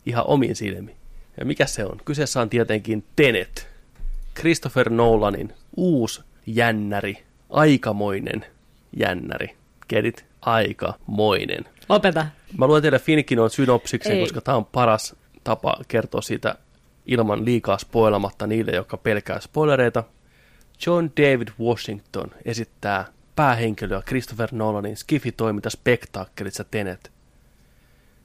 Ihan 0.06 0.24
omiin 0.26 0.56
silmiin. 0.56 0.96
Ja 1.38 1.44
mikä 1.44 1.66
se 1.66 1.84
on? 1.84 2.00
Kyseessä 2.04 2.40
on 2.40 2.50
tietenkin 2.50 3.04
Tenet. 3.16 3.68
Christopher 4.34 4.90
Nolanin 4.90 5.52
uusi 5.76 6.20
jännäri, 6.46 7.24
aikamoinen 7.50 8.46
jännäri. 8.96 9.56
Kedit, 9.88 10.24
aikamoinen. 10.40 11.64
Lopeta. 11.88 12.26
Mä 12.58 12.66
luen 12.66 12.82
teille 12.82 12.98
Finkinon 12.98 13.50
synopsiksen, 13.50 14.12
Ei. 14.12 14.20
koska 14.20 14.40
tämä 14.40 14.56
on 14.56 14.64
paras 14.64 15.16
tapa 15.44 15.76
kertoa 15.88 16.22
siitä 16.22 16.54
ilman 17.08 17.44
liikaa 17.44 17.78
spoilamatta 17.78 18.46
niille, 18.46 18.72
jotka 18.72 18.96
pelkää 18.96 19.40
spoilereita. 19.40 20.04
John 20.86 21.08
David 21.16 21.48
Washington 21.60 22.30
esittää 22.44 23.04
päähenkilöä 23.36 24.02
Christopher 24.02 24.48
Nolanin 24.52 24.96
skifi-toiminta 24.96 25.70
spektaakkelissa 25.70 26.64
Tenet. 26.64 27.12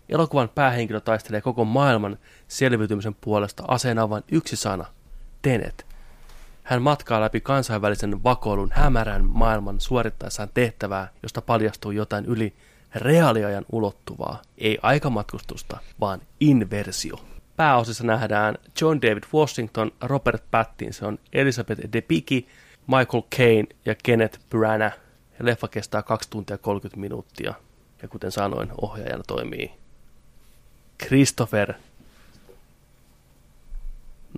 Elokuvan 0.09 0.49
päähenkilö 0.49 0.99
taistelee 0.99 1.41
koko 1.41 1.65
maailman 1.65 2.17
selviytymisen 2.47 3.15
puolesta 3.21 3.63
aseena 3.67 4.09
vain 4.09 4.23
yksi 4.31 4.55
sana, 4.55 4.85
Tenet. 5.41 5.85
Hän 6.63 6.81
matkaa 6.81 7.21
läpi 7.21 7.41
kansainvälisen 7.41 8.23
vakoilun 8.23 8.71
hämärän 8.73 9.25
maailman 9.25 9.81
suorittaessaan 9.81 10.49
tehtävää, 10.53 11.09
josta 11.23 11.41
paljastuu 11.41 11.91
jotain 11.91 12.25
yli 12.25 12.53
reaaliajan 12.95 13.65
ulottuvaa, 13.71 14.41
ei 14.57 14.77
aikamatkustusta, 14.81 15.77
vaan 15.99 16.21
inversio. 16.39 17.32
Pääosissa 17.55 18.03
nähdään 18.03 18.57
John 18.81 19.01
David 19.01 19.23
Washington, 19.33 19.91
Robert 20.01 20.43
Pattinson, 20.51 21.19
Elizabeth 21.33 21.81
Debicki, 21.93 22.47
Michael 22.87 23.23
Caine 23.37 23.67
ja 23.85 23.95
Kenneth 24.03 24.39
Branagh. 24.49 24.95
Ja 25.39 25.45
leffa 25.45 25.67
kestää 25.67 26.03
2 26.03 26.29
tuntia 26.29 26.57
30 26.57 26.99
minuuttia. 26.99 27.53
Ja 28.01 28.07
kuten 28.07 28.31
sanoin, 28.31 28.69
ohjaajana 28.81 29.23
toimii 29.27 29.71
Christopher 31.05 31.73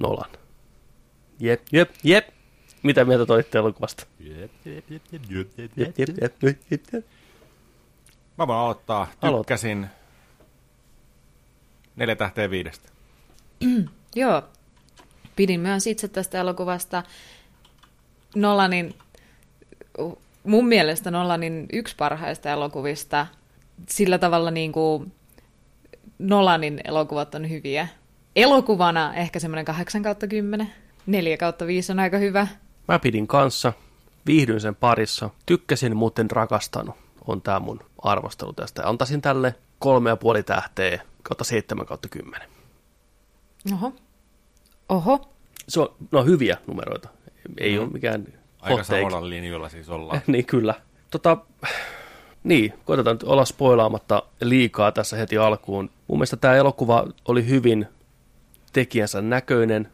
Nolan. 0.02 0.30
Jep, 1.40 1.62
jep, 1.72 1.90
jep. 2.04 2.28
Mitä 2.84 3.06
mieltä 3.06 3.26
toitte 3.26 3.58
elokuvasta? 3.58 4.06
Jep, 4.20 4.52
jep, 4.66 4.90
jep, 4.90 5.04
jep, 5.12 5.24
jep, 5.30 5.52
jep, 5.58 5.72
Jep, 5.78 5.98
jep, 5.98 6.10
jep, 6.22 6.44
jep, 6.44 6.62
jep, 6.72 6.82
jep. 6.94 7.06
Mä 8.38 8.48
voin 8.48 8.60
aloittaa. 8.60 9.08
Aloita. 9.22 9.44
Tykkäsin 9.44 9.88
neljä 11.96 12.16
tähteä 12.16 12.50
viidestä. 12.50 12.95
Joo, 14.16 14.42
pidin 15.36 15.60
myös 15.60 15.88
itse 15.88 16.08
tästä 16.08 16.40
elokuvasta. 16.40 17.04
Nolanin, 18.36 18.96
mun 20.44 20.68
mielestä 20.68 21.12
Nolanin 21.12 21.66
yksi 21.74 21.96
parhaista 21.96 22.50
elokuvista. 22.50 23.28
Sillä 23.90 24.18
tavalla 24.18 24.52
niin 24.52 24.72
kuin 24.72 25.12
Nolanin 26.20 26.82
elokuvat 26.84 27.36
on 27.36 27.50
hyviä. 27.50 27.88
Elokuvana 28.36 29.14
ehkä 29.14 29.40
semmoinen 29.40 29.66
8 29.66 30.04
kautta 30.04 30.28
10. 30.28 30.72
4 31.06 31.38
kautta 31.38 31.68
5 31.68 31.92
on 31.92 32.00
aika 32.00 32.18
hyvä. 32.18 32.48
Mä 32.88 33.00
pidin 33.00 33.28
kanssa, 33.28 33.74
viihdyin 34.26 34.62
sen 34.62 34.76
parissa, 34.76 35.30
tykkäsin 35.46 35.98
muuten 35.98 36.32
rakastanut, 36.32 36.96
on 37.28 37.42
tää 37.42 37.60
mun 37.60 37.80
arvostelu 38.02 38.54
tästä. 38.54 38.90
Antaisin 38.90 39.22
tälle 39.22 39.56
kolme 39.80 40.10
ja 40.10 40.16
puoli 40.16 40.44
tähteä 40.44 41.02
kautta 41.24 41.44
seitsemän 41.44 41.86
kautta 41.86 42.10
kymmenen. 42.10 42.55
Oho. 43.74 43.94
Oho. 44.90 45.30
Se 45.68 45.80
on, 45.80 45.96
no 46.12 46.24
hyviä 46.24 46.58
numeroita, 46.68 47.10
ei 47.58 47.78
mm. 47.78 47.84
ole 47.84 47.90
mikään 47.90 48.28
Aika 48.60 48.84
samalla 48.84 49.30
linjoilla 49.30 49.70
siis 49.70 49.90
ollaan. 49.90 50.22
niin 50.28 50.46
kyllä. 50.46 50.74
Tota, 51.12 51.38
niin, 52.44 52.74
koitetaan 52.86 53.16
nyt 53.16 53.24
olla 53.24 53.46
spoilaamatta 53.46 54.24
liikaa 54.42 54.92
tässä 54.92 55.18
heti 55.18 55.38
alkuun. 55.38 55.90
Mun 56.08 56.18
mielestä 56.18 56.38
tämä 56.38 56.56
elokuva 56.56 57.08
oli 57.28 57.48
hyvin 57.48 57.88
tekijänsä 58.74 59.22
näköinen. 59.22 59.90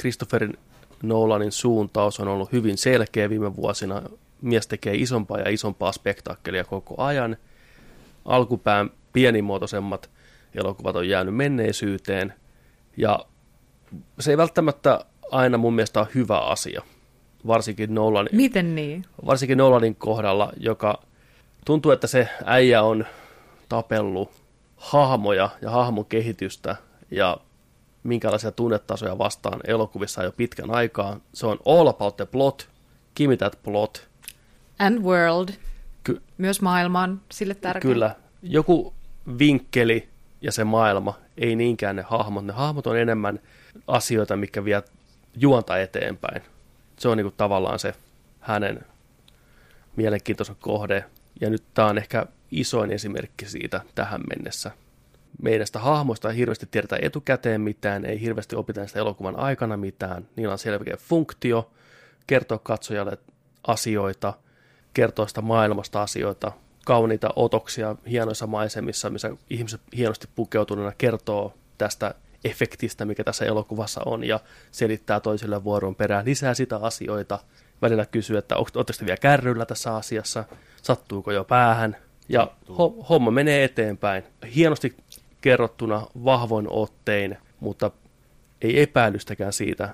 Christopherin 0.00 0.58
Nolanin 1.02 1.52
suuntaus 1.52 2.20
on 2.20 2.28
ollut 2.28 2.52
hyvin 2.52 2.78
selkeä 2.78 3.30
viime 3.30 3.56
vuosina. 3.56 4.02
Mies 4.40 4.66
tekee 4.66 4.94
isompaa 4.94 5.38
ja 5.38 5.50
isompaa 5.50 5.92
spektaakkelia 5.92 6.64
koko 6.64 7.02
ajan. 7.02 7.36
Alkupään 8.24 8.90
pienimuotoisemmat 9.12 10.10
elokuvat 10.54 10.96
on 10.96 11.08
jäänyt 11.08 11.34
menneisyyteen. 11.34 12.34
Ja 12.96 13.26
se 14.20 14.30
ei 14.30 14.36
välttämättä 14.36 15.04
aina 15.30 15.58
mun 15.58 15.74
mielestä 15.74 16.00
ole 16.00 16.08
hyvä 16.14 16.38
asia. 16.38 16.82
Varsinkin 17.46 17.94
Nolan, 17.94 18.28
Miten 18.32 18.74
niin? 18.74 19.04
varsinkin 19.26 19.58
Nolanin 19.58 19.94
kohdalla, 19.96 20.52
joka 20.56 21.02
tuntuu, 21.66 21.92
että 21.92 22.06
se 22.06 22.28
äijä 22.44 22.82
on 22.82 23.06
tapellut 23.68 24.30
hahmoja 24.76 25.48
ja 25.62 25.70
hahmon 25.70 26.06
kehitystä 26.06 26.76
ja 27.10 27.36
minkälaisia 28.02 28.52
tunnetasoja 28.52 29.18
vastaan 29.18 29.60
elokuvissa 29.66 30.22
jo 30.22 30.32
pitkän 30.32 30.70
aikaa. 30.70 31.20
Se 31.34 31.46
on 31.46 31.58
all 31.66 31.86
about 31.88 32.16
the 32.16 32.26
plot, 32.26 32.68
give 33.16 33.36
that 33.36 33.58
plot. 33.62 34.08
And 34.78 34.98
world. 35.02 35.48
Ky- 36.04 36.22
Myös 36.38 36.60
maailma 36.62 37.02
on 37.02 37.20
sille 37.32 37.54
tärkeä. 37.54 37.80
Kyllä, 37.80 38.16
joku 38.42 38.94
vinkkeli 39.38 40.08
ja 40.42 40.52
se 40.52 40.64
maailma, 40.64 41.18
ei 41.36 41.56
niinkään 41.56 41.96
ne 41.96 42.02
hahmot. 42.02 42.44
Ne 42.44 42.52
hahmot 42.52 42.86
on 42.86 42.98
enemmän 42.98 43.40
asioita, 43.86 44.36
mikä 44.36 44.64
vie 44.64 44.82
juonta 45.36 45.78
eteenpäin. 45.78 46.42
Se 46.98 47.08
on 47.08 47.16
niinku 47.16 47.34
tavallaan 47.36 47.78
se 47.78 47.94
hänen 48.40 48.84
mielenkiintoisen 49.96 50.56
kohde. 50.60 51.04
Ja 51.40 51.50
nyt 51.50 51.62
tämä 51.74 51.88
on 51.88 51.98
ehkä 51.98 52.26
isoin 52.50 52.92
esimerkki 52.92 53.46
siitä 53.46 53.80
tähän 53.94 54.20
mennessä. 54.36 54.70
Meidän 55.42 55.66
sitä 55.66 55.78
hahmoista 55.78 56.30
ei 56.30 56.36
hirveästi 56.36 56.66
tiedetä 56.70 56.98
etukäteen 57.02 57.60
mitään, 57.60 58.04
ei 58.04 58.20
hirveästi 58.20 58.56
opita 58.56 58.86
sitä 58.86 58.98
elokuvan 58.98 59.36
aikana 59.36 59.76
mitään. 59.76 60.28
Niillä 60.36 60.52
on 60.52 60.58
selkeä 60.58 60.96
funktio, 60.96 61.70
kertoa 62.26 62.58
katsojalle 62.58 63.18
asioita, 63.66 64.34
kertoa 64.94 65.26
sitä 65.26 65.40
maailmasta 65.40 66.02
asioita, 66.02 66.52
kauniita 66.84 67.30
otoksia 67.36 67.96
hienoissa 68.10 68.46
maisemissa, 68.46 69.10
missä 69.10 69.30
ihmiset 69.50 69.80
hienosti 69.96 70.28
pukeutuneena 70.34 70.92
kertoo 70.98 71.54
tästä 71.78 72.14
efektistä, 72.44 73.04
mikä 73.04 73.24
tässä 73.24 73.44
elokuvassa 73.44 74.00
on, 74.06 74.24
ja 74.24 74.40
selittää 74.70 75.20
toisille 75.20 75.64
vuoron 75.64 75.94
perään 75.94 76.24
lisää 76.24 76.54
sitä 76.54 76.76
asioita. 76.76 77.38
Välillä 77.82 78.06
kysyy, 78.06 78.36
että 78.36 78.56
oletteko 78.56 78.82
te 78.82 79.06
vielä 79.06 79.16
kärryllä 79.16 79.66
tässä 79.66 79.96
asiassa, 79.96 80.44
sattuuko 80.82 81.32
jo 81.32 81.44
päähän, 81.44 81.96
ja 82.28 82.50
ho- 82.68 83.06
homma 83.08 83.30
menee 83.30 83.64
eteenpäin. 83.64 84.24
Hienosti 84.54 84.96
kerrottuna 85.40 86.06
vahvoin 86.24 86.66
ottein, 86.70 87.38
mutta 87.60 87.90
ei 88.62 88.82
epäilystäkään 88.82 89.52
siitä, 89.52 89.88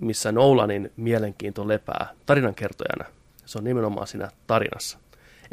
missä 0.00 0.32
Nolanin 0.32 0.92
mielenkiinto 0.96 1.68
lepää 1.68 2.06
tarinankertojana. 2.26 3.04
Se 3.46 3.58
on 3.58 3.64
nimenomaan 3.64 4.06
siinä 4.06 4.28
tarinassa. 4.46 4.98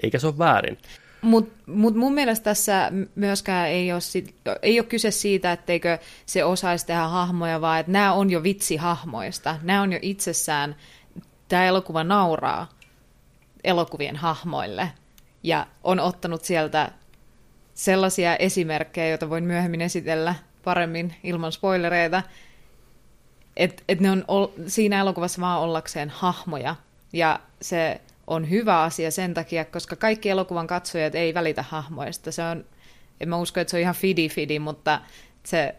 Eikä 0.03 0.19
se 0.19 0.27
ole 0.27 0.37
väärin. 0.37 0.77
Mutta 1.21 1.63
mut 1.67 1.95
mun 1.95 2.13
mielestä 2.13 2.43
tässä 2.43 2.91
myöskään 3.15 3.67
ei 3.67 3.91
ole, 3.91 4.01
sit, 4.01 4.35
ei 4.61 4.79
ole 4.79 4.87
kyse 4.87 5.11
siitä, 5.11 5.51
etteikö 5.51 5.97
se 6.25 6.43
osaisi 6.43 6.85
tehdä 6.85 7.07
hahmoja, 7.07 7.61
vaan 7.61 7.79
että 7.79 7.91
nämä 7.91 8.13
on 8.13 8.29
jo 8.29 8.43
vitsihahmoista. 8.43 9.55
Nämä 9.61 9.81
on 9.81 9.93
jo 9.93 9.99
itsessään, 10.01 10.75
tämä 11.47 11.65
elokuva 11.65 12.03
nauraa 12.03 12.69
elokuvien 13.63 14.15
hahmoille. 14.15 14.91
Ja 15.43 15.67
on 15.83 15.99
ottanut 15.99 16.43
sieltä 16.43 16.91
sellaisia 17.73 18.35
esimerkkejä, 18.35 19.09
joita 19.09 19.29
voin 19.29 19.43
myöhemmin 19.43 19.81
esitellä 19.81 20.35
paremmin 20.63 21.15
ilman 21.23 21.51
spoilereita, 21.51 22.23
että 23.57 23.83
et 23.87 23.99
ne 23.99 24.11
on 24.11 24.25
ol, 24.27 24.47
siinä 24.67 24.99
elokuvassa 24.99 25.41
vaan 25.41 25.59
ollakseen 25.59 26.09
hahmoja. 26.09 26.75
Ja 27.13 27.39
se 27.61 28.01
on 28.27 28.49
hyvä 28.49 28.81
asia 28.81 29.11
sen 29.11 29.33
takia, 29.33 29.65
koska 29.65 29.95
kaikki 29.95 30.29
elokuvan 30.29 30.67
katsojat 30.67 31.15
ei 31.15 31.33
välitä 31.33 31.63
hahmoista. 31.63 32.31
Se 32.31 32.43
on, 32.43 32.65
en 33.19 33.29
mä 33.29 33.37
usko, 33.37 33.59
että 33.59 33.71
se 33.71 33.77
on 33.77 33.81
ihan 33.81 33.95
fidi-fidi, 33.95 34.59
mutta 34.59 35.01
se, 35.43 35.75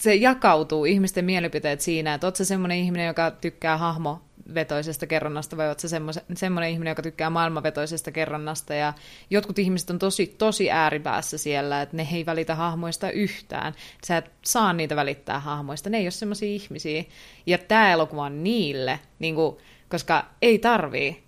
se 0.00 0.14
jakautuu 0.14 0.84
ihmisten 0.84 1.24
mielipiteet 1.24 1.80
siinä, 1.80 2.14
että 2.14 2.26
oot 2.26 2.36
sä 2.36 2.44
semmoinen 2.44 2.78
ihminen, 2.78 3.06
joka 3.06 3.30
tykkää 3.30 3.76
hahmovetoisesta 3.76 5.06
kerronnasta, 5.06 5.56
vai 5.56 5.68
oot 5.68 5.80
sä 5.80 5.88
semmoinen 6.34 6.70
ihminen, 6.70 6.90
joka 6.90 7.02
tykkää 7.02 7.30
maailmanvetoisesta 7.30 8.12
kerronnasta, 8.12 8.74
ja 8.74 8.92
jotkut 9.30 9.58
ihmiset 9.58 9.90
on 9.90 9.98
tosi, 9.98 10.26
tosi 10.26 10.70
ääripäässä 10.70 11.38
siellä, 11.38 11.82
että 11.82 11.96
ne 11.96 12.08
ei 12.12 12.26
välitä 12.26 12.54
hahmoista 12.54 13.10
yhtään. 13.10 13.74
Sä 14.06 14.16
et 14.16 14.30
saa 14.42 14.72
niitä 14.72 14.96
välittää 14.96 15.40
hahmoista, 15.40 15.90
ne 15.90 15.98
ei 15.98 16.04
ole 16.04 16.10
semmoisia 16.10 16.48
ihmisiä. 16.48 17.04
Ja 17.46 17.58
tämä 17.58 17.92
elokuva 17.92 18.22
on 18.22 18.44
niille, 18.44 19.00
niin 19.18 19.34
kuin, 19.34 19.56
koska 19.88 20.24
ei 20.42 20.58
tarvii, 20.58 21.25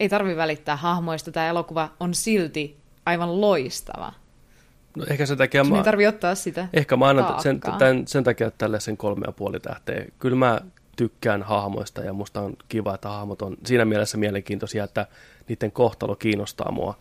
ei 0.00 0.08
tarvii 0.08 0.36
välittää 0.36 0.76
hahmoista, 0.76 1.32
tämä 1.32 1.48
elokuva 1.48 1.88
on 2.00 2.14
silti 2.14 2.76
aivan 3.06 3.40
loistava. 3.40 4.12
No 4.96 5.04
ehkä 5.10 5.26
sen 5.26 5.38
takia 5.38 5.64
mä, 5.64 5.76
ei 5.76 5.84
tarvii 5.84 6.06
ottaa 6.06 6.34
sitä 6.34 6.68
ehkä 6.72 6.96
mä 6.96 7.08
annan 7.08 7.42
sen, 7.42 7.60
tämän, 7.60 8.06
sen 8.06 8.24
takia 8.24 8.50
tälle 8.50 8.80
sen 8.80 8.96
kolme 8.96 9.24
ja 9.26 9.32
puoli 9.32 9.60
tähteä. 9.60 10.04
Kyllä 10.18 10.36
mä 10.36 10.60
tykkään 10.96 11.42
hahmoista 11.42 12.00
ja 12.00 12.12
musta 12.12 12.40
on 12.40 12.56
kiva, 12.68 12.94
että 12.94 13.08
hahmot 13.08 13.42
on 13.42 13.56
siinä 13.64 13.84
mielessä 13.84 14.18
mielenkiintoisia, 14.18 14.84
että 14.84 15.06
niiden 15.48 15.72
kohtalo 15.72 16.16
kiinnostaa 16.16 16.72
mua 16.72 16.98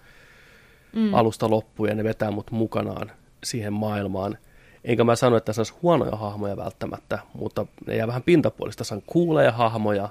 mm. 0.96 1.14
alusta 1.14 1.50
loppuun 1.50 1.90
ja 1.90 1.96
ne 1.96 2.04
vetää 2.04 2.32
mut 2.32 2.52
mukanaan 2.52 3.12
siihen 3.44 3.74
maailmaan. 3.74 4.38
Enkä 4.84 5.04
mä 5.04 5.16
sano, 5.16 5.38
että 5.38 5.46
tässä 5.46 5.60
olisi 5.60 5.74
huonoja 5.82 6.16
hahmoja 6.16 6.58
välttämättä, 6.58 7.20
mutta 7.34 7.66
ne 7.88 7.96
jää 7.96 8.08
vähän 8.08 8.24
pintapuolista. 8.24 8.78
Tässä 8.78 8.96
on 8.96 9.04
kuuleja 9.06 9.52
hahmoja 9.52 10.10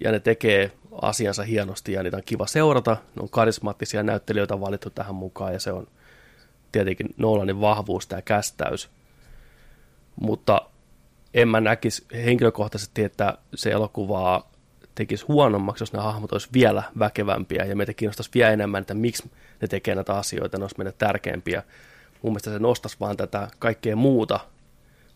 ja 0.00 0.12
ne 0.12 0.20
tekee 0.20 0.72
asiansa 1.02 1.42
hienosti 1.42 1.92
ja 1.92 2.02
niitä 2.02 2.16
on 2.16 2.22
kiva 2.26 2.46
seurata. 2.46 2.96
Ne 3.16 3.22
on 3.22 3.28
karismaattisia 3.28 4.02
näyttelijöitä 4.02 4.60
valittu 4.60 4.90
tähän 4.90 5.14
mukaan 5.14 5.52
ja 5.52 5.60
se 5.60 5.72
on 5.72 5.86
tietenkin 6.72 7.14
Nolanin 7.16 7.60
vahvuus 7.60 8.06
tämä 8.06 8.22
kästäys. 8.22 8.90
Mutta 10.20 10.62
en 11.34 11.48
mä 11.48 11.60
näkisi 11.60 12.06
henkilökohtaisesti, 12.14 13.04
että 13.04 13.38
se 13.54 13.70
elokuvaa 13.70 14.50
tekisi 14.94 15.24
huonommaksi, 15.28 15.82
jos 15.82 15.92
ne 15.92 15.98
hahmot 15.98 16.32
olisi 16.32 16.48
vielä 16.52 16.82
väkevämpiä 16.98 17.64
ja 17.64 17.76
meitä 17.76 17.94
kiinnostaisi 17.94 18.30
vielä 18.34 18.50
enemmän, 18.50 18.80
että 18.80 18.94
miksi 18.94 19.30
ne 19.60 19.68
tekee 19.68 19.94
näitä 19.94 20.14
asioita, 20.14 20.58
ne 20.58 20.64
olisi 20.64 20.78
meille 20.78 20.94
tärkeämpiä. 20.98 21.62
mun 22.22 22.32
mielestä 22.32 22.50
se 22.52 22.58
nostaisi 22.58 22.96
vaan 23.00 23.16
tätä 23.16 23.48
kaikkea 23.58 23.96
muuta 23.96 24.40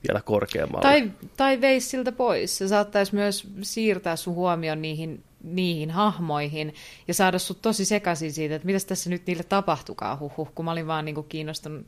vielä 0.08 0.20
korkeammalle. 0.20 0.82
Tai, 0.82 1.12
tai 1.36 1.60
veisi 1.60 1.88
siltä 1.88 2.12
pois. 2.12 2.58
Se 2.58 2.68
saattaisi 2.68 3.14
myös 3.14 3.46
siirtää 3.62 4.16
sun 4.16 4.34
huomion 4.34 4.82
niihin, 4.82 5.24
niihin 5.42 5.90
hahmoihin 5.90 6.74
ja 7.08 7.14
saada 7.14 7.38
sut 7.38 7.62
tosi 7.62 7.84
sekaisin 7.84 8.32
siitä, 8.32 8.54
että 8.54 8.66
mitä 8.66 8.78
tässä 8.86 9.10
nyt 9.10 9.26
niille 9.26 9.42
tapahtukaa, 9.42 10.16
huhuh, 10.16 10.54
kun 10.54 10.64
mä 10.64 10.72
olin 10.72 10.86
vaan 10.86 11.04
niinku 11.04 11.22
kiinnostunut 11.22 11.86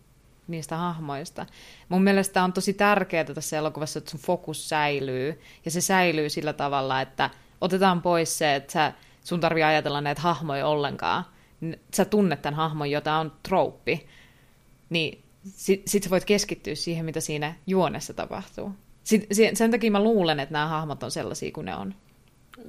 niistä 0.49 0.77
hahmoista. 0.77 1.47
Mun 1.89 2.03
mielestä 2.03 2.45
on 2.45 2.53
tosi 2.53 2.73
tärkeää 2.73 3.25
tässä 3.25 3.59
elokuvassa, 3.59 3.99
että 3.99 4.11
sun 4.11 4.21
fokus 4.21 4.69
säilyy, 4.69 5.41
ja 5.65 5.71
se 5.71 5.81
säilyy 5.81 6.29
sillä 6.29 6.53
tavalla, 6.53 7.01
että 7.01 7.31
otetaan 7.61 8.03
pois 8.03 8.39
se, 8.39 8.55
että 8.55 8.73
sä, 8.73 8.93
sun 9.25 9.41
tarvii 9.41 9.63
ajatella 9.63 10.01
näitä 10.01 10.21
hahmoja 10.21 10.67
ollenkaan. 10.67 11.25
Sä 11.95 12.05
tunnet 12.05 12.43
tämän 12.43 12.57
hahmon, 12.57 12.91
jota 12.91 13.15
on 13.15 13.33
trouppi, 13.43 14.07
niin 14.91 15.23
sit, 15.45 15.83
sit 15.87 16.03
sä 16.03 16.11
voit 16.11 16.25
keskittyä 16.25 16.75
siihen, 16.75 17.05
mitä 17.05 17.21
siinä 17.21 17.55
juonessa 17.67 18.15
tapahtuu. 18.15 18.73
Sit, 19.05 19.27
sen 19.55 19.71
takia 19.71 19.91
mä 19.91 20.03
luulen, 20.03 20.41
että 20.41 20.53
nämä 20.53 20.67
hahmot 20.67 21.03
on 21.03 21.11
sellaisia 21.11 21.53
kuin 21.53 21.65
ne 21.65 21.77
on. 21.77 21.95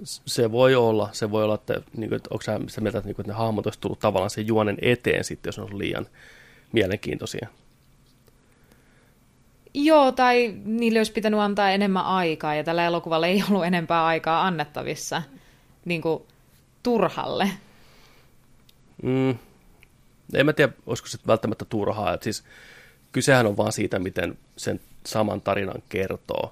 Se 0.04 0.52
voi 0.52 0.76
olla. 0.76 1.10
Se 1.12 1.32
voi 1.32 1.44
olla, 1.44 1.56
että, 1.56 1.74
niin 1.74 2.10
kuin, 2.10 2.16
että 2.16 2.30
onko 2.32 2.42
sä 2.42 2.60
sitä 2.68 2.82
mieltä, 2.82 2.98
että, 2.98 3.08
niin 3.08 3.16
kuin, 3.16 3.24
että 3.24 3.34
ne 3.34 3.38
hahmot 3.38 3.66
olisi 3.66 3.80
tullut 3.80 4.00
tavallaan 4.00 4.30
sen 4.30 4.48
juonen 4.48 4.78
eteen 4.82 5.24
sitten, 5.24 5.48
jos 5.48 5.58
ne 5.58 5.64
on 5.64 5.78
liian 5.78 6.08
mielenkiintoisia. 6.72 7.48
Joo, 9.74 10.12
tai 10.12 10.56
niille 10.66 11.00
olisi 11.00 11.12
pitänyt 11.12 11.40
antaa 11.40 11.72
enemmän 11.72 12.06
aikaa, 12.06 12.56
ja 12.56 12.64
tällä 12.64 12.86
elokuvalla 12.86 13.28
ei 13.28 13.44
ollut 13.50 13.66
enempää 13.66 14.06
aikaa 14.06 14.48
annettavissa 14.48 15.22
niin 15.86 16.02
kuin, 16.02 16.24
turhalle. 16.84 17.50
Mm. 19.04 19.36
En 20.34 20.46
mä 20.46 20.54
tiedä, 20.54 20.74
olisiko 20.86 21.10
se 21.10 21.18
välttämättä 21.28 21.66
turhaa. 21.66 22.14
Et 22.14 22.24
siis, 22.24 22.44
kysehän 23.12 23.48
on 23.48 23.58
vaan 23.58 23.72
siitä, 23.72 24.00
miten 24.00 24.38
sen 24.58 24.80
saman 25.06 25.42
tarinan 25.42 25.84
kertoo. 25.90 26.52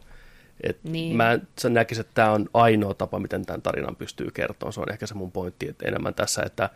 Et 0.64 0.84
niin. 0.84 1.16
Mä 1.16 1.40
näkisin, 1.70 2.02
että 2.02 2.14
tämä 2.14 2.32
on 2.32 2.50
ainoa 2.54 2.94
tapa, 2.94 3.20
miten 3.20 3.46
tämän 3.46 3.62
tarinan 3.62 3.96
pystyy 3.96 4.32
kertomaan. 4.32 4.74
Se 4.74 4.80
on 4.80 4.92
ehkä 4.92 5.08
se 5.08 5.14
mun 5.14 5.32
pointti, 5.32 5.70
että 5.70 5.88
enemmän 5.88 6.14
tässä, 6.14 6.44
että 6.46 6.70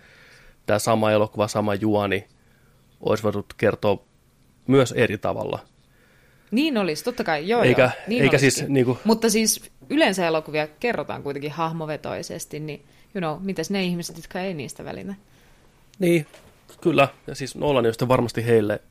tämä 0.65 0.79
sama 0.79 1.11
elokuva, 1.11 1.47
sama 1.47 1.75
juoni 1.75 2.27
olisi 3.01 3.23
voinut 3.23 3.53
kertoa 3.57 4.03
myös 4.67 4.91
eri 4.91 5.17
tavalla– 5.17 5.59
niin 6.53 6.77
olisi, 6.77 7.03
totta 7.03 7.23
kai, 7.23 7.47
joo 7.47 7.63
eikä, 7.63 7.81
joo, 7.81 7.91
niin 8.07 8.23
eikä 8.23 8.37
siis, 8.37 8.67
niin 8.67 8.85
kuin... 8.85 8.97
Mutta 9.03 9.29
siis 9.29 9.71
yleensä 9.89 10.27
elokuvia 10.27 10.67
kerrotaan 10.67 11.23
kuitenkin 11.23 11.51
hahmovetoisesti, 11.51 12.59
niin 12.59 12.85
you 13.15 13.19
know, 13.19 13.45
mitäs 13.45 13.69
ne 13.69 13.83
ihmiset, 13.83 14.17
jotka 14.17 14.41
ei 14.41 14.53
niistä 14.53 14.85
välitä? 14.85 15.15
Niin, 15.99 16.25
kyllä. 16.81 17.07
Ja 17.27 17.35
siis 17.35 17.55
Nolan 17.55 17.85
on 18.01 18.07
varmasti 18.07 18.45
heille 18.45 18.81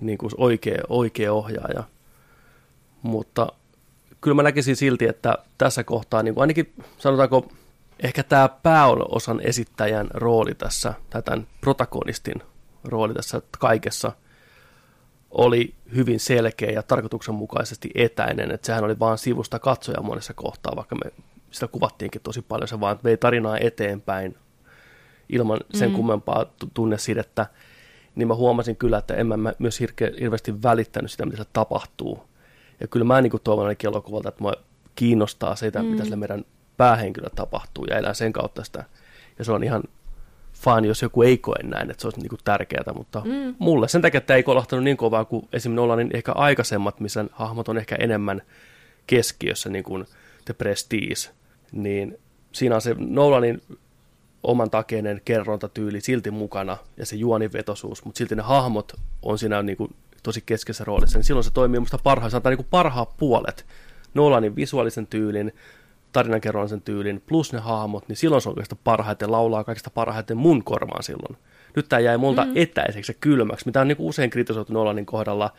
niin 0.00 0.18
kuin 0.18 0.30
oikea, 0.36 0.82
oikea 0.88 1.32
ohjaaja. 1.32 1.84
Mutta 3.02 3.52
kyllä 4.20 4.34
mä 4.34 4.42
näkisin 4.42 4.76
silti, 4.76 5.06
että 5.08 5.38
tässä 5.58 5.84
kohtaa 5.84 6.22
niin 6.22 6.34
kuin 6.34 6.42
ainakin 6.42 6.72
sanotaanko 6.98 7.48
ehkä 8.02 8.22
tämä 8.22 8.48
pääosan 8.48 9.40
esittäjän 9.40 10.06
rooli 10.14 10.54
tässä, 10.54 10.94
tai 11.10 11.22
tämän 11.22 11.46
protagonistin 11.60 12.42
rooli 12.84 13.14
tässä 13.14 13.42
kaikessa– 13.58 14.12
oli 15.36 15.74
hyvin 15.94 16.20
selkeä 16.20 16.70
ja 16.70 16.82
tarkoituksenmukaisesti 16.82 17.90
etäinen, 17.94 18.50
että 18.50 18.66
sehän 18.66 18.84
oli 18.84 18.98
vaan 18.98 19.18
sivusta 19.18 19.58
katsoja 19.58 20.02
monessa 20.02 20.34
kohtaa, 20.34 20.76
vaikka 20.76 20.96
me 21.04 21.12
sitä 21.50 21.68
kuvattiinkin 21.68 22.20
tosi 22.20 22.42
paljon, 22.42 22.68
se 22.68 22.80
vaan 22.80 22.98
vei 23.04 23.16
tarinaa 23.16 23.58
eteenpäin 23.58 24.36
ilman 25.28 25.60
sen 25.74 25.90
mm. 25.90 25.96
kummempaa 25.96 26.46
tunnesidettä, 26.74 27.46
niin 28.14 28.28
mä 28.28 28.34
huomasin 28.34 28.76
kyllä, 28.76 28.98
että 28.98 29.14
en 29.14 29.26
mä 29.26 29.52
myös 29.58 29.80
hirveästi 30.20 30.62
välittänyt 30.62 31.10
sitä, 31.10 31.26
mitä 31.26 31.36
se 31.36 31.48
tapahtuu. 31.52 32.22
Ja 32.80 32.88
kyllä 32.88 33.04
mä 33.04 33.20
niin 33.20 33.30
kuin 33.30 33.40
toivon 33.44 33.64
ainakin 33.64 33.88
elokuvalta, 33.88 34.28
että 34.28 34.44
mä 34.44 34.52
kiinnostaa 34.94 35.56
sitä, 35.56 35.82
mm. 35.82 35.88
mitä 35.88 36.02
sille 36.02 36.16
meidän 36.16 36.44
päähenkilö 36.76 37.28
tapahtuu 37.34 37.84
ja 37.84 37.96
elää 37.96 38.14
sen 38.14 38.32
kautta 38.32 38.64
sitä. 38.64 38.84
Ja 39.38 39.44
se 39.44 39.52
on 39.52 39.64
ihan 39.64 39.82
fine, 40.52 40.88
jos 40.88 41.02
joku 41.02 41.22
ei 41.22 41.38
koe 41.38 41.62
näin, 41.62 41.90
että 41.90 42.00
se 42.00 42.06
olisi 42.06 42.20
niin 42.20 42.38
tärkeää, 42.44 42.92
mutta 42.94 43.22
mm. 43.24 43.54
mulle 43.58 43.88
sen 43.88 44.02
takia, 44.02 44.18
että 44.18 44.34
ei 44.34 44.42
kolahtanut 44.42 44.84
niin 44.84 44.96
kovaa 44.96 45.24
kuin 45.24 45.48
esimerkiksi 45.52 45.96
niin 45.96 46.16
ehkä 46.16 46.32
aikaisemmat, 46.32 47.00
missä 47.00 47.24
hahmot 47.32 47.68
on 47.68 47.78
ehkä 47.78 47.96
enemmän 47.96 48.42
keskiössä, 49.06 49.68
niin 49.68 49.84
kuin 49.84 50.06
The 50.44 50.54
Prestige, 50.54 51.14
niin 51.72 52.18
siinä 52.52 52.74
on 52.74 52.80
se 52.80 52.94
Nolanin 52.98 53.62
oman 54.46 54.70
takeinen 54.70 55.20
kerrontatyyli 55.24 56.00
silti 56.00 56.30
mukana 56.30 56.76
ja 56.96 57.06
se 57.06 57.16
juonivetosuus, 57.16 58.04
mutta 58.04 58.18
silti 58.18 58.34
ne 58.34 58.42
hahmot 58.42 58.92
on 59.22 59.38
siinä 59.38 59.62
niin 59.62 59.76
kuin 59.76 59.94
tosi 60.22 60.42
keskeisessä 60.46 60.84
roolissa, 60.84 61.18
niin 61.18 61.24
silloin 61.24 61.44
se 61.44 61.50
toimii 61.50 61.80
minusta 61.80 61.98
parhaan, 62.02 62.30
se 62.30 62.36
antaa 62.36 62.50
niin 62.50 62.56
kuin 62.56 62.66
parhaat 62.70 63.16
puolet. 63.16 63.66
Nolanin 64.14 64.56
visuaalisen 64.56 65.06
tyylin, 65.06 65.52
tarinankerronnallisen 66.12 66.82
tyylin, 66.82 67.22
plus 67.26 67.52
ne 67.52 67.58
hahmot, 67.58 68.08
niin 68.08 68.16
silloin 68.16 68.42
se 68.42 68.48
on 68.48 68.52
oikeastaan 68.52 68.80
parhaiten, 68.84 69.32
laulaa 69.32 69.64
kaikista 69.64 69.90
parhaiten 69.90 70.36
mun 70.36 70.64
korvaan 70.64 71.02
silloin. 71.02 71.36
Nyt 71.76 71.88
tämä 71.88 72.00
jäi 72.00 72.18
multa 72.18 72.44
mm. 72.44 72.52
etäiseksi 72.54 73.12
ja 73.12 73.18
kylmäksi, 73.20 73.66
mitä 73.66 73.80
on 73.80 73.88
niin 73.88 73.96
usein 74.00 74.30
kritisoitu 74.30 74.72
Nolanin 74.72 75.06
kohdalla, 75.06 75.50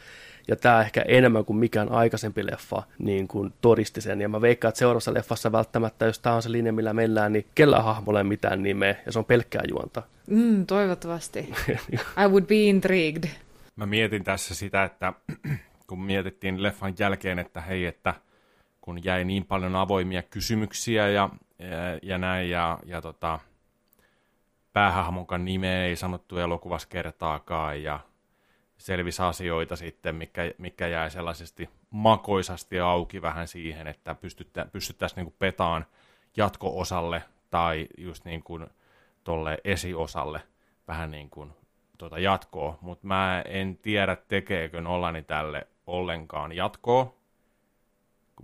ja 0.48 0.56
tämä 0.56 0.82
ehkä 0.82 1.02
enemmän 1.08 1.46
kuin 1.46 1.58
mikään 1.58 1.92
aikaisempi 1.92 2.46
leffa 2.46 2.84
niin 3.00 3.28
kuin 3.28 3.54
todisti 3.62 4.02
sen. 4.02 4.22
Ja 4.22 4.30
mä 4.30 4.42
veikkaan, 4.42 4.70
että 4.70 4.80
seuraavassa 4.80 5.14
leffassa 5.14 5.52
välttämättä, 5.52 6.06
jos 6.06 6.20
tämä 6.20 6.36
on 6.36 6.42
se 6.42 6.52
linja, 6.52 6.74
millä 6.74 6.94
mennään, 6.94 7.34
niin 7.34 7.46
kellään 7.56 7.84
hahmolle 7.84 8.24
mitään 8.24 8.64
nimeä, 8.64 8.96
ja 9.06 9.12
se 9.12 9.20
on 9.20 9.26
pelkkää 9.26 9.64
juonta. 9.70 10.04
Mm, 10.28 10.66
toivottavasti. 10.66 11.54
I 12.24 12.28
would 12.28 12.46
be 12.46 12.56
intrigued. 12.56 13.30
Mä 13.76 13.86
mietin 13.86 14.24
tässä 14.24 14.56
sitä, 14.56 14.84
että 14.84 15.14
kun 15.88 16.02
mietittiin 16.02 16.64
leffan 16.64 16.94
jälkeen, 17.00 17.40
että 17.40 17.62
hei, 17.62 17.86
että– 17.86 18.14
kun 18.88 19.04
jäi 19.04 19.26
niin 19.26 19.46
paljon 19.46 19.76
avoimia 19.76 20.24
kysymyksiä 20.24 21.10
ja, 21.10 21.30
ja, 21.60 22.00
ja 22.02 22.18
näin, 22.18 22.50
ja, 22.50 22.80
ja 22.86 23.02
tota, 23.02 23.40
päähahmonkaan 24.74 25.46
nimeä 25.46 25.86
ei 25.86 25.96
sanottu 25.96 26.38
elokuvassa 26.38 26.88
kertaakaan, 26.88 27.84
ja 27.84 28.00
selvisi 28.88 29.22
asioita 29.22 29.76
sitten, 29.76 30.16
mikä, 30.16 30.42
mikä 30.58 30.88
jäi 30.88 31.12
sellaisesti 31.12 31.70
makoisasti 31.90 32.80
auki 32.80 33.22
vähän 33.22 33.48
siihen, 33.48 33.88
että 33.88 34.16
pystyttäisiin 34.72 35.26
niin 35.26 35.36
petaan 35.40 35.86
jatko-osalle 36.38 37.24
tai 37.50 37.88
just 37.98 38.26
niin 38.26 38.44
kuin 38.44 38.68
tolle 39.24 39.58
esiosalle 39.64 40.42
vähän 40.88 41.12
niin 41.12 41.30
kuin 41.30 41.52
tuota 41.98 42.20
jatkoa, 42.20 42.78
mutta 42.82 43.08
mä 43.08 43.42
en 43.42 43.78
tiedä 43.78 44.16
tekeekö 44.16 44.82
Nolani 44.82 45.22
tälle 45.22 45.68
ollenkaan 45.88 46.52
jatkoa, 46.52 47.14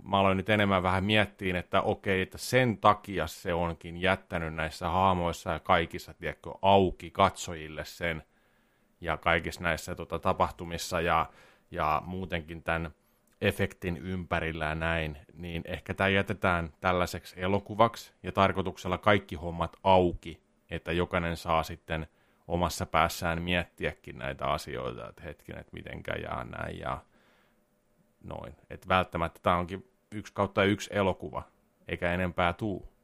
mä 0.02 0.18
aloin 0.18 0.36
nyt 0.36 0.48
enemmän 0.48 0.82
vähän 0.82 1.04
miettiä, 1.04 1.58
että 1.58 1.82
okei, 1.82 2.22
että 2.22 2.38
sen 2.38 2.78
takia 2.78 3.26
se 3.26 3.54
onkin 3.54 4.00
jättänyt 4.00 4.54
näissä 4.54 4.88
haamoissa 4.88 5.52
ja 5.52 5.60
kaikissa, 5.60 6.14
tiedätkö, 6.14 6.50
auki 6.62 7.10
katsojille 7.10 7.84
sen 7.84 8.22
ja 9.04 9.16
kaikissa 9.16 9.62
näissä 9.62 9.94
tota, 9.94 10.18
tapahtumissa 10.18 11.00
ja, 11.00 11.26
ja 11.70 12.02
muutenkin 12.06 12.62
tämän 12.62 12.90
efektin 13.40 13.96
ympärillä 13.96 14.64
ja 14.64 14.74
näin, 14.74 15.18
niin 15.34 15.62
ehkä 15.66 15.94
tämä 15.94 16.08
jätetään 16.08 16.72
tällaiseksi 16.80 17.34
elokuvaksi 17.42 18.12
ja 18.22 18.32
tarkoituksella 18.32 18.98
kaikki 18.98 19.36
hommat 19.36 19.76
auki, 19.82 20.42
että 20.70 20.92
jokainen 20.92 21.36
saa 21.36 21.62
sitten 21.62 22.06
omassa 22.48 22.86
päässään 22.86 23.42
miettiäkin 23.42 24.18
näitä 24.18 24.46
asioita, 24.46 25.08
että 25.08 25.22
hetkinen, 25.22 25.60
että 25.60 25.72
mitenkä 25.72 26.12
ja 26.12 26.44
näin 26.44 26.78
ja 26.78 26.98
noin. 28.22 28.56
Että 28.70 28.88
välttämättä 28.88 29.40
tämä 29.42 29.56
onkin 29.56 29.90
yksi 30.12 30.32
kautta 30.32 30.64
yksi 30.64 30.90
elokuva, 30.92 31.42
eikä 31.88 32.12
enempää 32.12 32.52
tuu. 32.52 32.94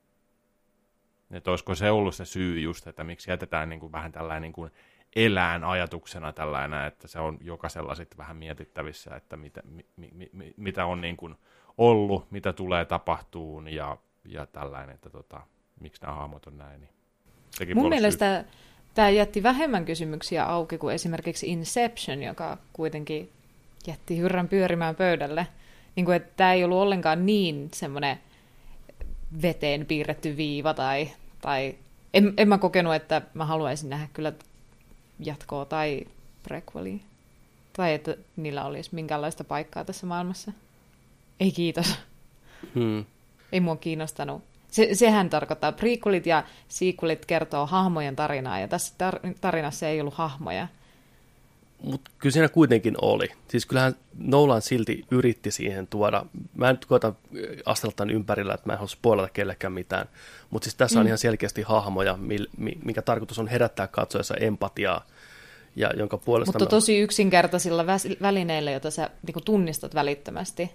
Että 1.31 1.51
olisiko 1.51 1.74
se 1.74 1.90
ollut 1.90 2.14
se 2.14 2.24
syy 2.24 2.60
just, 2.60 2.86
että 2.86 3.05
miksi 3.05 3.31
jätetään 3.31 3.68
niin 3.68 3.81
kuin 3.81 3.93
vähän 3.93 4.12
tällainen 4.12 4.43
niin 4.43 4.52
kuin 4.52 4.70
elään 5.16 5.65
ajatuksena 5.65 6.32
tällainen, 6.32 6.85
että 6.85 7.09
se 7.09 7.19
on 7.19 7.39
jokaisella 7.41 7.95
sitten 7.95 8.19
vähän 8.19 8.37
mietittävissä, 8.37 9.16
että 9.16 9.37
mitä, 9.37 9.62
mi, 9.65 9.87
mi, 9.97 10.31
mi, 10.32 10.55
mitä 10.57 10.87
on 10.87 11.01
niin 11.01 11.16
kuin 11.16 11.37
ollut, 11.78 12.31
mitä 12.31 12.53
tulee 12.53 12.85
tapahtuun 12.85 13.69
ja, 13.69 13.97
ja 14.24 14.47
tällainen, 14.47 14.95
että 14.95 15.11
tota, 15.11 15.41
miksi 15.81 16.03
nämä 16.03 16.15
hahmot 16.15 16.47
on 16.47 16.59
näin. 16.59 16.81
Niin 16.81 17.77
Mun 17.77 17.89
mielestä 17.89 18.43
syy. 18.43 18.53
tämä 18.95 19.11
jätti 19.11 19.43
vähemmän 19.43 19.85
kysymyksiä 19.85 20.45
auki 20.45 20.78
kuin 20.78 20.95
esimerkiksi 20.95 21.49
Inception, 21.49 22.23
joka 22.23 22.59
kuitenkin 22.73 23.32
jätti 23.87 24.19
hyrrän 24.19 24.49
pyörimään 24.49 24.97
pöydälle. 24.97 25.47
Niin 25.97 26.05
kuin, 26.05 26.16
että 26.16 26.32
tämä 26.37 26.53
ei 26.53 26.65
ollut 26.65 26.78
ollenkaan 26.78 27.27
niin 27.27 27.69
semmoinen 27.74 28.20
veteen 29.43 29.87
piirretty 29.87 30.37
viiva 30.37 30.74
tai, 30.74 31.11
tai 31.41 31.74
en, 32.15 32.35
en 32.37 32.49
mä 32.49 32.59
kokenut, 32.59 32.95
että 32.95 33.23
mä 33.35 33.45
haluaisin 33.45 33.91
nähdä 33.91 34.09
kyllä 34.12 34.32
jatkoa 35.20 35.64
tai 35.64 36.05
prequelia. 36.42 36.98
Tai 37.72 37.94
että 37.94 38.16
niillä 38.36 38.64
olisi 38.64 38.90
minkäänlaista 38.92 39.44
paikkaa 39.44 39.84
tässä 39.84 40.06
maailmassa. 40.06 40.52
Ei 41.40 41.52
kiitos. 41.52 41.94
Hmm. 42.74 43.05
Ei 43.52 43.60
mua 43.60 43.76
kiinnostanut. 43.76 44.42
Se, 44.70 44.88
sehän 44.92 45.30
tarkoittaa, 45.30 45.72
prequelit 45.72 46.26
ja 46.26 46.44
sequelit 46.68 47.26
kertoo 47.26 47.66
hahmojen 47.66 48.16
tarinaa, 48.16 48.59
ja 48.60 48.68
tässä 48.68 48.94
tar- 48.94 49.34
tarinassa 49.40 49.88
ei 49.88 50.01
ollut 50.01 50.14
hahmoja. 50.14 50.68
Mutta 51.82 52.11
kyllä 52.19 52.32
siinä 52.32 52.48
kuitenkin 52.48 52.94
oli. 53.02 53.28
Siis 53.48 53.66
kyllähän 53.66 53.94
Nolan 54.19 54.62
silti 54.62 55.05
yritti 55.11 55.51
siihen 55.51 55.86
tuoda, 55.86 56.27
mä 56.55 56.69
en 56.69 56.74
nyt 56.74 56.85
koeta 56.85 57.12
astella 57.66 57.94
tämän 57.97 58.15
ympärillä, 58.15 58.55
että 58.55 58.66
mä 58.66 58.73
en 58.73 58.78
halua 58.78 58.89
spoilata 58.89 59.28
kellekään 59.32 59.73
mitään, 59.73 60.09
mutta 60.51 60.65
siis 60.65 60.74
tässä 60.74 60.97
mm. 60.97 61.01
on 61.01 61.07
ihan 61.07 61.19
selkeästi 61.19 61.62
hahmoja, 61.62 62.19
mikä 62.85 63.02
tarkoitus 63.02 63.39
on 63.39 63.48
herättää 63.48 63.86
katsojassa 63.86 64.35
empatiaa, 64.35 65.07
ja 65.77 65.90
jonka 65.97 66.19
puolesta... 66.19 66.52
Mutta 66.52 66.66
tosi 66.66 66.98
yksinkertaisilla 66.98 67.86
välineillä, 68.23 68.70
joita 68.70 68.90
sä 68.90 69.11
niin 69.27 69.44
tunnistat 69.44 69.94
välittömästi. 69.94 70.70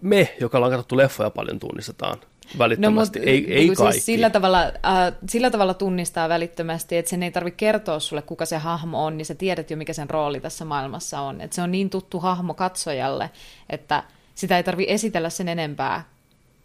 Me, 0.00 0.36
joka 0.40 0.58
ollaan 0.58 0.72
katsottu 0.72 0.96
leffoja 0.96 1.30
paljon, 1.30 1.58
tunnistetaan 1.58 2.18
välittömästi, 2.58 3.18
no, 3.18 3.24
ei, 3.24 3.54
ei 3.54 3.66
siis 3.66 3.78
kaikki. 3.78 3.92
Siis 3.92 4.06
sillä, 4.06 4.30
tavalla, 4.30 4.62
äh, 4.62 5.12
sillä 5.28 5.50
tavalla 5.50 5.74
tunnistaa 5.74 6.28
välittömästi, 6.28 6.96
että 6.96 7.10
sen 7.10 7.22
ei 7.22 7.30
tarvitse 7.30 7.56
kertoa 7.56 8.00
sulle, 8.00 8.22
kuka 8.22 8.46
se 8.46 8.56
hahmo 8.56 9.04
on, 9.04 9.16
niin 9.16 9.26
sä 9.26 9.34
tiedät 9.34 9.70
jo, 9.70 9.76
mikä 9.76 9.92
sen 9.92 10.10
rooli 10.10 10.40
tässä 10.40 10.64
maailmassa 10.64 11.20
on. 11.20 11.40
Että 11.40 11.54
se 11.54 11.62
on 11.62 11.72
niin 11.72 11.90
tuttu 11.90 12.20
hahmo 12.20 12.54
katsojalle, 12.54 13.30
että 13.70 14.02
sitä 14.34 14.56
ei 14.56 14.62
tarvitse 14.62 14.94
esitellä 14.94 15.30
sen 15.30 15.48
enempää, 15.48 16.04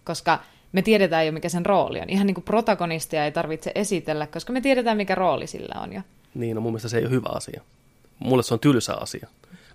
koska 0.04 0.40
me 0.72 0.82
tiedetään 0.82 1.26
jo, 1.26 1.32
mikä 1.32 1.50
sen 1.50 1.66
rooli 1.66 2.00
on. 2.00 2.10
Ihan 2.10 2.28
niin 2.28 2.36
kuin 2.36 2.46
protagonistia 2.46 3.26
ei 3.26 3.32
tarvitse 3.32 3.72
esitellä, 3.76 4.28
koska 4.28 4.54
me 4.54 4.62
tiedetään, 4.62 4.98
mikä 4.98 5.16
rooli 5.16 5.48
sillä 5.48 5.82
on 5.82 5.94
jo. 5.94 6.02
Niin, 6.34 6.56
no 6.56 6.62
mun 6.62 6.72
mielestä 6.72 6.90
se 6.90 6.98
ei 6.98 7.04
ole 7.04 7.12
hyvä 7.12 7.30
asia. 7.30 7.62
Mulle 8.20 8.44
se 8.44 8.54
on 8.54 8.60
tylsä 8.60 8.94
asia. 8.94 9.28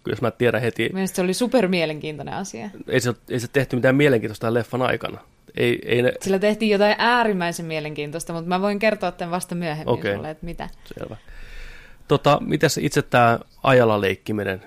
Kyllä 0.03 0.13
jos 0.13 0.23
mä 0.23 0.31
tiedän 0.31 0.61
heti... 0.61 0.91
Mielestäni 0.93 1.17
se 1.17 1.23
oli 1.23 1.35
super 1.35 1.69
mielenkiintoinen 1.69 2.35
asia. 2.35 2.71
Ei 2.89 3.01
se, 3.01 3.15
ei 3.29 3.41
se 3.41 3.49
tehty 3.49 3.77
mitään 3.77 3.97
mielenkiintoista 3.97 4.55
leffan 4.55 4.83
aikana. 4.83 5.21
Ei, 5.57 5.79
ei 5.85 6.03
ne... 6.03 6.13
Sillä 6.21 6.39
tehtiin 6.39 6.71
jotain 6.71 6.95
äärimmäisen 6.99 7.67
mielenkiintoista, 7.67 8.33
mutta 8.33 8.49
mä 8.49 8.61
voin 8.61 8.79
kertoa 8.79 9.13
tämän 9.13 9.31
vasta 9.31 9.55
myöhemmin 9.55 9.95
okay. 9.95 10.15
sulle, 10.15 10.31
että 10.31 10.47
mitä. 10.47 10.69
Selvä. 10.99 11.17
Tota, 12.09 12.39
mitäs 12.41 12.79
itse 12.79 13.03
tämä 13.03 13.39
ajalla 13.63 14.01
leikkiminen, 14.01 14.63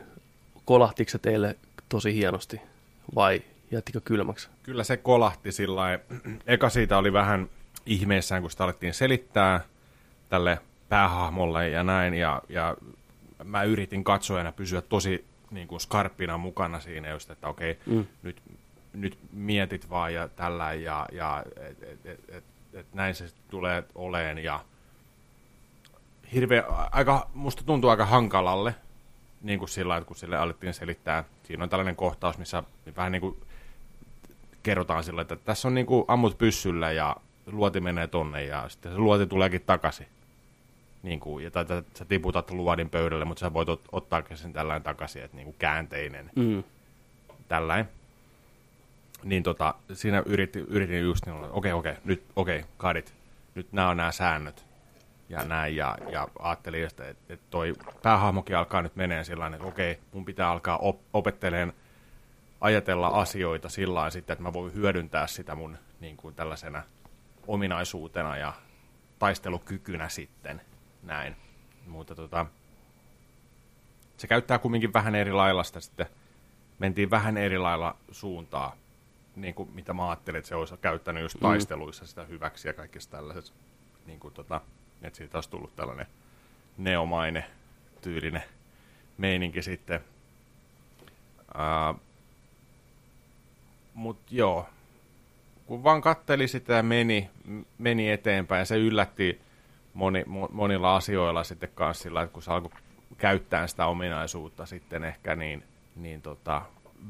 kolahtiko 0.66 1.12
se 1.12 1.18
teille 1.18 1.56
tosi 1.90 2.14
hienosti 2.14 2.62
vai 3.16 3.42
jättikö 3.72 4.02
kylmäksi? 4.06 4.50
Kyllä 4.64 4.84
se 4.84 4.98
kolahti 4.98 5.52
sillä 5.52 6.00
Eka 6.48 6.70
siitä 6.70 6.98
oli 6.98 7.14
vähän 7.14 7.50
ihmeessään, 7.86 8.42
kun 8.42 8.52
sitä 8.52 8.64
alettiin 8.64 8.94
selittää 8.94 9.62
tälle 10.30 10.60
päähahmolle 10.90 11.70
ja 11.70 11.84
näin, 11.84 12.14
ja, 12.14 12.42
ja 12.50 12.78
mä 13.44 13.64
yritin 13.64 14.04
katsojana 14.04 14.52
pysyä 14.52 14.82
tosi 14.82 15.26
niin 15.52 15.68
kuin 15.68 15.80
skarppina 15.80 16.38
mukana 16.38 16.80
siinä 16.80 17.10
just, 17.10 17.32
että 17.32 17.48
okei, 17.48 17.78
mm. 17.86 18.06
nyt 18.24 18.42
nyt 18.94 19.18
mietit 19.32 19.90
vaan 19.90 20.14
ja 20.14 20.28
tällä 20.28 20.74
ja, 20.74 21.06
ja 21.12 21.44
et, 21.56 21.84
et, 21.84 22.06
et, 22.06 22.20
et, 22.30 22.44
et 22.74 22.94
näin 22.94 23.16
se 23.16 23.26
tulee 23.50 23.84
oleen 23.96 24.38
ja 24.38 24.66
hirveä, 26.34 26.64
aika, 26.92 27.30
musta 27.34 27.64
tuntuu 27.64 27.90
aika 27.90 28.06
hankalalle, 28.06 28.76
niin 29.42 29.60
kuin 29.60 29.70
sillä 29.70 29.98
että 29.98 30.08
kun 30.08 30.16
sille 30.16 30.38
alettiin 30.38 30.74
selittää, 30.74 31.24
siinä 31.44 31.64
on 31.64 31.70
tällainen 31.70 31.96
kohtaus, 31.96 32.38
missä 32.38 32.64
vähän 32.96 33.12
niin 33.12 33.22
kuin 33.22 33.38
kerrotaan 34.64 35.04
sillä, 35.04 35.22
että 35.22 35.36
tässä 35.36 35.68
on 35.68 35.74
niin 35.74 35.86
kuin 35.86 36.06
ammut 36.08 36.38
pyssyllä 36.38 36.92
ja 36.92 37.16
luoti 37.46 37.82
menee 37.82 38.08
tonne 38.08 38.44
ja 38.44 38.70
sitten 38.70 38.92
se 38.92 38.98
luoti 38.98 39.26
tuleekin 39.26 39.62
takaisin. 39.62 40.08
Niin 41.04 41.20
kuin, 41.20 41.44
ja 41.44 41.52
tai, 41.52 41.66
tai, 41.66 41.84
sä 41.98 42.06
tiputat 42.06 42.52
luodin 42.52 42.90
pöydälle, 42.90 43.26
mutta 43.26 43.40
sä 43.40 43.54
voit 43.54 43.70
ot, 43.70 43.82
ottaa 43.92 44.24
sen 44.36 44.54
tällainen 44.54 44.84
takaisin, 44.84 45.24
että 45.24 45.38
niin 45.38 45.46
kuin 45.46 45.56
käänteinen. 45.60 46.30
Mm. 46.36 46.64
Tällainen 47.48 47.90
niin 49.24 49.44
tota, 49.44 49.74
siinä 49.94 50.24
yritin, 50.26 50.66
yritin 50.68 51.02
just 51.02 51.26
niin, 51.26 51.36
okei, 51.36 51.50
okay, 51.52 51.72
okei, 51.72 51.92
okay, 51.92 52.04
nyt, 52.06 52.24
okei, 52.36 52.60
okay, 52.60 52.70
kadit, 52.78 53.16
nyt 53.56 53.72
nämä 53.72 53.90
on 53.90 53.98
nämä 53.98 54.12
säännöt 54.12 54.66
ja 55.30 55.46
näin, 55.46 55.76
ja, 55.76 55.98
ja 56.12 56.28
ajattelin, 56.40 56.84
että, 56.84 57.10
että 57.10 57.46
toi 57.50 57.74
päähahmokin 58.04 58.58
alkaa 58.58 58.82
nyt 58.82 58.96
menee 58.96 59.24
sillä 59.24 59.48
että 59.48 59.68
okei, 59.68 60.00
mun 60.14 60.26
pitää 60.26 60.50
alkaa 60.50 60.78
op- 60.78 61.02
opetteleen 61.14 61.74
ajatella 62.62 63.08
asioita 63.08 63.70
sillä 63.70 64.10
sitten, 64.10 64.34
että 64.34 64.44
mä 64.44 64.54
voin 64.54 64.74
hyödyntää 64.74 65.28
sitä 65.28 65.56
mun 65.56 65.78
niin 66.00 66.18
kuin 66.18 66.36
tällaisena 66.36 66.84
ominaisuutena 67.48 68.38
ja 68.38 68.54
taistelukykynä 69.20 70.10
sitten, 70.10 70.62
näin. 71.04 71.36
Mutta 71.88 72.16
tota, 72.16 72.46
se 74.18 74.28
käyttää 74.28 74.60
kumminkin 74.60 74.94
vähän 74.94 75.16
eri 75.16 75.32
lailla 75.32 75.64
sitä 75.64 75.80
sitten, 75.80 76.06
mentiin 76.80 77.10
vähän 77.10 77.38
eri 77.38 77.58
lailla 77.58 77.96
suuntaa 78.12 78.76
niin 79.36 79.54
kuin, 79.54 79.72
mitä 79.74 79.94
mä 79.94 80.10
ajattelin, 80.10 80.40
että 80.40 80.50
se 80.50 80.56
olisi 80.56 80.78
käyttänyt 80.78 81.24
just 81.24 81.36
mm. 81.36 81.42
taisteluissa 81.42 82.08
sitä 82.08 82.24
hyväksi 82.24 82.68
ja 82.68 82.74
kaikissa 82.74 83.12
tällaiset, 83.12 83.54
niin 84.06 84.20
kuin, 84.20 84.34
tota, 84.34 84.62
että 85.02 85.18
siitä 85.18 85.38
olisi 85.38 85.50
tullut 85.50 85.76
tällainen 85.76 86.08
neomainen 86.78 87.46
tyylinen 88.02 88.44
meininki 89.18 89.62
sitten. 89.62 90.00
Uh, 91.56 92.00
Mutta 93.94 94.36
joo, 94.36 94.70
kun 95.66 95.84
vaan 95.84 96.02
katteli 96.02 96.48
sitä 96.48 96.74
ja 96.74 96.84
meni, 96.84 97.30
meni 97.78 98.12
eteenpäin 98.12 98.60
ja 98.60 98.66
se 98.66 98.78
yllätti 98.78 99.42
moni, 99.94 100.24
monilla 100.52 100.96
asioilla 100.96 101.44
sitten 101.44 101.70
kanssa 101.76 102.04
sillä, 102.04 102.22
että 102.22 102.34
kun 102.34 102.44
se 102.44 102.52
alkoi 102.52 102.72
käyttää 103.18 103.68
sitä 103.68 103.86
ominaisuutta 103.86 104.66
sitten 104.66 105.04
ehkä, 105.04 105.36
niin, 105.36 105.64
niin 105.96 106.22
tota, 106.22 106.62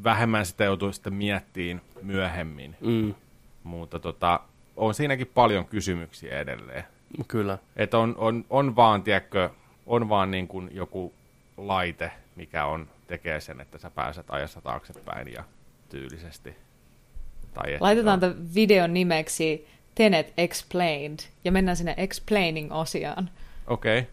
vähemmän 0.03 0.45
sitä 0.45 0.63
joutuu 0.63 0.91
sitten 0.91 1.13
miettiin 1.13 1.81
myöhemmin. 2.01 2.75
Mm. 2.81 3.15
Mutta 3.63 3.99
tota, 3.99 4.39
on 4.75 4.93
siinäkin 4.93 5.27
paljon 5.27 5.65
kysymyksiä 5.65 6.39
edelleen. 6.39 6.83
Kyllä. 7.27 7.57
Että 7.75 7.97
on, 7.97 8.15
on, 8.17 8.45
on 8.49 8.75
vaan, 8.75 9.03
tiedätkö, 9.03 9.49
on 9.85 10.09
vaan 10.09 10.31
niin 10.31 10.47
kuin 10.47 10.69
joku 10.73 11.13
laite, 11.57 12.11
mikä 12.35 12.65
on, 12.65 12.87
tekee 13.07 13.39
sen, 13.39 13.61
että 13.61 13.77
sä 13.77 13.89
pääset 13.89 14.25
ajassa 14.29 14.61
taaksepäin 14.61 15.33
ja 15.33 15.43
tyylisesti. 15.89 16.55
Tai 17.53 17.77
Laitetaan 17.79 18.19
tämän 18.19 18.53
videon 18.55 18.93
nimeksi 18.93 19.67
Tenet 19.95 20.33
Explained 20.37 21.19
ja 21.43 21.51
mennään 21.51 21.77
sinne 21.77 21.93
Explaining-osioon. 21.97 23.29
Okei. 23.67 23.99
Okay. 23.99 24.11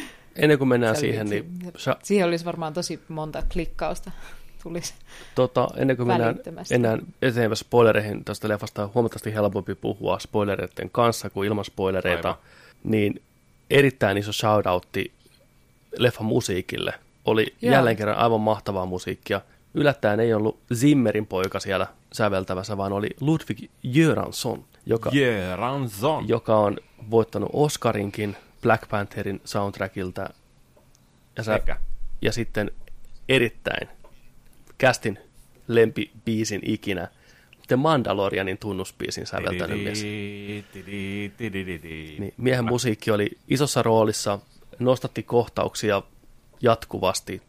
Ennen 0.36 0.58
kuin 0.58 0.68
mennään 0.68 0.96
siihen, 0.96 1.30
niin... 1.30 1.58
Sa- 1.76 1.96
siihen 2.02 2.28
olisi 2.28 2.44
varmaan 2.44 2.72
tosi 2.72 3.00
monta 3.08 3.42
klikkausta 3.52 4.10
tulisi 4.62 4.94
tota, 5.34 5.68
ennen 5.76 5.96
kuin 5.96 6.06
mennään 6.06 6.38
enää 6.70 6.98
eteenpäin 7.22 7.56
spoilereihin 7.56 8.24
tästä 8.24 8.48
leffasta 8.48 8.82
on 8.82 8.90
huomattavasti 8.94 9.34
helpompi 9.34 9.74
puhua 9.74 10.18
spoilereiden 10.18 10.90
kanssa 10.90 11.30
kuin 11.30 11.48
ilman 11.48 11.64
spoilereita, 11.64 12.28
Aivan. 12.28 12.42
niin 12.84 13.22
erittäin 13.70 14.18
iso 14.18 14.32
shoutoutti 14.32 15.12
leffan 15.98 16.26
musiikille. 16.26 16.94
Oli 17.24 17.54
Joo. 17.62 17.72
jälleen 17.72 17.96
kerran 17.96 18.18
aivan 18.18 18.40
mahtavaa 18.40 18.86
musiikkia. 18.86 19.40
Yllättäen 19.74 20.20
ei 20.20 20.34
ollut 20.34 20.58
Zimmerin 20.74 21.26
poika 21.26 21.60
siellä 21.60 21.86
säveltävässä, 22.12 22.76
vaan 22.76 22.92
oli 22.92 23.08
Ludwig 23.20 23.58
Göransson, 23.94 24.64
joka, 24.86 25.10
Göransson. 25.10 26.28
joka 26.28 26.58
on 26.58 26.78
voittanut 27.10 27.50
Oscarinkin 27.52 28.36
Black 28.62 28.88
Pantherin 28.88 29.40
soundtrackilta. 29.44 30.30
Ja, 31.36 31.42
sä, 31.42 31.60
ja 32.22 32.32
sitten 32.32 32.70
erittäin 33.28 33.88
kästin 34.78 35.18
lempibiisin 35.68 36.60
ikinä, 36.64 37.08
The 37.68 37.76
Mandalorianin 37.76 38.58
tunnuspiisin 38.58 39.26
säveltänyt 39.26 39.82
mies. 39.82 40.02
Niin, 42.18 42.34
miehen 42.36 42.64
musiikki 42.64 43.10
oli 43.10 43.30
isossa 43.48 43.82
roolissa, 43.82 44.38
nostatti 44.78 45.22
kohtauksia 45.22 46.02
jatkuvasti, 46.60 47.42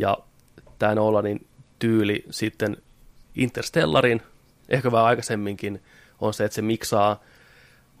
ja 0.00 0.18
tämä 0.78 0.94
Nolanin 0.94 1.46
tyyli 1.78 2.24
sitten 2.30 2.76
Interstellarin, 3.34 4.22
ehkä 4.68 4.92
vähän 4.92 5.06
aikaisemminkin, 5.06 5.82
on 6.20 6.34
se, 6.34 6.44
että 6.44 6.54
se 6.54 6.62
miksaa 6.62 7.22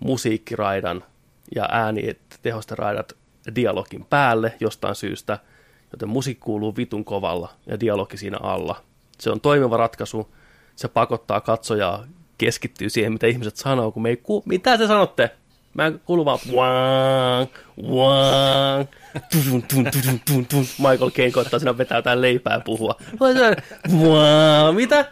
musiikkiraidan 0.00 1.04
ja 1.54 1.68
ääni 1.70 2.16
raidat 2.70 3.16
dialogin 3.54 4.04
päälle 4.10 4.54
jostain 4.60 4.94
syystä, 4.94 5.38
joten 5.92 6.08
musiikki 6.08 6.44
kuuluu 6.44 6.76
vitun 6.76 7.04
kovalla 7.04 7.48
ja 7.66 7.80
dialogi 7.80 8.16
siinä 8.16 8.38
alla. 8.42 8.82
Se 9.18 9.30
on 9.30 9.40
toimiva 9.40 9.76
ratkaisu, 9.76 10.34
se 10.76 10.88
pakottaa 10.88 11.40
katsojaa 11.40 12.04
keskittyä 12.38 12.88
siihen, 12.88 13.12
mitä 13.12 13.26
ihmiset 13.26 13.56
sanoo, 13.56 13.92
kun 13.92 14.02
me 14.02 14.08
ei 14.08 14.16
ku... 14.16 14.42
Mitä 14.46 14.78
te 14.78 14.86
sanotte? 14.86 15.30
Mä 15.74 15.86
en 15.86 16.00
kuulu 16.04 16.24
vaan 16.24 16.38
wang, 16.52 17.50
wang, 17.82 18.88
tun, 19.32 19.62
tun, 19.62 19.84
tun, 19.84 20.20
tun, 20.26 20.46
tun. 20.46 20.66
Michael 20.78 21.10
Caine 21.10 21.30
koittaa 21.30 21.58
sinä 21.58 21.78
vetää 21.78 21.98
jotain 21.98 22.20
leipää 22.20 22.60
puhua. 22.60 22.94
Wang, 23.92 24.76
mitä? 24.76 25.04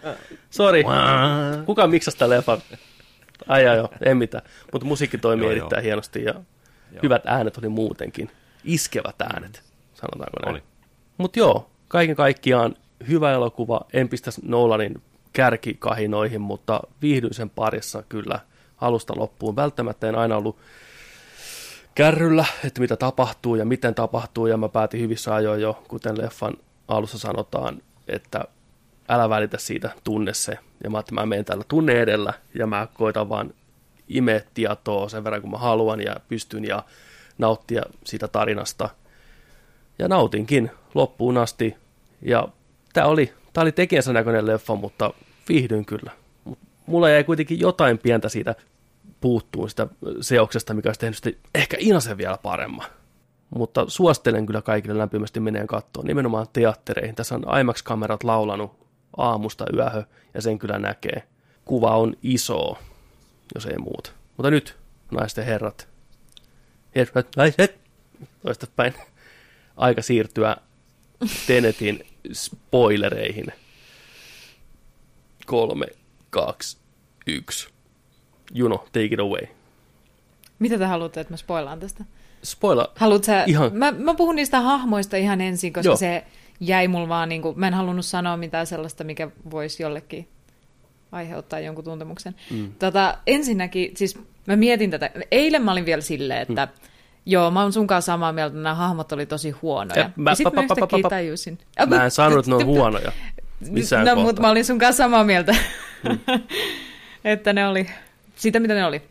Sori. 0.51 0.85
Kuka 1.67 1.87
miksasi 1.87 2.17
tämän 2.17 2.31
leffan? 2.31 2.59
Ai 3.49 3.65
joo, 3.65 3.89
ei 4.05 4.15
mitään. 4.15 4.45
Mutta 4.73 4.87
musiikki 4.87 5.19
toimii 5.19 5.45
joo, 5.45 5.53
erittäin 5.53 5.81
joo. 5.81 5.85
hienosti 5.85 6.25
ja 6.25 6.35
joo. 6.35 7.01
hyvät 7.03 7.23
äänet 7.27 7.59
oli 7.59 7.69
muutenkin. 7.69 8.31
Iskevät 8.65 9.23
äänet, 9.23 9.63
sanotaanko 9.95 10.53
näin. 10.53 10.63
Mutta 11.19 11.39
joo, 11.39 11.71
kaiken 11.89 12.17
kaikkiaan 12.17 12.77
hyvä 13.09 13.33
elokuva. 13.33 13.81
En 13.93 14.09
pistä 14.09 14.31
Nolanin 14.43 15.03
kärkikahinoihin, 15.33 16.41
mutta 16.41 16.81
viihdyin 17.03 17.35
sen 17.35 17.51
parissa 17.51 18.03
kyllä 18.09 18.41
alusta 18.81 19.15
loppuun. 19.17 19.57
Välttämättä 19.57 20.09
en 20.09 20.15
aina 20.15 20.37
ollut 20.37 20.59
kärryllä, 21.95 22.45
että 22.65 22.81
mitä 22.81 22.97
tapahtuu 22.97 23.55
ja 23.55 23.65
miten 23.65 23.95
tapahtuu, 23.95 24.47
ja 24.47 24.57
mä 24.57 24.69
päätin 24.69 25.01
hyvissä 25.01 25.35
ajoin 25.35 25.61
jo, 25.61 25.83
kuten 25.89 26.19
leffan 26.19 26.55
alussa 26.89 27.19
sanotaan, 27.19 27.83
että 28.09 28.45
älä 29.09 29.29
välitä 29.29 29.59
siitä, 29.59 29.91
tunne 30.05 30.35
se. 30.35 30.59
Ja 30.85 30.91
mä 30.91 30.99
että 30.99 31.15
mä 31.15 31.27
menen 31.27 31.45
täällä 31.45 31.65
tunne 31.69 32.01
edellä, 32.01 32.33
ja 32.55 32.67
mä 32.67 32.89
koitan 32.95 33.29
vaan 33.29 33.55
imeä 34.09 34.41
tietoa 34.55 35.09
sen 35.09 35.25
verran, 35.25 35.41
kun 35.41 35.51
mä 35.51 35.59
haluan 35.59 36.01
ja 36.01 36.17
pystyn, 36.29 36.65
ja 36.65 36.85
nauttia 37.39 37.83
siitä 38.05 38.29
tarinasta. 38.29 38.89
Ja 39.99 40.09
nautinkin 40.09 40.71
loppuun 40.95 41.39
asti, 41.39 41.77
ja 42.23 42.49
tää 42.93 43.07
oli, 43.07 43.33
tää 43.53 43.63
oli 43.63 43.73
tekijänsä 43.73 44.13
näköinen 44.13 44.47
leffa, 44.47 44.75
mutta 44.75 45.15
viihdyin 45.49 45.85
kyllä. 45.85 46.11
Mulla 46.87 47.09
jäi 47.09 47.25
kuitenkin 47.25 47.61
jotain 47.61 47.99
pientä 47.99 48.29
siitä 48.29 48.55
puuttuu 49.21 49.69
sitä 49.69 49.87
seoksesta, 50.21 50.75
mikä 50.75 50.89
olisi 50.89 51.01
tehnyt 51.01 51.39
ehkä 51.55 51.77
Inasen 51.81 52.19
vielä 52.19 52.39
paremman. 52.43 52.87
Mutta 53.51 53.85
suosittelen 53.89 54.47
kyllä 54.47 54.63
kaikille 54.63 54.99
lämpimästi 54.99 55.41
meneen 55.41 55.67
kattoon, 55.67 56.07
nimenomaan 56.07 56.47
teattereihin. 56.53 57.15
Tässä 57.15 57.35
on 57.35 57.45
IMAX-kamerat 57.61 58.25
laulanut 58.25 58.84
aamusta 59.17 59.65
yöhö, 59.75 60.03
ja 60.35 60.43
sen 60.43 60.59
kyllä 60.59 60.79
näkee. 60.79 61.23
Kuva 61.65 61.97
on 61.97 62.17
iso, 62.23 62.79
jos 63.55 63.67
ei 63.67 63.79
muuta. 63.79 64.11
Mutta 64.37 64.51
nyt, 64.51 64.77
naisten 65.11 65.45
herrat, 65.45 65.89
herrat, 66.95 67.27
naiset, 67.37 67.79
toista 68.43 68.67
päin, 68.77 68.95
aika 69.77 70.03
siirtyä 70.03 70.57
Tenetin 71.47 72.07
spoilereihin. 72.33 73.47
Kolme, 75.47 75.87
kaksi, 76.31 76.77
yksi. 77.27 77.69
Juno, 78.55 78.77
take 78.77 79.05
it 79.05 79.21
away. 79.21 79.47
Mitä 80.59 80.79
te 80.79 80.85
haluatte, 80.85 81.21
että 81.21 81.33
mä 81.33 81.37
spoilaan 81.37 81.81
tästä? 81.81 82.05
Spoila 82.45 82.93
Haluat 82.97 83.25
sä... 83.25 83.45
ihan... 83.47 83.77
Mä, 83.77 83.93
mä 83.93 84.15
puhun 84.15 84.37
niistä 84.37 84.61
hahmoista 84.61 85.17
ihan 85.17 85.41
ensin, 85.41 85.73
koska 85.73 85.89
Joo. 85.89 85.97
se 85.97 86.25
jäi 86.61 86.89
mulla 86.89 87.09
vaan, 87.09 87.29
niin 87.29 87.43
kuin, 87.43 87.59
mä 87.61 87.67
en 87.69 87.75
halunnut 87.75 88.05
sanoa 88.07 88.37
mitään 88.37 88.67
sellaista, 88.67 89.05
mikä 89.05 89.29
voisi 89.51 89.83
jollekin 89.83 90.29
aiheuttaa 91.13 91.61
jonkun 91.61 91.85
tuntemuksen. 91.85 92.35
Mm. 92.51 92.73
Tota, 92.79 93.19
ensinnäkin, 93.27 93.97
siis 93.97 94.19
mä 94.47 94.57
mietin 94.57 94.91
tätä, 94.91 95.11
eilen 95.31 95.63
mä 95.63 95.73
olin 95.73 95.87
vielä 95.87 96.03
silleen, 96.03 96.41
että 96.43 96.67
mm. 96.67 96.73
joo, 97.27 97.51
mä 97.51 97.63
oon 97.63 97.73
sun 97.73 97.87
kanssa 97.87 98.13
samaa 98.13 98.33
mieltä, 98.33 98.53
että 98.53 98.63
nämä 98.63 98.75
hahmot 98.75 99.13
oli 99.13 99.27
tosi 99.27 99.51
huonoja. 99.51 100.01
Ja 100.01 100.11
mä- 100.17 100.31
ja 100.31 100.51
pa- 100.51 100.55
mä 100.55 100.63
yhtäkkiä 100.63 101.09
tajusin. 101.09 101.59
Mä 101.87 102.05
en 102.05 102.11
sanonut, 102.11 102.39
että 102.39 102.51
ne 102.51 102.57
on 102.57 102.65
huonoja. 102.67 103.13
Missään 103.71 104.07
no, 104.07 104.17
mutta 104.17 104.43
mä 104.43 104.51
olin 104.51 104.65
sun 104.65 104.79
kanssa 104.79 105.05
samaa 105.05 105.25
mieltä, 105.25 105.57
Mm. 106.09 106.19
että 107.25 107.53
ne 107.53 107.69
oli 107.69 107.87
sitä, 108.37 108.61
mitä 108.61 108.75
ne 108.75 108.87
oli. 108.87 109.03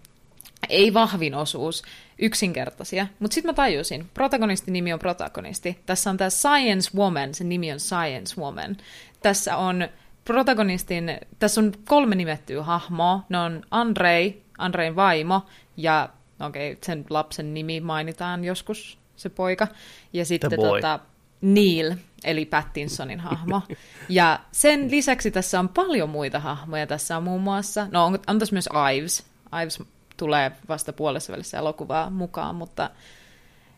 Ei 0.70 0.94
vahvin 0.94 1.36
osuus, 1.36 1.84
yksinkertaisia. 2.20 3.08
Mutta 3.20 3.36
sitten 3.36 3.50
mä 3.50 3.54
tajusin, 3.54 4.10
protagonistin 4.14 4.74
nimi 4.74 4.94
on 4.94 5.00
protagonisti. 5.00 5.80
Tässä 5.86 6.10
on 6.10 6.18
tämä 6.18 6.30
Science 6.30 6.98
Woman, 6.98 7.34
sen 7.34 7.50
nimi 7.50 7.72
on 7.72 7.80
Science 7.80 8.42
Woman. 8.42 8.78
Tässä 9.22 9.58
on 9.58 9.88
protagonistin, 10.26 11.18
tässä 11.40 11.62
on 11.62 11.74
kolme 11.88 12.16
nimettyä 12.16 12.64
hahmoa. 12.64 13.26
Ne 13.30 13.40
on 13.40 13.62
Andrei, 13.72 14.44
Andrein 14.58 14.96
vaimo, 14.96 15.42
ja 15.78 16.10
okei, 16.40 16.72
okay, 16.72 16.82
sen 16.86 17.06
lapsen 17.10 17.54
nimi 17.54 17.80
mainitaan 17.80 18.44
joskus, 18.44 18.98
se 19.16 19.30
poika. 19.30 19.68
Ja 20.14 20.26
sitten 20.26 20.52
tota, 20.56 21.00
Neil, 21.42 21.96
eli 22.24 22.46
Pattinsonin 22.46 23.20
hahmo. 23.20 23.62
Ja 24.10 24.40
sen 24.52 24.92
lisäksi 24.92 25.32
tässä 25.32 25.60
on 25.60 25.70
paljon 25.70 26.10
muita 26.10 26.40
hahmoja. 26.40 26.88
Tässä 26.88 27.18
on 27.18 27.24
muun 27.24 27.42
muassa, 27.42 27.88
no 27.92 28.06
on, 28.06 28.20
on 28.28 28.40
tässä 28.40 28.56
myös 28.56 28.70
Ives. 28.96 29.26
Ives 29.64 29.84
tulee 30.18 30.52
vasta 30.70 30.94
puolessa 30.94 31.34
välissä 31.34 31.58
elokuvaa 31.58 32.10
mukaan, 32.10 32.56
mutta 32.56 32.90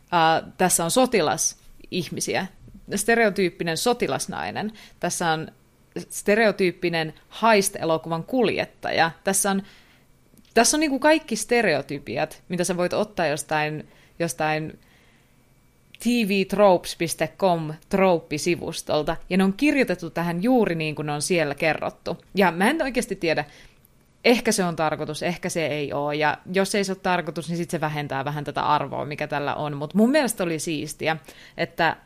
uh, 0.02 0.52
tässä 0.58 0.84
on 0.84 0.90
sotilasihmisiä. 0.90 2.46
Stereotyyppinen 2.94 3.76
sotilasnainen. 3.76 4.72
Tässä 5.00 5.30
on 5.30 5.48
stereotyyppinen 6.10 7.14
heist-elokuvan 7.42 8.24
kuljettaja. 8.24 9.10
Tässä 9.24 9.50
on, 9.50 9.62
tässä 10.54 10.76
on 10.76 10.80
niin 10.80 10.90
kuin 10.90 11.00
kaikki 11.00 11.36
stereotypiat, 11.36 12.42
mitä 12.48 12.64
sä 12.64 12.76
voit 12.76 12.92
ottaa 12.92 13.26
jostain, 13.26 13.88
jostain 14.18 14.78
tvtropes.com 15.98 17.74
trooppisivustolta, 17.88 19.16
ja 19.30 19.36
ne 19.36 19.44
on 19.44 19.52
kirjoitettu 19.52 20.10
tähän 20.10 20.42
juuri 20.42 20.74
niin 20.74 20.94
kuin 20.94 21.10
on 21.10 21.22
siellä 21.22 21.54
kerrottu. 21.54 22.18
Ja 22.34 22.52
mä 22.52 22.70
en 22.70 22.82
oikeasti 22.82 23.16
tiedä, 23.16 23.44
ehkä 24.26 24.52
se 24.52 24.64
on 24.64 24.76
tarkoitus, 24.76 25.22
ehkä 25.22 25.48
se 25.48 25.66
ei 25.66 25.92
ole, 25.92 26.14
ja 26.14 26.38
jos 26.52 26.74
ei 26.74 26.84
se 26.84 26.92
ole 26.92 26.98
tarkoitus, 27.02 27.48
niin 27.48 27.56
sitten 27.56 27.78
se 27.78 27.80
vähentää 27.80 28.24
vähän 28.24 28.44
tätä 28.44 28.62
arvoa, 28.62 29.04
mikä 29.04 29.26
tällä 29.26 29.54
on. 29.54 29.76
Mutta 29.76 29.98
mun 29.98 30.10
mielestä 30.10 30.44
oli 30.44 30.58
siistiä, 30.58 31.16
että 31.56 31.96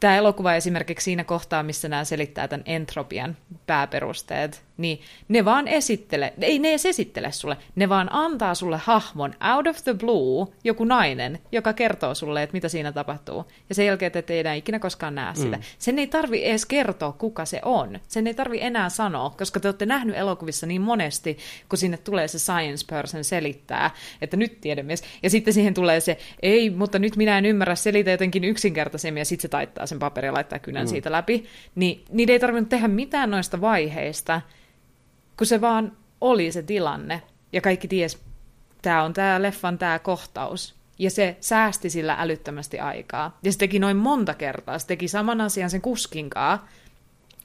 tämä 0.00 0.16
elokuva 0.16 0.54
esimerkiksi 0.54 1.04
siinä 1.04 1.24
kohtaa, 1.24 1.62
missä 1.62 1.88
nämä 1.88 2.04
selittää 2.04 2.48
tämän 2.48 2.64
entropian 2.66 3.36
pääperusteet, 3.66 4.64
niin 4.76 5.00
ne 5.28 5.44
vaan 5.44 5.68
esittele, 5.68 6.32
ei 6.40 6.58
ne 6.58 6.68
edes 6.68 6.86
esittele 6.86 7.32
sulle, 7.32 7.56
ne 7.76 7.88
vaan 7.88 8.08
antaa 8.12 8.54
sulle 8.54 8.80
hahmon 8.84 9.34
out 9.54 9.66
of 9.66 9.84
the 9.84 9.94
blue, 9.94 10.46
joku 10.64 10.84
nainen, 10.84 11.38
joka 11.52 11.72
kertoo 11.72 12.14
sulle, 12.14 12.42
että 12.42 12.54
mitä 12.54 12.68
siinä 12.68 12.92
tapahtuu. 12.92 13.44
Ja 13.68 13.74
sen 13.74 13.86
jälkeen 13.86 14.12
te 14.12 14.18
ette 14.18 14.40
enää 14.40 14.54
ikinä 14.54 14.78
koskaan 14.78 15.14
näe 15.14 15.34
sitä. 15.34 15.56
Mm. 15.56 15.62
Sen 15.78 15.98
ei 15.98 16.06
tarvi 16.06 16.44
edes 16.44 16.66
kertoa, 16.66 17.12
kuka 17.12 17.44
se 17.44 17.60
on. 17.64 18.00
Sen 18.08 18.26
ei 18.26 18.34
tarvi 18.34 18.58
enää 18.60 18.88
sanoa, 18.88 19.30
koska 19.30 19.60
te 19.60 19.68
olette 19.68 19.86
nähnyt 19.86 20.16
elokuvissa 20.16 20.66
niin 20.66 20.80
monesti, 20.80 21.38
kun 21.68 21.78
sinne 21.78 21.96
tulee 21.96 22.28
se 22.28 22.38
science 22.38 22.86
person 22.90 23.24
selittää, 23.24 23.90
että 24.22 24.36
nyt 24.36 24.60
tiedemies. 24.60 25.02
Ja 25.22 25.30
sitten 25.30 25.54
siihen 25.54 25.74
tulee 25.74 26.00
se, 26.00 26.18
ei, 26.42 26.70
mutta 26.70 26.98
nyt 26.98 27.16
minä 27.16 27.38
en 27.38 27.46
ymmärrä, 27.46 27.74
selitä 27.74 28.10
jotenkin 28.10 28.44
yksinkertaisemmin, 28.44 29.20
ja 29.20 29.24
sitten 29.24 29.42
se 29.42 29.48
taittaa 29.48 29.86
sen 29.86 29.98
paperin 29.98 30.28
ja 30.28 30.34
laittaa 30.34 30.58
kynän 30.58 30.84
mm. 30.84 30.88
siitä 30.88 31.12
läpi. 31.12 31.44
Niin 31.74 32.04
niitä 32.10 32.32
ei 32.32 32.38
tarvinnut 32.38 32.68
tehdä 32.68 32.88
mitään 32.88 33.30
noista 33.30 33.60
vaiheista, 33.60 34.40
kun 35.36 35.46
se 35.46 35.60
vaan 35.60 35.92
oli 36.20 36.52
se 36.52 36.62
tilanne, 36.62 37.22
ja 37.52 37.60
kaikki 37.60 37.88
ties, 37.88 38.18
tämä 38.82 39.02
on 39.02 39.12
tämä 39.12 39.42
leffan 39.42 39.78
tämä 39.78 39.98
kohtaus. 39.98 40.74
Ja 40.98 41.10
se 41.10 41.36
säästi 41.40 41.90
sillä 41.90 42.16
älyttömästi 42.18 42.80
aikaa. 42.80 43.38
Ja 43.42 43.52
se 43.52 43.58
teki 43.58 43.78
noin 43.78 43.96
monta 43.96 44.34
kertaa. 44.34 44.78
Se 44.78 44.86
teki 44.86 45.08
saman 45.08 45.40
asian 45.40 45.70
sen 45.70 45.80
kuskinkaa, 45.80 46.68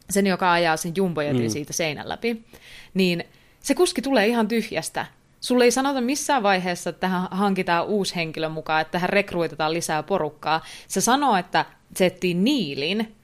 sen, 0.10 0.28
joka 0.28 0.52
ajaa 0.52 0.78
sen 0.78 0.94
jumbojetin 0.96 1.42
mm. 1.42 1.50
siitä 1.50 1.74
seinän 1.74 2.10
läpi. 2.10 2.46
Niin 2.94 3.24
se 3.60 3.76
kuski 3.76 4.02
tulee 4.02 4.28
ihan 4.28 4.48
tyhjästä. 4.48 5.06
Sulle 5.42 5.64
ei 5.64 5.72
sanota 5.72 6.02
missään 6.02 6.44
vaiheessa, 6.44 6.90
että 6.90 7.00
tähän 7.00 7.28
hankitaan 7.32 7.86
uusi 7.86 8.16
henkilö 8.16 8.50
mukaan, 8.50 8.82
että 8.82 8.92
tähän 8.92 9.10
rekruitetaan 9.10 9.74
lisää 9.74 10.04
porukkaa. 10.04 10.66
Se 10.88 11.02
sanoo, 11.02 11.36
että 11.36 11.66
se 11.96 12.06
etsii 12.06 12.34
Niilin, 12.34 13.16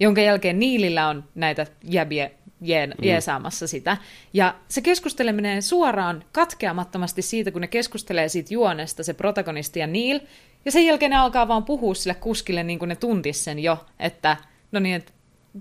jonka 0.00 0.20
jälkeen 0.20 0.58
Niilillä 0.58 1.08
on 1.08 1.24
näitä 1.34 1.66
jäbiä 1.82 2.30
jeen, 2.60 2.90
Mm. 2.98 3.04
jeesaamassa 3.08 3.66
sitä. 3.66 3.96
Ja 4.32 4.54
se 4.68 4.80
keskusteleminen 4.80 5.62
suoraan 5.62 6.24
katkeamattomasti 6.32 7.22
siitä, 7.22 7.50
kun 7.50 7.60
ne 7.60 7.66
keskustelee 7.66 8.28
siitä 8.28 8.54
juonesta, 8.54 9.02
se 9.04 9.14
protagonisti 9.14 9.80
ja 9.80 9.86
Neil, 9.86 10.20
ja 10.64 10.72
sen 10.72 10.86
jälkeen 10.86 11.10
ne 11.10 11.16
alkaa 11.16 11.48
vaan 11.48 11.64
puhua 11.64 11.94
sille 11.94 12.14
kuskille 12.14 12.62
niin 12.62 12.78
kuin 12.78 12.88
ne 12.88 12.96
tuntis 12.96 13.44
sen 13.44 13.58
jo, 13.58 13.86
että 13.98 14.36
no 14.72 14.80
niin, 14.80 14.94
että 14.94 15.12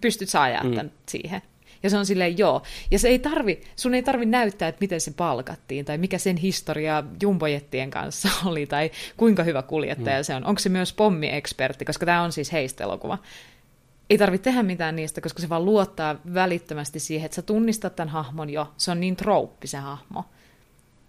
pystyt 0.01 0.29
sä 0.29 0.41
ajaa 0.41 0.63
Mm. 0.63 0.75
mm. 0.81 0.89
siihen. 1.09 1.41
Ja 1.83 1.89
se 1.89 1.97
on 1.97 2.05
silleen 2.05 2.37
joo. 2.37 2.61
Ja 2.91 2.99
se 2.99 3.07
ei 3.07 3.19
tarvi, 3.19 3.61
sun 3.75 3.93
ei 3.95 4.03
tarvi 4.03 4.25
näyttää, 4.25 4.67
että 4.67 4.81
miten 4.81 5.01
se 5.01 5.11
palkattiin, 5.11 5.85
tai 5.85 5.97
mikä 5.97 6.17
sen 6.17 6.37
historia 6.37 7.03
jumbojettien 7.21 7.91
kanssa 7.91 8.29
oli, 8.45 8.65
tai 8.65 8.91
kuinka 9.17 9.43
hyvä 9.43 9.61
kuljettaja 9.61 10.17
mm. 10.19 10.23
se 10.23 10.35
on. 10.35 10.45
Onko 10.45 10.59
se 10.59 10.69
myös 10.69 10.93
pommiekspertti, 10.93 11.85
koska 11.85 12.05
tämä 12.05 12.21
on 12.21 12.31
siis 12.31 12.51
heistä 12.51 12.83
elokuva 12.83 13.17
ei 14.09 14.17
tarvitse 14.17 14.43
tehdä 14.43 14.63
mitään 14.63 14.95
niistä, 14.95 15.21
koska 15.21 15.41
se 15.41 15.49
vaan 15.49 15.65
luottaa 15.65 16.15
välittömästi 16.33 16.99
siihen, 16.99 17.25
että 17.25 17.35
sä 17.35 17.41
tunnistat 17.41 17.95
tämän 17.95 18.09
hahmon 18.09 18.49
jo. 18.49 18.73
Se 18.77 18.91
on 18.91 18.99
niin 18.99 19.15
trouppi 19.15 19.67
se 19.67 19.77
hahmo. 19.77 20.23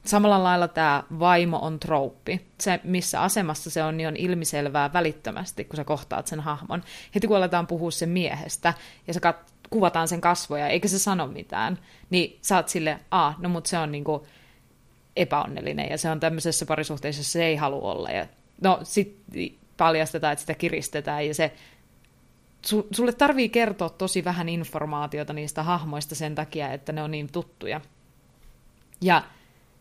Samalla 0.05 0.43
lailla 0.43 0.69
tämä 0.69 1.05
vaimo 1.19 1.59
on 1.59 1.81
trouppi. 1.81 2.47
Se, 2.61 2.81
missä 2.85 3.21
asemassa 3.21 3.71
se 3.71 3.83
on, 3.83 3.97
niin 3.97 4.09
on 4.09 4.17
ilmiselvää 4.17 4.93
välittömästi, 4.93 5.65
kun 5.65 5.77
sä 5.77 5.85
kohtaat 5.85 6.27
sen 6.27 6.41
hahmon. 6.41 6.83
Heti 7.15 7.27
kun 7.27 7.37
aletaan 7.37 7.67
puhua 7.67 7.91
sen 7.91 8.09
miehestä, 8.09 8.75
ja 9.07 9.15
sä 9.15 9.21
kat- 9.31 9.53
kuvataan 9.71 10.09
sen 10.09 10.21
kasvoja, 10.21 10.69
eikä 10.69 10.89
se 10.89 10.99
sano 10.99 11.27
mitään, 11.27 11.79
niin 12.11 12.39
sä 12.43 12.57
oot 12.57 12.69
sille, 12.69 12.99
a, 13.11 13.33
no 13.39 13.49
mut 13.49 13.67
se 13.67 13.79
on 13.79 13.93
niinku 13.93 14.27
epäonnellinen, 15.17 15.91
ja 15.91 15.99
se 15.99 16.11
on 16.11 16.21
tämmöisessä 16.21 16.67
parisuhteessa, 16.67 17.25
se 17.25 17.45
ei 17.45 17.57
halua 17.57 17.93
olla. 17.93 18.11
Ja, 18.11 18.27
no, 18.63 18.81
sit 18.83 19.23
paljastetaan, 19.77 20.33
että 20.33 20.41
sitä 20.41 20.55
kiristetään, 20.55 21.27
ja 21.27 21.35
se 21.35 21.53
su- 22.69 22.87
sulle 22.91 23.13
tarvii 23.13 23.49
kertoa 23.49 23.89
tosi 23.89 24.25
vähän 24.25 24.49
informaatiota 24.49 25.33
niistä 25.33 25.63
hahmoista 25.63 26.15
sen 26.15 26.35
takia, 26.35 26.73
että 26.73 26.93
ne 26.93 27.03
on 27.03 27.11
niin 27.11 27.33
tuttuja. 27.33 27.81
Ja 29.01 29.23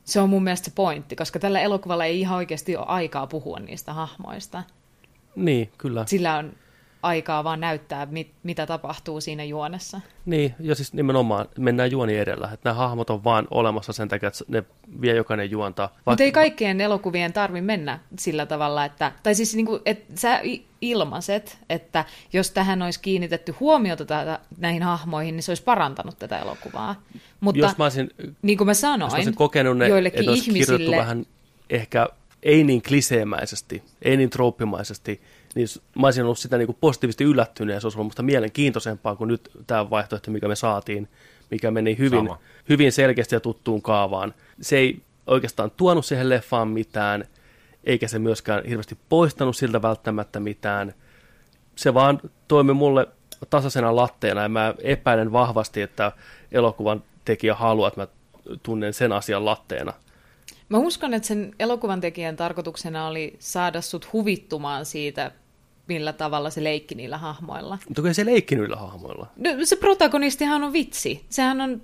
se 0.03 0.21
on 0.21 0.29
mun 0.29 0.43
mielestä 0.43 0.65
se 0.65 0.71
pointti, 0.75 1.15
koska 1.15 1.39
tällä 1.39 1.61
elokuvalla 1.61 2.05
ei 2.05 2.19
ihan 2.19 2.37
oikeasti 2.37 2.75
ole 2.75 2.85
aikaa 2.87 3.27
puhua 3.27 3.59
niistä 3.59 3.93
hahmoista. 3.93 4.63
Niin, 5.35 5.71
kyllä. 5.77 6.05
Sillä 6.07 6.37
on 6.37 6.53
aikaa 7.03 7.43
vaan 7.43 7.59
näyttää, 7.59 8.05
mit, 8.05 8.31
mitä 8.43 8.65
tapahtuu 8.65 9.21
siinä 9.21 9.43
juonessa. 9.43 10.01
Niin, 10.25 10.55
ja 10.59 10.75
siis 10.75 10.93
nimenomaan 10.93 11.45
mennään 11.57 11.91
juoni 11.91 12.17
edellä. 12.17 12.49
Että 12.53 12.69
nämä 12.69 12.73
hahmot 12.73 13.09
on 13.09 13.23
vaan 13.23 13.47
olemassa 13.51 13.93
sen 13.93 14.07
takia, 14.07 14.27
että 14.27 14.43
ne 14.47 14.63
vie 15.01 15.15
jokainen 15.15 15.51
juonta. 15.51 15.89
Mutta 16.05 16.23
ei 16.23 16.31
kaikkien 16.31 16.81
elokuvien 16.81 17.33
tarvi 17.33 17.61
mennä 17.61 17.99
sillä 18.19 18.45
tavalla, 18.45 18.85
että, 18.85 19.11
tai 19.23 19.35
siis 19.35 19.55
niin 19.55 19.65
kuin, 19.65 19.81
että 19.85 20.13
sä 20.15 20.41
ilmaiset, 20.81 21.57
että 21.69 22.05
jos 22.33 22.51
tähän 22.51 22.81
olisi 22.81 22.99
kiinnitetty 22.99 23.55
huomiota 23.59 24.05
tätä, 24.05 24.39
näihin 24.57 24.83
hahmoihin, 24.83 25.35
niin 25.35 25.43
se 25.43 25.51
olisi 25.51 25.63
parantanut 25.63 26.19
tätä 26.19 26.39
elokuvaa. 26.39 26.95
Mutta 27.39 27.61
jos 27.61 27.77
mä 27.77 27.83
olisin, 27.83 28.09
niin 28.41 28.57
kuin 28.57 28.65
mä 28.65 28.73
sanoin, 28.73 29.07
jos 29.07 29.13
mä 29.13 29.17
olisin 29.17 29.35
kokenut 29.35 29.77
ne, 29.77 29.87
joillekin 29.87 30.19
että 30.19 30.31
ihmisille... 30.31 30.97
vähän 30.97 31.25
ehkä 31.69 32.07
ei 32.43 32.63
niin 32.63 32.81
kliseemäisesti, 32.81 33.83
ei 34.01 34.17
niin 34.17 34.29
trooppimaisesti, 34.29 35.21
niin 35.55 35.67
mä 35.95 36.07
olisin 36.07 36.23
ollut 36.23 36.39
sitä 36.39 36.57
niin 36.57 36.65
kuin 36.65 36.77
positiivisesti 36.81 37.23
yllättynyt 37.23 37.73
ja 37.73 37.79
se 37.79 37.87
olisi 37.87 37.97
ollut 37.97 38.07
musta 38.07 38.23
mielenkiintoisempaa 38.23 39.15
kuin 39.15 39.27
nyt 39.27 39.51
tämä 39.67 39.89
vaihtoehto, 39.89 40.31
mikä 40.31 40.47
me 40.47 40.55
saatiin, 40.55 41.07
mikä 41.51 41.71
meni 41.71 41.97
hyvin, 41.97 42.29
hyvin 42.69 42.91
selkeästi 42.91 43.35
ja 43.35 43.39
tuttuun 43.39 43.81
kaavaan. 43.81 44.33
Se 44.61 44.77
ei 44.77 45.01
oikeastaan 45.27 45.71
tuonut 45.71 46.05
siihen 46.05 46.29
leffaan 46.29 46.67
mitään, 46.67 47.25
eikä 47.83 48.07
se 48.07 48.19
myöskään 48.19 48.65
hirveästi 48.65 48.97
poistanut 49.09 49.57
siltä 49.57 49.81
välttämättä 49.81 50.39
mitään. 50.39 50.93
Se 51.75 51.93
vaan 51.93 52.21
toimi 52.47 52.73
mulle 52.73 53.07
tasaisena 53.49 53.95
latteena 53.95 54.41
ja 54.41 54.49
mä 54.49 54.73
epäilen 54.83 55.31
vahvasti, 55.31 55.81
että 55.81 56.11
elokuvan 56.51 57.03
tekijä 57.25 57.55
haluaa, 57.55 57.87
että 57.87 58.01
mä 58.01 58.07
tunnen 58.63 58.93
sen 58.93 59.11
asian 59.11 59.45
latteena. 59.45 59.93
Mä 60.69 60.77
uskon, 60.77 61.13
että 61.13 61.27
sen 61.27 61.55
elokuvan 61.59 62.01
tekijän 62.01 62.35
tarkoituksena 62.35 63.07
oli 63.07 63.35
saada 63.39 63.81
sut 63.81 64.13
huvittumaan 64.13 64.85
siitä, 64.85 65.31
millä 65.87 66.13
tavalla 66.13 66.49
se 66.49 66.63
leikki 66.63 66.95
niillä 66.95 67.17
hahmoilla. 67.17 67.77
Mutta 67.87 68.13
se 68.13 68.25
leikki 68.25 68.55
niillä 68.55 68.75
hahmoilla? 68.75 69.27
No, 69.35 69.49
se 69.63 69.75
protagonistihan 69.75 70.63
on 70.63 70.73
vitsi. 70.73 71.25
Sehän 71.29 71.61
on, 71.61 71.81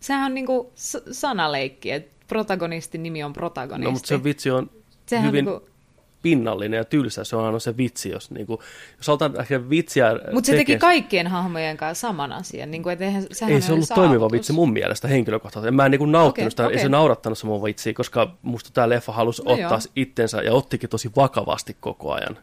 sehän 0.00 0.26
on 0.26 0.34
niinku 0.34 0.72
sanaleikki, 1.12 1.90
että 1.90 2.20
protagonistin 2.28 3.02
nimi 3.02 3.22
on 3.22 3.32
protagonisti. 3.32 3.84
No, 3.84 3.90
mutta 3.90 4.08
se 4.08 4.24
vitsi 4.24 4.50
on 4.50 4.70
sehän 5.06 5.26
hyvin 5.26 5.44
niinku... 5.44 5.68
pinnallinen 6.22 6.78
ja 6.78 6.84
tylsä. 6.84 7.24
Se 7.24 7.36
on 7.36 7.44
aina 7.44 7.58
se 7.58 7.76
vitsi, 7.76 8.10
jos, 8.10 8.30
niinku, 8.30 8.62
jos 8.96 9.06
halutaan 9.06 9.40
ehkä 9.40 9.70
vitsiä 9.70 10.06
Mutta 10.32 10.46
se 10.46 10.56
teki 10.56 10.78
kaikkien 10.78 11.26
hahmojen 11.26 11.76
kanssa 11.76 12.08
saman 12.08 12.32
asian. 12.32 12.70
Niinku, 12.70 12.88
et 12.88 13.02
eihän, 13.02 13.26
sehän 13.32 13.54
ei 13.54 13.60
se 13.60 13.72
ollut 13.72 13.88
saavutus. 13.88 14.08
toimiva 14.08 14.30
vitsi 14.32 14.52
mun 14.52 14.72
mielestä 14.72 15.08
henkilökohtaisesti. 15.08 15.76
Mä 15.76 15.84
en 15.84 15.90
niinku 15.90 16.06
nauttinut 16.06 16.46
okay, 16.46 16.50
sitä, 16.50 16.62
okay. 16.62 16.76
ei 16.76 16.82
se 16.82 16.88
naurattanut 16.88 17.38
se 17.38 17.46
mun 17.46 17.62
vitsiä, 17.62 17.92
koska 17.92 18.36
musta 18.42 18.70
tämä 18.72 18.88
leffa 18.88 19.12
halusi 19.12 19.42
no 19.42 19.52
ottaa 19.52 19.70
joo. 19.70 19.92
itsensä 19.96 20.42
ja 20.42 20.52
ottikin 20.52 20.88
tosi 20.88 21.10
vakavasti 21.16 21.76
koko 21.80 22.12
ajan. 22.12 22.38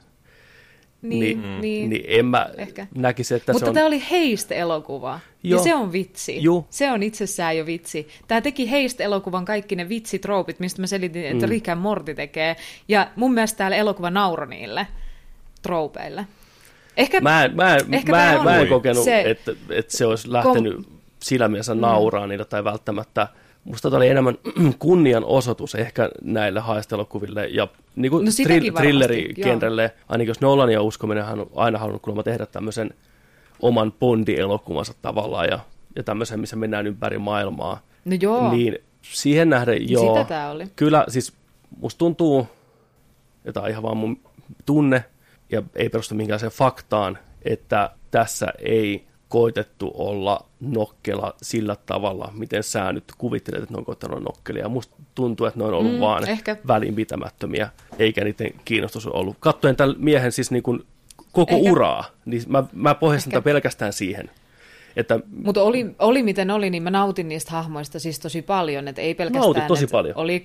Niin, 1.01 1.19
niin, 1.19 1.37
mm. 1.37 1.61
niin, 1.61 1.89
niin 1.89 2.05
en 2.07 2.25
mä 2.25 2.49
ehkä. 2.57 2.87
näkisi, 2.95 3.35
että 3.35 3.53
Mutta 3.53 3.65
se 3.65 3.69
on... 3.69 3.73
tämä 3.73 3.85
oli 3.85 4.03
heistä 4.11 4.55
elokuva, 4.55 5.19
Joo. 5.43 5.59
ja 5.59 5.63
se 5.63 5.75
on 5.75 5.91
vitsi. 5.91 6.43
Juh. 6.43 6.65
Se 6.69 6.91
on 6.91 7.03
itsessään 7.03 7.57
jo 7.57 7.65
vitsi. 7.65 8.07
Tämä 8.27 8.41
teki 8.41 8.71
heistä 8.71 9.03
elokuvan 9.03 9.45
kaikki 9.45 9.75
ne 9.75 9.89
vitsitroopit, 9.89 10.59
mistä 10.59 10.81
mä 10.81 10.87
selitin, 10.87 11.25
että 11.25 11.45
mm. 11.45 11.49
Rick 11.49 11.69
and 11.69 11.81
Morty 11.81 12.13
tekee, 12.13 12.55
ja 12.87 13.07
mun 13.15 13.33
mielestä 13.33 13.57
täällä 13.57 13.77
elokuva 13.77 14.09
nauro 14.09 14.45
niille 14.45 14.87
troopeille. 15.61 16.27
Ehkä, 16.97 17.21
mä, 17.21 17.49
mä, 17.53 17.77
ehkä 17.91 18.11
mä, 18.11 18.43
mä 18.43 18.57
en 18.57 18.67
kokenut, 18.67 19.03
se, 19.03 19.21
että, 19.21 19.51
että 19.69 19.97
se 19.97 20.05
olisi 20.05 20.31
lähtenyt 20.31 20.75
kom... 20.75 20.85
sillä 21.23 21.47
mielessä 21.47 21.75
mm. 21.75 21.81
nauraa 21.81 22.27
niitä 22.27 22.45
tai 22.45 22.63
välttämättä 22.63 23.27
Musta 23.67 23.89
tämä 23.89 23.97
oli 23.97 24.07
enemmän 24.07 24.37
kunnianosoitus 24.79 25.75
ehkä 25.75 26.09
näille 26.21 26.59
haistelokuville 26.59 27.47
ja 27.47 27.67
niin 27.95 28.11
kuin 28.11 28.25
no 28.25 28.31
trill- 28.31 28.73
thrillerikenrelle, 28.73 29.93
ainakin 30.09 30.29
jos 30.29 30.41
Nolan 30.41 30.69
ja 30.69 30.81
uskominen 30.81 31.25
hän 31.25 31.39
on 31.39 31.49
aina 31.55 31.79
halunnut 31.79 32.01
kuulemma 32.01 32.23
tehdä 32.23 32.45
tämmöisen 32.45 32.93
oman 33.61 33.91
Bondi-elokuvansa 33.91 34.93
tavallaan 35.01 35.47
ja, 35.47 35.59
ja 35.95 36.03
tämmöisen, 36.03 36.39
missä 36.39 36.55
mennään 36.55 36.87
ympäri 36.87 37.17
maailmaa. 37.17 37.79
No 38.05 38.17
joo. 38.21 38.51
Niin 38.51 38.77
siihen 39.01 39.49
nähden 39.49 39.89
joo. 39.89 40.15
Sitä 40.15 40.27
tämä 40.27 40.49
oli. 40.49 40.67
Kyllä, 40.75 41.05
siis 41.07 41.33
musta 41.79 41.97
tuntuu, 41.97 42.47
ja 43.45 43.53
tämä 43.53 43.63
on 43.63 43.69
ihan 43.69 43.83
vaan 43.83 43.97
mun 43.97 44.19
tunne, 44.65 45.03
ja 45.51 45.63
ei 45.75 45.89
perustu 45.89 46.15
minkäänlaiseen 46.15 46.51
faktaan, 46.51 47.17
että 47.45 47.91
tässä 48.11 48.47
ei 48.59 49.07
koitettu 49.29 49.91
olla 49.93 50.46
nokkela 50.59 51.33
sillä 51.41 51.75
tavalla, 51.85 52.31
miten 52.33 52.63
sä 52.63 52.93
nyt 52.93 53.03
kuvittelet, 53.17 53.63
että 53.63 53.73
ne 53.73 53.77
on 53.77 53.85
koittanut 53.85 54.23
nokkelia. 54.23 54.69
Musta 54.69 54.95
tuntuu, 55.15 55.47
että 55.47 55.59
ne 55.59 55.65
on 55.65 55.73
ollut 55.73 55.93
mm, 55.93 55.99
vaan 55.99 56.29
ehkä. 56.29 56.57
välinpitämättömiä, 56.67 57.69
eikä 57.99 58.23
niiden 58.23 58.51
kiinnostus 58.65 59.07
ollut. 59.07 59.37
Katsoen 59.39 59.75
tämän 59.75 59.95
miehen 59.97 60.31
siis 60.31 60.51
niin 60.51 60.63
kuin 60.63 60.83
koko 61.31 61.55
ehkä. 61.55 61.71
uraa, 61.71 62.03
niin 62.25 62.43
mä, 62.47 62.63
mä 62.73 62.95
pohjastan 62.95 63.43
pelkästään 63.43 63.93
siihen. 63.93 64.29
Että, 64.97 65.19
Mutta 65.43 65.63
oli, 65.63 65.95
oli 65.99 66.23
miten 66.23 66.51
oli, 66.51 66.69
niin 66.69 66.83
mä 66.83 66.91
nautin 66.91 67.27
niistä 67.27 67.51
hahmoista 67.51 67.99
siis 67.99 68.19
tosi 68.19 68.41
paljon, 68.41 68.87
että 68.87 69.01
ei 69.01 69.15
pelkästään... 69.15 69.43
Nautit 69.43 69.67
tosi 69.67 69.87
paljon. 69.87 70.17
Oli 70.17 70.43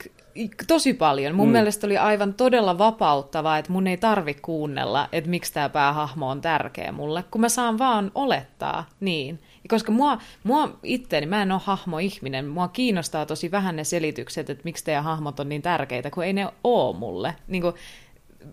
tosi 0.66 0.94
paljon. 0.94 1.34
Mun 1.34 1.48
mm. 1.48 1.52
mielestä 1.52 1.86
oli 1.86 1.98
aivan 1.98 2.34
todella 2.34 2.78
vapauttavaa, 2.78 3.58
että 3.58 3.72
mun 3.72 3.86
ei 3.86 3.96
tarvi 3.96 4.34
kuunnella, 4.34 5.08
että 5.12 5.30
miksi 5.30 5.52
tämä 5.52 5.68
päähahmo 5.68 6.30
on 6.30 6.40
tärkeä 6.40 6.92
mulle, 6.92 7.24
kun 7.30 7.40
mä 7.40 7.48
saan 7.48 7.78
vaan 7.78 8.10
olettaa 8.14 8.88
niin. 9.00 9.38
Koska 9.68 9.92
mua, 9.92 10.18
mua 10.44 10.78
itteeni, 10.82 11.26
mä 11.26 11.42
en 11.42 11.52
ole 11.52 11.60
hahmoihminen, 11.64 12.46
mua 12.46 12.68
kiinnostaa 12.68 13.26
tosi 13.26 13.50
vähän 13.50 13.76
ne 13.76 13.84
selitykset, 13.84 14.50
että 14.50 14.64
miksi 14.64 14.84
teidän 14.84 15.04
hahmot 15.04 15.40
on 15.40 15.48
niin 15.48 15.62
tärkeitä, 15.62 16.10
kun 16.10 16.24
ei 16.24 16.32
ne 16.32 16.48
ole 16.64 16.96
mulle. 16.96 17.34
Niin 17.48 17.62
kuin, 17.62 17.74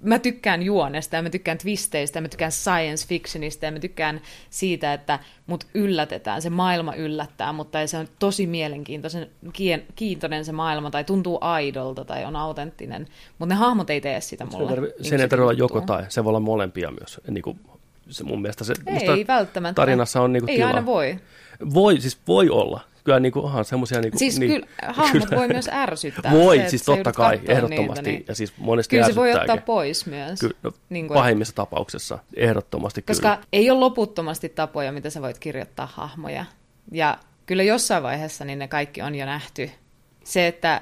mä 0.02 0.20
tykkään 0.20 0.64
juonesta 0.64 1.16
ja 1.16 1.22
mä 1.22 1.30
tykkään 1.30 1.58
twisteistä 1.58 2.18
ja 2.18 2.22
mä 2.22 2.28
tykkään 2.28 2.52
science 2.52 3.08
fictionista 3.08 3.66
ja 3.66 3.72
mä 3.72 3.80
tykkään 3.80 4.22
siitä, 4.50 4.94
että 4.94 5.20
mut 5.48 5.68
yllätetään, 5.74 6.42
se 6.42 6.50
maailma 6.50 6.96
yllättää, 6.96 7.54
mutta 7.54 7.82
ei 7.82 7.88
se 7.88 7.98
on 7.98 8.08
tosi 8.20 8.48
mielenkiintoinen 8.48 9.30
kiintoinen 9.96 10.46
se 10.46 10.52
maailma 10.52 10.92
tai 10.92 11.04
tuntuu 11.04 11.38
aidolta 11.42 12.06
tai 12.06 12.26
on 12.26 12.36
autenttinen, 12.36 13.08
mutta 13.40 13.56
ne 13.56 13.60
hahmot 13.60 13.90
ei 13.90 14.02
tee 14.02 14.22
sitä 14.22 14.46
mulle. 14.46 14.72
Sen, 14.76 14.84
niin 14.84 14.94
sen 15.02 15.22
ei 15.22 15.30
tarvitse 15.30 15.44
olla 15.44 15.54
joko 15.54 15.82
tai, 15.82 16.06
se 16.10 16.24
voi 16.24 16.30
olla 16.30 16.40
molempia 16.40 16.92
myös. 16.92 17.22
Niin 17.30 17.44
kuin 17.44 17.60
se 18.10 18.24
mun 18.24 18.42
mielestä 18.42 18.64
se 18.64 18.74
ei 18.88 19.28
välttämättä. 19.28 19.82
tarinassa 19.82 20.22
on 20.22 20.34
niin 20.34 20.44
kuin 20.44 20.50
Ei 20.50 20.64
aina 20.64 20.86
voi. 20.86 21.20
Voi, 21.74 22.02
siis 22.02 22.18
voi 22.28 22.50
olla 22.50 22.82
kyllä 23.04 23.20
niin 23.20 23.32
kuin, 23.32 23.46
aha, 23.46 23.64
semmoisia... 23.64 24.02
Niin 24.02 24.12
kuin, 24.12 24.20
siis 24.20 24.40
niin, 24.40 24.52
kyllä, 24.52 24.68
hahmot 24.94 25.24
kyllä. 25.24 25.38
voi 25.38 25.48
myös 25.48 25.70
ärsyttää. 25.74 26.32
Voi, 26.32 26.58
se, 26.58 26.70
siis 26.70 26.84
totta 26.84 27.12
kai, 27.12 27.42
ehdottomasti. 27.48 28.02
Niitä, 28.02 28.18
niin... 28.18 28.26
Ja 28.28 28.36
siis 28.36 28.54
monesti 28.58 28.96
Kyllä 28.96 29.08
se 29.08 29.16
voi 29.16 29.34
ottaa 29.34 29.58
pois 29.58 30.06
myös. 30.06 30.40
Ky- 30.40 30.56
no, 30.64 30.72
niin 30.90 31.08
kuin, 31.08 31.16
pahimmissa 31.16 31.56
tapauksessa, 31.56 32.20
ehdottomasti 32.36 33.02
Koska 33.02 33.36
kyllä. 33.36 33.48
ei 33.54 33.72
ole 33.72 33.80
loputtomasti 33.80 34.50
tapoja, 34.50 34.92
mitä 34.92 35.10
sä 35.10 35.22
voit 35.22 35.40
kirjoittaa 35.40 35.90
hahmoja. 35.94 36.46
Ja 36.92 37.18
kyllä 37.46 37.64
jossain 37.64 38.04
vaiheessa 38.04 38.46
niin 38.46 38.60
ne 38.60 38.68
kaikki 38.68 39.02
on 39.02 39.16
jo 39.16 39.26
nähty. 39.26 39.72
Se, 40.24 40.48
että 40.48 40.82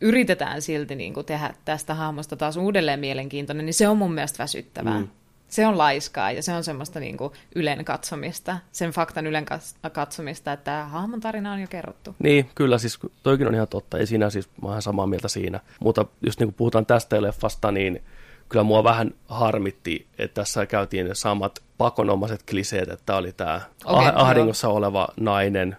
yritetään 0.00 0.62
silti 0.62 0.96
niin 0.96 1.14
kuin 1.14 1.26
tehdä 1.26 1.54
tästä 1.64 1.94
hahmosta 1.94 2.36
taas 2.36 2.56
uudelleen 2.56 3.00
mielenkiintoinen, 3.00 3.66
niin 3.66 3.74
se 3.74 3.88
on 3.88 3.98
mun 3.98 4.12
mielestä 4.12 4.42
väsyttävää. 4.42 4.98
Mm 4.98 5.08
se 5.48 5.66
on 5.66 5.78
laiskaa 5.78 6.32
ja 6.32 6.42
se 6.42 6.52
on 6.52 6.64
semmoista 6.64 7.00
niin 7.00 7.16
kuin 7.16 7.32
ylen 7.54 7.84
katsomista, 7.84 8.58
sen 8.72 8.90
faktan 8.90 9.26
ylen 9.26 9.46
katsomista, 9.92 10.52
että 10.52 10.84
hahmon 10.84 11.20
tarina 11.20 11.52
on 11.52 11.60
jo 11.60 11.66
kerrottu. 11.70 12.16
Niin, 12.18 12.50
kyllä 12.54 12.78
siis 12.78 12.98
toikin 13.22 13.46
on 13.48 13.54
ihan 13.54 13.68
totta, 13.68 13.98
ei 13.98 14.06
siinä 14.06 14.30
siis, 14.30 14.48
mä 14.62 14.68
olen 14.68 14.82
samaa 14.82 15.06
mieltä 15.06 15.28
siinä, 15.28 15.60
mutta 15.80 16.04
just 16.26 16.40
niin 16.40 16.46
kuin 16.46 16.54
puhutaan 16.54 16.86
tästä 16.86 17.22
leffasta, 17.22 17.72
niin 17.72 18.02
kyllä 18.48 18.64
mua 18.64 18.84
vähän 18.84 19.14
harmitti, 19.28 20.06
että 20.18 20.34
tässä 20.34 20.66
käytiin 20.66 21.06
ne 21.06 21.14
samat 21.14 21.62
pakonomaiset 21.78 22.42
kliseet, 22.50 22.88
että 22.88 23.16
oli 23.16 23.32
tämä 23.32 23.60
okay, 23.84 24.12
ahdingossa 24.14 24.66
joo. 24.66 24.76
oleva 24.76 25.08
nainen, 25.20 25.76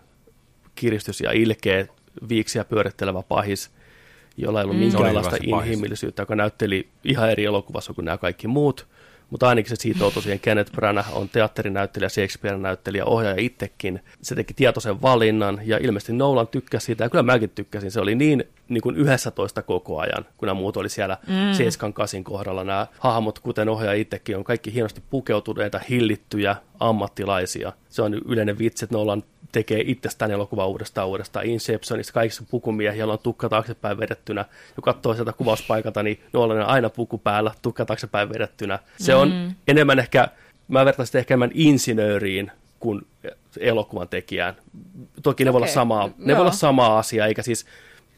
kiristys 0.76 1.22
ja 1.22 1.32
ilkeä, 1.32 1.88
viiksiä 2.30 2.64
pyörittelevä 2.64 3.24
pahis, 3.24 3.72
jolla 4.38 4.60
ei 4.60 4.64
ollut 4.64 4.78
mm. 4.78 4.84
minkäänlaista 4.84 5.38
inhimillisyyttä, 5.42 6.22
joka 6.22 6.36
näytteli 6.36 6.90
ihan 7.04 7.32
eri 7.32 7.46
elokuvassa 7.46 7.94
kuin 7.94 8.06
nämä 8.06 8.18
kaikki 8.18 8.48
muut– 8.48 8.88
mutta 9.30 9.50
ainakin 9.50 9.70
se 9.70 9.76
siitä 9.76 10.00
siihen 10.22 10.40
Kenneth 10.40 10.72
Branagh 10.72 11.18
on 11.18 11.30
teatterinäyttelijä, 11.30 12.10
Shakespeare-näyttelijä, 12.10 13.06
ohjaaja 13.06 13.36
itsekin. 13.40 14.04
Se 14.22 14.36
teki 14.36 14.54
tietoisen 14.54 15.02
valinnan 15.02 15.62
ja 15.64 15.78
ilmeisesti 15.78 16.14
Nolan 16.14 16.48
tykkäsi 16.48 16.86
siitä 16.86 17.04
ja 17.04 17.10
kyllä 17.10 17.24
mäkin 17.24 17.50
tykkäsin. 17.50 17.92
Se 17.92 18.00
oli 18.00 18.16
niin, 18.16 18.44
niin 18.70 18.82
kuin 18.82 18.96
11 18.98 19.62
koko 19.62 20.00
ajan, 20.00 20.26
kun 20.38 20.48
nämä 20.48 20.60
muut 20.60 20.78
oli 20.78 20.90
siellä 20.90 21.18
mm. 21.28 21.54
7 21.54 21.94
8 21.94 22.24
kohdalla. 22.24 22.64
Nämä 22.64 22.88
hahmot, 23.00 23.40
kuten 23.40 23.70
ohjaaja 23.70 24.02
itsekin, 24.02 24.38
on 24.38 24.44
kaikki 24.44 24.74
hienosti 24.74 25.02
pukeutuneita, 25.10 25.80
hillittyjä 25.90 26.56
ammattilaisia. 26.80 27.74
Se 27.90 28.02
on 28.02 28.14
yleinen 28.14 28.60
vitsi, 28.60 28.86
että 28.86 28.98
Nolan 28.98 29.24
tekee 29.52 29.84
itsestään 29.86 30.32
elokuva 30.32 30.68
uudestaan 30.68 31.08
uudestaan. 31.08 31.46
Inceptionissa 31.46 32.14
kaikissa 32.14 32.44
pukumiehiä, 32.52 33.00
joilla 33.00 33.14
on 33.14 33.20
tukka 33.20 33.50
taaksepäin 33.50 34.00
vedettynä. 34.00 34.46
Jo 34.78 34.82
katsoo 34.82 35.14
sieltä 35.14 35.34
kuvauspaikalta, 35.34 36.04
niin 36.04 36.22
Nolan 36.34 36.58
on 36.58 36.66
aina 36.66 36.90
puku 36.90 37.18
päällä, 37.18 37.52
tukka 37.62 37.86
taaksepäin 37.86 38.30
vedettynä. 38.30 38.80
Se 39.00 39.16
on 39.16 39.32
mm. 39.32 39.56
enemmän 39.68 40.00
ehkä, 40.00 40.28
mä 40.68 40.86
vertaisin 40.86 41.20
ehkä 41.20 41.34
enemmän 41.34 41.52
insinööriin 41.54 42.52
kuin 42.80 43.02
elokuvan 43.60 44.08
tekijään. 44.08 44.56
Toki 45.24 45.44
ne 45.44 45.50
okay. 45.50 45.54
voi 45.54 45.58
olla 45.58 45.74
samaa, 45.74 46.10
ne 46.18 46.34
voi 46.34 46.42
olla 46.42 46.52
samaa 46.52 47.00
asiaa, 47.00 47.28
eikä 47.28 47.42
siis 47.42 47.66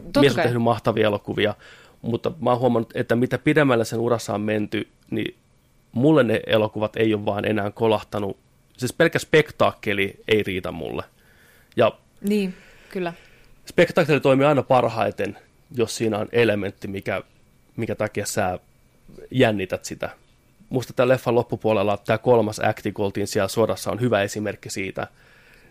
Totta 0.04 0.20
mies 0.20 0.38
on 0.38 0.44
tehnyt 0.44 0.62
mahtavia 0.62 1.08
elokuvia, 1.08 1.56
mutta 2.02 2.32
mä 2.42 2.50
oon 2.50 2.60
huomannut, 2.60 2.92
että 2.96 3.16
mitä 3.16 3.38
pidemmälle 3.38 3.86
sen 3.86 4.00
urassa 4.00 4.34
on 4.34 4.42
menty, 4.42 4.88
niin 5.12 5.36
mulle 5.92 6.24
ne 6.24 6.40
elokuvat 6.48 6.96
ei 6.96 7.14
ole 7.14 7.26
vaan 7.26 7.46
enää 7.46 7.72
kolahtanut, 7.72 8.38
siis 8.78 8.94
pelkkä 8.94 9.20
spektaakkeli 9.20 10.20
ei 10.28 10.44
riitä 10.44 10.72
mulle. 10.72 11.04
Ja 11.76 11.92
Niin, 12.22 12.54
kyllä. 12.90 13.14
spektaakkeli 13.66 14.20
toimii 14.20 14.46
aina 14.46 14.64
parhaiten, 14.64 15.38
jos 15.76 15.96
siinä 15.96 16.18
on 16.18 16.28
elementti, 16.32 16.88
mikä, 16.88 17.22
mikä 17.78 17.96
takia 17.96 18.26
sä 18.26 18.60
jännität 19.32 19.86
sitä. 19.86 20.10
Musta 20.70 20.94
tämän 20.94 21.10
leffan 21.10 21.36
loppupuolella 21.36 21.98
tämä 21.98 22.18
kolmas 22.18 22.60
akti, 22.64 22.92
kun 22.92 23.06
oltiin 23.06 23.28
siellä 23.28 23.48
sodassa, 23.48 23.92
on 23.92 24.02
hyvä 24.02 24.22
esimerkki 24.22 24.70
siitä, 24.70 25.08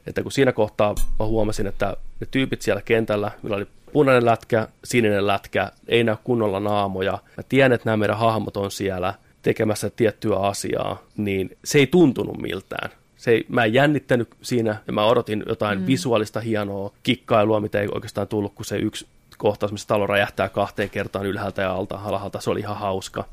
että 0.06 0.22
kun 0.22 0.32
siinä 0.32 0.52
kohtaa 0.52 0.94
mä 1.18 1.26
huomasin, 1.26 1.66
että 1.66 1.96
ne 2.20 2.26
tyypit 2.30 2.62
siellä 2.62 2.82
kentällä, 2.82 3.30
millä 3.42 3.56
oli 3.56 3.66
punainen 3.92 4.26
lätkä, 4.26 4.68
sininen 4.84 5.26
lätkä, 5.26 5.72
ei 5.88 6.04
näy 6.04 6.16
kunnolla 6.24 6.60
naamoja. 6.60 7.18
Mä 7.36 7.42
tiedän, 7.48 7.72
että 7.72 7.88
nämä 7.88 7.96
meidän 7.96 8.18
hahmot 8.18 8.56
on 8.56 8.70
siellä 8.70 9.14
tekemässä 9.42 9.90
tiettyä 9.90 10.36
asiaa, 10.36 11.02
niin 11.16 11.56
se 11.64 11.78
ei 11.78 11.86
tuntunut 11.86 12.38
miltään. 12.38 12.90
Se 13.16 13.30
ei, 13.30 13.46
mä 13.48 13.64
en 13.64 13.74
jännittänyt 13.74 14.28
siinä 14.42 14.76
ja 14.86 14.92
mä 14.92 15.04
odotin 15.04 15.44
jotain 15.48 15.80
mm. 15.80 15.86
visuaalista 15.86 16.40
hienoa 16.40 16.92
kikkailua, 17.02 17.60
mitä 17.60 17.80
ei 17.80 17.88
oikeastaan 17.94 18.28
tullut, 18.28 18.54
kun 18.54 18.64
se 18.64 18.76
yksi 18.76 19.06
kohtaus, 19.38 19.72
missä 19.72 19.88
talo 19.88 20.06
räjähtää 20.06 20.48
kahteen 20.48 20.90
kertaan 20.90 21.26
ylhäältä 21.26 21.62
ja 21.62 21.72
alta, 21.72 22.00
alhaalta, 22.04 22.40
se 22.40 22.50
oli 22.50 22.60
ihan 22.60 22.76
hauska. 22.76 23.24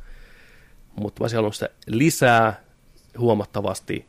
Mutta 0.95 1.21
mä 1.21 1.23
olisin 1.23 1.37
halunnut 1.37 1.55
sitä 1.55 1.69
lisää 1.87 2.61
huomattavasti, 3.17 4.05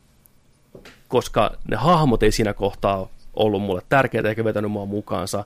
koska 1.08 1.56
ne 1.68 1.76
hahmot 1.76 2.22
ei 2.22 2.32
siinä 2.32 2.54
kohtaa 2.54 3.08
ollut 3.34 3.62
mulle 3.62 3.82
tärkeitä 3.88 4.28
eikä 4.28 4.44
vetänyt 4.44 4.70
mua 4.70 4.86
mukaansa, 4.86 5.44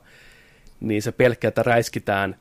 niin 0.80 1.02
se 1.02 1.12
pelkkä, 1.12 1.48
että 1.48 1.62
räiskitään 1.62 2.36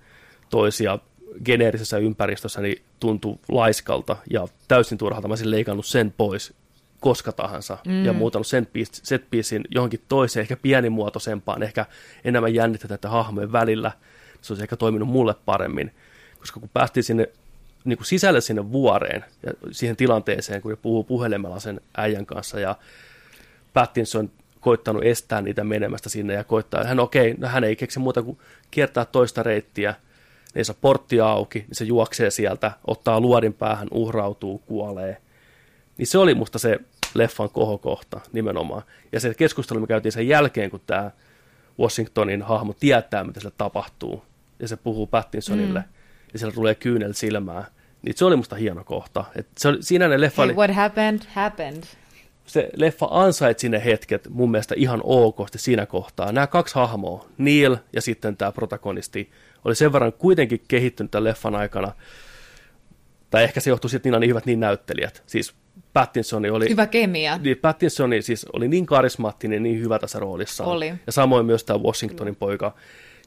toisia 0.49 0.99
geneerisessä 1.45 1.97
ympäristössä, 1.97 2.61
niin 2.61 2.81
tuntuu 2.99 3.39
laiskalta 3.49 4.17
ja 4.29 4.47
täysin 4.67 4.97
turhalta. 4.97 5.27
Mä 5.27 5.31
olisin 5.31 5.51
leikannut 5.51 5.85
sen 5.85 6.13
pois 6.17 6.53
koska 7.01 7.31
tahansa 7.31 7.77
mm. 7.87 8.05
ja 8.05 8.13
muuttanut 8.13 8.47
sen 8.47 8.67
set 8.91 9.23
johonkin 9.69 10.01
toiseen, 10.07 10.41
ehkä 10.41 10.55
pienimuotoisempaan, 10.55 11.63
ehkä 11.63 11.85
enemmän 12.23 12.53
jännitetään 12.53 12.95
että 12.95 13.09
hahmojen 13.09 13.51
välillä. 13.51 13.91
Se 14.41 14.53
olisi 14.53 14.63
ehkä 14.63 14.77
toiminut 14.77 15.09
mulle 15.09 15.35
paremmin, 15.45 15.91
koska 16.39 16.59
kun 16.59 16.69
päästiin 16.73 17.03
sinne 17.03 17.29
niin 17.85 17.97
kuin 17.97 18.07
sisälle 18.07 18.41
sinne 18.41 18.71
vuoreen 18.71 19.25
ja 19.43 19.53
siihen 19.71 19.95
tilanteeseen, 19.95 20.61
kun 20.61 20.77
puhuu 20.81 21.03
puhelimella 21.03 21.59
sen 21.59 21.81
äijän 21.97 22.25
kanssa 22.25 22.59
ja 22.59 22.75
Pattinson 23.73 24.31
koittanut 24.59 25.03
estää 25.03 25.41
niitä 25.41 25.63
menemästä 25.63 26.09
sinne 26.09 26.33
ja 26.33 26.43
koittaa, 26.43 26.83
hän 26.83 26.99
okei, 26.99 27.31
okay, 27.31 27.41
no 27.41 27.47
hän 27.47 27.63
ei 27.63 27.75
keksi 27.75 27.99
muuta 27.99 28.23
kuin 28.23 28.37
kiertää 28.71 29.05
toista 29.05 29.43
reittiä, 29.43 29.95
niin 30.53 30.65
se 30.65 30.73
portti 30.81 31.19
auki, 31.19 31.59
niin 31.59 31.75
se 31.75 31.85
juoksee 31.85 32.31
sieltä, 32.31 32.71
ottaa 32.87 33.19
luodin 33.19 33.53
päähän, 33.53 33.87
uhrautuu, 33.91 34.57
kuolee. 34.57 35.17
Niin 35.97 36.07
se 36.07 36.17
oli 36.17 36.35
musta 36.35 36.59
se 36.59 36.79
leffan 37.13 37.49
kohokohta 37.49 38.19
nimenomaan. 38.31 38.81
Ja 39.11 39.19
se 39.19 39.33
keskustelu 39.33 39.79
me 39.79 39.87
käytiin 39.87 40.11
sen 40.11 40.27
jälkeen, 40.27 40.71
kun 40.71 40.81
tämä 40.87 41.11
Washingtonin 41.79 42.41
hahmo 42.41 42.73
tietää, 42.79 43.23
mitä 43.23 43.39
sille 43.39 43.53
tapahtuu. 43.57 44.25
Ja 44.59 44.67
se 44.67 44.77
puhuu 44.77 45.07
Pattinsonille. 45.07 45.79
Mm. 45.79 45.85
Ja 46.33 46.39
siellä 46.39 46.53
tulee 46.55 46.75
kyynel 46.75 47.13
silmää. 47.13 47.65
Niin 48.01 48.17
se 48.17 48.25
oli 48.25 48.35
musta 48.35 48.55
hieno 48.55 48.83
kohta. 48.83 49.25
Et 49.35 49.47
se 49.57 49.67
oli, 49.67 49.83
siinä 49.83 50.07
ne 50.07 50.21
leffa 50.21 50.41
hey, 50.41 50.49
oli, 50.49 50.57
what 50.57 50.75
happened, 50.75 51.21
happened. 51.33 51.83
Se 52.45 52.69
leffa 52.75 53.07
ansaitsi 53.11 53.69
ne 53.69 53.85
hetket 53.85 54.27
mun 54.29 54.51
mielestä 54.51 54.75
ihan 54.77 55.01
okosti 55.03 55.57
siinä 55.57 55.85
kohtaa. 55.85 56.31
Nämä 56.31 56.47
kaksi 56.47 56.75
hahmoa, 56.75 57.25
Neil 57.37 57.77
ja 57.93 58.01
sitten 58.01 58.37
tämä 58.37 58.51
protagonisti, 58.51 59.31
oli 59.65 59.75
sen 59.75 59.93
verran 59.93 60.13
kuitenkin 60.13 60.61
kehittynyt 60.67 61.11
tämän 61.11 61.23
leffan 61.23 61.55
aikana, 61.55 61.91
tai 63.29 63.43
ehkä 63.43 63.59
se 63.59 63.69
johtuu 63.69 63.89
siitä, 63.89 63.97
että 63.97 64.07
niillä 64.07 64.17
on 64.17 64.21
niin 64.21 64.29
hyvät 64.29 64.45
niin 64.45 64.59
näyttelijät. 64.59 65.23
Siis 65.25 65.53
Pattinson 65.93 66.45
oli... 66.51 66.69
Hyvä 66.69 66.87
kemia. 66.87 67.37
Niin, 67.37 67.57
Pattinson 67.57 68.11
siis 68.21 68.45
oli 68.53 68.67
niin 68.67 68.85
karismaattinen, 68.85 69.63
niin 69.63 69.79
hyvä 69.79 69.99
tässä 69.99 70.19
roolissa. 70.19 70.63
Oli. 70.63 70.93
Ja 71.05 71.11
samoin 71.11 71.45
myös 71.45 71.63
tämä 71.63 71.79
Washingtonin 71.79 72.35
poika, 72.35 72.75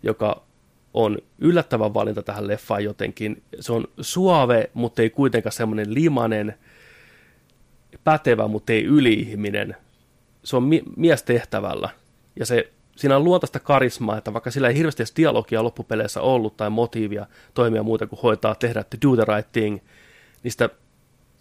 joka 0.03 0.43
on 0.95 1.19
yllättävän 1.39 1.95
valinta 1.95 2.23
tähän 2.23 2.49
leffaan 2.49 2.85
jotenkin. 2.85 3.43
Se 3.61 3.73
on 3.73 3.85
suave, 4.01 4.71
mutta 4.75 5.03
ei 5.03 5.11
kuitenkaan 5.11 5.53
semmoinen 5.53 5.95
limanen, 5.95 6.55
pätevä, 8.05 8.49
mutta 8.49 8.73
ei 8.73 8.85
yliihminen. 8.85 9.77
Se 10.45 10.57
on 10.57 10.63
mi- 10.63 10.83
mies 10.97 11.23
tehtävällä. 11.23 11.89
Ja 12.41 12.47
se, 12.47 12.73
siinä 12.97 13.17
on 13.17 13.25
luontaista 13.25 13.61
karismaa, 13.61 14.19
että 14.19 14.33
vaikka 14.33 14.51
sillä 14.51 14.69
ei 14.69 14.77
hirveästi 14.77 15.03
edes 15.03 15.17
dialogia 15.17 15.65
loppupeleissä 15.65 16.21
ollut 16.21 16.57
tai 16.57 16.71
motiivia 16.71 17.27
toimia 17.55 17.83
muuta 17.83 18.07
kuin 18.07 18.21
hoitaa, 18.23 18.55
tehdä 18.55 18.85
to 18.85 18.97
do 19.09 19.17
the 19.17 19.35
right 19.37 19.53
thing, 19.53 19.79
niin 20.43 20.53
sitä 20.53 20.69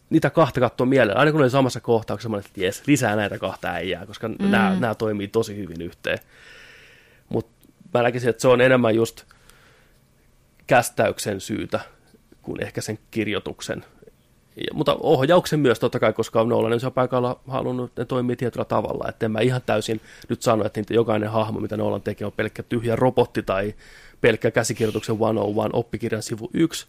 niitä 0.10 0.30
kahta 0.30 0.60
katsoa 0.60 0.86
mielellä. 0.86 1.20
Aina 1.20 1.32
kun 1.32 1.42
oli 1.42 1.50
samassa 1.50 1.82
kohtauksessa, 1.82 2.38
että 2.38 2.62
jes, 2.62 2.84
lisää 2.88 3.16
näitä 3.16 3.40
kahta 3.40 3.68
äijää, 3.68 4.06
koska 4.06 4.28
mm. 4.28 4.36
nämä, 4.40 4.78
nämä 4.80 4.96
toimii 4.96 5.28
tosi 5.28 5.58
hyvin 5.58 5.82
yhteen. 5.82 6.20
Mutta 7.30 7.68
mä 7.94 8.02
näkisin, 8.04 8.30
että 8.30 8.42
se 8.42 8.48
on 8.48 8.62
enemmän 8.62 8.96
just 8.96 9.24
kästäyksen 10.68 11.42
syytä 11.42 11.80
kuin 12.42 12.64
ehkä 12.64 12.82
sen 12.82 13.00
kirjoituksen. 13.12 13.86
Ja, 14.56 14.74
mutta 14.74 14.96
ohjauksen 15.00 15.60
myös 15.60 15.80
totta 15.80 16.00
kai, 16.00 16.14
koska 16.14 16.44
Nolan 16.44 16.74
on 16.86 16.94
paikalla 16.94 17.40
halunnut, 17.48 17.92
että 17.92 18.02
ne 18.02 18.06
toimii 18.06 18.36
tietyllä 18.36 18.66
tavalla. 18.66 19.10
Että 19.10 19.26
en 19.26 19.32
mä 19.32 19.40
ihan 19.40 19.62
täysin 19.66 20.02
nyt 20.30 20.42
sano, 20.42 20.66
että 20.66 20.80
niitä 20.80 20.94
jokainen 20.94 21.32
hahmo, 21.32 21.60
mitä 21.60 21.78
Nolan 21.78 22.02
tekee, 22.02 22.28
on 22.28 22.34
pelkkä 22.34 22.64
tyhjä 22.64 22.96
robotti 22.96 23.44
tai 23.44 23.74
pelkkä 24.22 24.52
käsikirjoituksen 24.52 25.16
101 25.16 25.70
oppikirjan 25.74 26.24
sivu 26.24 26.50
1. 26.54 26.88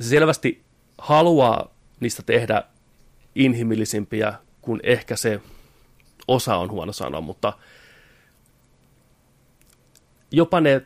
Se 0.00 0.08
selvästi 0.08 0.62
haluaa 0.98 1.74
niistä 2.00 2.22
tehdä 2.22 2.62
inhimillisimpiä, 3.34 4.34
kun 4.62 4.80
ehkä 4.82 5.16
se 5.16 5.40
osa 6.28 6.56
on 6.56 6.70
huono 6.70 6.92
sanoa, 6.92 7.20
mutta 7.20 7.52
jopa 10.30 10.60
ne 10.60 10.82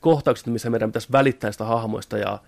kohtaukset, 0.00 0.46
missä 0.46 0.70
meidän 0.70 0.90
pitäisi 0.90 1.12
välittää 1.12 1.52
sitä 1.52 1.64
hahmoista 1.64 2.18
ja 2.18 2.38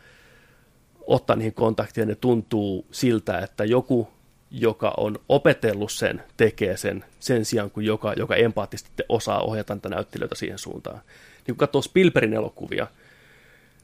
ottaa 1.07 1.37
niihin 1.37 1.55
kontaktia, 1.55 2.07
ne 2.07 2.15
tuntuu 2.15 2.87
siltä, 2.91 3.39
että 3.39 3.65
joku, 3.65 4.09
joka 4.51 4.95
on 4.97 5.19
opetellut 5.29 5.93
sen, 5.93 6.23
tekee 6.37 6.77
sen 6.77 7.05
sen 7.21 7.45
sijaan, 7.45 7.71
kuin 7.71 7.87
joka, 7.87 8.13
joka 8.13 8.37
empaattisesti 8.37 9.03
osaa 9.09 9.41
ohjata 9.41 9.75
niitä 9.75 9.89
näyttelijöitä 9.89 10.35
siihen 10.35 10.59
suuntaan. 10.59 11.01
Niin 11.37 11.55
kun 11.55 11.57
katsoo 11.57 11.83
Spielbergin 11.83 12.35
elokuvia, 12.35 12.87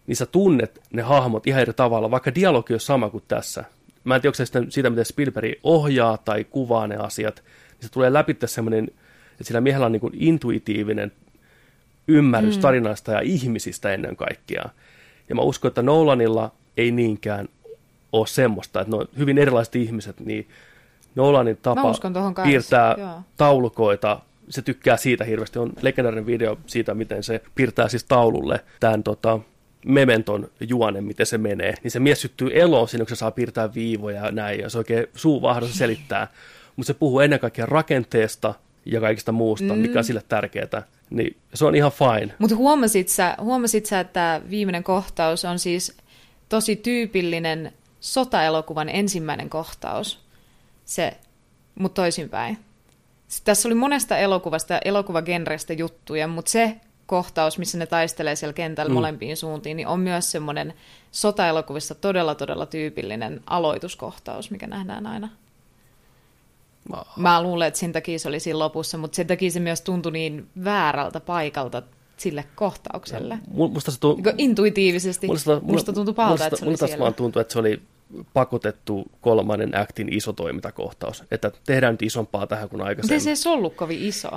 niin 0.06 0.16
sä 0.16 0.26
tunnet 0.26 0.80
ne 0.92 1.02
hahmot 1.02 1.46
ihan 1.46 1.62
eri 1.62 1.72
tavalla, 1.72 2.10
vaikka 2.10 2.34
dialogi 2.34 2.74
on 2.74 2.80
sama 2.80 3.10
kuin 3.10 3.24
tässä. 3.28 3.64
Mä 4.04 4.14
en 4.14 4.20
tiedä, 4.20 4.30
onko 4.30 4.46
se 4.46 4.70
siitä, 4.70 4.90
miten 4.90 5.04
Spielberg 5.04 5.52
ohjaa 5.62 6.18
tai 6.18 6.44
kuvaa 6.44 6.86
ne 6.86 6.96
asiat, 6.96 7.42
niin 7.44 7.88
se 7.88 7.92
tulee 7.92 8.12
läpi 8.12 8.36
semmoinen, 8.44 8.84
että 9.32 9.44
sillä 9.44 9.60
miehellä 9.60 9.86
on 9.86 9.92
niin 9.92 10.00
kuin 10.00 10.14
intuitiivinen 10.16 11.12
ymmärrys 12.08 12.56
mm. 12.56 12.62
tarinasta 12.62 13.12
ja 13.12 13.20
ihmisistä 13.20 13.92
ennen 13.92 14.16
kaikkea. 14.16 14.64
Ja 15.28 15.34
mä 15.34 15.42
uskon, 15.42 15.68
että 15.68 15.82
Nolanilla 15.82 16.52
ei 16.76 16.90
niinkään 16.90 17.48
ole 18.12 18.26
semmoista, 18.26 18.80
että 18.80 18.90
ne 18.90 18.96
on 18.96 19.08
hyvin 19.18 19.38
erilaiset 19.38 19.76
ihmiset, 19.76 20.20
niin 20.20 20.48
Nolanin 21.14 21.58
tapa 21.62 21.94
piirtää 22.42 22.94
Joo. 22.98 23.20
taulukoita, 23.36 24.20
se 24.48 24.62
tykkää 24.62 24.96
siitä 24.96 25.24
hirveästi. 25.24 25.58
On 25.58 25.72
legendaarinen 25.82 26.26
video 26.26 26.58
siitä, 26.66 26.94
miten 26.94 27.22
se 27.22 27.42
piirtää 27.54 27.88
siis 27.88 28.04
taululle 28.04 28.64
tämän 28.80 29.02
tota, 29.02 29.38
mementon 29.86 30.50
juone, 30.60 31.00
miten 31.00 31.26
se 31.26 31.38
menee. 31.38 31.74
Niin 31.82 31.90
se 31.90 32.00
mies 32.00 32.20
syttyy 32.20 32.50
eloon 32.60 32.88
siinä, 32.88 33.04
kun 33.04 33.16
se 33.16 33.18
saa 33.18 33.30
piirtää 33.30 33.74
viivoja 33.74 34.24
ja 34.24 34.32
näin, 34.32 34.60
ja 34.60 34.70
se 34.70 34.78
oikein 34.78 35.06
suu 35.14 35.42
vahdossa 35.42 35.76
selittää. 35.76 36.28
Mutta 36.76 36.86
se 36.86 36.94
puhuu 36.94 37.20
ennen 37.20 37.40
kaikkea 37.40 37.66
rakenteesta 37.66 38.54
ja 38.84 39.00
kaikista 39.00 39.32
muusta, 39.32 39.74
mm. 39.74 39.78
mikä 39.78 39.98
on 39.98 40.04
sille 40.04 40.22
tärkeää. 40.28 40.82
Niin 41.10 41.36
se 41.54 41.64
on 41.64 41.74
ihan 41.74 41.92
fine. 41.92 42.34
Mutta 42.38 42.56
huomasit 42.56 43.08
sä, 43.08 43.36
huomasit 43.40 43.86
sä, 43.86 44.00
että 44.00 44.40
viimeinen 44.50 44.84
kohtaus 44.84 45.44
on 45.44 45.58
siis 45.58 45.96
tosi 46.52 46.76
tyypillinen 46.76 47.72
sotaelokuvan 48.00 48.88
ensimmäinen 48.88 49.50
kohtaus, 49.50 50.18
se, 50.84 51.16
mutta 51.74 52.02
toisinpäin. 52.02 52.58
Tässä 53.44 53.68
oli 53.68 53.74
monesta 53.74 54.18
elokuvasta 54.18 54.72
ja 54.74 54.80
elokuvagenrestä 54.84 55.72
juttuja, 55.72 56.28
mutta 56.28 56.50
se 56.50 56.76
kohtaus, 57.06 57.58
missä 57.58 57.78
ne 57.78 57.86
taistelee 57.86 58.36
siellä 58.36 58.52
kentällä 58.52 58.88
mm. 58.88 58.94
molempiin 58.94 59.36
suuntiin, 59.36 59.76
niin 59.76 59.86
on 59.86 60.00
myös 60.00 60.30
semmoinen 60.30 60.74
sotaelokuvissa 61.12 61.94
todella, 61.94 62.34
todella 62.34 62.66
tyypillinen 62.66 63.40
aloituskohtaus, 63.46 64.50
mikä 64.50 64.66
nähdään 64.66 65.06
aina. 65.06 65.28
Mä 67.16 67.42
luulen, 67.42 67.68
että 67.68 67.80
sen 67.80 67.92
takia 67.92 68.18
se 68.18 68.28
oli 68.28 68.40
siinä 68.40 68.58
lopussa, 68.58 68.98
mutta 68.98 69.16
sen 69.16 69.26
takia 69.26 69.50
se 69.50 69.60
myös 69.60 69.80
tuntui 69.80 70.12
niin 70.12 70.48
väärältä 70.64 71.20
paikalta 71.20 71.82
sille 72.16 72.44
kohtaukselle. 72.54 73.38
Musta 73.50 73.90
se 73.90 74.00
tunt... 74.00 74.24
Niin 74.24 74.34
intuitiivisesti. 74.38 75.26
Musta, 75.26 75.60
musta 75.62 75.92
tuntui 75.92 76.14
pahalta, 76.14 76.32
musta, 76.32 76.46
että 76.46 76.58
se 76.58 76.64
oli 76.64 76.70
musta 76.72 76.86
siellä. 76.86 77.02
vaan 77.02 77.14
tuntui, 77.14 77.40
että 77.40 77.52
se 77.52 77.58
oli 77.58 77.82
pakotettu 78.32 79.04
kolmannen 79.20 79.80
aktin 79.80 80.12
iso 80.12 80.32
toimintakohtaus. 80.32 81.24
Että 81.30 81.52
tehdään 81.66 81.94
nyt 81.94 82.02
isompaa 82.02 82.46
tähän 82.46 82.68
kuin 82.68 82.82
aikaisemmin. 82.82 83.22
Mutta 83.22 83.36
se 83.36 83.48
ei 83.48 83.54
ollut 83.54 83.74
kovin 83.74 84.02
iso. 84.02 84.30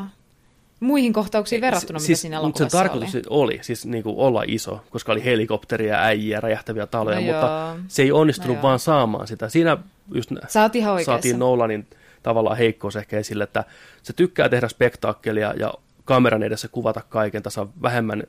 muihin 0.80 1.14
kohtauksiin 1.14 1.62
verrattuna, 1.62 2.00
siis, 2.00 2.10
mitä 2.10 2.22
siinä 2.22 2.42
mutta 2.42 2.64
elokuvassa 2.64 2.78
se 2.78 2.84
tarkoitus 2.84 3.16
oli. 3.16 3.24
oli, 3.30 3.60
siis 3.62 3.86
niin 3.86 4.04
kuin 4.04 4.18
olla 4.18 4.44
iso, 4.48 4.84
koska 4.90 5.12
oli 5.12 5.26
helikopteria, 5.26 6.02
äijiä, 6.02 6.40
räjähtäviä 6.40 6.88
taloja, 6.88 7.20
No 7.20 7.22
mutta 7.26 7.76
joo. 7.76 7.86
se 7.88 8.02
ei 8.04 8.12
onnistunut 8.12 8.56
No 8.56 8.60
joo. 8.60 8.64
vaan 8.64 8.80
saamaan 8.80 9.28
sitä. 9.28 9.50
Siinä 9.50 9.78
just 10.14 10.32
saatiin 10.48 11.40
Nolanin 11.40 11.88
tavallaan 12.24 12.58
heikkous 12.58 12.96
ehkä 12.96 13.18
esille, 13.18 13.44
että 13.44 13.64
se 14.04 14.14
tykkää 14.14 14.50
tehdä 14.50 14.68
spektaakkelia 14.68 15.54
ja 15.60 15.74
kameran 16.06 16.44
edessä 16.44 16.68
kuvata 16.68 17.02
kaiken. 17.10 17.42
On 17.58 17.74
vähemmän 17.82 18.24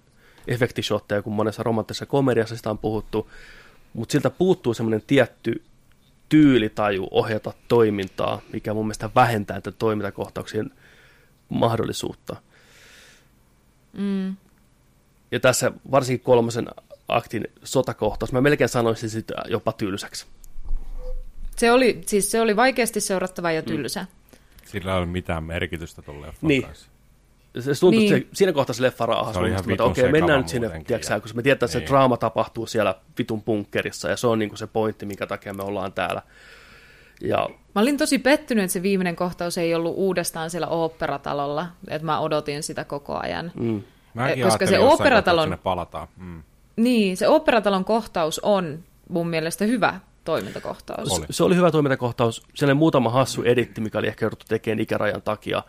efektishotteja 0.46 1.22
kuin 1.22 1.34
monessa 1.34 1.62
romanttisessa 1.62 2.06
komediassa 2.06 2.56
sitä 2.56 2.70
on 2.70 2.78
puhuttu, 2.78 3.30
mutta 3.92 4.12
siltä 4.12 4.30
puuttuu 4.30 4.74
semmoinen 4.74 5.02
tietty 5.06 5.62
tyylitaju 6.28 7.08
ohjata 7.10 7.52
toimintaa, 7.68 8.40
mikä 8.52 8.74
mun 8.74 8.86
mielestä 8.86 9.10
vähentää 9.14 9.60
tätä 9.60 9.76
toimintakohtauksien 9.78 10.70
mahdollisuutta. 11.48 12.36
Mm. 13.92 14.36
Ja 15.30 15.40
tässä 15.40 15.72
varsinkin 15.90 16.24
kolmosen 16.24 16.66
aktin 17.08 17.44
sotakohtaus, 17.64 18.32
mä 18.32 18.40
melkein 18.40 18.68
sanoisin 18.68 19.10
sitä 19.10 19.34
jopa 19.48 19.72
tylsäksi. 19.72 20.26
Se, 21.56 21.72
oli, 21.72 22.00
siis 22.06 22.30
se 22.30 22.40
oli 22.40 22.56
vaikeasti 22.56 23.00
seurattava 23.00 23.52
ja 23.52 23.62
tylsä. 23.62 24.06
Sillä 24.64 24.92
ei 24.92 24.98
ole 24.98 25.06
mitään 25.06 25.44
merkitystä 25.44 26.02
tuolle 26.02 26.34
Niin. 26.42 26.62
kanssa. 26.62 26.88
Se 27.60 27.80
tuntui, 27.80 28.00
Niin. 28.00 28.08
se, 28.08 28.26
siinä 28.32 28.52
kohtaa 28.52 28.74
se 28.74 28.82
leffa 28.82 29.06
raahasi. 29.06 29.40
Se 29.40 29.72
että 29.72 29.84
okei, 29.84 30.02
mennään 30.04 30.22
sekava 30.22 30.38
nyt 30.38 30.48
sinne, 30.48 30.66
ja- 31.14 31.20
koska 31.20 31.36
me 31.36 31.42
tiedetään, 31.42 31.66
että 31.66 31.72
se 31.72 31.78
Niin. 31.78 31.88
draama 31.88 32.16
tapahtuu 32.16 32.66
siellä 32.66 32.94
vitun 33.18 33.42
bunkkerissa, 33.42 34.08
ja 34.08 34.16
se 34.16 34.26
on 34.26 34.38
niin 34.38 34.48
kuin 34.48 34.58
se 34.58 34.66
pointti, 34.66 35.06
minkä 35.06 35.26
takia 35.26 35.54
me 35.54 35.62
ollaan 35.62 35.92
täällä. 35.92 36.22
Ja 37.20 37.48
Mä 37.74 37.80
olin 37.82 37.96
tosi 37.96 38.18
pettynyt, 38.18 38.64
että 38.64 38.72
se 38.72 38.82
viimeinen 38.82 39.16
kohtaus 39.16 39.58
ei 39.58 39.74
ollut 39.74 39.94
uudestaan 39.96 40.50
siellä 40.50 40.66
oopperatalolla, 40.68 41.66
että 41.88 42.06
mä 42.06 42.20
odotin 42.20 42.62
sitä 42.62 42.84
koko 42.84 43.18
ajan. 43.22 43.52
mm, 43.54 43.82
Mäkin 44.14 44.44
Koska 44.44 44.66
se 44.66 44.78
oopperatalon- 44.78 45.56
palataan. 45.62 46.08
Mm. 46.16 46.42
Niin, 46.76 47.16
se 47.16 47.28
oopperatalon 47.28 47.84
kohtaus 47.84 48.38
on 48.38 48.78
mun 49.08 49.28
mielestä 49.28 49.64
hyvä 49.64 50.00
toimintakohtaus. 50.24 51.10
Oli. 51.18 51.26
se 51.30 51.44
oli 51.44 51.56
hyvä 51.56 51.70
toimintakohtaus. 51.70 52.42
Siellä 52.54 52.72
oli 52.72 52.78
muutama 52.78 53.10
hassu 53.10 53.42
editti, 53.42 53.80
mikä 53.80 53.98
oli 53.98 54.06
ehkä 54.06 54.24
jouduttu 54.24 54.44
tekemään 54.48 54.80
ikärajan 54.80 55.22
takia, 55.22 55.62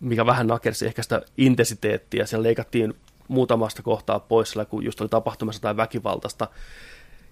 mikä 0.00 0.26
vähän 0.26 0.46
nakersi 0.46 0.86
ehkä 0.86 1.02
sitä 1.02 1.22
intensiteettiä. 1.36 2.26
Siellä 2.26 2.42
leikattiin 2.42 2.94
muutamasta 3.28 3.82
kohtaa 3.82 4.20
pois, 4.20 4.50
siellä, 4.50 4.64
kun 4.64 4.84
just 4.84 5.00
oli 5.00 5.08
tapahtumassa 5.08 5.58
jotain 5.58 5.76
väkivaltaista. 5.76 6.48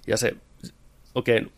Ja 0.07 0.17
se, 0.17 0.37
okei, 1.15 1.37
okay, 1.39 1.51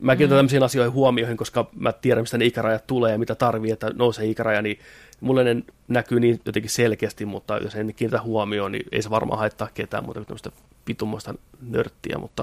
mä 0.00 0.16
kiinnitän 0.16 0.36
mm. 0.36 0.38
tämmöisiin 0.38 0.62
asioihin 0.62 0.92
huomioihin, 0.92 1.36
koska 1.36 1.70
mä 1.76 1.92
tiedän, 1.92 2.22
mistä 2.22 2.38
ne 2.38 2.44
ikärajat 2.44 2.86
tulee 2.86 3.12
ja 3.12 3.18
mitä 3.18 3.34
tarvii, 3.34 3.70
että 3.70 3.90
nousee 3.94 4.26
ikäraja, 4.26 4.62
niin 4.62 4.78
mulle 5.20 5.44
ne 5.44 5.62
näkyy 5.88 6.20
niin 6.20 6.40
jotenkin 6.46 6.70
selkeästi, 6.70 7.26
mutta 7.26 7.58
jos 7.58 7.74
en 7.74 7.94
kiinnitä 7.94 8.22
huomioon, 8.22 8.72
niin 8.72 8.86
ei 8.92 9.02
se 9.02 9.10
varmaan 9.10 9.38
haittaa 9.38 9.68
ketään 9.74 10.04
muuta 10.04 10.20
kuin 10.20 10.26
tämmöistä 10.26 10.50
pitumoista 10.84 11.34
nörttiä, 11.62 12.18
mutta, 12.18 12.42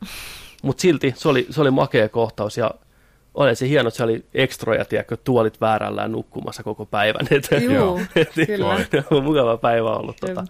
mutta 0.62 0.80
silti 0.80 1.14
se 1.16 1.28
oli, 1.28 1.46
se 1.50 1.60
oli 1.60 1.70
makea 1.70 2.08
kohtaus 2.08 2.56
ja 2.56 2.70
oli 3.34 3.56
se 3.56 3.68
hieno, 3.68 3.88
että 3.88 3.96
se 3.96 4.04
oli 4.04 4.24
ekstroja, 4.34 4.84
tiedätkö, 4.84 5.16
tuolit 5.16 5.60
väärällään 5.60 6.12
nukkumassa 6.12 6.62
koko 6.62 6.86
päivän. 6.86 7.26
Että, 7.36 7.56
Juu, 7.56 8.00
että 8.16 8.46
kyllä. 8.46 8.66
on 9.10 9.24
mukava 9.24 9.56
päivä 9.56 9.90
ollut. 9.90 10.16
Tota. 10.20 10.44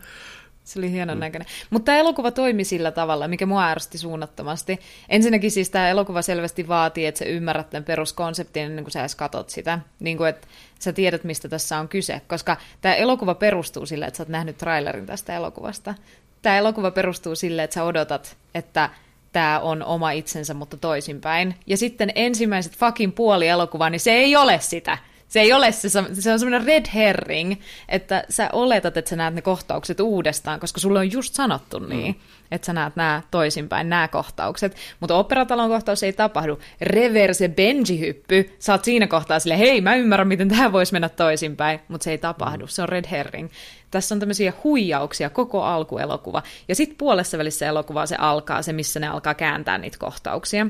Se 0.65 0.79
oli 0.79 0.91
hienon 0.91 1.21
näköinen. 1.21 1.49
Mutta 1.71 1.85
tämä 1.87 1.99
elokuva 1.99 2.31
toimi 2.31 2.65
sillä 2.65 2.91
tavalla, 2.91 3.29
mikä 3.29 3.47
mua 3.47 3.67
ärsytti 3.69 3.99
suunnattomasti. 3.99 4.79
Ensinnäkin 5.09 5.51
siis 5.51 5.71
tämä 5.71 5.89
elokuva 5.89 6.23
selvästi 6.23 6.69
vaatii, 6.69 7.07
että 7.07 7.19
sä 7.19 7.25
ymmärrät 7.25 7.71
tämän 7.71 7.85
peruskonseptin 7.85 8.63
ennen 8.63 8.85
kuin 8.85 8.93
sä 8.93 9.01
edes 9.01 9.15
katot 9.15 9.51
sitä. 9.51 9.79
Niin 10.01 10.17
kuin, 10.17 10.29
että 10.29 10.47
sä 10.79 10.93
tiedät, 10.93 11.25
mistä 11.25 11.49
tässä 11.49 11.79
on 11.79 11.89
kyse. 11.89 12.21
Koska 12.29 12.57
tämä 12.81 12.95
elokuva 12.95 13.35
perustuu 13.35 13.87
sille, 13.87 14.05
että 14.05 14.17
sä 14.17 14.23
oot 14.23 14.29
nähnyt 14.29 14.59
trailerin 14.59 15.07
tästä 15.07 15.37
elokuvasta. 15.37 15.95
Tämä 16.43 16.59
elokuva 16.59 16.91
perustuu 16.91 17.35
sille, 17.35 17.63
että 17.63 17.75
sä 17.75 17.85
odotat, 17.85 18.37
että 18.55 18.91
tämä 19.33 19.61
on 19.61 19.85
oma 19.85 20.11
itsensä, 20.11 20.55
mutta 20.55 20.77
toisinpäin. 20.77 21.55
Ja 21.67 21.77
sitten 21.77 22.13
ensimmäiset 22.15 22.77
fucking 22.77 23.15
puoli 23.15 23.49
elokuvaa, 23.49 23.91
niin 23.91 24.01
se 24.01 24.13
ei 24.13 24.37
ole 24.37 24.61
sitä. 24.61 24.99
Se 25.29 25.41
ei 25.41 25.53
ole 25.53 25.73
se, 25.73 25.89
se 25.89 26.33
on 26.33 26.39
semmoinen 26.39 26.67
red 26.67 26.87
herring, 26.95 27.55
että 27.89 28.25
sä 28.29 28.51
oletat, 28.53 28.97
että 28.97 29.09
sä 29.09 29.17
näet 29.17 29.35
ne 29.35 29.43
kohtaukset 29.43 30.01
uudestaan, 30.01 30.61
koska 30.61 30.81
sulle 30.81 30.99
on 30.99 31.13
just 31.13 31.35
sanottu 31.35 31.79
niin, 31.79 32.21
että 32.53 32.66
sä 32.66 32.73
näet 32.73 32.97
nämä 32.97 33.23
toisinpäin, 33.31 33.89
nämä 33.89 34.09
kohtaukset. 34.09 34.77
Mutta 35.01 35.15
operatalon 35.15 35.70
kohtaus 35.70 36.03
ei 36.03 36.12
tapahdu. 36.12 36.59
Reverse 36.81 37.49
Benji-hyppy, 37.49 38.57
sä 38.59 38.73
oot 38.73 38.85
siinä 38.85 39.07
kohtaa 39.07 39.39
sille, 39.39 39.59
hei 39.59 39.81
mä 39.81 39.95
ymmärrän, 39.95 40.29
miten 40.29 40.49
tämä 40.49 40.73
voisi 40.73 40.93
mennä 40.93 41.09
toisinpäin, 41.09 41.81
mutta 41.89 42.05
se 42.05 42.11
ei 42.11 42.19
tapahdu, 42.19 42.66
se 42.66 42.83
on 42.83 42.89
red 42.89 43.05
herring. 43.11 43.49
Tässä 43.91 44.15
on 44.15 44.19
tämmöisiä 44.19 44.53
huijauksia 44.65 45.31
koko 45.31 45.62
alkuelokuva. 45.62 46.43
Ja 46.69 46.74
sitten 46.74 46.99
puolessa 46.99 47.39
välissä 47.39 47.66
elokuvaa 47.66 48.07
se 48.07 48.16
alkaa, 48.16 48.62
se 48.62 48.73
missä 48.73 49.01
ne 49.01 49.09
alkaa 49.09 49.35
kääntää 49.35 49.79
niitä 49.79 49.99
kohtauksia. 49.99 50.66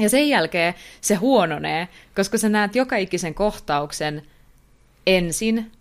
Ja 0.00 0.08
sen 0.08 0.28
jälkeen 0.28 0.74
se 1.00 1.14
huononee, 1.14 1.88
koska 2.14 2.38
sä 2.38 2.48
näet 2.48 2.76
joka 2.76 2.96
ikisen 2.96 3.34
kohtauksen 3.34 4.22
ensin 5.06 5.72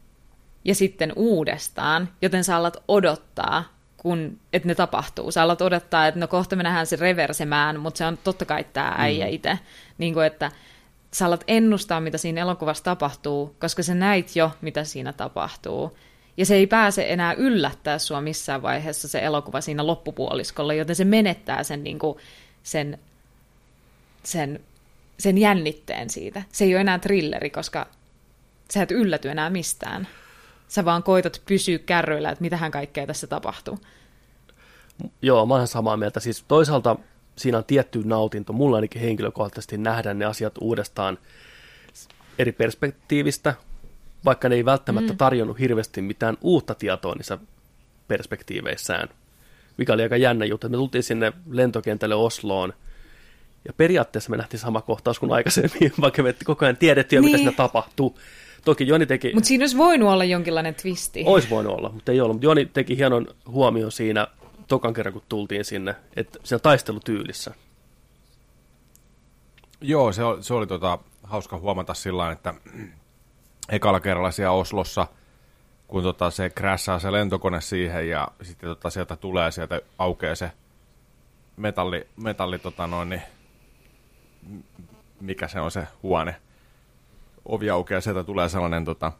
ja 0.65 0.75
sitten 0.75 1.13
uudestaan, 1.15 2.09
joten 2.21 2.43
sä 2.43 2.55
alat 2.55 2.77
odottaa, 2.87 3.76
kun, 3.97 4.39
että 4.53 4.67
ne 4.67 4.75
tapahtuu. 4.75 5.31
Sä 5.31 5.43
alat 5.43 5.61
odottaa, 5.61 6.07
että 6.07 6.19
no 6.19 6.27
kohta 6.27 6.55
me 6.55 6.63
nähdään 6.63 6.87
se 6.87 6.95
reversemään, 6.95 7.79
mutta 7.79 7.97
se 7.97 8.05
on 8.05 8.17
totta 8.17 8.45
kai 8.45 8.65
tämä 8.73 8.95
äijä 8.97 9.25
mm. 9.25 9.33
itse. 9.33 9.59
Niin 9.97 10.13
kuin, 10.13 10.25
että 10.25 10.51
sä 11.13 11.25
alat 11.25 11.43
ennustaa, 11.47 11.99
mitä 11.99 12.17
siinä 12.17 12.41
elokuvassa 12.41 12.83
tapahtuu, 12.83 13.55
koska 13.59 13.83
sä 13.83 13.95
näit 13.95 14.35
jo, 14.35 14.51
mitä 14.61 14.83
siinä 14.83 15.13
tapahtuu. 15.13 15.97
Ja 16.37 16.45
se 16.45 16.55
ei 16.55 16.67
pääse 16.67 17.05
enää 17.09 17.33
yllättää 17.33 17.97
sua 17.97 18.21
missään 18.21 18.61
vaiheessa 18.61 19.07
se 19.07 19.19
elokuva 19.19 19.61
siinä 19.61 19.87
loppupuoliskolla, 19.87 20.73
joten 20.73 20.95
se 20.95 21.05
menettää 21.05 21.63
sen, 21.63 21.83
niin 21.83 21.99
kuin, 21.99 22.17
sen 22.63 22.99
sen, 24.27 24.59
sen 25.19 25.37
jännitteen 25.37 26.09
siitä. 26.09 26.43
Se 26.51 26.65
ei 26.65 26.73
ole 26.73 26.81
enää 26.81 26.99
thrilleri, 26.99 27.49
koska 27.49 27.87
sä 28.73 28.83
et 28.83 28.91
ylläty 28.91 29.29
enää 29.29 29.49
mistään. 29.49 30.07
Sä 30.67 30.85
vaan 30.85 31.03
koitat 31.03 31.41
pysyä 31.45 31.79
kärryillä, 31.79 32.29
että 32.29 32.41
mitähän 32.41 32.71
kaikkea 32.71 33.07
tässä 33.07 33.27
tapahtuu. 33.27 33.79
Joo, 35.21 35.45
mä 35.45 35.55
olen 35.55 35.67
samaa 35.67 35.97
mieltä. 35.97 36.19
Siis 36.19 36.45
toisaalta 36.47 36.95
siinä 37.35 37.57
on 37.57 37.65
tietty 37.65 38.01
nautinto, 38.05 38.53
mulla 38.53 38.75
ainakin 38.75 39.01
henkilökohtaisesti 39.01 39.77
nähdä 39.77 40.13
ne 40.13 40.25
asiat 40.25 40.53
uudestaan 40.61 41.17
eri 42.39 42.51
perspektiivistä, 42.51 43.53
vaikka 44.25 44.49
ne 44.49 44.55
ei 44.55 44.65
välttämättä 44.65 45.13
mm. 45.13 45.17
tarjonnut 45.17 45.59
hirveästi 45.59 46.01
mitään 46.01 46.37
uutta 46.41 46.75
tietoa 46.75 47.15
niissä 47.15 47.37
perspektiiveissään. 48.07 49.09
Mikä 49.77 49.93
oli 49.93 50.03
aika 50.03 50.17
jännä 50.17 50.45
juttu. 50.45 50.69
Me 50.69 50.77
tultiin 50.77 51.03
sinne 51.03 51.33
lentokentälle 51.49 52.15
Osloon, 52.15 52.73
ja 53.65 53.73
periaatteessa 53.73 54.29
me 54.29 54.37
nähtiin 54.37 54.59
sama 54.59 54.81
kohtaus 54.81 55.19
kuin 55.19 55.31
aikaisemmin, 55.31 55.93
vaikka 56.01 56.23
me 56.23 56.35
koko 56.45 56.65
ajan 56.65 56.77
tiedettiin 56.77 57.21
niin. 57.21 57.25
mitä 57.25 57.37
siinä 57.37 57.51
tapahtuu. 57.51 58.19
Toki 58.67 58.87
Joni 58.87 59.05
teki... 59.05 59.33
Mutta 59.33 59.47
siinä 59.47 59.61
olisi 59.61 59.77
voinut 59.77 60.09
olla 60.09 60.23
jonkinlainen 60.23 60.75
twisti. 60.75 61.23
Olisi 61.25 61.49
voinut 61.49 61.77
olla, 61.77 61.89
mutta 61.89 62.11
ei 62.11 62.21
ollut. 62.21 62.35
Mutta 62.35 62.45
Joni 62.45 62.65
teki 62.65 62.97
hienon 62.97 63.27
huomion 63.47 63.91
siinä 63.91 64.27
tokan 64.67 64.93
kerran, 64.93 65.13
kun 65.13 65.21
tultiin 65.29 65.65
sinne, 65.65 65.95
että 66.15 66.39
siinä 66.43 66.59
taistelutyylissä. 66.59 67.53
Joo, 69.81 70.11
se 70.11 70.23
oli, 70.23 70.43
se 70.43 70.53
oli 70.53 70.67
tota, 70.67 70.99
hauska 71.23 71.57
huomata 71.57 71.93
sillä 71.93 72.31
että 72.31 72.53
ekalla 73.69 73.99
kerralla 73.99 74.31
siellä 74.31 74.51
Oslossa, 74.51 75.07
kun 75.87 76.03
tota, 76.03 76.31
se 76.31 76.49
krässää 76.49 76.99
se 76.99 77.11
lentokone 77.11 77.61
siihen 77.61 78.09
ja 78.09 78.27
sitten 78.41 78.69
tota, 78.69 78.89
sieltä 78.89 79.15
tulee, 79.15 79.51
sieltä 79.51 79.81
aukeaa 79.97 80.35
se 80.35 80.51
metalli, 81.57 82.07
metalli 82.17 82.59
tota 82.59 82.87
noin, 82.87 83.09
niin, 83.09 83.21
mikä 85.21 85.47
se 85.47 85.59
on 85.59 85.71
se 85.71 85.87
huone. 86.03 86.35
Ovi 87.47 87.69
aukeaa, 87.69 88.01
sieltä 88.01 88.23
tulee 88.23 88.49
sellainen 88.49 88.85
tota, 88.85 89.11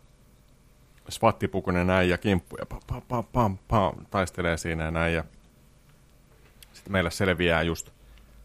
spattipukunen 1.10 1.88
näin 1.88 2.10
ja 2.10 2.18
kimppu 2.18 2.56
ja 2.60 2.66
pam, 2.66 2.82
pam, 2.88 3.02
pam, 3.02 3.24
pam, 3.34 3.58
pam, 3.68 4.06
taistelee 4.10 4.58
siinä 4.58 4.84
ja 4.84 4.92
näin. 4.92 5.14
Ja 5.14 5.24
sitten 6.74 6.92
meille 6.92 7.12
selviää 7.12 7.62
just 7.64 7.90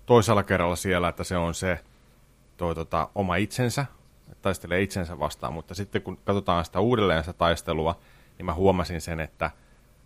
toisella 0.06 0.42
kerralla 0.42 0.76
siellä, 0.76 1.09
että 1.09 1.24
se 1.24 1.36
on 1.36 1.54
se 1.54 1.80
toi, 2.56 2.74
tota, 2.74 3.09
oma 3.14 3.36
itsensä, 3.36 3.86
taistelee 4.42 4.82
itsensä 4.82 5.18
vastaan, 5.18 5.52
mutta 5.52 5.74
sitten 5.74 6.02
kun 6.02 6.18
katsotaan 6.24 6.64
sitä 6.64 6.80
uudelleen 6.80 7.22
sitä 7.22 7.32
taistelua, 7.32 7.98
niin 8.38 8.46
mä 8.46 8.54
huomasin 8.54 9.00
sen, 9.00 9.20
että, 9.20 9.50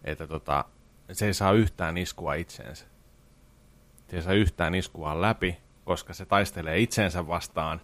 että 0.04 0.26
tota, 0.26 0.64
se 1.12 1.26
ei 1.26 1.34
saa 1.34 1.52
yhtään 1.52 1.96
iskua 1.96 2.34
itseensä. 2.34 2.86
Se 4.08 4.16
ei 4.16 4.22
saa 4.22 4.32
yhtään 4.32 4.74
iskua 4.74 5.20
läpi, 5.20 5.56
koska 5.84 6.14
se 6.14 6.26
taistelee 6.26 6.78
itsensä 6.78 7.26
vastaan, 7.26 7.80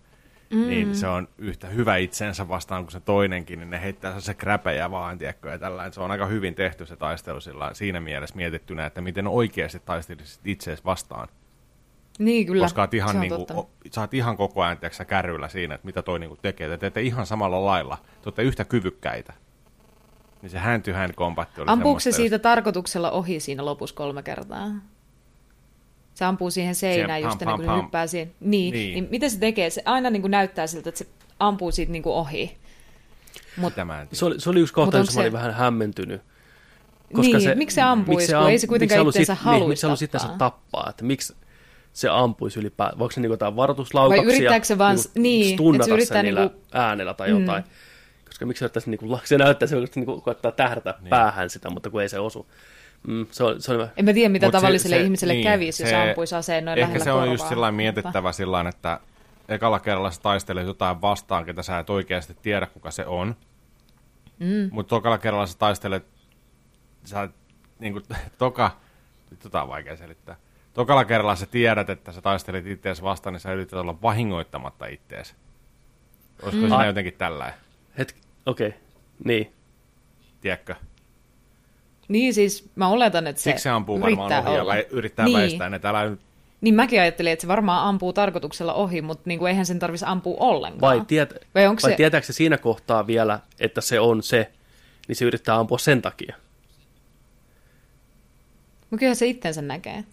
mm. 0.52 0.66
niin 0.66 0.96
se 0.96 1.06
on 1.06 1.28
yhtä 1.38 1.66
hyvä 1.66 1.96
itsensä 1.96 2.48
vastaan 2.48 2.84
kuin 2.84 2.92
se 2.92 3.00
toinenkin, 3.00 3.58
niin 3.58 3.70
ne 3.70 3.82
heittää 3.82 4.20
se 4.20 4.34
kräpejä 4.34 4.90
vaan, 4.90 5.18
tiedätkö, 5.18 5.50
ja 5.50 5.58
tällainen. 5.58 5.92
Se 5.92 6.00
on 6.00 6.10
aika 6.10 6.26
hyvin 6.26 6.54
tehty 6.54 6.86
se 6.86 6.96
taistelu 6.96 7.40
sillä, 7.40 7.70
siinä 7.72 8.00
mielessä 8.00 8.36
mietittynä, 8.36 8.86
että 8.86 9.00
miten 9.00 9.26
oikeasti 9.26 9.82
taistelisit 9.84 10.46
itseesi 10.46 10.84
vastaan. 10.84 11.28
Niin 12.18 12.46
kyllä, 12.46 12.64
Koska 12.64 12.82
oot 12.82 12.94
ihan, 12.94 13.28
totta. 13.28 13.54
o, 13.54 13.70
sä 13.90 14.00
oot 14.00 14.14
ihan 14.14 14.36
koko 14.36 14.62
ajan 14.62 14.78
tiedätkö, 14.78 15.04
kärryllä 15.04 15.48
siinä, 15.48 15.74
että 15.74 15.86
mitä 15.86 16.02
toi 16.02 16.18
niinku 16.18 16.36
tekee. 16.42 16.68
Te 16.68 16.78
teette 16.78 17.02
ihan 17.02 17.26
samalla 17.26 17.64
lailla. 17.64 17.96
Te 18.02 18.20
olette 18.24 18.42
yhtä 18.42 18.64
kyvykkäitä. 18.64 19.32
Niin 20.42 20.50
se 20.50 20.58
hand 20.58 20.82
to 20.82 20.92
hand 20.92 21.12
kombatti 21.14 21.60
oli 21.60 21.70
Ampuuko 21.70 22.00
se 22.00 22.12
siitä 22.12 22.38
tarkoituksella 22.38 23.10
ohi 23.10 23.40
siinä 23.40 23.64
lopussa 23.64 23.96
kolme 23.96 24.22
kertaa? 24.22 24.68
Se 26.14 26.24
ampuu 26.24 26.50
siihen 26.50 26.74
seinään 26.74 27.18
Siihen 27.20 27.28
just 27.30 27.38
pam, 27.38 27.48
ennen 27.48 27.56
kuin 27.56 27.66
pam, 27.66 27.74
se 27.76 27.78
pam. 27.78 27.84
hyppää 27.84 28.06
siihen. 28.06 28.34
Niin, 28.40 28.50
Niin. 28.50 28.72
niin. 28.72 28.94
niin 28.94 29.08
mitä 29.10 29.28
se 29.28 29.38
tekee? 29.38 29.70
Se 29.70 29.82
aina 29.84 30.10
niin 30.10 30.20
kuin 30.22 30.30
näyttää 30.30 30.66
siltä, 30.66 30.88
että 30.88 30.98
se 30.98 31.06
ampuu 31.38 31.72
siitä 31.72 31.92
niin 31.92 32.02
kuin 32.02 32.14
ohi. 32.14 32.56
Mut. 33.56 33.72
Se 34.12 34.24
oli, 34.24 34.40
se 34.40 34.50
oli 34.50 34.60
yksi 34.60 34.74
kohta, 34.74 34.98
jossa 34.98 35.12
mä 35.12 35.20
olin 35.20 35.28
se- 35.32 35.38
vähän 35.38 35.54
hämmentynyt. 35.54 36.22
Niin, 37.16 37.58
miksi 37.58 37.74
se 37.74 37.82
ampuisi, 37.82 38.32
kun 38.32 38.48
ei 38.50 38.58
se 38.58 38.66
kuitenkaan 38.66 38.98
halusi 38.98 39.22
itseensä 39.22 39.42
sit- 39.42 39.52
niin, 39.52 39.68
miksi 39.68 39.80
se 39.80 39.86
halusi 39.86 40.04
itseensä 40.04 40.28
tappaa? 40.28 40.50
tappaa, 40.50 40.86
että 40.90 41.04
miksi 41.04 41.34
se 41.92 42.08
ampuisi 42.08 42.60
ylipäätään, 42.60 42.98
voiko 42.98 43.12
se 43.12 43.20
niinku 43.20 43.32
jotain 43.32 43.56
varoituslaukauksia, 43.56 44.26
Vai 44.26 44.34
yrittääkö 44.36 44.64
se 44.66 44.78
vaan- 44.78 44.96
niinku 44.96 45.10
niin, 45.18 45.42
että 45.46 45.54
stunnata 45.54 45.84
se 45.84 45.90
yrittää 45.90 46.18
sen 46.18 46.24
niillä 46.24 46.40
niinku- 46.40 46.60
äänellä 46.72 47.14
tai 47.14 47.30
jotain, 47.30 47.64
koska 48.26 48.46
miksi 48.46 48.58
se 48.58 48.64
yrittäisi, 48.64 48.90
niinku, 48.90 49.20
se 49.24 49.38
näyttää 49.38 49.66
se 49.68 49.76
niinku, 49.94 50.20
koettaa 50.20 50.52
tähdätä 50.52 50.94
Niin. 51.00 51.10
päähän 51.10 51.50
sitä, 51.50 51.70
mutta 51.70 51.90
kun 51.90 52.02
ei 52.02 52.08
se 52.08 52.18
osu. 52.18 52.46
Mm, 53.06 53.26
se 53.30 53.44
oli, 53.44 53.60
se 53.60 53.72
oli, 53.72 53.86
en 53.96 54.04
mä 54.04 54.12
tiedä, 54.12 54.28
mitä 54.28 54.46
Mut 54.46 54.52
se- 54.52 54.58
tavalliselle 54.58 54.96
se- 54.96 55.02
ihmiselle 55.02 55.34
niin, 55.34 55.44
kävisi, 55.44 55.82
jos 55.82 55.90
se- 55.90 55.96
ampuisi 55.96 56.34
aseen 56.34 56.64
noin 56.64 56.78
Ehkä 56.78 56.98
se 56.98 57.12
on 57.12 57.18
korvaa. 57.18 57.34
just 57.34 57.48
sillä 57.48 57.72
mietittävä 57.72 58.32
sillä 58.32 58.68
että 58.68 59.00
ekalla 59.48 59.80
kerralla 59.80 60.10
sä 60.10 60.20
taistelet 60.20 60.66
jotain 60.66 61.00
vastaan, 61.00 61.44
ketä 61.44 61.62
sä 61.62 61.78
et 61.78 61.90
oikeasti 61.90 62.36
tiedä, 62.42 62.66
kuka 62.66 62.90
se 62.90 63.06
on. 63.06 63.36
Mm. 64.38 64.68
Mutta 64.72 64.90
tokalla 64.90 65.18
kerralla 65.18 65.46
sä 65.46 65.58
taistelet, 65.58 66.06
sä 67.04 67.28
niin 67.78 67.92
kuin, 67.92 68.04
toka, 68.38 68.70
nyt 69.30 69.40
tota 69.40 69.62
on 69.62 69.68
vaikea 69.68 69.96
selittää. 69.96 70.36
Tokalla 70.74 71.04
kerralla 71.04 71.36
sä 71.36 71.46
tiedät, 71.46 71.90
että 71.90 72.12
sä 72.12 72.20
taistelet 72.20 72.66
ittees 72.66 73.02
vastaan, 73.02 73.32
niin 73.32 73.40
sä 73.40 73.52
yrität 73.52 73.78
olla 73.78 74.02
vahingoittamatta 74.02 74.86
ittees. 74.86 75.34
Olisiko 76.42 76.62
mm. 76.62 76.68
siinä 76.68 76.86
jotenkin 76.86 77.14
tällä, 77.14 77.54
hetki, 77.98 78.20
okei, 78.46 78.68
okay. 78.68 78.80
niin. 79.24 79.52
tiedätkö? 80.40 80.74
Niin 82.08 82.34
siis 82.34 82.70
mä 82.74 82.88
oletan, 82.88 83.26
että 83.26 83.42
se 83.42 83.50
Siksi 83.50 83.62
se 83.62 83.70
ampuu 83.70 84.00
varmaan 84.00 84.32
yrittää 84.32 84.50
ohi 84.50 84.56
ja 84.56 84.62
olla. 84.62 84.74
vä- 84.74 84.86
yrittää 84.90 85.24
niin. 85.24 85.38
väistää 85.38 85.70
ne. 85.70 85.80
Älä 85.84 86.10
nyt 86.10 86.20
Niin 86.60 86.74
mäkin 86.74 87.00
ajattelin, 87.00 87.32
että 87.32 87.40
se 87.40 87.48
varmaan 87.48 87.88
ampuu 87.88 88.12
tarkoituksella 88.12 88.74
ohi, 88.74 89.02
mutta 89.02 89.22
niin 89.26 89.38
kuin 89.38 89.50
eihän 89.50 89.66
sen 89.66 89.78
tarvitsisi 89.78 90.10
ampua 90.10 90.36
ollenkaan. 90.40 90.80
Vai, 90.98 91.06
tiet, 91.06 91.34
Vai 91.54 91.66
onko 91.66 91.80
vai 91.82 91.90
se- 91.90 91.96
tietääkö 91.96 92.26
se 92.26 92.32
siinä 92.32 92.58
kohtaa 92.58 93.06
vielä, 93.06 93.40
että 93.60 93.80
se 93.80 94.00
on 94.00 94.22
se, 94.22 94.52
niin 95.08 95.16
se 95.16 95.24
yrittää 95.24 95.56
ampua 95.56 95.78
sen 95.78 96.02
takia. 96.02 96.36
Mutta 98.90 99.00
kyllä 99.00 99.14
se 99.14 99.26
itsensä 99.26 99.62
näkee. 99.62 100.04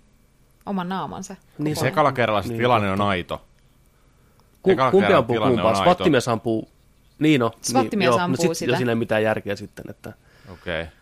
Oman 0.66 0.90
naamansa. 0.90 1.36
Niin 1.58 1.76
se 1.76 1.88
ekalla 1.88 2.12
kerralla 2.12 2.42
Niin, 2.42 2.58
tilanne 2.58 2.92
on 2.92 3.02
aito. 3.02 3.42
Ku, 4.64 4.72
kumpi 4.92 5.14
ampuu 5.14 5.38
kumpaa? 5.40 5.76
Svattimies 5.76 6.28
ampuu... 6.28 6.70
Niin 7.20 7.40
no. 7.40 7.52
Svattimies 7.62 8.10
niin, 8.10 8.18
joo, 8.18 8.26
ampuu 8.26 8.48
sit, 8.48 8.58
sitä. 8.58 8.72
Jo, 8.72 8.78
siinä 8.78 8.92
ei 8.92 8.96
mitään 8.96 9.24
järkeä 9.24 9.56
sitten, 9.56 9.86
että... 9.90 10.14
Okei. 10.52 10.82
Okay. 10.82 10.99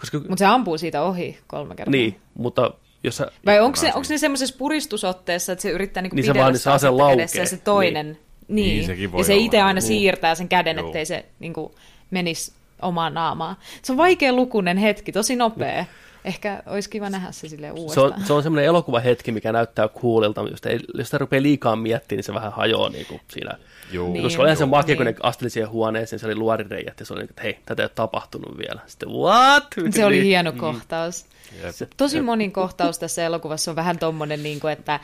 Koska, 0.00 0.18
Mutta 0.18 0.36
se 0.36 0.44
ampuu 0.46 0.78
siitä 0.78 1.02
ohi 1.02 1.38
kolme 1.46 1.74
kertaa. 1.74 1.90
niin, 1.92 2.20
mutta 2.38 2.70
jos 3.04 3.16
sä, 3.16 3.30
Vai 3.46 3.60
onko, 3.60 3.76
se, 3.76 3.86
onko 3.86 4.06
ne 4.10 4.18
semmoisessa 4.18 4.54
puristusotteessa, 4.58 5.52
että 5.52 5.62
se 5.62 5.70
yrittää 5.70 6.02
niinku 6.02 6.16
Niin 6.16 6.24
se 6.24 6.30
pidellä 6.32 6.44
vaan- 6.44 6.56
sitä 6.58 6.70
se 6.70 6.74
ase 6.74 6.90
laukee. 6.90 7.26
se 7.46 7.56
toinen. 7.56 8.06
Niin, 8.06 8.18
Niin, 8.64 8.68
niin. 8.76 8.86
sekin 8.86 9.12
voi 9.12 9.20
ja 9.20 9.24
se 9.24 9.36
itse 9.36 9.60
aina 9.60 9.72
Niin. 9.80 9.82
siirtää 9.82 10.34
sen 10.34 10.48
käden, 10.48 10.76
Joo. 10.76 10.86
ettei 10.86 11.06
se 11.06 11.24
niinku, 11.40 11.74
menisi 12.10 12.52
omaan 12.82 13.14
naamaan. 13.14 13.56
Se 13.82 13.92
on 13.92 13.98
vaikea 13.98 14.32
lukunen 14.32 14.76
hetki, 14.76 15.12
tosi 15.12 15.36
nopea. 15.36 15.84
Ehkä 16.24 16.62
olisi 16.66 16.90
kiva 16.90 17.10
nähdä 17.10 17.32
se 17.32 17.48
sille 17.48 17.66
se 17.66 17.72
uudestaan. 17.72 18.12
on, 18.14 18.26
se 18.26 18.32
on 18.32 18.42
semmoinen 18.42 18.64
elokuvahetki, 18.64 19.32
mikä 19.32 19.52
näyttää 19.52 19.88
coolilta, 19.88 20.42
mutta 20.42 20.52
jos, 20.68 20.72
ei, 20.74 20.80
jos 20.94 21.06
sitä 21.06 21.18
rupeaa 21.18 21.42
liikaa 21.42 21.76
miettimään, 21.76 22.18
niin 22.18 22.24
se 22.24 22.34
vähän 22.34 22.52
hajoaa 22.52 22.88
niin 22.88 23.06
kuin 23.06 23.20
siinä. 23.34 23.58
Juu. 23.92 24.12
Niin. 24.12 24.22
Koska 24.22 24.42
olihan 24.42 24.56
se 24.56 24.62
Joo. 24.62 24.68
makea, 24.70 24.96
kun 24.96 25.04
ne 25.04 25.10
Niin. 25.10 25.24
asteli 25.24 25.50
siihen 25.50 25.70
huoneeseen, 25.70 26.20
se 26.20 26.26
oli 26.26 26.34
luorireijät, 26.34 27.00
ja 27.00 27.06
se 27.06 27.12
oli, 27.12 27.20
niin 27.20 27.30
että 27.30 27.42
hei, 27.42 27.58
tätä 27.66 27.82
ei 27.82 27.84
ole 27.84 27.90
tapahtunut 27.94 28.58
vielä. 28.58 28.80
Sitten, 28.86 29.08
what? 29.08 29.64
Se 29.90 30.04
oli 30.04 30.14
Niin. 30.14 30.24
hieno 30.24 30.52
kohtaus. 30.52 31.26
Jep. 31.62 31.74
Se- 31.74 31.88
Tosi 31.96 32.20
monin 32.20 32.52
kohtaus 32.52 32.98
tässä 32.98 33.24
elokuvassa 33.24 33.70
on 33.70 33.76
vähän 33.76 33.98
tommonen, 33.98 34.42
niin 34.42 34.60
kuin, 34.60 34.72
että 34.72 35.00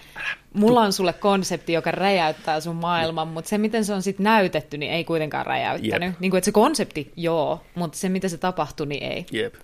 mulla 0.55 0.81
on 0.81 0.93
sulle 0.93 1.13
konsepti, 1.13 1.73
joka 1.73 1.91
räjäyttää 1.91 2.61
sun 2.61 2.77
maailman, 2.77 3.29
mutta 3.29 3.49
se, 3.49 3.59
miten 3.59 3.85
se 3.85 3.93
on 3.95 4.03
sitten 4.03 4.25
näytetty, 4.25 4.79
niin 4.79 4.93
ei 4.93 5.05
kuitenkaan 5.05 5.47
räjäyttänyt. 5.47 6.09
Jep. 6.09 6.21
Niin 6.21 6.31
kuin, 6.31 6.39
että 6.39 6.45
se 6.45 6.53
konsepti, 6.53 7.13
joo, 7.17 7.63
mutta 7.75 7.99
se, 7.99 8.09
miten 8.09 8.31
se 8.31 8.39
tapahtui, 8.39 8.87
niin 8.87 9.03
ei. 9.13 9.27
Jep. 9.33 9.55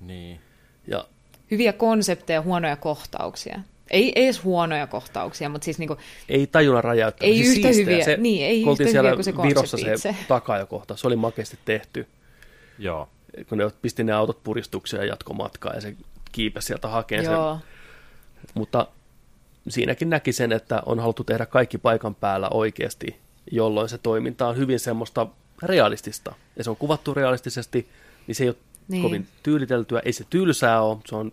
Niin. 0.00 0.40
Ja 0.86 1.04
Hyviä 1.50 1.72
konsepteja, 1.72 2.42
huonoja 2.42 2.76
kohtauksia. 2.76 3.60
Ei, 3.90 4.12
ei 4.16 4.24
edes 4.24 4.44
huonoja 4.44 4.86
kohtauksia, 4.86 5.48
mutta 5.48 5.64
siis 5.64 5.78
niinku, 5.78 5.96
ei 6.28 6.46
tajunnan 6.46 6.84
räjäyttää. 6.84 7.26
Ei 7.26 7.34
Siis 7.34 7.56
yhtä 7.56 7.68
siistiä. 7.72 7.84
hyviä- 7.94 8.04
se, 8.04 8.16
niin, 8.16 8.46
ei 8.46 8.62
yhtä 8.62 8.84
siellä 8.84 9.10
hyviä 9.10 9.14
kuin 9.14 9.24
se 9.24 9.32
Virossa 9.42 9.76
konsepti 9.76 10.00
se 10.00 10.10
itse. 10.10 10.24
takajakohta, 10.28 10.96
se 10.96 11.06
oli 11.06 11.16
makeasti 11.16 11.58
tehty. 11.64 12.06
Joo. 12.78 13.08
kun 13.48 13.58
ne 13.58 13.70
pisti 13.82 14.04
ne 14.04 14.12
autot 14.12 14.42
puristukseen 14.44 15.00
ja 15.00 15.06
jatkomatkaa 15.06 15.74
ja 15.74 15.80
se 15.80 15.94
kiipesi 16.32 16.66
sieltä 16.66 16.88
hakeen 16.88 17.24
sen. 17.24 17.32
joo, 17.32 17.58
Mutta 18.54 18.86
siinäkin 19.68 20.10
näki 20.10 20.32
sen, 20.32 20.52
että 20.52 20.82
on 20.86 20.98
haluttu 21.00 21.24
tehdä 21.24 21.46
kaikki 21.46 21.78
paikan 21.78 22.14
päällä 22.14 22.48
oikeasti, 22.48 23.16
jolloin 23.50 23.88
se 23.88 23.98
toiminta 23.98 24.48
on 24.48 24.56
hyvin 24.56 24.80
semmoista 24.80 25.26
realistista. 25.62 26.34
Ja 26.56 26.64
se 26.64 26.70
on 26.70 26.76
kuvattu 26.76 27.14
realistisesti, 27.14 27.88
niin 28.26 28.34
se 28.34 28.44
ei 28.44 28.48
ole. 28.48 28.56
Niin. 28.88 29.02
kovin 29.02 29.26
tyyliteltyä. 29.42 30.02
Ei 30.04 30.12
se 30.12 30.24
tylsää 30.30 30.82
ole, 30.82 30.98
se 31.06 31.16
on, 31.16 31.32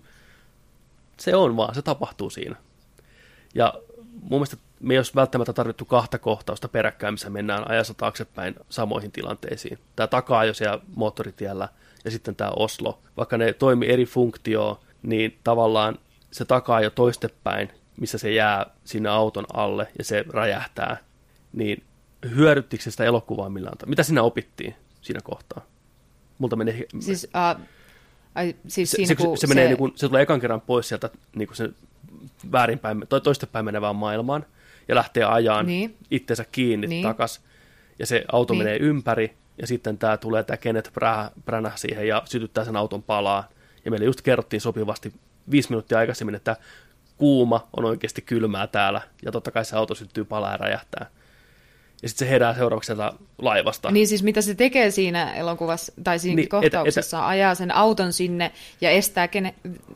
se 1.17 1.35
on 1.35 1.57
vaan, 1.57 1.75
se 1.75 1.81
tapahtuu 1.81 2.29
siinä. 2.29 2.55
Ja 3.55 3.73
mun 4.21 4.39
mielestä 4.39 4.57
me 4.79 4.93
ei 4.93 4.97
olisi 4.97 5.15
välttämättä 5.15 5.53
tarvittu 5.53 5.85
kahta 5.85 6.19
kohtausta 6.19 6.67
peräkkäin, 6.67 7.13
missä 7.13 7.29
mennään 7.29 7.69
ajassa 7.69 7.93
taaksepäin 7.93 8.55
samoihin 8.69 9.11
tilanteisiin. 9.11 9.79
Tämä 9.95 10.07
takaa 10.07 10.45
jo 10.45 10.53
siellä 10.53 10.79
moottoritiellä 10.95 11.69
ja 12.05 12.11
sitten 12.11 12.35
tämä 12.35 12.51
Oslo. 12.55 12.99
Vaikka 13.17 13.37
ne 13.37 13.53
toimi 13.53 13.87
eri 13.87 14.05
funktioon, 14.05 14.77
niin 15.03 15.39
tavallaan 15.43 15.99
se 16.31 16.45
takaa 16.45 16.81
jo 16.81 16.89
toistepäin, 16.89 17.69
missä 17.97 18.17
se 18.17 18.31
jää 18.31 18.65
sinne 18.83 19.09
auton 19.09 19.45
alle 19.53 19.87
ja 19.97 20.03
se 20.03 20.25
räjähtää. 20.29 20.97
Niin 21.53 21.83
hyödyttikö 22.35 22.91
sitä 22.91 23.03
elokuvaa 23.03 23.49
millään 23.49 23.77
tavalla? 23.77 23.89
Mitä 23.89 24.03
siinä 24.03 24.23
opittiin 24.23 24.75
siinä 25.01 25.19
kohtaa? 25.23 25.65
Multa 26.37 26.55
menee... 26.55 26.85
siis, 26.99 27.27
uh, 27.57 27.61
ai, 28.35 28.55
siis 28.67 28.91
se, 28.91 28.95
siinä 28.95 29.07
se, 29.07 29.15
kun 29.15 29.37
se, 29.37 29.47
menee 29.47 29.67
niin 29.67 29.77
kuin, 29.77 29.91
se 29.95 30.07
tulee 30.07 30.21
ekan 30.21 30.39
kerran 30.39 30.61
pois 30.61 30.87
sieltä 30.87 31.09
niin 31.35 31.47
kuin 31.47 31.57
sen 31.57 31.75
väärinpäin, 32.51 33.03
to, 33.09 33.19
toistepäin 33.19 33.65
menevään 33.65 33.95
maailmaan 33.95 34.45
ja 34.87 34.95
lähtee 34.95 35.23
ajaan 35.23 35.65
niin. 35.65 35.95
Itsensä 36.11 36.45
kiinni 36.51 36.87
niin. 36.87 37.03
Takas. 37.03 37.41
Ja 37.99 38.05
se 38.05 38.25
auto 38.31 38.53
niin. 38.53 38.59
Niin. 38.59 38.65
menee 38.65 38.89
ympäri 38.89 39.33
ja 39.57 39.67
sitten 39.67 39.97
tämä 39.97 40.17
tulee 40.17 40.43
tämä 40.43 40.57
Kenneth 40.57 40.91
Branagh 41.45 41.77
siihen 41.77 42.07
ja 42.07 42.21
sytyttää 42.25 42.65
sen 42.65 42.75
auton 42.75 43.03
palaa. 43.03 43.49
Ja 43.85 43.91
meille 43.91 44.05
just 44.05 44.21
kerrottiin 44.21 44.61
sopivasti 44.61 45.13
viisi 45.51 45.69
minuuttia 45.69 45.97
aikaisemmin, 45.97 46.35
että 46.35 46.55
kuuma 47.17 47.67
on 47.77 47.85
oikeasti 47.85 48.21
kylmää 48.21 48.67
täällä 48.67 49.01
ja 49.25 49.31
totta 49.31 49.51
kai 49.51 49.65
se 49.65 49.75
auto 49.75 49.95
syttyy 49.95 50.25
palaa 50.25 50.51
ja 50.51 50.57
räjähtää. 50.57 51.09
Ja 52.03 52.09
sitten 52.09 52.27
se 52.27 52.31
herää 52.31 52.55
seuraavaksi 52.55 52.85
sieltä 52.87 53.13
laivasta. 53.37 53.91
Niin 53.91 54.07
siis 54.07 54.23
mitä 54.23 54.41
se 54.41 54.55
tekee 54.55 54.91
siinä 54.91 55.33
elokuvassa, 55.33 55.93
tai 56.03 56.19
siinä 56.19 56.35
Niin, 56.35 56.45
etä- 56.45 56.49
kohtauksessa, 56.49 57.17
etä, 57.17 57.27
ajaa 57.27 57.55
sen 57.55 57.75
auton 57.75 58.13
sinne 58.13 58.51
ja 58.81 58.89
estää 58.89 59.27
kene, 59.27 59.53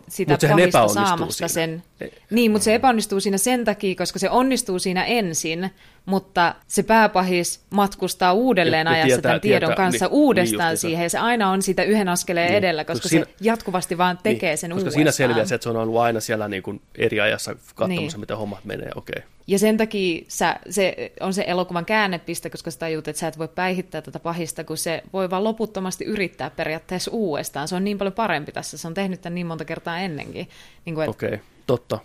sitä 0.07 0.33
Mut 0.33 0.41
pahista 0.51 0.87
saamasta 0.87 1.47
siinä. 1.47 1.47
sen. 1.47 1.83
Niin, 2.31 2.51
mutta 2.51 2.65
se 2.65 2.75
epäonnistuu 2.75 3.19
siinä 3.19 3.37
sen 3.37 3.65
takia, 3.65 3.95
koska 3.95 4.19
se 4.19 4.29
onnistuu 4.29 4.79
siinä 4.79 5.05
ensin, 5.05 5.69
mutta 6.07 6.55
se 6.67 6.83
pääpahis 6.83 7.61
matkustaa 7.69 8.33
uudelleen 8.33 8.87
Ja- 8.87 8.91
ja 8.91 8.95
ajassa 8.95 9.07
tietää- 9.07 9.21
tämän 9.21 9.41
tiedon 9.41 9.67
tietää- 9.69 9.75
kanssa 9.85 10.05
niin, 10.05 10.11
niin 10.11 10.19
uudestaan 10.21 10.71
justiinsa. 10.71 10.81
siihen, 10.81 11.03
ja 11.03 11.09
se 11.09 11.17
aina 11.17 11.49
on 11.49 11.61
sitä 11.61 11.83
yhden 11.83 12.09
askeleen 12.09 12.47
Niin, 12.47 12.57
edellä, 12.57 12.83
koska, 12.83 12.93
koska 12.93 13.07
se 13.07 13.09
siinä- 13.09 13.25
jatkuvasti 13.41 13.97
vaan 13.97 14.19
tekee 14.23 14.49
niin, 14.49 14.57
sen 14.57 14.69
koska 14.69 14.79
uudestaan. 14.81 14.93
siinä 14.99 15.11
selviää 15.11 15.45
se, 15.45 15.55
että 15.55 15.63
se 15.63 15.69
on 15.69 15.75
ollut 15.77 15.97
aina 16.01 16.19
siellä 16.19 16.47
niin 16.47 16.63
kuin 16.63 16.81
eri 16.95 17.19
ajassa 17.21 17.51
katsomassa, 17.55 17.87
niin. 17.87 18.07
Niin. 18.07 18.19
miten 18.19 18.37
hommat 18.37 18.65
menee. 18.65 18.89
Okei. 18.95 19.23
Ja 19.47 19.59
sen 19.59 19.77
takia 19.77 20.25
sä, 20.27 20.55
se 20.69 21.11
on 21.19 21.33
se 21.33 21.43
elokuvan 21.47 21.85
käännepiste, 21.85 22.49
koska 22.49 22.71
sä 22.71 22.79
tajut, 22.79 23.07
että 23.07 23.19
sä 23.19 23.27
et 23.27 23.37
voi 23.37 23.47
päihittää 23.47 24.01
tätä 24.01 24.19
pahista, 24.19 24.63
kun 24.63 24.77
se 24.77 25.03
voi 25.13 25.29
vaan 25.29 25.43
loputtomasti 25.43 26.05
yrittää 26.05 26.49
periaatteessa 26.49 27.11
uudestaan. 27.11 27.67
Se 27.67 27.75
on 27.75 27.83
niin 27.83 27.97
paljon 27.97 28.13
parempi 28.13 28.51
tässä. 28.51 28.77
Se 28.77 28.87
on 28.87 28.93
tehnyt 28.93 29.21
tämän 29.21 29.35
niin 29.35 29.47
monta 29.47 29.65
kertaa 29.65 29.99
ennenkin. 29.99 30.49
Niin 30.85 30.95
kuin, 30.95 31.03
että 31.09 31.25
Okei, 31.27 31.39
totta. 31.67 31.99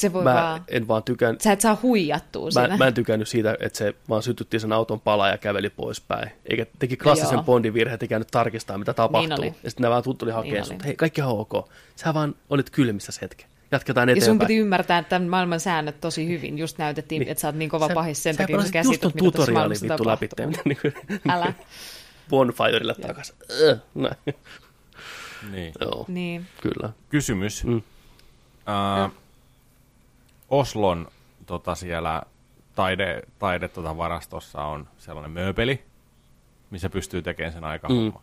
Se 0.00 0.12
voi 0.12 0.24
Mä 0.24 0.34
vaan, 0.34 0.64
en 0.68 0.88
vaan 0.88 1.02
tykän, 1.02 1.36
sä 1.40 1.52
et 1.52 1.60
saa 1.60 1.78
huijattua 1.82 2.44
mä, 2.44 2.50
siinä. 2.50 2.76
mä 2.76 2.86
en 2.86 2.94
tykännyt 2.94 3.28
siitä, 3.28 3.56
että 3.60 3.78
se 3.78 3.94
vaan 4.08 4.22
sytytti 4.22 4.60
sen 4.60 4.72
auton 4.72 5.00
palaa 5.00 5.28
ja 5.28 5.38
käveli 5.38 5.70
poispäin. 5.70 6.30
Eikä 6.50 6.66
teki 6.78 6.96
klassisen 6.96 7.32
Joo. 7.36 7.42
Bondin 7.42 7.74
virhe, 7.74 7.94
että 7.94 8.04
ei 8.04 8.08
käynyt 8.08 8.28
tarkistaa, 8.30 8.78
mitä 8.78 8.94
tapahtuu. 8.94 9.34
oli. 9.38 9.46
Ja 9.46 9.70
sitten 9.70 9.82
ne 9.84 9.90
vaan 9.90 10.02
tuli 10.18 10.30
hakemaan 10.30 10.42
Niin 10.44 10.68
niin 10.68 10.74
oli. 10.80 10.84
hei, 10.86 10.96
kaikki 10.96 11.22
on 11.22 11.28
ok. 11.38 11.68
Sä 11.96 12.14
vaan 12.14 12.34
olit 12.50 12.70
kylmissä 12.70 13.12
se 13.12 13.20
hetken. 13.22 13.46
Jatketaan 13.72 14.08
ja 14.08 14.12
eteenpäin. 14.12 14.30
sun 14.30 14.38
piti 14.38 14.56
ymmärtää 14.56 15.02
tämän 15.02 15.28
maailman 15.28 15.60
säännöt 15.60 16.00
tosi 16.00 16.28
hyvin. 16.28 16.58
Just 16.58 16.78
näytettiin, 16.78 17.20
Niin. 17.20 17.30
että 17.30 17.40
sä 17.40 17.48
oot 17.48 17.56
niin 17.56 17.70
kova 17.70 17.88
Sä- 17.88 17.94
pahis 17.94 18.22
sen 18.22 18.34
sä 18.34 18.38
takia, 18.38 18.56
kun 18.56 18.62
sä 18.62 18.66
just 18.66 18.72
käsität, 18.72 19.00
ton 19.00 19.24
mitä 19.24 19.36
tässä 19.38 19.52
maailmassa 19.52 19.86
vittu 19.88 20.06
läpi. 20.06 20.28
tapahtuu. 20.28 20.62
Niin 20.64 20.78
Älä. 21.34 21.52
Bonfirelle 22.30 22.94
takas. 22.94 23.32
Näin. 23.94 24.14
Niin. 25.50 25.72
Joo, 25.80 26.04
Niin. 26.08 26.46
kyllä. 26.62 26.90
Kysymys. 27.10 27.64
Mm. 27.64 27.82
Ää, 28.66 29.10
Oslon 30.48 31.08
tota, 31.46 31.74
siellä 31.74 32.22
taide, 32.74 33.22
taide 33.38 33.68
tota, 33.68 33.96
varastossa 33.96 34.62
on 34.64 34.88
sellainen 34.98 35.30
mööpeli, 35.30 35.82
missä 36.70 36.90
pystyy 36.90 37.22
tekemään 37.22 37.52
sen 37.52 37.64
aika 37.64 37.88
Mm. 37.88 37.94
homma. 37.94 38.22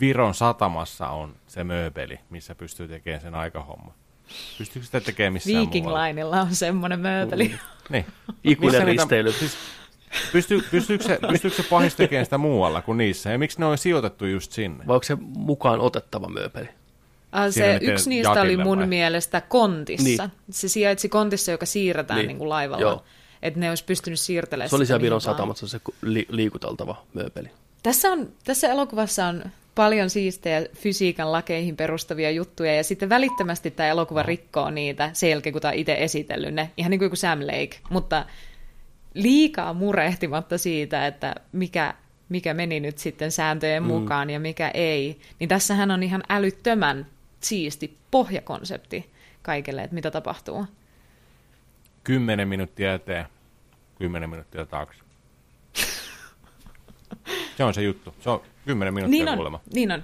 Viron 0.00 0.34
satamassa 0.34 1.08
on 1.08 1.34
se 1.46 1.64
mööpeli, 1.64 2.20
missä 2.30 2.54
pystyy 2.54 2.88
tekemään 2.88 3.20
sen 3.20 3.34
aikahomma. 3.34 3.94
Pystyykö 4.58 4.86
sitä 4.86 5.00
tekemään 5.00 5.32
missään 5.32 5.60
Viking 5.66 5.84
muualla? 5.86 6.04
Linella 6.08 6.40
on 6.40 6.54
semmoinen 6.54 7.00
mööpeli. 7.00 7.48
Mm. 7.48 7.58
Niin. 7.90 8.06
Ikuinen 8.44 8.72
Missä 8.72 8.84
niitä- 8.84 9.02
risteily. 9.02 9.32
Siis, 9.32 9.56
pystyy, 10.32 10.62
pystyykö, 10.70 11.04
se, 11.04 11.18
pystyykö 11.28 11.56
se 11.56 11.62
pahis 11.62 11.94
tekemään 11.94 12.26
sitä 12.26 12.38
muualla 12.38 12.82
kuin 12.82 12.98
niissä? 12.98 13.30
Ja 13.30 13.38
miksi 13.38 13.58
ne 13.60 13.66
on 13.66 13.78
sijoitettu 13.78 14.26
just 14.26 14.52
sinne? 14.52 14.86
Vai 14.86 14.94
onko 14.94 15.04
se 15.04 15.16
mukaan 15.20 15.80
otettava 15.80 16.28
mööpeli? 16.28 16.68
Siinä 17.50 17.78
se 17.78 17.78
yksi 17.82 18.08
niistä 18.08 18.40
oli 18.42 18.56
mun 18.56 18.78
vai? 18.78 18.86
mielestä 18.86 19.40
kontissa. 19.40 20.04
Niin. 20.26 20.32
Se 20.50 20.68
sijaitsi 20.68 21.08
kontissa, 21.08 21.52
joka 21.52 21.66
siirretään 21.66 22.18
Niin, 22.18 22.28
niin. 22.28 22.38
Kuin 22.38 22.48
laivalla. 22.48 22.82
joo. 22.82 23.04
Että 23.42 23.60
ne 23.60 23.68
olisi 23.68 23.84
pystynyt 23.84 24.20
siirtelemään 24.20 24.70
Se 24.70 24.76
oli 24.76 24.86
siellä 24.86 25.02
Viron 25.02 25.20
satamassa 25.20 25.68
se 25.68 25.80
li- 26.02 26.26
liikuteltava 26.30 27.02
mööpeli. 27.14 27.48
Tässä, 27.82 28.08
on, 28.08 28.28
tässä 28.44 28.68
elokuvassa 28.68 29.26
on 29.26 29.44
paljon 29.74 30.10
siistejä 30.10 30.66
fysiikan 30.74 31.32
lakeihin 31.32 31.76
perustavia 31.76 32.30
juttuja, 32.30 32.74
ja 32.76 32.84
sitten 32.84 33.08
välittömästi 33.08 33.70
tämä 33.70 33.88
elokuva 33.88 34.22
rikkoo 34.22 34.70
niitä 34.70 35.10
sen 35.12 35.30
jälkeen, 35.30 35.52
kun 35.52 35.62
tämä 35.62 35.72
on 35.72 35.78
itse 35.78 35.94
esitellyt 35.98 36.54
ne, 36.54 36.70
ihan 36.76 36.90
niin 36.90 36.98
kuin 36.98 37.16
Sam 37.16 37.40
Lake, 37.40 37.78
mutta 37.90 38.24
liikaa 39.14 39.74
murehtimatta 39.74 40.58
siitä, 40.58 41.06
että 41.06 41.34
mikä, 41.52 41.94
mikä 42.28 42.54
meni 42.54 42.80
nyt 42.80 42.98
sitten 42.98 43.32
sääntöjen 43.32 43.82
mukaan 43.82 44.30
ja 44.30 44.40
mikä 44.40 44.70
ei, 44.74 45.18
niin 45.38 45.48
tässähän 45.48 45.90
on 45.90 46.02
ihan 46.02 46.22
älyttömän 46.28 47.06
siisti 47.44 47.98
pohjakonsepti 48.10 49.10
kaikelle, 49.42 49.82
että 49.82 49.94
mitä 49.94 50.10
tapahtuu. 50.10 50.66
Kymmenen 52.04 52.48
minuuttia 52.48 52.94
eteen, 52.94 53.26
kymmenen 53.98 54.30
minuuttia 54.30 54.66
taakse. 54.66 55.00
Se 57.56 57.64
on 57.64 57.74
se 57.74 57.82
juttu. 57.82 58.14
Se 58.20 58.30
on 58.30 58.42
kymmenen 58.66 58.94
minuuttia 58.94 59.18
Niin 59.18 59.28
on, 59.28 59.34
kuulemma. 59.34 59.60
niin 59.74 59.92
on. 59.92 60.02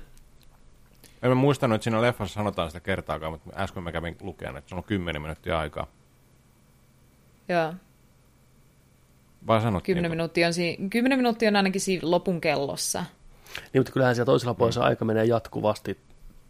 En 1.22 1.30
mä 1.30 1.34
muistanut, 1.34 1.74
että 1.74 1.84
siinä 1.84 2.02
leffassa 2.02 2.34
sanotaan 2.34 2.70
sitä 2.70 2.80
kertaakaan, 2.80 3.32
mutta 3.32 3.50
äsken 3.56 3.82
mä 3.82 3.92
kävin 3.92 4.16
lukemaan, 4.20 4.56
että 4.56 4.68
se 4.68 4.74
on 4.74 4.84
kymmenen 4.84 5.22
minuuttia 5.22 5.58
aikaa. 5.58 5.86
Joo. 7.48 7.74
Vai 9.46 9.60
sanottiin? 9.60 9.94
Kymmenen 9.94 10.10
minuuttia 10.10 10.46
on, 10.46 10.54
si- 10.54 10.78
kymmenen 10.90 11.18
minuuttia 11.18 11.48
on 11.48 11.56
ainakin 11.56 11.80
siinä 11.80 12.10
lopun 12.10 12.40
kellossa. 12.40 13.04
Niin, 13.72 13.80
mutta 13.80 13.92
kyllähän 13.92 14.14
siellä 14.14 14.26
toisella 14.26 14.54
puolella 14.54 14.84
aika 14.84 15.04
menee 15.04 15.24
jatkuvasti 15.24 15.98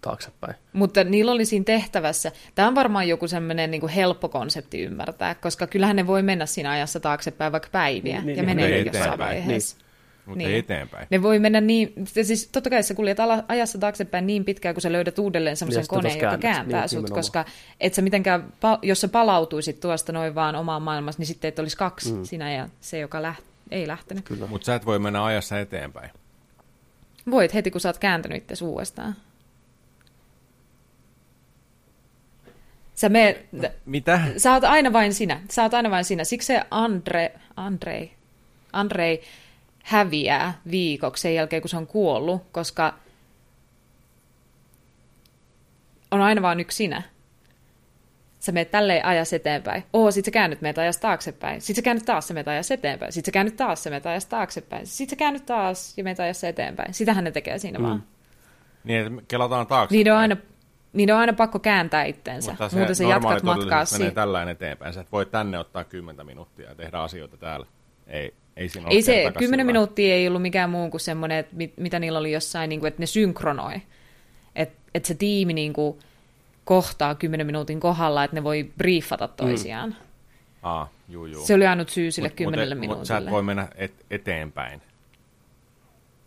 taaksepäin. 0.00 0.54
Mutta 0.72 1.04
niillä 1.04 1.32
oli 1.32 1.44
siinä 1.44 1.64
tehtävässä, 1.64 2.32
tämä 2.54 2.68
on 2.68 2.74
varmaan 2.74 3.08
joku 3.08 3.28
semmoinen 3.28 3.70
niin 3.70 3.88
helppo 3.88 4.28
konsepti 4.28 4.80
ymmärtää, 4.82 5.34
koska 5.34 5.66
kyllähän 5.66 5.96
ne 5.96 6.06
voi 6.06 6.22
mennä 6.22 6.46
siinä 6.46 6.70
ajassa 6.70 7.00
taaksepäin 7.00 7.52
vaikka 7.52 7.68
päiviä 7.72 8.16
Niin, 8.16 8.26
niin, 8.26 8.36
ja 8.36 8.42
niin, 8.42 8.56
menee 8.56 8.70
niin, 8.70 8.86
jossain 8.86 9.04
eteenpäin. 9.04 9.28
vaiheessa. 9.36 9.76
Mutta 10.26 10.38
Niin. 10.38 10.58
eteenpäin. 10.58 11.06
Ne 11.10 11.22
voi 11.22 11.38
mennä 11.38 11.60
niin, 11.60 11.92
siis 12.22 12.48
totta 12.52 12.70
kai 12.70 12.82
sä 12.82 12.94
kuljet 12.94 13.20
ala- 13.20 13.44
ajassa 13.48 13.78
taaksepäin 13.78 14.26
niin 14.26 14.44
pitkään, 14.44 14.74
kun 14.74 14.82
sä 14.82 14.92
löydät 14.92 15.18
uudelleen 15.18 15.56
semmoisen 15.56 15.86
koneen, 15.88 16.14
joka 16.14 16.20
käännät. 16.20 16.40
kääntää 16.40 16.80
Niin, 16.80 16.88
sut, 16.88 16.96
nimenomaan. 16.96 17.18
koska 17.18 17.44
et 17.80 17.94
sä 17.94 18.02
mitenkään, 18.02 18.52
jos 18.82 19.00
sä 19.00 19.08
palautuisit 19.08 19.80
tuosta 19.80 20.12
noin 20.12 20.34
vaan 20.34 20.56
omaan 20.56 20.82
maailmassa, 20.82 21.20
niin 21.20 21.26
sitten 21.26 21.48
et 21.48 21.58
olisi 21.58 21.76
kaksi 21.76 22.12
mm. 22.12 22.24
sinä 22.24 22.52
ja 22.52 22.68
se, 22.80 22.98
joka 22.98 23.22
läht- 23.22 23.42
ei 23.70 23.86
lähtenyt. 23.88 24.24
Kyllä. 24.24 24.46
Mutta 24.46 24.66
sä 24.66 24.74
et 24.74 24.86
voi 24.86 24.98
mennä 24.98 25.24
ajassa 25.24 25.60
eteenpäin. 25.60 26.10
Voit 27.30 27.54
heti, 27.54 27.70
kun 27.70 27.80
sä 27.80 27.88
oot 27.88 27.98
kääntänyt 27.98 28.50
itse 28.50 28.64
uudestaan. 28.64 29.16
Sä 32.98 33.08
me, 33.08 33.44
Mitä? 33.86 34.20
Sä 34.36 34.52
oot 34.52 34.64
aina 34.64 34.92
vain 34.92 35.14
sinä. 35.14 35.40
Sä 35.50 35.62
oot 35.62 35.74
aina 35.74 35.90
vain 35.90 36.04
sinä. 36.04 36.24
Siksi 36.24 36.46
se 36.46 36.62
Andre, 36.70 37.32
Andrei, 37.56 38.12
Andrei 38.72 39.22
häviää 39.82 40.60
viikoksi 40.70 41.20
sen 41.20 41.34
jälkeen, 41.34 41.62
kun 41.62 41.68
se 41.68 41.76
on 41.76 41.86
kuollut, 41.86 42.42
koska 42.52 42.94
on 46.10 46.20
aina 46.20 46.42
vain 46.42 46.60
yksi 46.60 46.76
sinä. 46.76 47.02
Sä 48.40 48.52
meet 48.52 48.70
tälleen 48.70 49.04
ajas 49.04 49.32
eteenpäin. 49.32 49.84
Oo, 49.92 50.10
sit 50.10 50.24
sä 50.24 50.30
käännyt 50.30 50.60
meitä 50.60 50.80
ajas 50.80 50.98
taaksepäin. 50.98 51.60
Sit 51.60 51.76
sä 51.76 51.82
käännyt 51.82 52.04
taas, 52.04 52.28
sä 52.28 52.34
meet 52.34 52.48
ajas 52.48 52.70
eteenpäin. 52.70 53.12
Sit 53.12 53.24
sä 53.24 53.30
käännyt 53.30 53.56
taas, 53.56 53.82
sä 53.84 53.90
meet 53.90 54.06
ajas 54.06 54.26
taaksepäin. 54.26 54.86
Sit 54.86 55.10
sä 55.10 55.16
käännyt 55.16 55.46
taas 55.46 55.98
ja 55.98 56.04
meet 56.04 56.20
ajas 56.20 56.44
eteenpäin. 56.44 56.94
Sitähän 56.94 57.24
ne 57.24 57.30
tekee 57.30 57.58
siinä 57.58 57.78
mm. 57.78 57.84
vaan. 57.84 58.04
Niin, 58.84 59.06
että 59.06 59.22
kelataan 59.28 59.66
taakse. 59.66 59.96
Niiden 59.96 60.12
on 60.12 60.18
aina, 60.18 60.36
niiden 60.92 61.14
on 61.14 61.20
aina 61.20 61.32
pakko 61.32 61.58
kääntää 61.58 62.04
itsensä. 62.04 62.50
Mutta 62.50 62.76
Muuten 62.76 62.94
sä 62.94 63.04
jatkat 63.04 63.42
matkaa 63.42 63.84
menee 63.92 64.10
tällainen 64.10 64.52
eteenpäin. 64.52 64.94
Sä 64.94 65.00
et 65.00 65.12
voi 65.12 65.26
tänne 65.26 65.58
ottaa 65.58 65.84
kymmentä 65.84 66.24
minuuttia 66.24 66.68
ja 66.68 66.74
tehdä 66.74 66.98
asioita 66.98 67.36
täällä. 67.36 67.66
Ei, 68.06 68.34
ei 68.56 68.68
siinä 68.68 68.88
Ei 68.88 69.02
se, 69.02 69.12
kertakaan 69.12 69.38
kymmenen 69.38 69.64
sillä 69.64 69.72
minuuttia 69.72 70.14
ei 70.14 70.28
ollut 70.28 70.42
mikään 70.42 70.70
muu 70.70 70.90
kuin 70.90 71.00
semmoinen, 71.00 71.38
että 71.38 71.56
mit, 71.56 71.76
mitä 71.76 71.98
niillä 71.98 72.18
oli 72.18 72.32
jossain, 72.32 72.68
niin 72.68 72.80
kuin, 72.80 72.88
että 72.88 73.02
ne 73.02 73.06
synkronoi. 73.06 73.82
Että 74.54 74.78
et 74.94 75.04
se 75.04 75.14
tiimi 75.14 75.52
niin 75.52 75.72
kuin, 75.72 75.98
kohtaa 76.64 77.14
kymmenen 77.14 77.46
minuutin 77.46 77.80
kohdalla, 77.80 78.24
että 78.24 78.36
ne 78.36 78.44
voi 78.44 78.70
briefata 78.78 79.28
toisiaan. 79.28 79.90
Mm. 79.90 79.96
Aa, 80.62 80.88
juu, 81.08 81.26
juu. 81.26 81.46
Se 81.46 81.54
oli 81.54 81.66
ainut 81.66 81.88
syy 81.88 82.10
sille 82.10 82.28
Mut- 82.28 82.36
kymmenelle 82.36 82.74
mut, 82.74 82.80
minuutille. 82.80 82.98
Mutta 82.98 83.14
sä 83.14 83.18
et 83.18 83.30
voi 83.30 83.42
mennä 83.42 83.68
et, 83.74 83.92
eteenpäin. 84.10 84.82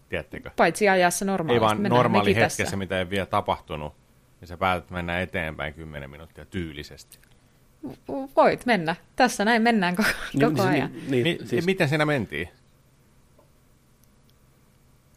Tiedättekö? 0.09 0.51
Paitsi 0.55 0.89
ajassa 0.89 1.25
normaalisti. 1.25 1.65
Ei 1.65 1.79
vaan 1.79 1.83
normaali 1.83 2.35
hetkessä, 2.35 2.63
tässä. 2.63 2.77
mitä 2.77 2.99
ei 2.99 3.09
vielä 3.09 3.25
tapahtunut. 3.25 3.93
Ja 4.41 4.47
sä 4.47 4.57
päätät 4.57 4.89
mennä 4.89 5.21
eteenpäin 5.21 5.73
kymmenen 5.73 6.09
minuuttia 6.09 6.45
tyylisesti. 6.45 7.19
Voit 8.35 8.65
mennä. 8.65 8.95
Tässä 9.15 9.45
näin 9.45 9.61
mennään 9.61 9.95
koko, 9.95 10.09
koko 10.49 10.61
ajan. 10.61 10.91
Niin, 11.09 11.23
niin, 11.23 11.37
Mi- 11.41 11.47
siis. 11.47 11.65
Miten 11.65 11.89
siinä 11.89 12.05
mentiin? 12.05 12.49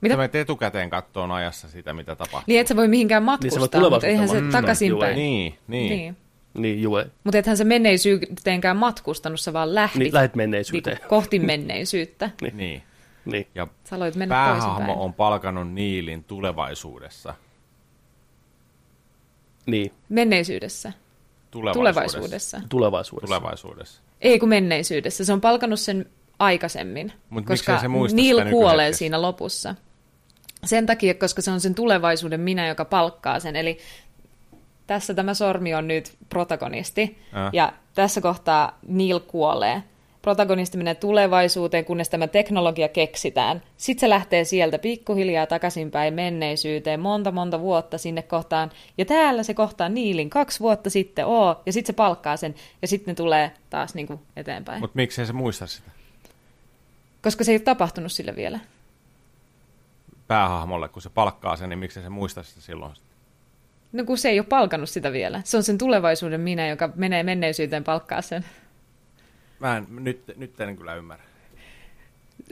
Mitä? 0.01 0.13
Sä 0.13 0.17
menet 0.17 0.35
etukäteen 0.35 0.91
kattoon 0.91 1.33
ajassa 1.33 1.69
sitä, 1.69 1.95
mitä 1.95 2.17
tapahtuu. 2.17 2.45
Niin 2.47 2.61
et 2.61 2.67
sä 2.67 2.77
voi 2.77 2.89
mihinkään 2.89 3.23
Niin 3.23 3.27
matkustaa, 3.27 3.61
mutta 3.91 4.07
eihän 4.07 4.29
se 4.29 4.35
tulevaisuutta 4.35 4.61
takaisinpäin. 4.61 5.17
Niin, 5.17 5.55
niin. 5.69 5.89
niin. 5.91 6.17
niin. 6.55 6.83
niin. 6.93 7.11
Mutta 7.25 7.39
ethän 7.39 7.57
sä 7.57 7.65
menneisyyteenkään 7.65 8.77
matkustanut, 8.77 9.41
sä 9.41 9.53
vaan 9.53 9.75
lähdit 9.75 9.99
Niin, 9.99 10.15
lähet 10.15 10.35
menneisyyteen. 10.35 10.97
niinku 10.97 11.09
kohti 11.09 11.39
menneisyyttä. 11.39 12.31
niin. 12.53 12.83
Niin. 13.25 13.47
Ja 13.55 13.67
Sä 13.85 13.97
aloit 13.97 14.15
mennä 14.15 14.35
päähahmo 14.35 15.05
on 15.05 15.15
palkannut 15.15 15.73
Niilin 15.73 16.25
tulevaisuudessa. 16.25 17.35
Niin, 19.67 19.93
Menneisyydessä. 20.09 20.93
Tulevaisuudessa. 21.51 22.19
Tulevaisuudessa. 22.19 22.61
tulevaisuudessa. 22.69 23.27
Tulevaisuudessa. 23.27 24.01
Ei 24.21 24.39
kun 24.39 24.49
menneisyydessä. 24.49 25.25
Se 25.25 25.33
on 25.33 25.41
palkannut 25.41 25.81
sen 25.81 26.07
aikaisemmin, 26.39 27.13
Mut 27.31 27.45
koska 27.45 27.81
se 27.81 27.89
Neil 28.15 28.51
kuolee 28.51 28.93
siinä 28.93 29.23
lopussa. 29.23 29.75
Sen 30.65 30.87
takia, 30.87 31.15
koska 31.15 31.43
se 31.43 31.51
on 31.51 31.61
sen 31.61 31.75
tulevaisuuden 31.75 32.41
minä, 32.41 32.69
joka 32.69 32.85
palkkaa 32.85 33.41
sen. 33.41 33.57
Eli 33.57 33.79
tässä 34.87 35.15
tämä 35.15 35.35
sormi 35.35 35.75
on 35.75 35.89
nyt 35.89 36.13
protagonisti. 36.29 37.19
Äh. 37.37 37.51
Ja 37.53 37.73
tässä 37.95 38.21
kohtaa 38.21 38.79
Neil 38.89 39.21
kuolee. 39.21 39.83
Protagonisti 40.25 40.79
menee 40.79 40.95
tulevaisuuteen, 40.95 41.85
kunnes 41.85 42.09
tämä 42.09 42.27
teknologia 42.27 42.89
keksitään. 42.89 43.63
Sitten 43.77 44.01
se 44.01 44.09
lähtee 44.09 44.45
sieltä 44.45 44.79
pikkuhiljaa 44.79 45.47
takaisinpäin 45.47 46.15
menneisyyteen, 46.15 47.01
monta 47.01 47.33
monta 47.33 47.61
vuotta 47.61 47.99
sinne 47.99 48.23
kohtaan. 48.23 48.71
Ja 48.99 49.05
täällä 49.05 49.43
se 49.43 49.55
kohtaa 49.55 49.89
Neilin 49.89 50.31
kaksi 50.31 50.61
vuotta 50.61 50.91
sitten, 50.91 51.27
oo, 51.27 51.63
ja 51.67 51.73
sitten 51.73 51.87
se 51.87 51.97
palkkaa 51.97 52.37
sen, 52.37 52.55
ja 52.83 52.89
sitten 52.89 53.13
ne 53.13 53.15
tulee 53.15 53.51
taas 53.71 53.95
niin 53.95 54.07
kuin 54.07 54.21
eteenpäin. 54.37 54.77
Mut. 54.77 54.83
Mutta 54.83 54.97
miksei 54.97 55.27
se 55.27 55.33
muista 55.33 55.67
sitä 55.67 55.91
Koska 57.23 57.45
se 57.45 57.53
ei 57.53 57.57
ole 57.57 57.63
tapahtunut 57.63 58.13
sille 58.13 58.37
vielä. 58.37 58.61
päähahmolle, 60.27 60.89
kun 60.89 61.03
se 61.03 61.11
palkkaa 61.11 61.57
sen, 61.57 61.69
niin 61.69 61.79
miksei 61.79 62.03
se 62.03 62.09
muista 62.09 62.43
sitä 62.43 62.61
silloin? 62.61 62.93
No 63.93 64.05
kun 64.05 64.19
se 64.19 64.29
ei 64.29 64.39
ole 64.39 64.47
palkannut 64.47 64.91
sitä 64.91 65.13
vielä. 65.13 65.41
Se 65.45 65.57
on 65.57 65.63
sen 65.63 65.79
tulevaisuuden 65.79 66.41
minä, 66.41 66.69
joka 66.69 66.91
menee 66.95 67.23
menneisyyteen 67.23 67.85
palkkaa 67.85 68.23
sen. 68.23 68.45
Mä 69.65 69.77
en, 69.77 69.87
nyt, 69.91 70.23
nyt 70.37 70.61
en 70.61 70.77
kyllä 70.77 70.95
ymmärrä. 70.95 71.25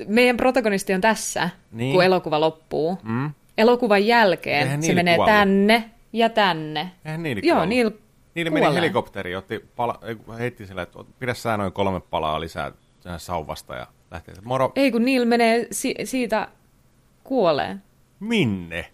Meidän 0.08 0.36
protagonisti 0.36 0.94
on 0.94 1.00
tässä, 1.00 1.40
Niin. 1.42 1.78
niin. 1.78 1.92
kun 1.94 2.04
elokuva 2.04 2.40
loppuu. 2.40 2.98
Mm? 3.02 3.30
Elokuvan 3.58 4.06
jälkeen 4.06 4.62
Eihän 4.62 4.82
se 4.82 4.94
menee 4.94 5.16
kuollut. 5.16 5.34
tänne 5.34 5.90
ja 6.12 6.28
tänne. 6.28 6.90
Eihän 7.04 7.22
Niili 7.22 7.40
Joo. 7.44 7.64
Neil 7.64 7.90
Niille 8.34 8.50
meni 8.50 8.74
helikopteri, 8.74 9.36
otti 9.36 9.64
pala, 9.76 9.98
heitti 10.38 10.66
sille, 10.66 10.82
että 10.82 10.98
pidä 11.18 11.34
sä 11.34 11.56
noin 11.56 11.72
kolme 11.72 12.00
palaa 12.00 12.40
lisää 12.40 12.72
sen 13.00 13.20
sauvasta 13.20 13.74
ja 13.74 13.86
lähtee. 14.10 14.34
Moro, 14.44 14.72
Ei 14.76 14.92
kun 14.92 15.04
Neil 15.04 15.24
menee 15.24 15.66
si- 15.70 15.94
siitä 16.04 16.48
kuolee. 17.24 17.76
minne? 18.20 18.90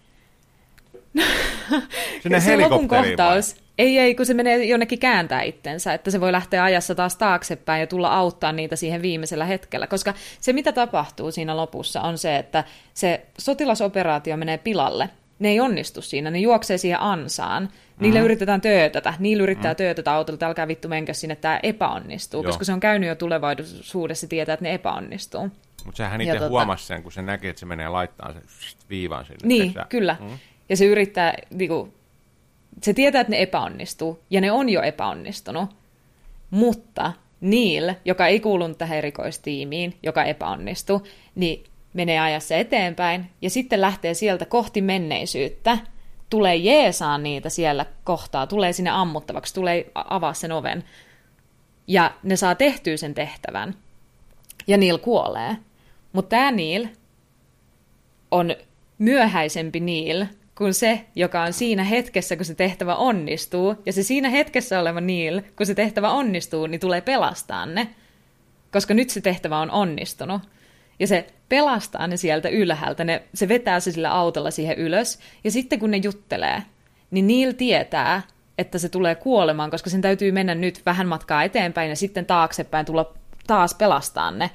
Sinne 2.23 2.41
se 2.41 2.51
helikopteriin 2.51 3.19
vai? 3.19 3.41
Ei, 3.79 3.99
ei, 3.99 4.15
kun 4.15 4.27
se 4.27 4.35
menee 4.35 4.65
jonnekin 4.65 4.99
kääntää 4.99 5.43
itsensä, 5.43 5.95
että 5.95 6.11
se 6.11 6.21
voi 6.21 6.33
lähteä 6.33 6.65
ajassa 6.65 6.95
taas 6.95 7.17
taaksepäin 7.17 7.81
ja 7.81 7.87
tulla 7.87 8.15
auttaa 8.15 8.53
niitä 8.53 8.77
siihen 8.77 9.03
viimeisellä 9.03 9.45
hetkellä. 9.45 9.87
Koska 9.87 10.15
se, 10.41 10.53
mitä 10.53 10.73
tapahtuu 10.73 11.31
siinä 11.31 11.57
lopussa, 11.57 12.01
on 12.01 12.19
se, 12.19 12.37
että 12.37 12.65
se 12.95 13.27
sotilasoperaatio 13.39 14.37
menee 14.37 14.59
pilalle. 14.59 15.11
Ne 15.39 15.49
ei 15.49 15.61
onnistu 15.61 16.03
siinä, 16.03 16.31
ne 16.31 16.39
juoksee 16.39 16.79
siihen 16.79 17.01
ansaan. 17.01 17.69
Niille 18.01 18.19
mm. 18.19 18.25
yritetään 18.25 18.61
töötätä, 18.61 19.15
niillä 19.19 19.43
yrittää 19.43 19.73
mm. 19.73 19.77
töötätä 19.77 20.13
autolla, 20.13 20.35
että 20.35 20.47
älkää 20.47 20.69
vittu 20.69 20.89
menkö 20.89 21.15
sinne, 21.15 21.37
tämä 21.37 21.61
epäonnistuu. 21.63 22.43
Joo. 22.43 22.49
Koska 22.49 22.65
se 22.65 22.73
on 22.73 22.81
käynyt 22.81 23.09
jo 23.09 23.15
tulevaisuudessa, 23.15 24.27
tietää, 24.27 24.53
että 24.53 24.63
ne 24.63 24.75
epäonnistuu. 24.75 25.51
Mutta 25.85 25.97
sehän 25.97 26.21
itse 26.21 26.39
tota- 26.39 26.49
huomasi 26.49 26.87
sen, 26.87 27.03
kun 27.03 27.13
se 27.13 27.23
näki, 27.23 27.49
että 27.49 27.61
se 27.61 27.67
menee 27.67 27.89
laittaa 27.89 28.33
sen 28.33 28.43
viivan 28.91 29.25
sinne. 29.25 29.39
Niin, 29.45 29.75
kyllä. 29.89 30.17
Mm. 30.21 30.39
Ja 30.69 30.77
se 30.77 30.85
yrittää, 30.85 31.35
niinku, 31.51 31.95
se 32.83 32.95
tietää, 32.95 33.21
että 33.21 33.31
ne 33.31 33.43
epäonnistuu, 33.43 34.21
ja 34.31 34.41
ne 34.41 34.53
on 34.53 34.69
jo 34.69 34.83
epäonnistunut. 34.83 35.71
Mutta 36.51 37.13
Neil, 37.41 37.95
joka 38.05 38.27
ei 38.27 38.41
kuulunut 38.41 38.79
tähän 38.79 38.99
erikoistiimiin, 38.99 39.99
joka 40.03 40.25
epäonnistui, 40.25 41.01
niin 41.35 41.65
menee 41.93 42.21
ajassa 42.21 42.55
eteenpäin, 42.55 43.31
ja 43.43 43.51
sitten 43.51 43.81
lähtee 43.81 44.15
sieltä 44.15 44.45
kohti 44.45 44.83
menneisyyttä, 44.83 45.79
tulee 46.31 46.57
jeesaa 46.57 47.19
niitä 47.19 47.49
siellä 47.49 47.87
kohtaa, 48.05 48.47
tulee 48.47 48.73
sinne 48.73 48.91
ammuttavaksi, 48.91 49.55
tulee 49.55 49.91
avaa 49.95 50.35
sen 50.35 50.53
oven, 50.53 50.85
ja 51.87 52.15
ne 52.23 52.37
saa 52.37 52.55
tehtyä 52.55 52.97
sen 52.97 53.15
tehtävän. 53.15 53.75
Ja 54.67 54.77
Neil 54.77 54.99
kuolee. 54.99 55.57
Mutta 56.13 56.29
tämä 56.29 56.51
Neil 56.51 56.87
on 58.31 58.57
myöhäisempi 58.99 59.81
Neil 59.81 60.27
kuin 60.59 60.75
se, 60.75 61.05
joka 61.15 61.43
on 61.43 61.53
siinä 61.53 61.85
hetkessä, 61.85 62.37
kun 62.37 62.45
se 62.45 62.55
tehtävä 62.55 62.95
onnistuu. 62.95 63.75
Ja 63.87 63.93
se 63.93 64.03
siinä 64.03 64.29
hetkessä 64.29 64.81
oleva 64.81 65.01
Neil, 65.01 65.43
kun 65.57 65.67
se 65.67 65.75
tehtävä 65.75 66.11
onnistuu, 66.11 66.67
niin 66.67 66.81
tulee 66.81 67.01
pelastaa 67.01 67.67
ne. 67.67 67.89
Koska 68.73 68.95
nyt 68.95 69.11
se 69.11 69.21
tehtävä 69.21 69.59
on 69.59 69.71
onnistunut. 69.71 70.43
Ja 71.01 71.07
se 71.07 71.27
pelastaa 71.49 72.07
ne 72.07 72.17
sieltä 72.17 72.49
ylhäältä. 72.49 73.05
Ne, 73.05 73.23
se 73.35 73.49
vetää 73.49 73.81
se 73.81 73.93
sillä 73.93 74.13
autolla 74.13 74.51
siihen 74.51 74.79
ylös. 74.79 75.19
Ja 75.45 75.51
sitten 75.51 75.79
kun 75.79 75.91
ne 75.91 75.97
juttelee, 75.97 76.63
niin 77.11 77.27
Neil 77.27 77.53
tietää, 77.53 78.23
että 78.59 78.79
se 78.79 78.89
tulee 78.89 79.15
kuolemaan, 79.15 79.71
koska 79.71 79.91
sen 79.91 80.01
täytyy 80.01 80.33
mennä 80.33 80.55
nyt 80.55 80.83
vähän 80.87 81.09
matkaa 81.09 81.45
eteenpäin 81.45 81.91
ja 81.91 81.97
sitten 81.97 82.27
taaksepäin 82.27 82.87
tulla 82.87 83.15
taas 83.47 83.75
pelastaa 83.75 84.31
ne 84.31 84.51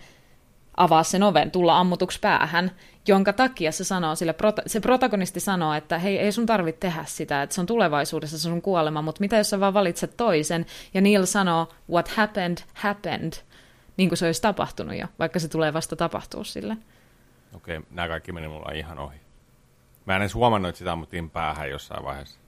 avaa 0.78 1.04
sen 1.04 1.24
oven, 1.24 1.52
tulla 1.52 1.80
ammutuksi 1.80 2.20
päähän, 2.20 2.72
jonka 3.08 3.34
takia 3.34 3.72
se 3.72 3.84
sanoo 3.84 4.16
sille, 4.16 4.36
se 4.68 4.80
protagonisti 4.80 5.40
sanoo, 5.40 5.74
että 5.74 6.00
hei, 6.00 6.20
ei 6.20 6.32
sun 6.32 6.46
tarvitse 6.46 6.80
tehdä 6.80 7.06
sitä, 7.08 7.44
että 7.44 7.56
se 7.56 7.62
on 7.62 7.68
tulevaisuudessa 7.68 8.40
sun 8.40 8.62
kuolema, 8.62 9.02
mutta 9.02 9.20
mitä 9.20 9.38
jos 9.38 9.50
sä 9.50 9.60
vaan 9.60 9.74
valitset 9.74 10.18
toisen, 10.18 10.66
ja 10.94 11.02
Neil 11.02 11.26
sanoo, 11.26 11.68
what 11.90 12.08
happened, 12.08 12.58
happened, 12.74 13.34
niin 13.98 14.10
kuin 14.10 14.18
se 14.18 14.26
olisi 14.26 14.42
tapahtunut 14.42 14.96
jo, 14.98 15.08
vaikka 15.20 15.40
se 15.40 15.48
tulee 15.48 15.74
vasta 15.74 15.96
tapahtuu 15.96 16.44
sille. 16.44 16.78
Okei, 17.56 17.82
nämä 17.92 18.08
kaikki 18.08 18.32
meni 18.32 18.48
mulla 18.48 18.72
ihan 18.72 19.00
ohi. 19.00 19.18
Mä 20.06 20.16
en 20.16 20.22
edes 20.22 20.36
huomannut, 20.36 20.70
että 20.70 20.78
sitä 20.78 20.92
ammuttiin 20.92 21.30
päähän 21.30 21.70
jossain 21.70 22.06
vaiheessa. 22.06 22.40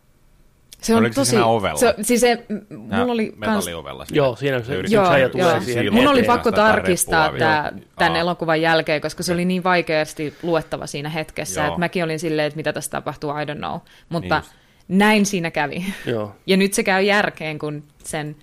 Se 0.86 0.94
on 0.94 1.00
Oliko 1.00 1.14
se 1.14 1.16
tosi... 1.22 1.30
siinä 1.30 1.46
ovella? 1.46 1.80
Se, 1.80 1.96
siis 2.02 2.22
se, 2.22 2.46
mulla 2.78 3.12
oli 3.14 3.28
kans, 3.28 3.40
metalliovella. 3.40 4.06
siinä. 4.06 4.18
Joo, 4.18 4.36
siinä 4.36 4.60
se, 4.60 4.66
Se 4.66 4.88
se 4.88 4.96
Joo, 4.96 5.06
tulee 5.32 5.52
joo. 5.52 5.62
siihen 5.62 5.94
Mun 5.94 6.04
Mun 6.04 6.12
oli 6.12 6.24
pakko 6.24 6.52
tarkistaa 6.52 7.30
tämä, 7.40 7.72
tämän 7.96 8.14
Aa. 8.14 8.18
elokuvan 8.20 8.62
jälkeen, 8.62 9.02
koska 9.02 9.24
se 9.24 9.34
oli 9.34 9.46
niin 9.46 9.64
vaikeasti 9.64 10.34
luettava 10.44 10.88
siinä 10.88 11.10
hetkessä, 11.10 11.62
Joo. 11.62 11.68
että 11.68 11.80
mäkin 11.80 12.04
olin 12.04 12.20
silleen, 12.20 12.48
että 12.48 12.58
mitä 12.58 12.74
tässä 12.74 12.92
tapahtuu, 12.92 13.30
I 13.30 13.46
don't 13.54 13.58
know. 13.58 13.80
Mutta 14.10 14.40
Niin 14.88 15.00
näin 15.00 15.26
siinä 15.26 15.52
kävi. 15.52 15.86
Joo. 16.06 16.36
Ja 16.48 16.58
nyt 16.58 16.74
se 16.74 16.84
käy 16.84 17.04
järkeen, 17.04 17.60
kun 17.60 17.84
sen 18.04 18.36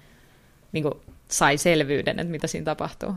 niin 0.72 0.82
kuin, 0.82 0.94
sai 1.28 1.58
selvyyden, 1.58 2.18
että 2.18 2.30
mitä 2.30 2.46
siinä 2.46 2.64
tapahtuu. 2.64 3.14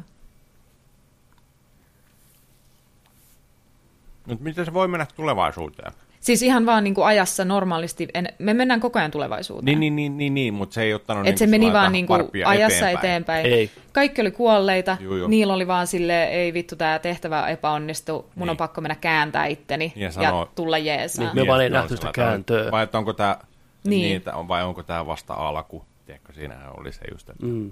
Mutta 4.27 4.43
miten 4.43 4.65
se 4.65 4.73
voi 4.73 4.88
mennä 4.88 5.07
tulevaisuuteen? 5.15 5.91
Siis 6.26 6.41
ihan 6.43 6.65
vaan 6.65 6.84
niin 6.84 6.93
kuin 6.93 7.06
ajassa 7.07 7.45
normaalisti, 7.45 8.07
en, 8.14 8.27
me 8.39 8.53
mennään 8.53 8.80
koko 8.80 8.99
ajan 8.99 9.11
tulevaisuuteen. 9.11 9.65
Niin, 9.65 9.80
niin, 9.80 9.95
niin, 9.95 10.18
niin, 10.18 10.34
niin 10.34 10.53
mutta 10.53 10.73
se 10.73 10.81
ei 10.81 10.93
ottanut 10.93 11.27
että 11.27 11.39
se 11.39 11.45
niinku 11.45 11.65
meni 11.65 11.73
vaan 11.73 11.91
niin 11.91 12.07
kuin 12.07 12.23
ajassa 12.45 12.89
eteenpäin. 12.89 13.45
Ei. 13.45 13.72
Kaikki 13.93 14.22
oli 14.22 14.31
kuolleita, 14.31 14.97
Juu, 14.99 15.15
juu. 15.15 15.27
niillä 15.27 15.53
oli 15.53 15.68
vaan 15.68 15.88
sille 15.88 16.23
ei 16.23 16.53
vittu, 16.53 16.76
tämä 16.76 16.99
tehtävä 16.99 17.47
epäonnistu, 17.47 18.14
mun 18.35 18.45
Niin. 18.45 18.49
on 18.49 18.57
pakko 18.57 18.81
mennä 18.81 18.95
kääntää 18.95 19.45
itteni 19.45 19.93
Ja 19.95 20.11
sanoo- 20.11 20.39
ja 20.41 20.47
tulla 20.56 20.77
jeesaa. 20.77 21.26
Niin. 21.26 21.35
Me 21.43 21.47
vaan 21.47 21.61
ei 21.64 21.69
nähty 21.69 21.95
sitä 21.95 22.11
kääntöä. 22.14 22.72
Vai 22.72 22.84
että 22.84 22.97
onko 22.97 23.14
tämä, 23.14 23.38
Niin. 23.84 23.89
niin. 24.02 24.22
Niin, 24.26 24.35
on, 24.35 24.47
vai 24.47 24.64
onko 24.64 24.84
tämä 24.84 25.06
vasta 25.06 25.34
alku? 25.34 25.85
Tiedätkö, 26.06 26.34
siinähän 26.34 26.80
oli 26.80 26.91
se 26.91 27.02
just, 27.11 27.30
että 27.30 27.45
Mm. 27.45 27.72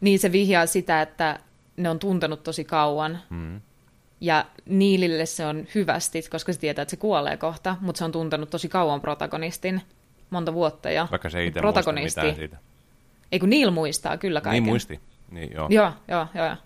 Niin 0.00 0.18
se 0.18 0.32
vihjaa 0.32 0.66
sitä, 0.66 1.02
että 1.02 1.38
ne 1.76 1.90
on 1.90 1.98
tuntenut 1.98 2.42
tosi 2.42 2.64
kauan. 2.64 3.18
mm. 3.30 3.60
Ja 4.20 4.44
Niilille 4.66 5.26
se 5.26 5.46
on 5.46 5.66
hyvästi, 5.74 6.22
koska 6.30 6.52
se 6.52 6.58
tietää, 6.58 6.82
että 6.82 6.90
se 6.90 6.96
kuolee 6.96 7.36
kohta, 7.36 7.76
mutta 7.80 7.98
se 7.98 8.04
on 8.04 8.12
tuntenut 8.12 8.50
tosi 8.50 8.68
kauan 8.68 9.00
protagonistin, 9.00 9.82
monta 10.30 10.54
vuotta. 10.54 10.90
Ja 10.90 11.08
vaikka 11.10 11.30
se 11.30 11.38
ei 11.38 11.46
itse 11.46 11.60
muista 11.60 11.72
protagonisti, 11.72 12.20
mitään 12.20 12.36
siitä. 12.36 12.56
ei 13.32 13.38
kun 13.38 13.50
Neil 13.50 13.70
muistaa 13.70 14.16
kyllä 14.16 14.40
kaiken. 14.40 14.62
Niin 14.62 14.70
muisti. 14.70 15.00
Niin, 15.30 15.52
joo. 15.54 15.68
Joo, 15.70 15.92
joo, 16.08 16.26
joo. 16.34 16.56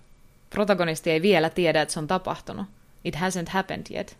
Protagonisti 0.50 1.10
ei 1.10 1.22
vielä 1.22 1.50
tiedä, 1.50 1.82
että 1.82 1.94
se 1.94 2.00
on 2.00 2.06
tapahtunut. 2.06 2.66
It 3.04 3.16
hasn't 3.16 3.50
happened 3.50 3.86
yet. 3.94 4.18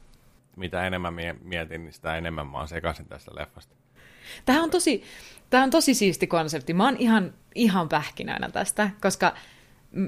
Mitä 0.57 0.87
enemmän 0.87 1.15
mie- 1.15 1.37
mietin, 1.45 1.85
niin 1.85 1.93
sitä 1.93 2.17
enemmän 2.17 2.47
mä 2.47 2.59
oon 2.59 2.69
sekaisin 2.69 3.07
tästä 3.07 3.31
leffasta. 3.35 3.75
Tämä 4.45 4.63
on 4.63 4.71
tosi, 4.71 5.05
tämä 5.51 5.65
on 5.65 5.71
tosi 5.71 5.95
siisti 5.95 6.27
konsepti. 6.27 6.75
Mä 6.75 6.85
oon 6.85 6.97
ihan, 6.97 7.35
ihan 7.55 7.89
pähkinöinä 7.89 8.51
tästä, 8.51 8.91
koska 9.01 9.35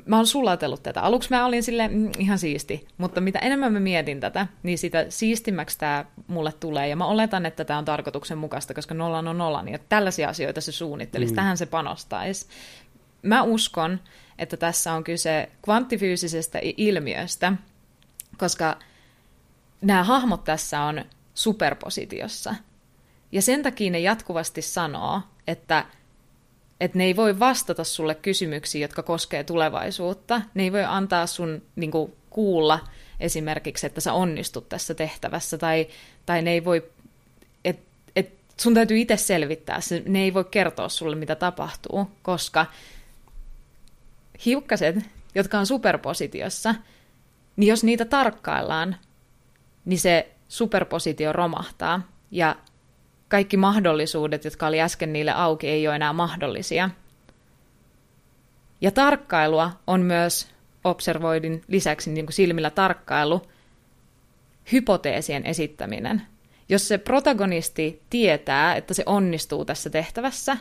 mä 0.06 0.16
oon 0.16 0.26
sulatellut 0.26 0.82
tätä. 0.82 1.00
Aluksi 1.00 1.30
mä 1.30 1.46
olin 1.46 1.62
sille 1.62 1.88
mm, 1.88 2.10
ihan 2.18 2.38
siisti, 2.38 2.86
mutta 2.98 3.20
mitä 3.20 3.38
enemmän 3.38 3.72
mä 3.72 3.80
mietin 3.80 4.20
tätä, 4.20 4.46
niin 4.62 4.78
sitä 4.78 5.06
siistimmäksi 5.08 5.78
tämä 5.78 6.04
mulle 6.26 6.52
tulee. 6.52 6.88
Ja 6.88 6.96
mä 6.96 7.06
oletan, 7.06 7.46
että 7.46 7.64
tämä 7.64 7.78
on 7.78 7.84
tarkoituksenmukaista, 7.84 8.74
koska 8.74 8.94
nolla 8.94 9.18
on 9.18 9.38
nolla, 9.38 9.62
niin 9.62 9.74
että 9.74 9.86
tällaisia 9.88 10.28
asioita 10.28 10.60
se 10.60 10.72
suunnittelisi, 10.72 11.32
mm. 11.32 11.36
tähän 11.36 11.56
se 11.56 11.66
panostaisi. 11.66 12.46
Mä 13.22 13.42
uskon, 13.42 14.00
että 14.38 14.56
tässä 14.56 14.92
on 14.92 15.04
kyse 15.04 15.48
kvanttifyysisestä 15.62 16.58
ilmiöstä, 16.76 17.52
koska 18.38 18.76
nämä 19.80 20.04
hahmot 20.04 20.44
tässä 20.44 20.80
on 20.80 21.04
superpositiossa. 21.34 22.54
Ja 23.32 23.42
sen 23.42 23.62
takia 23.62 23.90
ne 23.90 24.00
jatkuvasti 24.00 24.62
sanoo, 24.62 25.20
että, 25.46 25.86
että 26.82 26.98
ne 26.98 27.04
ei 27.04 27.16
voi 27.16 27.38
vastata 27.38 27.84
sulle 27.84 28.14
kysymyksiin, 28.14 28.82
jotka 28.82 29.02
koskee 29.02 29.44
tulevaisuutta. 29.44 30.42
Ne 30.54 30.62
ei 30.62 30.72
voi 30.72 30.84
antaa 30.84 31.26
sun 31.26 31.62
niin 31.76 31.90
kuin, 31.90 32.12
kuulla 32.30 32.80
esimerkiksi, 33.20 33.86
että 33.86 34.00
sä 34.00 34.12
onnistut 34.12 34.68
tässä 34.68 34.94
tehtävässä, 34.94 35.58
tai, 35.58 35.88
tai 36.26 36.42
ne 36.42 36.52
ei 36.52 36.64
voi, 36.64 36.90
että 37.64 37.82
et 38.16 38.34
sun 38.60 38.74
täytyy 38.74 38.98
itse 38.98 39.16
selvittää 39.16 39.80
se. 39.80 40.02
Ne 40.06 40.22
ei 40.22 40.34
voi 40.34 40.44
kertoa 40.44 40.88
sulle, 40.88 41.16
mitä 41.16 41.34
tapahtuu, 41.34 42.10
koska 42.22 42.66
hiukkaset, 44.44 44.96
jotka 45.34 45.58
on 45.58 45.66
superpositiossa, 45.66 46.74
niin 47.56 47.68
jos 47.68 47.84
niitä 47.84 48.04
tarkkaillaan, 48.04 48.96
niin 49.84 49.98
se 49.98 50.32
superpositio 50.48 51.32
romahtaa 51.32 52.08
ja 52.30 52.56
kaikki 53.32 53.56
mahdollisuudet, 53.56 54.44
jotka 54.44 54.66
oli 54.66 54.80
äsken 54.80 55.12
niille 55.12 55.32
auki, 55.32 55.68
ei 55.68 55.88
ole 55.88 55.96
enää 55.96 56.12
mahdollisia. 56.12 56.90
Ja 58.80 58.90
tarkkailua 58.90 59.70
on 59.86 60.00
myös 60.00 60.48
observoidin 60.84 61.62
lisäksi 61.68 62.10
niin 62.10 62.26
kuin 62.26 62.34
silmillä 62.34 62.70
tarkkailu, 62.70 63.42
hypoteesien 64.72 65.46
esittäminen. 65.46 66.22
Jos 66.68 66.88
se 66.88 66.98
protagonisti 66.98 68.02
tietää, 68.10 68.74
että 68.74 68.94
se 68.94 69.02
onnistuu 69.06 69.64
tässä 69.64 69.90
tehtävässä, 69.90 70.56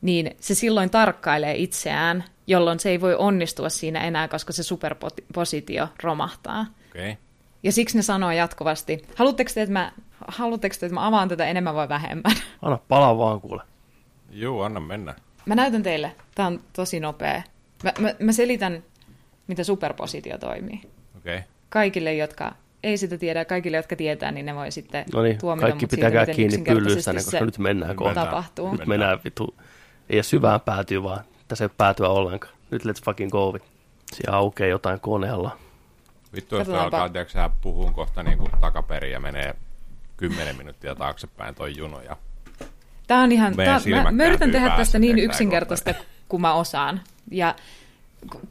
niin 0.00 0.36
se 0.40 0.54
silloin 0.54 0.90
tarkkailee 0.90 1.54
itseään, 1.56 2.24
jolloin 2.46 2.80
se 2.80 2.90
ei 2.90 3.00
voi 3.00 3.14
onnistua 3.14 3.68
siinä 3.68 4.00
enää, 4.00 4.28
koska 4.28 4.52
se 4.52 4.62
superpositio 4.62 5.88
romahtaa. 6.02 6.66
Okay. 6.90 7.14
Ja 7.62 7.72
siksi 7.72 7.96
ne 7.96 8.02
sanoo 8.02 8.30
jatkuvasti, 8.30 9.02
haluatteko 9.14 9.50
te, 9.54 9.62
että 9.62 9.72
mä, 9.72 9.92
haluatteko 10.28 10.76
te, 10.80 10.86
että 10.86 10.94
mä 10.94 11.06
avaan 11.06 11.28
tätä 11.28 11.46
enemmän 11.46 11.74
vai 11.74 11.88
vähemmän? 11.88 12.32
Anna 12.62 12.78
palaa 12.88 13.18
vaan 13.18 13.40
kuule. 13.40 13.62
Juu, 14.30 14.60
anna 14.60 14.80
mennä. 14.80 15.14
Mä 15.46 15.54
näytän 15.54 15.82
teille, 15.82 16.12
tämä 16.34 16.46
on 16.46 16.60
tosi 16.72 17.00
nopea. 17.00 17.42
Mä, 17.84 17.92
mä, 17.98 18.14
mä 18.18 18.32
selitän, 18.32 18.82
mitä 19.46 19.64
superpositio 19.64 20.38
toimii. 20.38 20.80
Okei. 21.16 21.36
Okay. 21.36 21.48
Kaikille, 21.68 22.14
jotka 22.14 22.52
ei 22.82 22.96
sitä 22.96 23.18
tiedä, 23.18 23.44
kaikille, 23.44 23.76
jotka 23.76 23.96
tietää, 23.96 24.32
niin 24.32 24.46
ne 24.46 24.54
voi 24.54 24.70
sitten 24.70 25.04
No 25.14 25.22
niin, 25.22 25.38
tuomita 25.38 25.66
kaikki 25.66 25.84
mut 25.84 25.90
pitäkää 25.90 26.24
siitä, 26.24 26.36
kiinni 26.36 26.56
niin 26.56 26.94
koska 26.94 27.20
se 27.20 27.40
nyt 27.40 27.58
mennään 27.58 27.96
kohta. 27.96 28.24
tapahtuu. 28.24 28.72
Nyt 28.72 28.86
mennään 28.86 29.18
vittu, 29.24 29.54
ei 30.10 30.22
syvään 30.22 30.60
päätyy 30.60 31.02
vaan, 31.02 31.20
tässä 31.48 31.64
ei 31.64 31.66
ole 31.66 31.74
päätyä 31.78 32.08
ollenkaan. 32.08 32.54
Nyt 32.70 32.84
let's 32.84 33.04
fucking 33.04 33.30
go. 33.30 33.58
Siellä 34.12 34.36
aukeaa 34.36 34.68
jotain 34.68 35.00
koneella. 35.00 35.58
Vittu, 36.34 36.56
jos 36.56 36.68
alkaa, 36.68 37.08
tiedätkö 37.08 37.50
puhun 37.62 37.94
kohta 37.94 38.22
niin 38.22 38.38
kuin 38.38 38.50
takaperin 38.60 39.12
ja 39.12 39.20
menee 39.20 39.54
kymmenen 40.16 40.56
minuuttia 40.56 40.94
taaksepäin 40.94 41.54
toi 41.54 41.76
juno. 41.76 42.00
Ja... 42.00 42.16
Tämä 43.06 43.22
on 43.22 43.32
ihan, 43.32 43.56
tää, 43.56 43.80
mä, 44.02 44.10
mä 44.10 44.24
yritän 44.24 44.50
tehdä 44.50 44.70
tästä 44.76 44.98
niin 44.98 45.18
yksinkertaista 45.18 45.94
kuin 46.28 46.40
mä 46.40 46.54
osaan. 46.54 47.00
Ja 47.30 47.54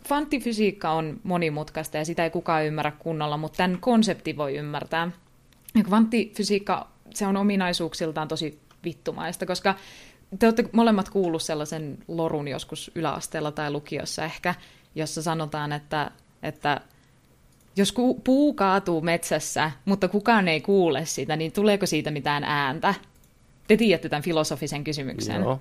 kvanttifysiikka 0.08 0.92
on 0.92 1.20
monimutkaista 1.24 1.98
ja 1.98 2.06
sitä 2.06 2.24
ei 2.24 2.30
kukaan 2.30 2.66
ymmärrä 2.66 2.92
kunnolla, 2.92 3.38
mutta 3.38 3.58
tämän 3.58 3.78
konsepti 3.80 4.38
voi 4.38 4.56
ymmärtää. 4.56 5.12
Ja 5.76 5.84
kvanttifysiikka, 5.84 6.88
se 7.14 7.28
on 7.28 7.38
ominaisuuksiltaan 7.38 8.28
tosi 8.28 8.60
vittumaista, 8.84 9.46
koska 9.46 9.76
te 10.40 10.48
olette 10.48 10.70
molemmat 10.72 11.10
kuullut 11.10 11.42
sellaisen 11.42 11.98
lorun 12.08 12.48
joskus 12.48 12.92
yläasteella 12.96 13.52
tai 13.52 13.72
lukiossa 13.72 14.26
ehkä, 14.26 14.56
jossa 14.96 15.22
sanotaan, 15.22 15.72
että, 15.72 16.12
että 16.44 16.82
jos 17.78 17.92
ku, 17.92 18.14
puu 18.24 18.54
kaatuu 18.54 19.02
metsässä, 19.02 19.72
mutta 19.86 20.08
kukaan 20.08 20.48
ei 20.48 20.62
kuule 20.62 21.06
sitä, 21.06 21.36
niin 21.36 21.52
tuleeko 21.52 21.86
siitä 21.86 22.12
mitään 22.12 22.44
ääntä? 22.44 22.94
Te 23.68 23.78
tiedätte 23.78 24.10
tämän 24.10 24.24
filosofisen 24.24 24.84
kysymyksen. 24.84 25.42
Joo. 25.42 25.60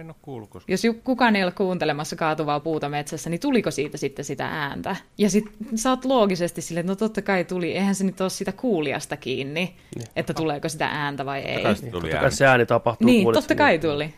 En 0.00 0.06
ole 0.06 0.14
kuullut 0.22 0.50
koskaan. 0.50 0.72
Jos 0.72 0.96
kukaan 1.04 1.36
ei 1.36 1.44
ole 1.44 1.52
kuuntelemassa 1.52 2.16
kaatuvaa 2.16 2.60
puuta 2.60 2.88
metsässä, 2.88 3.30
niin 3.30 3.40
tuliko 3.40 3.70
siitä 3.70 3.96
sitten 3.98 4.24
sitä 4.24 4.46
ääntä? 4.46 4.96
Ja 5.18 5.30
sitten 5.30 5.78
sä 5.78 5.90
oot 5.90 6.04
loogisesti 6.04 6.60
silleen, 6.62 6.80
että 6.84 6.92
no 6.92 6.96
totta 6.96 7.22
kai 7.22 7.44
tuli, 7.44 7.72
eihän 7.72 7.94
se 7.94 8.04
nyt 8.04 8.20
ole 8.20 8.30
sitä 8.30 8.52
kuulijasta 8.52 9.16
kiinni, 9.16 9.76
Niin. 9.96 10.06
että 10.16 10.34
tuleeko 10.34 10.68
sitä 10.68 10.86
ääntä 10.86 11.26
vai 11.26 11.40
ei. 11.40 11.62
kai 11.62 11.76
se 11.76 11.82
Niin, 11.82 11.92
tuli 11.92 12.00
totta 12.02 12.16
ääni. 12.16 12.24
kai 12.24 12.32
se 12.32 12.46
ääni 12.46 12.66
tapahtuu. 12.66 13.06
Niin, 13.06 13.32
totta 13.32 13.54
kai 13.54 13.70
niin- 13.72 13.80
tuli. 13.80 14.14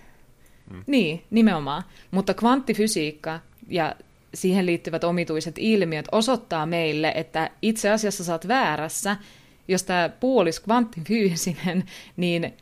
Niin, 0.87 1.23
nimenomaan. 1.31 1.83
Mutta 2.11 2.35
kvanttifysiikka 2.35 3.41
ja 3.69 3.95
siihen 4.35 4.67
liittyvät 4.67 5.05
omituiset 5.05 5.55
ilmiöt 5.59 6.07
osoittaa 6.13 6.67
meille, 6.67 7.13
että 7.15 7.51
itse 7.63 7.91
asiassa 7.91 8.33
oot 8.33 8.49
väärässä. 8.49 9.17
Jos 9.69 9.83
tämä 9.83 10.11
puu 10.21 10.39
olisi 10.39 10.63
kvanttifyysinen, 10.63 11.85
niin 12.17 12.55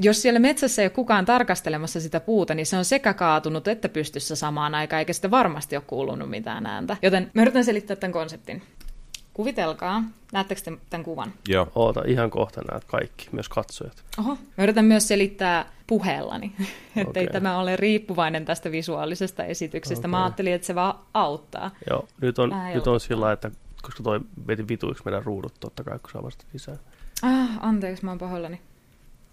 jos 0.00 0.22
siellä 0.22 0.40
metsässä 0.40 0.82
ei 0.82 0.86
ole 0.86 0.90
kukaan 0.90 1.24
tarkastelemassa 1.24 2.00
sitä 2.00 2.20
puuta, 2.20 2.54
niin 2.54 2.66
se 2.66 2.76
on 2.76 2.84
sekä 2.84 3.14
kaatunut 3.14 3.68
että 3.68 3.88
pystyssä 3.88 4.36
samaan 4.36 4.74
aikaan, 4.74 4.98
eikä 4.98 5.12
sitä 5.12 5.30
varmasti 5.30 5.76
ole 5.76 5.84
kuulunut 5.86 6.30
mitään 6.30 6.66
ääntä. 6.66 6.96
Joten 7.02 7.30
mä 7.34 7.42
yritän 7.42 7.64
selittää 7.64 7.96
tämän 7.96 8.12
konseptin. 8.12 8.62
Kuvitelkaa, 9.36 10.02
näettekö 10.32 10.60
te 10.60 10.72
tämän 10.90 11.04
kuvan? 11.04 11.32
Joo. 11.48 11.68
Oota, 11.74 12.02
ihan 12.06 12.30
kohta 12.30 12.60
näet 12.70 12.84
kaikki, 12.84 13.28
myös 13.32 13.48
katsojat. 13.48 14.04
Oho. 14.18 14.34
Mä 14.34 14.64
yritän 14.64 14.84
myös 14.84 15.08
selittää 15.08 15.66
puheellani, 15.86 16.52
ettei 16.96 17.24
Okei. 17.24 17.26
tämä 17.32 17.58
ole 17.58 17.76
riippuvainen 17.76 18.44
tästä 18.44 18.72
visuaalisesta 18.72 19.44
esityksestä. 19.44 20.08
Mä 20.08 20.16
Okei. 20.16 20.24
ajattelin, 20.24 20.52
että 20.52 20.66
se 20.66 20.74
vaan 20.74 20.98
auttaa. 21.14 21.70
Joo, 21.90 22.08
nyt 22.20 22.38
on, 22.38 22.50
Vähän 22.50 22.64
nyt 22.64 22.76
on 22.76 22.84
helpottaa. 22.84 22.98
sillä 22.98 23.20
lailla, 23.20 23.32
että 23.32 23.50
koska 23.82 24.02
toi 24.02 24.20
veti 24.46 24.68
vituiksi 24.68 25.02
meidän 25.04 25.22
ruudut 25.24 25.54
totta 25.60 25.84
kai, 25.84 25.98
kun 25.98 26.10
saa 26.10 26.22
vasta 26.22 26.44
lisää. 26.52 26.76
Ah, 27.22 27.48
anteeksi, 27.60 28.04
mä 28.04 28.10
oon 28.10 28.18
pahoillani. 28.18 28.60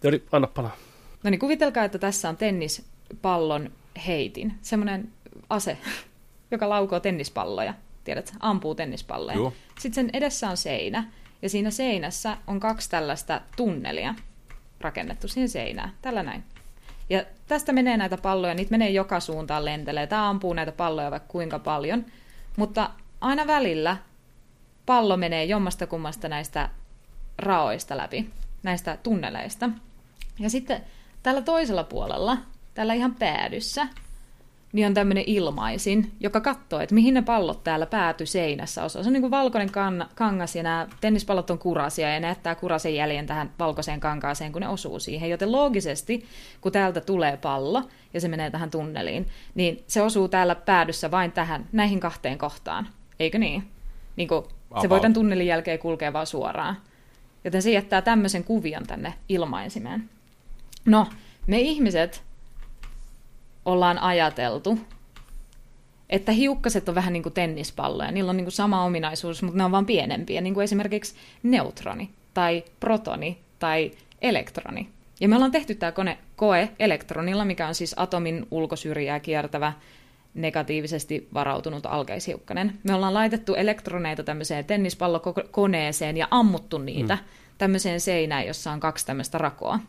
Jori, 0.03 0.23
anna 0.31 0.47
palaa. 0.47 0.75
No 1.23 1.29
niin, 1.29 1.39
kuvitelkaa, 1.39 1.83
että 1.83 1.97
tässä 1.97 2.29
on 2.29 2.37
tennispallon 2.37 3.71
heitin. 4.07 4.53
Semmoinen 4.61 5.11
ase, 5.49 5.77
joka 6.51 6.69
laukoo 6.69 6.99
tennispalloja. 6.99 7.73
Tiedätkö, 8.03 8.37
ampuu 8.39 8.75
tennispalloja. 8.75 9.37
Joo. 9.37 9.53
Sitten 9.79 9.93
sen 10.05 10.09
edessä 10.13 10.49
on 10.49 10.57
seinä, 10.57 11.03
ja 11.41 11.49
siinä 11.49 11.71
seinässä 11.71 12.37
on 12.47 12.59
kaksi 12.59 12.89
tällaista 12.89 13.41
tunnelia 13.57 14.15
rakennettu 14.81 15.27
siihen 15.27 15.49
seinään. 15.49 15.91
Tällä 16.01 16.23
näin. 16.23 16.43
Ja 17.09 17.23
tästä 17.47 17.73
menee 17.73 17.97
näitä 17.97 18.17
palloja, 18.17 18.53
niitä 18.53 18.71
menee 18.71 18.89
joka 18.89 19.19
suuntaan 19.19 19.65
lentelee. 19.65 20.07
Tämä 20.07 20.29
ampuu 20.29 20.53
näitä 20.53 20.71
palloja 20.71 21.11
vaikka 21.11 21.31
kuinka 21.31 21.59
paljon. 21.59 22.05
Mutta 22.57 22.89
aina 23.21 23.47
välillä 23.47 23.97
pallo 24.85 25.17
menee 25.17 25.45
jommasta 25.45 25.87
kummasta 25.87 26.29
näistä 26.29 26.69
raoista 27.37 27.97
läpi, 27.97 28.29
näistä 28.63 28.97
tunneleista. 29.03 29.69
Ja 30.39 30.49
sitten 30.49 30.81
tällä 31.23 31.41
toisella 31.41 31.83
puolella, 31.83 32.37
tällä 32.73 32.93
ihan 32.93 33.15
päädyssä, 33.15 33.87
niin 34.73 34.87
on 34.87 34.93
tämmöinen 34.93 35.23
ilmaisin, 35.27 36.11
joka 36.19 36.41
katsoo, 36.41 36.79
että 36.79 36.95
mihin 36.95 37.13
ne 37.13 37.21
pallot 37.21 37.63
täällä 37.63 37.85
pääty 37.85 38.25
seinässä 38.25 38.83
osa. 38.83 39.03
Se 39.03 39.09
on 39.09 39.13
niin 39.13 39.21
kuin 39.21 39.31
valkoinen 39.31 39.69
kann- 39.69 40.07
kangas 40.15 40.55
ja 40.55 40.63
nämä 40.63 40.87
tennispallot 41.01 41.49
on 41.49 41.59
kurasia 41.59 42.13
ja 42.13 42.19
ne 42.19 42.27
jättää 42.27 42.55
kurasen 42.55 42.95
jäljen 42.95 43.25
tähän 43.25 43.51
valkoiseen 43.59 43.99
kankaaseen, 43.99 44.51
kun 44.51 44.61
ne 44.61 44.67
osuu 44.67 44.99
siihen. 44.99 45.29
Joten 45.29 45.51
loogisesti, 45.51 46.25
kun 46.61 46.71
täältä 46.71 47.01
tulee 47.01 47.37
pallo 47.37 47.83
ja 48.13 48.21
se 48.21 48.27
menee 48.27 48.51
tähän 48.51 48.71
tunneliin, 48.71 49.27
niin 49.55 49.83
se 49.87 50.01
osuu 50.01 50.27
täällä 50.27 50.55
päädyssä 50.55 51.11
vain 51.11 51.31
tähän, 51.31 51.65
näihin 51.71 51.99
kahteen 51.99 52.37
kohtaan. 52.37 52.87
Eikö 53.19 53.37
niin? 53.37 53.73
niin 54.15 54.27
kuin, 54.27 54.45
se 54.81 54.89
voi 54.89 54.99
tämän 54.99 55.13
tunnelin 55.13 55.47
jälkeen 55.47 55.79
kulkea 55.79 56.13
vaan 56.13 56.27
suoraan. 56.27 56.77
Joten 57.43 57.61
se 57.61 57.71
jättää 57.71 58.01
tämmöisen 58.01 58.43
kuvion 58.43 58.83
tänne 58.87 59.13
ilmaisimeen. 59.29 60.09
No, 60.85 61.07
me 61.47 61.59
ihmiset 61.59 62.23
ollaan 63.65 63.99
ajateltu, 63.99 64.79
että 66.09 66.31
hiukkaset 66.31 66.89
on 66.89 66.95
vähän 66.95 67.13
niin 67.13 67.23
kuin 67.23 67.33
tennispalloja. 67.33 68.11
Niillä 68.11 68.29
on 68.29 68.37
niin 68.37 68.45
kuin 68.45 68.51
sama 68.51 68.83
ominaisuus, 68.83 69.43
mutta 69.43 69.57
ne 69.57 69.63
on 69.63 69.71
vaan 69.71 69.85
pienempiä, 69.85 70.41
niin 70.41 70.53
kuin 70.53 70.63
esimerkiksi 70.63 71.15
neutroni 71.43 72.09
tai 72.33 72.63
protoni 72.79 73.37
tai 73.59 73.91
elektroni. 74.21 74.89
Ja 75.19 75.29
me 75.29 75.35
ollaan 75.35 75.51
tehty 75.51 75.75
tämä 75.75 75.91
kone, 75.91 76.17
koe 76.35 76.69
elektronilla, 76.79 77.45
mikä 77.45 77.67
on 77.67 77.75
siis 77.75 77.93
atomin 77.97 78.47
ulkosyrjää 78.51 79.19
kiertävä 79.19 79.73
negatiivisesti 80.33 81.27
varautunut 81.33 81.85
alkeishiukkanen. 81.85 82.79
Me 82.83 82.93
ollaan 82.93 83.13
laitettu 83.13 83.55
elektroneita 83.55 84.23
tämmöiseen 84.23 84.65
tennispallokoneeseen 84.65 86.17
ja 86.17 86.27
ammuttu 86.31 86.77
niitä 86.77 87.15
mm. 87.15 87.23
tämmöiseen 87.57 88.01
seinään, 88.01 88.47
jossa 88.47 88.71
on 88.71 88.79
kaksi 88.79 89.05
tämmöistä 89.05 89.37
rakoa. 89.37 89.79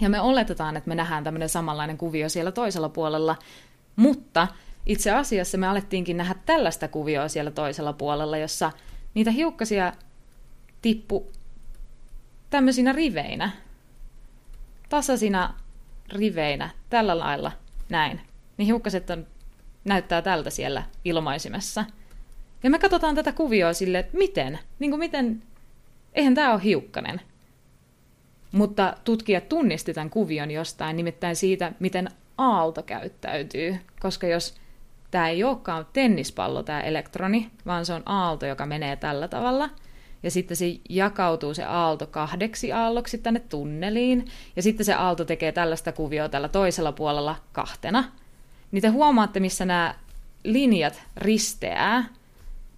Ja 0.00 0.08
me 0.08 0.20
oletetaan, 0.20 0.76
että 0.76 0.88
me 0.88 0.94
nähdään 0.94 1.24
tämmöinen 1.24 1.48
samanlainen 1.48 1.98
kuvio 1.98 2.28
siellä 2.28 2.52
toisella 2.52 2.88
puolella, 2.88 3.36
mutta 3.96 4.48
itse 4.86 5.10
asiassa 5.10 5.58
me 5.58 5.66
alettiinkin 5.66 6.16
nähdä 6.16 6.34
tällaista 6.46 6.88
kuvioa 6.88 7.28
siellä 7.28 7.50
toisella 7.50 7.92
puolella, 7.92 8.38
jossa 8.38 8.72
niitä 9.14 9.30
hiukkasia 9.30 9.92
tippu 10.82 11.32
tämmöisinä 12.50 12.92
riveinä, 12.92 13.50
tasaisina 14.88 15.54
riveinä, 16.12 16.70
tällä 16.90 17.18
lailla, 17.18 17.52
näin. 17.88 18.20
Niin 18.56 18.66
hiukkaset 18.66 19.10
on, 19.10 19.26
näyttää 19.84 20.22
tältä 20.22 20.50
siellä 20.50 20.82
ilmaisimessa. 21.04 21.84
Ja 22.62 22.70
me 22.70 22.78
katsotaan 22.78 23.14
tätä 23.14 23.32
kuvioa 23.32 23.72
silleen, 23.72 24.04
että 24.04 24.18
miten, 24.18 24.58
niin 24.78 24.90
kuin 24.90 24.98
miten, 24.98 25.42
eihän 26.14 26.34
tämä 26.34 26.52
ole 26.52 26.64
hiukkanen. 26.64 27.20
Mutta 28.52 28.94
tutkijat 29.04 29.48
tunnisti 29.48 29.94
tämän 29.94 30.10
kuvion 30.10 30.50
jostain, 30.50 30.96
nimittäin 30.96 31.36
siitä, 31.36 31.72
miten 31.80 32.08
aalto 32.38 32.82
käyttäytyy. 32.82 33.76
Koska 34.00 34.26
jos 34.26 34.54
tämä 35.10 35.28
ei 35.28 35.44
olekaan 35.44 35.86
tennispallo, 35.92 36.62
tämä 36.62 36.80
elektroni, 36.80 37.50
vaan 37.66 37.86
se 37.86 37.92
on 37.92 38.02
aalto, 38.06 38.46
joka 38.46 38.66
menee 38.66 38.96
tällä 38.96 39.28
tavalla, 39.28 39.70
ja 40.22 40.30
sitten 40.30 40.56
se 40.56 40.64
jakautuu 40.88 41.54
se 41.54 41.64
aalto 41.64 42.06
kahdeksi 42.06 42.72
aalloksi 42.72 43.18
tänne 43.18 43.40
tunneliin, 43.40 44.24
ja 44.56 44.62
sitten 44.62 44.86
se 44.86 44.94
aalto 44.94 45.24
tekee 45.24 45.52
tällaista 45.52 45.92
kuvioa 45.92 46.28
tällä 46.28 46.48
toisella 46.48 46.92
puolella 46.92 47.36
kahtena, 47.52 48.04
niin 48.72 48.82
te 48.82 48.88
huomaatte, 48.88 49.40
missä 49.40 49.64
nämä 49.64 49.94
linjat 50.44 51.02
risteää, 51.16 52.04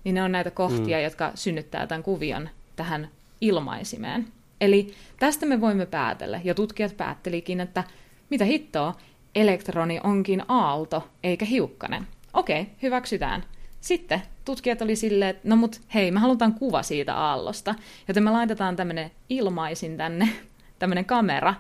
niin 0.04 0.14
ne 0.14 0.22
on 0.22 0.32
näitä 0.32 0.50
kohtia, 0.50 0.98
mm. 0.98 1.04
jotka 1.04 1.32
synnyttää 1.34 1.86
tämän 1.86 2.02
kuvion 2.02 2.48
tähän 2.76 3.08
ilmaisimeen. 3.40 4.28
Eli 4.62 4.94
tästä 5.18 5.46
me 5.46 5.60
voimme 5.60 5.86
päätellä, 5.86 6.40
ja 6.44 6.54
tutkijat 6.54 6.96
päättelikin, 6.96 7.60
että 7.60 7.84
mitä 8.30 8.44
hittoa, 8.44 8.94
elektroni 9.34 10.00
onkin 10.04 10.42
aalto 10.48 11.08
eikä 11.22 11.44
hiukkanen. 11.44 12.06
Okei, 12.32 12.66
hyväksytään. 12.82 13.44
Sitten 13.80 14.22
tutkijat 14.44 14.82
oli 14.82 14.96
silleen, 14.96 15.30
että 15.30 15.48
no 15.48 15.56
mut 15.56 15.80
hei, 15.94 16.10
me 16.10 16.20
halutaan 16.20 16.54
kuva 16.54 16.82
siitä 16.82 17.16
aallosta, 17.16 17.74
joten 18.08 18.22
me 18.22 18.30
laitetaan 18.30 18.76
tämmöinen 18.76 19.10
ilmaisin 19.28 19.96
tänne, 19.96 20.28
tämmöinen 20.78 21.04
kamera, 21.04 21.54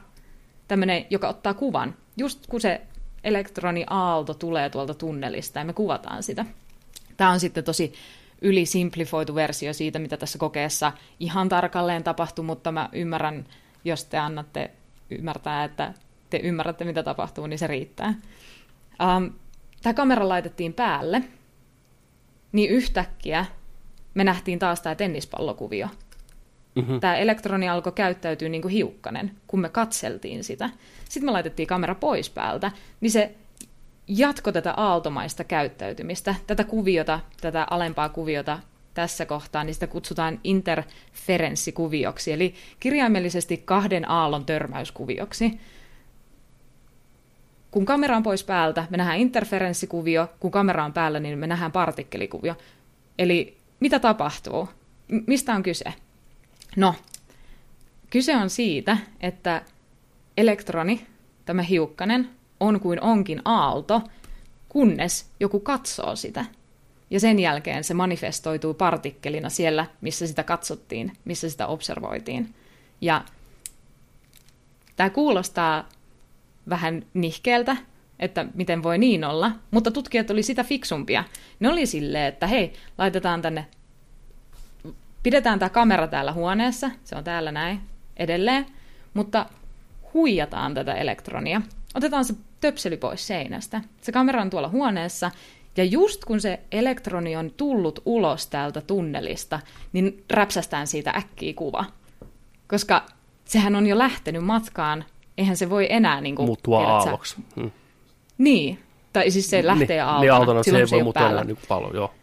tämmöinen, 0.68 1.06
joka 1.10 1.28
ottaa 1.28 1.54
kuvan, 1.54 1.94
just 2.16 2.46
kun 2.46 2.60
se 2.60 2.80
elektroni-aalto 3.24 4.34
tulee 4.34 4.70
tuolta 4.70 4.94
tunnelista 4.94 5.58
ja 5.58 5.64
me 5.64 5.72
kuvataan 5.72 6.22
sitä. 6.22 6.44
Tämä 7.16 7.30
on 7.30 7.40
sitten 7.40 7.64
tosi 7.64 7.92
ylisimplifoitu 8.42 9.34
versio 9.34 9.72
siitä, 9.72 9.98
mitä 9.98 10.16
tässä 10.16 10.38
kokeessa 10.38 10.92
ihan 11.20 11.48
tarkalleen 11.48 12.04
tapahtui, 12.04 12.44
mutta 12.44 12.72
mä 12.72 12.88
ymmärrän, 12.92 13.46
jos 13.84 14.04
te 14.04 14.18
annatte 14.18 14.70
ymmärtää, 15.10 15.64
että 15.64 15.94
te 16.30 16.40
ymmärrätte, 16.42 16.84
mitä 16.84 17.02
tapahtuu, 17.02 17.46
niin 17.46 17.58
se 17.58 17.66
riittää. 17.66 18.14
Um, 19.16 19.32
tämä 19.82 19.94
kamera 19.94 20.28
laitettiin 20.28 20.72
päälle, 20.72 21.22
niin 22.52 22.70
yhtäkkiä 22.70 23.46
me 24.14 24.24
nähtiin 24.24 24.58
taas 24.58 24.80
tämä 24.80 24.94
tennispallokuvio. 24.94 25.88
Mhm. 26.74 26.98
Tämä 26.98 27.16
elektroni 27.16 27.68
alkoi 27.68 27.92
käyttäytyä 27.92 28.48
niin 28.48 28.62
kuin 28.62 28.72
hiukkanen, 28.72 29.30
kun 29.46 29.60
me 29.60 29.68
katseltiin 29.68 30.44
sitä. 30.44 30.70
Sitten 31.08 31.24
me 31.28 31.32
laitettiin 31.32 31.66
kamera 31.66 31.94
pois 31.94 32.30
päältä, 32.30 32.72
niin 33.00 33.10
se 33.10 33.34
jatko 34.08 34.52
tätä 34.52 34.72
aaltomaista 34.76 35.44
käyttäytymistä, 35.44 36.34
tätä 36.46 36.64
kuviota, 36.64 37.20
tätä 37.40 37.66
alempaa 37.70 38.08
kuviota 38.08 38.58
tässä 38.94 39.26
kohtaa, 39.26 39.64
niin 39.64 39.74
sitä 39.74 39.86
kutsutaan 39.86 40.40
interferenssikuvioksi, 40.44 42.32
eli 42.32 42.54
kirjaimellisesti 42.80 43.56
kahden 43.56 44.10
aallon 44.10 44.46
törmäyskuvioksi. 44.46 45.60
Kun 47.70 47.84
kamera 47.84 48.16
on 48.16 48.22
pois 48.22 48.44
päältä, 48.44 48.86
me 48.90 48.96
nähdään 48.96 49.18
interferenssikuvio, 49.18 50.28
kun 50.40 50.50
kamera 50.50 50.84
on 50.84 50.92
päällä, 50.92 51.20
niin 51.20 51.38
me 51.38 51.46
nähdään 51.46 51.72
partikkelikuvio. 51.72 52.54
Eli 53.18 53.56
mitä 53.80 53.98
tapahtuu? 53.98 54.68
M- 55.08 55.18
mistä 55.26 55.54
on 55.54 55.62
kyse? 55.62 55.94
No, 56.76 56.94
kyse 58.10 58.36
on 58.36 58.50
siitä, 58.50 58.96
että 59.20 59.62
elektroni, 60.36 61.06
tämä 61.44 61.62
hiukkanen, 61.62 62.30
on 62.62 62.80
kuin 62.80 63.02
onkin 63.02 63.42
aalto, 63.44 64.02
kunnes 64.68 65.30
joku 65.40 65.60
katsoo 65.60 66.16
sitä. 66.16 66.44
ja 67.10 67.20
sen 67.20 67.38
jälkeen 67.38 67.84
se 67.84 67.94
manifestoituu 67.94 68.74
partikkelina 68.74 69.48
siellä, 69.48 69.86
missä 70.00 70.26
sitä 70.26 70.42
katsottiin, 70.42 71.12
missä 71.24 71.50
sitä 71.50 71.66
observoitiin. 71.66 72.54
Ja 73.00 73.24
tämä 74.96 75.10
kuulostaa 75.10 75.88
vähän 76.68 77.06
nihkeeltä, 77.14 77.76
että 78.18 78.46
miten 78.54 78.82
voi 78.82 78.98
niin 78.98 79.24
olla, 79.24 79.52
mutta 79.70 79.90
tutkijat 79.90 80.30
oli 80.30 80.42
sitä 80.42 80.64
fiksumpia. 80.64 81.24
Ne 81.60 81.68
oli 81.68 81.86
silleen, 81.86 82.26
että 82.26 82.46
hei, 82.46 82.72
laitetaan 82.98 83.42
tänne, 83.42 83.66
pidetään 85.22 85.58
tämä 85.58 85.68
kamera 85.68 86.08
täällä 86.08 86.32
huoneessa, 86.32 86.90
se 87.04 87.16
on 87.16 87.24
täällä 87.24 87.52
näin 87.52 87.80
edelleen, 88.16 88.66
mutta 89.14 89.46
huijataan 90.14 90.74
tätä 90.74 90.94
elektronia. 90.94 91.62
Otetaan 91.94 92.24
se 92.24 92.34
töpseli 92.62 92.96
pois 92.96 93.26
seinästä. 93.26 93.80
Se 94.00 94.12
kamera 94.12 94.42
on 94.42 94.50
tuolla 94.50 94.68
huoneessa, 94.68 95.30
ja 95.76 95.84
just 95.84 96.24
kun 96.24 96.40
se 96.40 96.60
elektroni 96.72 97.36
on 97.36 97.50
tullut 97.56 98.02
ulos 98.04 98.46
täältä 98.46 98.80
tunnelista, 98.80 99.60
niin 99.92 100.24
räpsästään 100.30 100.86
siitä 100.86 101.10
äkkiä 101.10 101.54
kuva. 101.54 101.84
Koska 102.68 103.06
sehän 103.44 103.76
on 103.76 103.86
jo 103.86 103.98
lähtenyt 103.98 104.44
matkaan, 104.44 105.04
eihän 105.38 105.56
se 105.56 105.70
voi 105.70 105.86
enää... 105.90 106.20
Niin 106.20 106.36
kuin, 106.36 106.46
Muuttua 106.46 106.86
aalloksi. 106.86 107.36
Hmm. 107.56 107.70
Niin, 108.38 108.78
tai 109.12 109.30
siis 109.30 109.50
se 109.50 109.66
lähtee 109.66 109.86
niin, 109.96 110.02
aaltona. 110.02 110.20
Niin 110.20 110.32
aaltona 110.32 110.62
se 110.62 110.78
ei 110.78 110.86
voi 110.90 111.02
muuttua 111.02 111.30
enää 111.30 111.44
niin 111.44 111.58
paljon, 111.68 111.94
joo. 111.94 112.14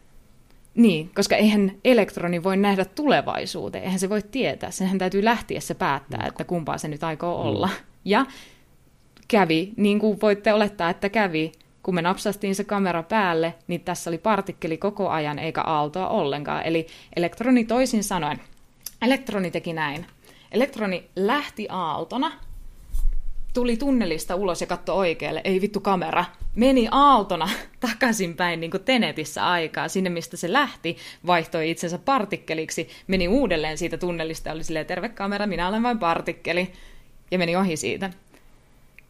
Niin, 0.75 1.11
koska 1.15 1.35
eihän 1.35 1.71
elektroni 1.85 2.43
voi 2.43 2.57
nähdä 2.57 2.85
tulevaisuuteen, 2.85 3.83
eihän 3.83 3.99
se 3.99 4.09
voi 4.09 4.21
tietää. 4.21 4.71
Senhän 4.71 4.97
täytyy 4.97 5.23
lähteä 5.25 5.59
se 5.59 5.73
päättää, 5.73 6.25
että 6.27 6.43
kumpaa 6.43 6.77
se 6.77 6.87
nyt 6.87 7.03
aikoo 7.03 7.41
olla. 7.41 7.69
Ja 8.05 8.25
kävi, 9.29 9.73
niin 9.77 9.99
kuin 9.99 10.21
voitte 10.21 10.53
olettaa, 10.53 10.89
että 10.89 11.09
kävi, 11.09 11.51
kun 11.83 11.95
me 11.95 12.01
napsastiin 12.01 12.55
se 12.55 12.63
kamera 12.63 13.03
päälle, 13.03 13.53
niin 13.67 13.81
tässä 13.81 14.09
oli 14.09 14.17
partikkeli 14.17 14.77
koko 14.77 15.09
ajan 15.09 15.39
eikä 15.39 15.61
aaltoa 15.61 16.09
ollenkaan. 16.09 16.63
Eli 16.65 16.87
elektroni 17.15 17.65
toisin 17.65 18.03
sanoen, 18.03 18.39
elektroni 19.01 19.51
teki 19.51 19.73
näin. 19.73 20.05
Elektroni 20.51 21.03
lähti 21.15 21.67
aaltona, 21.69 22.31
tuli 23.53 23.77
tunnelista 23.77 24.35
ulos 24.35 24.61
ja 24.61 24.67
katsoi 24.67 24.97
oikealle, 24.97 25.41
ei 25.43 25.61
vittu 25.61 25.79
kamera, 25.79 26.25
meni 26.55 26.87
aaltona 26.91 27.49
takaisinpäin 27.87 28.59
niin 28.59 28.71
kuin 28.71 28.83
Tenetissä 28.83 29.49
aikaa, 29.49 29.87
sinne 29.87 30.09
mistä 30.09 30.37
se 30.37 30.53
lähti, 30.53 30.97
vaihtoi 31.27 31.69
itsensä 31.69 31.97
partikkeliksi, 31.97 32.89
meni 33.07 33.27
uudelleen 33.27 33.77
siitä 33.77 33.97
tunnelista 33.97 34.49
ja 34.49 34.53
oli 34.53 34.63
silleen, 34.63 34.85
terve 34.85 35.09
kamera, 35.09 35.47
minä 35.47 35.67
olen 35.67 35.83
vain 35.83 35.99
partikkeli, 35.99 36.71
ja 37.31 37.37
meni 37.37 37.55
ohi 37.55 37.77
siitä. 37.77 38.09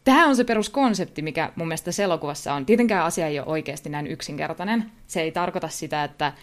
Tämä 0.04 0.28
on 0.28 0.36
se 0.36 0.44
peruskonsepti, 0.44 1.22
mikä 1.22 1.52
mun 1.56 1.68
mielestä 1.68 1.86
tässä 1.86 2.04
elokuvassa 2.04 2.54
on. 2.54 2.66
Tietenkään 2.66 3.06
asia 3.06 3.28
ei 3.28 3.40
ole 3.40 3.48
oikeasti 3.48 3.90
näin 3.90 4.08
yksinkertainen. 4.08 4.92
Se 5.08 5.22
ei 5.22 5.32
tarkoita 5.32 5.68
sitä, 5.68 6.04
että, 6.04 6.34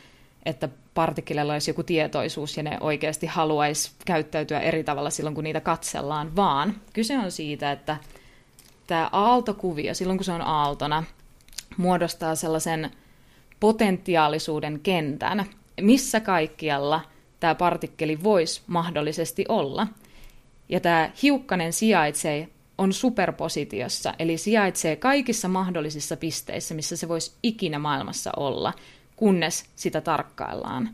että 0.44 0.68
partikkeleilla 0.94 1.52
olisi 1.52 1.70
joku 1.70 1.82
tietoisuus 1.82 2.56
ja 2.56 2.62
ne 2.62 2.78
oikeasti 2.80 3.26
haluaisi 3.26 3.90
käyttäytyä 4.04 4.60
eri 4.60 4.84
tavalla 4.84 5.10
silloin, 5.10 5.34
kun 5.34 5.44
niitä 5.44 5.60
katsellaan, 5.60 6.36
vaan 6.36 6.74
kyse 6.92 7.18
on 7.18 7.30
siitä, 7.30 7.72
että 7.72 7.96
tämä 8.86 9.08
aaltokuvio, 9.12 9.94
silloin 9.94 10.18
kun 10.18 10.24
se 10.24 10.32
on 10.32 10.42
aaltona, 10.42 11.04
muodostaa 11.76 12.34
sellaisen 12.34 12.90
potentiaalisuuden 13.60 14.80
kentän, 14.80 15.44
missä 15.80 16.20
kaikkialla 16.20 17.00
tämä 17.40 17.54
partikkeli 17.54 18.22
voisi 18.22 18.62
mahdollisesti 18.66 19.44
olla. 19.48 19.86
Ja 20.68 20.80
tämä 20.80 21.10
hiukkanen 21.22 21.72
sijaitsee 21.72 22.48
on 22.78 22.92
superpositiossa, 22.92 24.14
eli 24.18 24.38
sijaitsee 24.38 24.96
kaikissa 24.96 25.48
mahdollisissa 25.48 26.16
pisteissä, 26.16 26.74
missä 26.74 26.96
se 26.96 27.08
voisi 27.08 27.32
ikinä 27.42 27.78
maailmassa 27.78 28.30
olla, 28.36 28.72
kunnes 29.16 29.64
sitä 29.76 30.00
tarkkaillaan. 30.00 30.90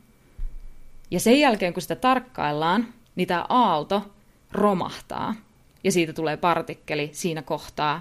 Ja 1.10 1.20
sen 1.20 1.40
jälkeen, 1.40 1.72
kun 1.72 1.82
sitä 1.82 1.96
tarkkaillaan, 1.96 2.94
niin 3.16 3.28
tämä 3.28 3.46
aalto 3.48 4.14
romahtaa, 4.52 5.34
ja 5.84 5.92
siitä 5.92 6.12
tulee 6.12 6.36
partikkeli 6.36 7.10
siinä 7.12 7.42
kohtaa, 7.42 8.00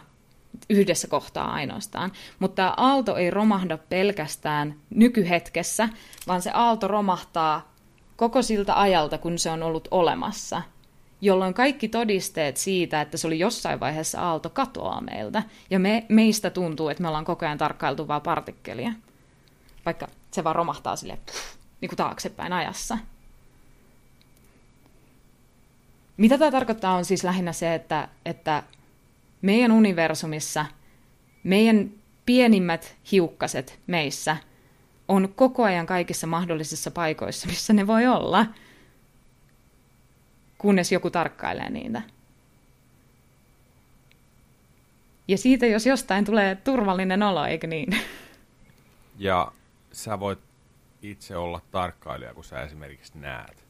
yhdessä 0.70 1.08
kohtaa 1.08 1.52
ainoastaan. 1.52 2.12
Mutta 2.40 2.56
tämä 2.56 2.74
aalto 2.78 3.16
ei 3.16 3.30
romahda 3.30 3.78
pelkästään 3.78 4.76
nykyhetkessä, 4.90 5.90
vaan 6.28 6.42
se 6.42 6.52
aalto 6.54 6.88
romahtaa 6.88 7.74
koko 8.16 8.42
siltä 8.42 8.80
ajalta, 8.80 9.18
kun 9.18 9.40
se 9.40 9.50
on 9.50 9.64
ollut 9.64 9.88
olemassa, 9.92 10.62
jolloin 11.22 11.54
kaikki 11.54 11.88
todisteet 11.88 12.58
siitä, 12.58 13.02
että 13.02 13.18
se 13.18 13.28
oli 13.28 13.40
jossain 13.40 13.80
vaiheessa 13.80 14.22
aalto, 14.22 14.50
katoaa 14.50 15.02
meiltä. 15.02 15.44
Ja 15.70 15.80
me, 15.80 16.06
meistä 16.10 16.50
tuntuu, 16.50 16.90
että 16.90 17.02
me 17.02 17.08
ollaan 17.08 17.26
koko 17.26 17.46
ajan 17.46 17.58
tarkkailtu 17.58 18.08
vaan 18.08 18.22
partikkelia. 18.22 18.92
Vaikka 19.86 20.08
se 20.32 20.44
vaan 20.44 20.56
romahtaa 20.56 20.96
sille 20.96 21.18
niin 21.82 21.90
kuin 21.90 21.98
taaksepäin 21.98 22.54
ajassa. 22.54 22.98
Mitä 26.18 26.38
tämä 26.38 26.52
tarkoittaa 26.52 26.96
on 26.96 27.06
siis 27.06 27.24
lähinnä 27.24 27.54
se, 27.54 27.76
että, 27.76 28.08
että 28.26 28.64
meidän 29.42 29.72
universumissa 29.72 30.66
meidän 31.44 31.92
pienimmät 32.26 32.96
hiukkaset 33.12 33.80
meissä 33.88 34.38
on 35.08 35.34
koko 35.36 35.64
ajan 35.64 35.86
kaikissa 35.86 36.28
mahdollisissa 36.28 36.92
paikoissa, 36.92 37.48
missä 37.48 37.74
ne 37.74 37.88
voi 37.88 38.08
olla– 38.08 38.46
kunnes 40.62 40.92
joku 40.92 41.10
tarkkailee 41.10 41.70
niitä. 41.70 42.02
Ja 45.28 45.38
siitä, 45.38 45.66
jos 45.66 45.86
jostain 45.86 46.26
tulee 46.26 46.56
turvallinen 46.56 47.24
olo, 47.24 47.46
eikö 47.46 47.68
niin? 47.68 47.98
Ja 49.18 49.52
sä 49.92 50.20
voit 50.20 50.40
itse 51.02 51.38
olla 51.38 51.62
tarkkailija, 51.72 52.34
kun 52.34 52.44
sä 52.44 52.62
esimerkiksi 52.62 53.12
näet. 53.16 53.64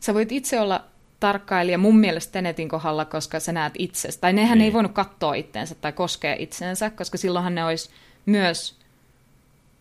Sä 0.00 0.14
voit 0.14 0.32
itse 0.32 0.60
olla 0.60 0.84
tarkkailija 1.20 1.78
mun 1.78 1.98
mielestä 1.98 2.32
Tenetin 2.32 2.68
kohdalla, 2.68 3.04
koska 3.04 3.40
sä 3.40 3.52
näet 3.52 3.72
itsestä. 3.78 4.20
Tai 4.20 4.32
nehän 4.32 4.58
niin. 4.58 4.64
ei 4.64 4.72
voinut 4.72 4.92
katsoa 4.92 5.34
itteensä 5.34 5.74
tai 5.74 5.92
koskea 5.92 6.36
itseensä, 6.38 6.90
koska 6.90 7.18
silloinhan 7.18 7.54
ne 7.54 7.64
olisi 7.64 7.90
myös 8.26 8.78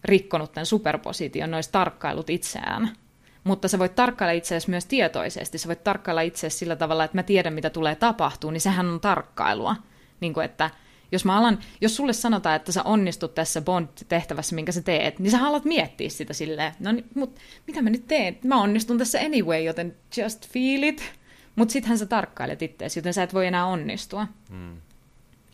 rikkonut 0.03 0.51
tämän 0.51 0.65
superposition, 0.65 1.51
ne 1.51 1.57
olisi 1.57 1.71
tarkkailut 1.71 2.29
itseään 2.29 2.95
mutta 3.43 3.67
sä 3.67 3.79
voit 3.79 3.95
tarkkailla 3.95 4.31
itseäsi 4.31 4.69
myös 4.69 4.85
tietoisesti. 4.85 5.57
Sä 5.57 5.67
voit 5.67 5.83
tarkkailla 5.83 6.21
itseäsi 6.21 6.57
sillä 6.57 6.75
tavalla, 6.75 7.03
että 7.03 7.17
mä 7.17 7.23
tiedän, 7.23 7.53
mitä 7.53 7.69
tulee 7.69 7.95
tapahtuu, 7.95 8.51
niin 8.51 8.61
sehän 8.61 8.89
on 8.89 8.99
tarkkailua. 8.99 9.75
Niin 10.19 10.33
kuin, 10.33 10.45
että 10.45 10.69
jos, 11.11 11.25
mä 11.25 11.37
alan, 11.37 11.59
jos 11.81 11.95
sulle 11.95 12.13
sanotaan, 12.13 12.55
että 12.55 12.71
sä 12.71 12.83
onnistut 12.83 13.35
tässä 13.35 13.61
Bond-tehtävässä, 13.61 14.55
minkä 14.55 14.71
sä 14.71 14.81
teet, 14.81 15.19
niin 15.19 15.31
sä 15.31 15.45
alat 15.45 15.65
miettiä 15.65 16.09
sitä 16.09 16.33
silleen, 16.33 16.73
no 16.79 16.91
niin, 16.91 17.05
mut 17.15 17.39
mitä 17.67 17.81
mä 17.81 17.89
nyt 17.89 18.07
teen? 18.07 18.37
Mä 18.43 18.61
onnistun 18.61 18.97
tässä 18.97 19.19
anyway, 19.19 19.61
joten 19.61 19.95
just 20.17 20.49
feel 20.49 20.83
it. 20.83 21.13
Mutta 21.55 21.71
sittenhän 21.71 21.97
sä 21.97 22.05
tarkkailet 22.05 22.61
itseäsi, 22.61 22.99
joten 22.99 23.13
sä 23.13 23.23
et 23.23 23.33
voi 23.33 23.47
enää 23.47 23.65
onnistua. 23.65 24.27
Hmm. 24.49 24.81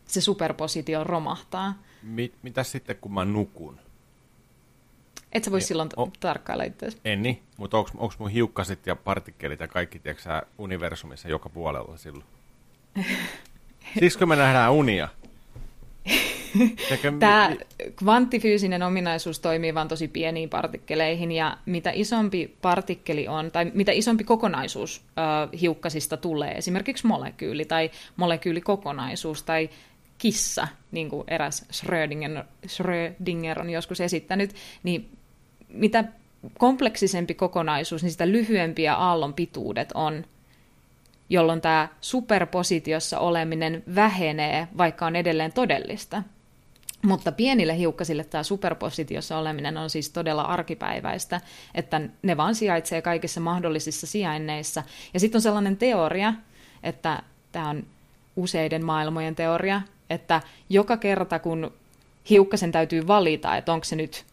Se 0.06 0.22
superpositio 0.22 1.04
romahtaa. 1.04 1.74
Mit, 2.04 2.34
mitä 2.42 2.64
sitten, 2.64 2.96
kun 3.02 3.14
mä 3.14 3.26
nukun? 3.26 3.80
Et 5.32 5.44
sä 5.44 5.52
voi 5.52 5.60
niin, 5.60 5.68
silloin 5.68 5.90
o, 5.98 6.10
tarkkailla 6.20 6.64
itseäsi. 6.64 6.98
En 7.06 7.24
niin, 7.24 7.42
mutta 7.58 7.78
onko 7.78 8.14
mun 8.18 8.30
hiukkaset 8.30 8.88
ja 8.88 8.96
partikkelit 8.96 9.60
ja 9.60 9.68
kaikki, 9.68 10.00
tiedätkö 10.00 10.42
universumissa 10.58 11.30
joka 11.30 11.50
puolella 11.50 11.98
silloin? 11.98 12.26
Siksi 14.00 14.26
me 14.26 14.36
nähdään 14.36 14.74
unia. 14.74 15.08
Tämä 17.20 17.56
kvanttifyysinen 17.96 18.84
ominaisuus 18.84 19.40
toimii 19.40 19.74
vain 19.74 19.88
tosi 19.88 20.08
pieniin 20.08 20.50
partikkeleihin, 20.50 21.32
ja 21.32 21.58
mitä 21.66 21.92
isompi 21.94 22.58
partikkeli 22.62 23.28
on, 23.28 23.52
tai 23.52 23.72
mitä 23.74 23.92
isompi 23.92 24.24
kokonaisuus 24.24 25.02
äh, 25.18 25.60
hiukkasista 25.62 26.18
tulee, 26.18 26.52
esimerkiksi 26.52 27.08
molekyyli 27.08 27.66
tai 27.66 27.92
molekyylikokonaisuus 28.16 29.44
tai 29.44 29.70
kissa, 30.18 30.68
niin 30.92 31.10
kuin 31.10 31.24
eräs 31.28 31.66
Schrödinger, 31.72 32.44
Schrödinger 32.68 33.60
on 33.60 33.70
joskus 33.70 34.02
esittänyt, 34.02 34.56
niin 34.84 35.17
mitä 35.70 36.04
kompleksisempi 36.58 37.34
kokonaisuus, 37.34 38.04
niin 38.04 38.12
sitä 38.12 38.28
lyhyempiä 38.28 38.96
aallon 38.96 39.34
pituudet 39.34 39.92
on, 39.94 40.26
jolloin 41.30 41.62
tämä 41.62 41.88
superpositiossa 42.02 43.20
oleminen 43.20 43.84
vähenee, 43.96 44.68
vaikka 44.78 45.06
on 45.06 45.16
edelleen 45.16 45.54
todellista. 45.54 46.24
Mutta 47.02 47.32
pienille 47.32 47.78
hiukkasille 47.78 48.24
tämä 48.24 48.44
superpositiossa 48.44 49.38
oleminen 49.38 49.78
on 49.78 49.90
siis 49.90 50.10
todella 50.10 50.42
arkipäiväistä, 50.42 51.42
että 51.76 52.02
ne 52.22 52.38
vaan 52.38 52.56
sijaitsee 52.56 53.02
kaikissa 53.02 53.40
mahdollisissa 53.40 54.08
sijainneissa. 54.08 54.84
Ja 55.14 55.20
sitten 55.20 55.38
on 55.38 55.42
sellainen 55.42 55.78
teoria, 55.78 56.34
että 56.84 57.24
tämä 57.52 57.70
on 57.70 57.84
useiden 58.36 58.86
maailmojen 58.86 59.36
teoria, 59.36 59.82
että 60.10 60.42
joka 60.70 60.98
kerta 60.98 61.40
kun 61.40 61.74
hiukkasen 62.30 62.72
täytyy 62.72 63.08
valita, 63.08 63.58
että 63.58 63.74
onko 63.74 63.84
se 63.84 63.96
nyt 63.96 64.26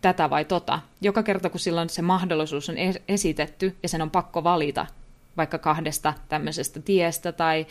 tätä 0.00 0.30
vai 0.30 0.44
tota, 0.44 0.80
joka 1.00 1.22
kerta 1.22 1.50
kun 1.50 1.60
silloin 1.60 1.88
se 1.88 2.02
mahdollisuus 2.02 2.68
on 2.68 2.76
esitetty 3.08 3.76
ja 3.82 3.88
sen 3.88 4.02
on 4.02 4.10
pakko 4.10 4.44
valita 4.44 4.86
vaikka 5.36 5.58
kahdesta 5.58 6.14
tämmöisestä 6.28 6.80
tiestä 6.80 7.32
tai 7.32 7.66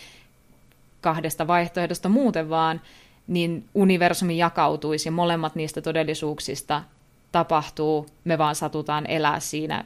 kahdesta 1.01 1.47
vaihtoehdosta 1.47 2.09
muuten 2.09 2.49
vaan, 2.49 2.81
niin 3.27 3.69
universumi 3.73 4.37
jakautuisi 4.37 5.07
ja 5.07 5.11
molemmat 5.11 5.55
niistä 5.55 5.81
todellisuuksista 5.81 6.83
tapahtuu, 7.31 8.07
me 8.23 8.37
vaan 8.37 8.55
satutaan 8.55 9.05
elää 9.07 9.39
siinä 9.39 9.85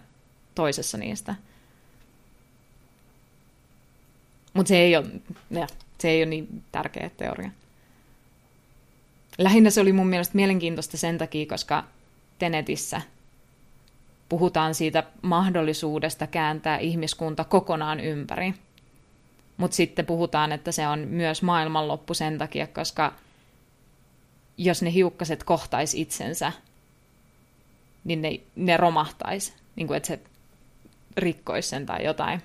toisessa 0.55 0.97
niistä. 0.97 1.35
Mutta 4.53 4.67
se, 4.67 4.77
ei 4.77 4.95
ole, 4.95 5.05
se 5.97 6.09
ei 6.09 6.23
ole 6.23 6.29
niin 6.29 6.63
tärkeä 6.71 7.09
teoria. 7.17 7.51
Lähinnä 9.37 9.69
se 9.69 9.81
oli 9.81 9.93
mun 9.93 10.07
mielestä 10.07 10.35
mielenkiintoista 10.35 10.97
sen 10.97 11.17
takia, 11.17 11.45
koska 11.45 11.83
Tenetissä 12.39 13.01
puhutaan 14.29 14.75
siitä 14.75 15.03
mahdollisuudesta 15.21 16.27
kääntää 16.27 16.77
ihmiskunta 16.77 17.43
kokonaan 17.43 17.99
ympäri. 17.99 18.53
Mutta 19.57 19.75
sitten 19.75 20.05
puhutaan, 20.05 20.51
että 20.51 20.71
se 20.71 20.87
on 20.87 20.99
myös 20.99 21.41
maailmanloppu 21.41 22.13
sen 22.13 22.37
takia, 22.37 22.67
koska 22.67 23.13
jos 24.57 24.81
ne 24.81 24.93
hiukkaset 24.93 25.43
kohtais 25.43 25.93
itsensä, 25.93 26.51
niin 28.03 28.21
ne, 28.21 28.39
ne 28.55 28.77
romahtaisi, 28.77 29.53
niin 29.75 29.87
kuin 29.87 29.97
että 29.97 30.07
se 30.07 30.19
rikkoisi 31.17 31.69
sen 31.69 31.85
tai 31.85 32.05
jotain. 32.05 32.41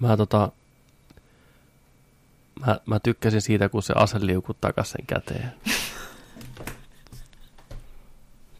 Mä, 0.00 0.16
tota, 0.16 0.52
mä, 2.66 2.80
mä 2.86 3.00
tykkäsin 3.00 3.42
siitä, 3.42 3.68
kun 3.68 3.82
se 3.82 3.92
ase 3.96 4.26
liukui 4.26 4.54
takaisin 4.60 5.06
käteen. 5.06 5.52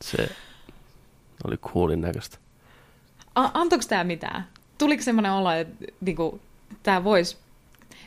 se 0.05 0.29
oli 1.45 1.57
coolin 1.57 2.01
näköistä. 2.01 2.39
A- 3.35 3.51
antoiko 3.55 3.85
tämä 3.89 4.05
mitään? 4.05 4.49
Tuliko 4.79 5.03
semmoinen 5.03 5.33
olo, 5.33 5.51
että 5.51 5.85
niinku, 6.01 6.41
tämä 6.83 7.05
voisi... 7.05 7.37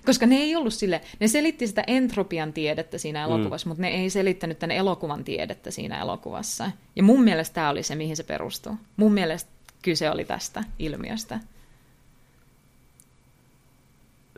Koska 0.05 0.25
ne 0.25 0.35
ei 0.35 0.55
ollut 0.55 0.73
sille, 0.73 1.01
ne 1.19 1.27
selitti 1.27 1.67
sitä 1.67 1.83
entropian 1.87 2.53
tiedettä 2.53 2.97
siinä 2.97 3.23
elokuvassa, 3.23 3.65
mm. 3.65 3.69
mutta 3.69 3.81
ne 3.81 3.87
ei 3.87 4.09
selittänyt 4.09 4.59
tämän 4.59 4.75
elokuvan 4.75 5.23
tiedettä 5.23 5.71
siinä 5.71 6.01
elokuvassa. 6.01 6.71
Ja 6.95 7.03
mun 7.03 7.23
mielestä 7.23 7.53
tämä 7.53 7.69
oli 7.69 7.83
se, 7.83 7.95
mihin 7.95 8.17
se 8.17 8.23
perustuu. 8.23 8.75
Mun 8.97 9.13
mielestä 9.13 9.49
kyse 9.81 10.09
oli 10.09 10.25
tästä 10.25 10.63
ilmiöstä. 10.79 11.39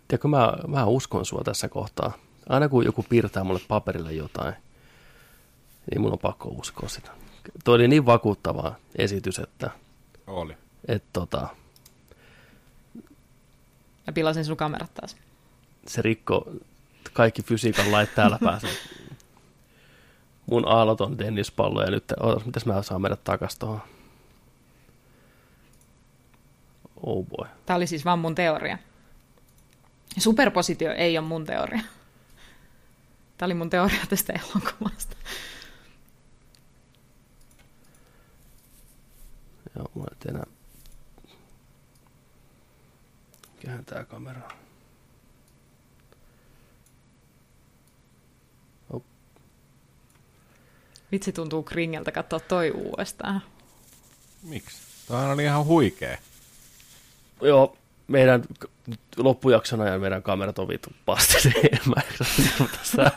Tiedätkö, 0.08 0.28
mä, 0.28 0.54
mä 0.68 0.86
uskon 0.86 1.26
sua 1.26 1.42
tässä 1.44 1.70
kohtaa. 1.70 2.12
Aina 2.50 2.70
kun 2.70 2.86
joku 2.86 3.06
piirtää 3.10 3.44
mulle 3.44 3.62
paperille 3.68 4.14
jotain, 4.14 4.54
niin 5.92 6.02
mun 6.02 6.12
on 6.12 6.20
pakko 6.20 6.50
uskoa 6.50 6.90
sitä. 6.90 7.12
Tuo 7.64 7.76
oli 7.76 7.88
niin 7.88 8.06
vakuuttava 8.06 8.76
esitys, 8.96 9.40
että... 9.40 9.72
Oli. 10.28 10.58
Että 10.88 11.10
tota, 11.14 11.48
Mä 14.08 14.14
pilasin 14.14 14.46
sun 14.46 14.58
kamerat 14.58 14.94
taas. 14.94 15.18
se 15.88 16.02
rikko 16.02 16.52
kaikki 17.14 17.44
fysiikan 17.44 17.92
lait 17.92 18.16
täällä 18.16 18.40
päässä. 18.44 18.68
Mun 20.46 20.68
aaloton 20.68 21.18
tennispallo 21.18 21.84
ja 21.84 21.92
nyt, 21.92 22.04
ootas, 22.20 22.46
mitäs 22.46 22.66
mä 22.66 22.82
saan 22.82 23.02
mennä 23.02 23.18
takas 23.24 23.58
tuohon? 23.58 23.82
Oh 27.04 27.26
boy. 27.26 27.48
Tämä 27.66 27.78
oli 27.78 27.88
siis 27.88 28.06
vaan 28.06 28.20
mun 28.20 28.36
teoria. 28.36 28.78
Superpositio 30.18 30.94
ei 30.94 31.18
ole 31.18 31.28
mun 31.28 31.46
teoria. 31.46 31.82
Tämä 33.38 33.48
oli 33.48 33.54
mun 33.54 33.70
teoria 33.70 34.06
tästä 34.10 34.34
elokuvasta. 34.34 35.16
Joo, 39.76 39.92
mulla 39.94 40.08
ei 40.12 40.16
nyt 40.16 40.26
enää 40.26 40.46
kääntää 43.66 44.06
kameraa. 44.06 44.52
Vitsi 51.12 51.32
tuntuu 51.32 51.64
kringeltä 51.64 52.12
katsoa 52.12 52.40
toi 52.40 52.72
uudestaan. 52.72 53.42
Miksi? 54.44 54.78
Tämä 55.08 55.32
oli 55.32 55.44
ihan 55.44 55.66
huikea. 55.66 56.18
Joo, 57.42 57.78
meidän 58.08 58.44
loppujakson 59.18 59.82
ajan 59.82 60.02
meidän 60.02 60.24
kamerat 60.24 60.60
on 60.60 60.68
vittu 60.68 60.90
tässä. 62.78 63.12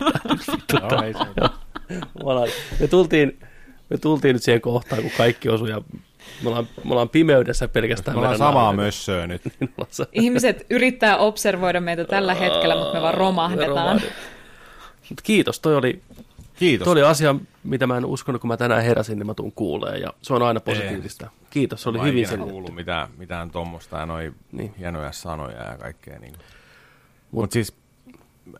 No, 2.24 2.46
me 2.80 2.88
tultiin, 2.88 3.40
me 3.90 3.98
tultiin 3.98 4.32
nyt 4.32 4.42
siihen 4.42 4.60
kohtaan, 4.60 5.02
kun 5.02 5.10
kaikki 5.16 5.48
osui 5.48 5.70
ja 5.70 5.82
me 6.42 6.48
ollaan, 6.48 6.68
me 6.84 6.90
ollaan 6.90 7.08
pimeydessä 7.08 7.68
pelkästään 7.68 8.16
Me 8.16 8.18
ollaan 8.18 8.38
samaa 8.38 8.72
mössöä 8.72 9.26
nyt. 9.26 9.42
Sa- 9.90 10.06
Ihmiset 10.12 10.66
yrittää 10.70 11.16
observoida 11.16 11.80
meitä 11.80 12.04
tällä 12.04 12.34
hetkellä, 12.34 12.76
mutta 12.76 12.94
me 12.94 13.02
vaan 13.02 13.14
romahdetaan. 13.14 14.00
Mut 15.10 15.20
kiitos, 15.22 15.60
toi 15.60 15.76
oli, 15.76 16.02
Kiitos. 16.56 16.84
toi 16.84 16.92
oli 16.92 17.02
asia, 17.02 17.34
mitä 17.64 17.86
mä 17.86 17.96
en 17.96 18.04
uskonut, 18.04 18.40
kun 18.40 18.48
mä 18.48 18.56
tänään 18.56 18.82
heräsin, 18.82 19.18
niin 19.18 19.26
mä 19.26 19.34
tuun 19.34 19.52
kuulee 19.52 19.98
ja 19.98 20.12
se 20.22 20.34
on 20.34 20.42
aina 20.42 20.60
positiivista. 20.60 21.30
Kiitos, 21.50 21.82
se 21.82 21.88
oli 21.88 21.98
Mä 21.98 22.04
en 22.04 22.10
hyvin 22.10 22.26
selitetty. 22.26 22.50
kuullut 22.52 22.74
mitään, 22.74 23.08
mitään 23.18 23.50
tuommoista 23.50 23.98
ja 23.98 24.06
noin 24.06 24.24
Niin. 24.26 24.36
niin. 24.52 24.74
hienoja 24.78 25.12
sanoja 25.12 25.62
ja 25.70 25.78
kaikkea. 25.78 26.18
Niin. 26.18 26.34
Mutta 27.30 27.46
Mut- 27.46 27.52
siis, 27.52 27.74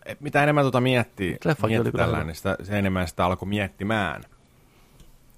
et 0.07 0.21
mitä 0.21 0.43
enemmän 0.43 0.65
tuota 0.65 0.81
miettii, 0.81 1.37
Leffakin 1.45 1.65
oli 1.77 1.85
mietti 1.85 1.91
kyllä 1.93 2.05
tällä, 2.05 2.17
hyvä. 2.17 2.27
niin 2.27 2.37
sitä, 2.37 2.57
se 2.63 2.79
enemmän 2.79 3.09
sitä 3.09 3.25
alkoi 3.25 3.49
miettimään 3.49 4.23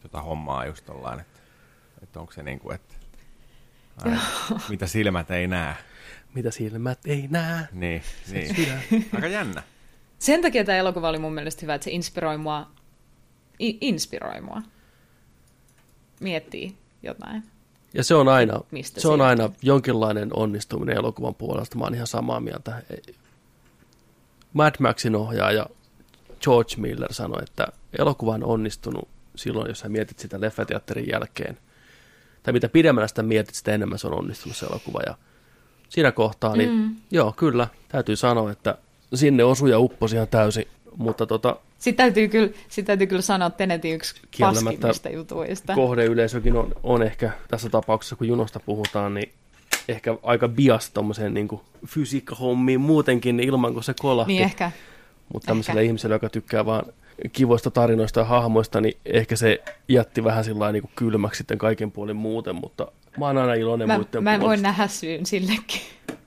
tota 0.03 0.23
hommaa 0.23 0.67
just 0.67 0.87
tollain, 0.87 1.21
että, 2.05 2.21
onko 2.21 2.33
se 2.33 2.43
niin 2.43 2.61
kuin, 2.61 2.75
että 2.75 2.95
ai, 4.05 4.19
mitä 4.69 4.87
silmät 4.87 5.31
ei 5.31 5.47
näe. 5.47 5.75
Mitä 6.35 6.51
silmät 6.51 6.99
ei 7.07 7.27
näe. 7.31 7.69
Niin, 7.73 8.03
niin. 8.33 8.57
Sydän. 8.57 8.81
Aika 9.15 9.27
jännä. 9.27 9.63
Sen 10.19 10.43
takia 10.43 10.65
tämä 10.65 10.79
elokuva 10.79 11.09
oli 11.09 11.19
mun 11.19 11.35
mielestä 11.35 11.61
hyvä, 11.63 11.75
että 11.75 11.85
se 11.85 11.91
inspiroi 11.91 12.39
mua, 12.39 12.71
i- 13.61 13.79
inspiroi 13.81 14.41
mua. 14.41 14.63
Miettii 16.21 16.77
jotain. 17.03 17.43
Ja 17.95 18.05
se 18.05 18.15
on 18.15 18.29
aina, 18.29 18.61
Mistä 18.71 19.01
se 19.01 19.09
on 19.09 19.21
aina 19.21 19.51
jonkinlainen 19.63 20.31
onnistuminen 20.37 20.97
elokuvan 20.97 21.35
puolesta. 21.35 21.79
Mä 21.79 21.85
oon 21.85 21.95
ihan 21.95 22.07
samaa 22.07 22.41
mieltä. 22.41 22.83
Mad 24.53 24.75
Maxin 24.79 25.17
ohjaaja 25.17 25.67
George 26.41 26.75
Miller 26.77 27.13
sanoi, 27.13 27.43
että 27.43 27.67
elokuva 27.99 28.35
on 28.35 28.45
onnistunut 28.45 29.09
silloin, 29.37 29.69
jos 29.69 29.79
sä 29.81 29.89
mietit 29.89 30.19
sitä 30.19 30.41
leffateatterin 30.41 31.09
jälkeen. 31.13 31.59
Tai 32.45 32.53
mitä 32.53 32.69
pidemmällä 32.69 33.09
sitä 33.09 33.23
mietit, 33.23 33.55
sitä 33.55 33.73
enemmän 33.75 33.99
se 33.99 34.07
on 34.07 34.19
onnistunut 34.19 34.57
se 34.57 34.66
elokuva. 34.66 35.01
Ja 35.07 35.15
siinä 35.89 36.12
kohtaa, 36.12 36.57
niin 36.57 36.71
mm. 36.71 36.97
joo, 37.11 37.33
kyllä, 37.37 37.69
täytyy 37.89 38.16
sanoa, 38.16 38.51
että 38.51 38.79
sinne 39.15 39.45
osui 39.45 39.71
ja 39.71 39.79
upposi 39.79 40.16
ihan 40.16 40.29
täysin. 40.29 40.69
Mutta 40.97 41.27
tota, 41.27 41.57
Sitten 41.79 42.05
täytyy 42.05 42.29
kyllä, 42.29 42.49
sit 42.69 42.87
täytyy 42.87 43.07
kyllä 43.07 43.23
sanoa 43.23 43.51
Tenetin 43.51 43.95
yksi 43.95 44.15
paskimmista 44.41 45.09
jutuista. 45.09 45.75
kohdeyleisökin 45.75 46.57
on, 46.57 46.73
on 46.83 47.03
ehkä 47.03 47.31
tässä 47.49 47.71
tapauksessa, 47.71 48.16
kun 48.16 48.29
junosta 48.29 48.61
puhutaan, 48.61 49.15
niin 49.15 49.33
ehkä 49.89 50.16
aika 50.23 50.49
bias 50.49 50.91
tommoseen 50.91 51.35
niin 51.35 51.49
fysiikkahommiin 51.87 52.81
muutenkin 52.81 53.41
ilman, 53.41 53.73
kuin 53.73 53.85
se 53.85 53.95
kolahti. 54.01 54.33
Niin 54.33 54.45
ehkä. 54.45 54.71
Mutta 55.33 55.47
tämmöiselle 55.47 55.81
ehkä. 55.81 55.87
ihmiselle, 55.87 56.15
joka 56.15 56.29
tykkää 56.29 56.66
vaan 56.66 56.85
kivoista 57.32 57.70
tarinoista 57.70 58.20
ja 58.20 58.24
hahmoista, 58.24 58.81
niin 58.81 58.97
ehkä 59.05 59.36
se 59.36 59.62
jätti 59.89 60.24
vähän 60.24 60.45
sillä 60.45 60.73
niin 60.73 60.91
kylmäksi 60.97 61.39
sitten 61.39 61.59
kaiken 61.59 61.91
puolin 61.91 62.16
muuten, 62.16 62.57
mutta 62.57 62.93
mä 63.19 63.27
oon 63.27 63.39
aina 63.39 63.55
iloinen 63.55 63.89
Mä, 63.89 63.97
muiden 63.97 64.24
mä 64.24 64.35
en 64.35 64.41
voi 64.41 64.57
nähdä 64.57 64.89
syyn 64.89 65.27
sillekin. 65.27 65.81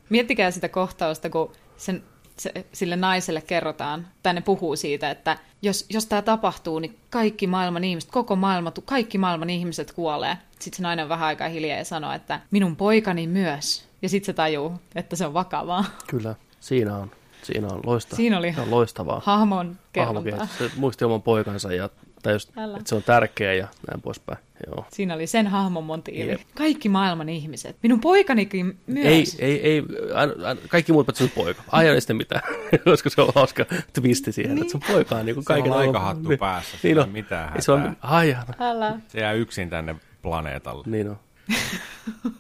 Miettikää 0.10 0.52
sitä 0.52 0.70
kohtausta, 0.70 1.30
kun 1.30 1.52
sen, 1.78 2.04
se, 2.38 2.52
sille 2.74 2.96
naiselle 2.96 3.42
kerrotaan, 3.42 4.08
tai 4.24 4.34
ne 4.34 4.42
puhuu 4.42 4.76
siitä, 4.76 5.12
että 5.12 5.38
jos, 5.62 5.86
jos 5.90 6.06
tämä 6.06 6.22
tapahtuu, 6.22 6.80
niin 6.80 6.98
kaikki 7.10 7.48
maailman 7.48 7.84
ihmiset, 7.84 8.12
koko 8.12 8.36
maailma, 8.36 8.72
kaikki 8.86 9.18
maailman 9.18 9.50
ihmiset 9.50 9.92
kuolee. 9.92 10.38
Sitten 10.60 10.78
se 10.78 10.84
nainen 10.84 11.04
on 11.04 11.10
vähän 11.10 11.28
aikaa 11.28 11.50
hiljaa 11.50 11.78
ja 11.78 11.86
sanoo, 11.86 12.14
että 12.14 12.40
minun 12.52 12.76
poikani 12.76 13.28
myös. 13.28 13.88
Ja 14.02 14.10
sitten 14.10 14.26
se 14.26 14.34
tajuu, 14.34 14.74
että 14.96 15.16
se 15.16 15.26
on 15.26 15.34
vakavaa. 15.34 15.86
Kyllä, 16.08 16.36
siinä 16.60 16.98
on, 16.98 17.12
siinä 17.44 17.68
on, 17.68 17.80
loista, 17.86 18.16
Siinä 18.16 18.38
oli 18.38 18.54
se 18.54 18.62
on 18.62 18.72
loistavaa. 18.72 19.22
Hahmon 19.26 19.78
kerrontaa. 19.94 20.48
Se 20.58 20.72
muisti 20.78 21.06
oman 21.06 21.22
poikansa 21.22 21.74
ja 21.74 21.90
tai 22.24 22.34
just, 22.34 22.50
että 22.50 22.90
se 22.90 22.96
on 22.96 23.04
tärkeä 23.04 23.54
ja 23.54 23.68
näin 23.92 24.02
poispäin. 24.02 24.38
Joo. 24.68 24.86
Siinä 24.92 25.14
oli 25.14 25.28
sen 25.28 25.48
hahmon 25.48 25.84
motiivi. 25.84 26.30
Jep. 26.32 26.42
Kaikki 26.56 26.90
maailman 26.90 27.30
ihmiset. 27.30 27.76
Minun 27.84 28.02
poikanikin 28.02 28.78
myös. 28.88 29.06
Ei, 29.06 29.26
ei, 29.40 29.62
ei, 29.62 29.84
aina, 30.16 30.34
aina, 30.48 30.62
kaikki 30.70 30.92
muut 30.92 31.06
paitsi 31.06 31.24
sun 31.24 31.44
poika. 31.44 31.64
Ai 31.72 31.88
ei 31.88 32.02
sitten 32.02 32.16
mitään, 32.18 32.42
koska 32.84 33.10
se 33.10 33.22
on 33.22 33.32
hauska 33.36 33.66
twisti 33.94 34.32
siihen, 34.32 34.56
niin. 34.56 34.62
että 34.62 34.72
sun 34.72 34.82
poika 34.92 35.16
on 35.16 35.26
niin 35.26 35.36
kuin 35.36 35.44
Se 35.44 35.54
on 35.54 35.56
kaiken 35.62 35.74
aikahattu 35.74 36.30
päässä, 36.40 36.78
sillä 36.78 37.02
Niin 37.02 37.08
on. 37.10 37.14
mitään 37.14 37.56
Ei 37.56 37.62
Se 37.62 37.72
on, 37.72 37.82
hätää. 38.02 38.24
jaa, 38.24 38.46
Älä. 38.60 39.00
Se 39.08 39.20
jää 39.20 39.34
yksin 39.34 39.70
tänne 39.70 39.96
planeetalle. 40.22 40.84
niin 40.88 41.10
on. 41.10 41.20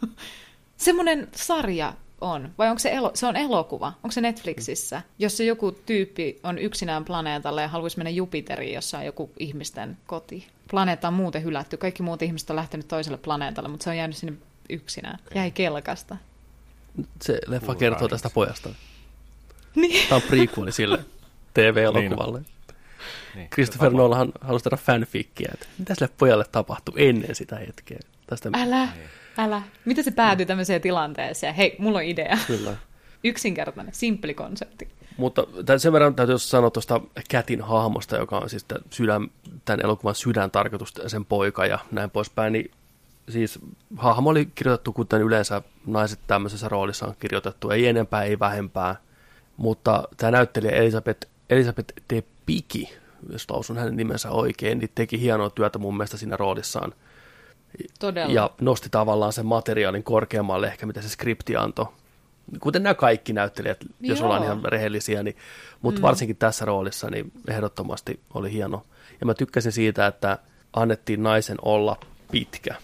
Semmoinen 0.77 1.27
sarja 1.35 1.93
on, 2.21 2.49
vai 2.57 2.69
onko 2.69 2.79
se, 2.79 2.91
elo, 2.91 3.11
se 3.13 3.25
on 3.25 3.35
elokuva? 3.35 3.87
Onko 3.87 4.11
se 4.11 4.21
Netflixissä? 4.21 5.01
Jos 5.19 5.37
se 5.37 5.45
joku 5.45 5.71
tyyppi 5.71 6.39
on 6.43 6.59
yksinään 6.59 7.05
planeetalla 7.05 7.61
ja 7.61 7.67
haluaisi 7.67 7.97
mennä 7.97 8.09
Jupiteriin, 8.09 8.73
jossa 8.73 8.97
on 8.97 9.05
joku 9.05 9.31
ihmisten 9.39 9.97
koti. 10.07 10.47
Planeetta 10.69 11.07
on 11.07 11.13
muuten 11.13 11.43
hylätty. 11.43 11.77
Kaikki 11.77 12.03
muut 12.03 12.21
ihmiset 12.21 12.49
on 12.49 12.55
lähtenyt 12.55 12.87
toiselle 12.87 13.17
planeetalle, 13.17 13.69
mutta 13.69 13.83
se 13.83 13.89
on 13.89 13.97
jäänyt 13.97 14.17
sinne 14.17 14.33
yksinään. 14.69 15.19
Jäi 15.35 15.51
kelkasta. 15.51 16.17
Se 17.21 17.33
leffa 17.33 17.65
Kuulostaa 17.65 17.75
kertoo 17.75 18.07
tästä 18.07 18.29
pojasta. 18.29 18.69
Niin. 19.75 20.09
Tämä 20.09 20.15
on 20.15 20.21
prequeli 20.21 20.71
sille 20.71 21.05
TV-elokuvalle. 21.53 22.41
Niin, 23.35 23.49
Christopher 23.49 23.91
se 23.91 23.97
Nolan 23.97 24.31
halusi 24.41 24.63
tehdä 24.63 24.77
fanfickia, 24.77 25.49
että 25.53 25.65
mitä 25.77 25.95
sille 25.95 26.09
pojalle 26.17 26.45
tapahtui 26.51 26.93
ennen 26.97 27.35
sitä 27.35 27.55
hetkeä. 27.55 27.99
Tästä 28.27 28.49
Älä, 28.53 28.87
älä. 29.37 29.61
Miten 29.85 30.03
se 30.03 30.11
päätyi 30.11 30.45
tämmöiseen 30.45 30.81
tilanteeseen? 30.81 31.55
Hei, 31.55 31.75
mulla 31.79 31.97
on 31.97 32.03
idea. 32.03 32.37
Kyllä. 32.47 32.75
Yksinkertainen, 33.23 33.93
simppeli 33.93 34.33
konsepti. 34.33 34.87
Mutta 35.17 35.47
tämän- 35.65 35.79
sen 35.79 35.93
verran 35.93 36.15
täytyy 36.15 36.39
sanoa 36.39 36.69
tuosta 36.69 37.01
Kätin 37.29 37.61
hahmosta, 37.61 38.17
joka 38.17 38.37
on 38.37 38.49
siis 38.49 38.63
tämän, 38.63 38.83
sydän, 38.89 39.27
tämän 39.65 39.85
elokuvan 39.85 40.15
sydän 40.15 40.51
tarkoitus, 40.51 40.93
sen 41.07 41.25
poika 41.25 41.65
ja 41.65 41.79
näin 41.91 42.09
poispäin, 42.09 42.53
niin 42.53 42.71
siis 43.29 43.59
hahmo 43.95 44.29
oli 44.29 44.45
kirjoitettu, 44.55 44.93
kuten 44.93 45.21
yleensä 45.21 45.61
naiset 45.85 46.19
tämmöisessä 46.27 46.69
roolissa 46.69 47.05
on 47.05 47.15
kirjoitettu, 47.19 47.69
ei 47.69 47.87
enempää, 47.87 48.23
ei 48.23 48.39
vähempää, 48.39 48.95
mutta 49.57 50.07
tämä 50.17 50.31
näyttelijä 50.31 50.71
Elisabeth, 50.71 51.27
Elisabeth 51.49 51.93
de 52.13 52.23
Piki, 52.45 52.93
jos 53.31 53.49
lausun 53.49 53.77
hänen 53.77 53.97
nimensä 53.97 54.29
oikein, 54.31 54.79
niin 54.79 54.91
teki 54.95 55.21
hienoa 55.21 55.49
työtä 55.49 55.79
mun 55.79 55.97
mielestä 55.97 56.17
siinä 56.17 56.37
roolissaan 56.37 56.93
Todella. 57.99 58.33
ja 58.33 58.49
nosti 58.61 58.89
tavallaan 58.89 59.33
sen 59.33 59.45
materiaalin 59.45 60.03
korkeammalle 60.03 60.67
ehkä, 60.67 60.85
mitä 60.85 61.01
se 61.01 61.09
skripti 61.09 61.55
antoi. 61.55 61.85
Kuten 62.59 62.83
nämä 62.83 62.93
kaikki 62.93 63.33
näyttelijät, 63.33 63.85
jos 63.99 64.19
Joo. 64.19 64.25
ollaan 64.25 64.43
ihan 64.43 64.61
rehellisiä, 64.65 65.23
niin, 65.23 65.35
mutta 65.81 65.99
mm. 65.99 66.01
varsinkin 66.01 66.37
tässä 66.37 66.65
roolissa 66.65 67.09
niin 67.09 67.31
ehdottomasti 67.47 68.19
oli 68.33 68.51
hieno. 68.51 68.83
Ja 69.19 69.25
mä 69.25 69.33
tykkäsin 69.33 69.71
siitä, 69.71 70.07
että 70.07 70.37
annettiin 70.73 71.23
naisen 71.23 71.57
olla 71.61 71.97
pitkä. 72.31 72.75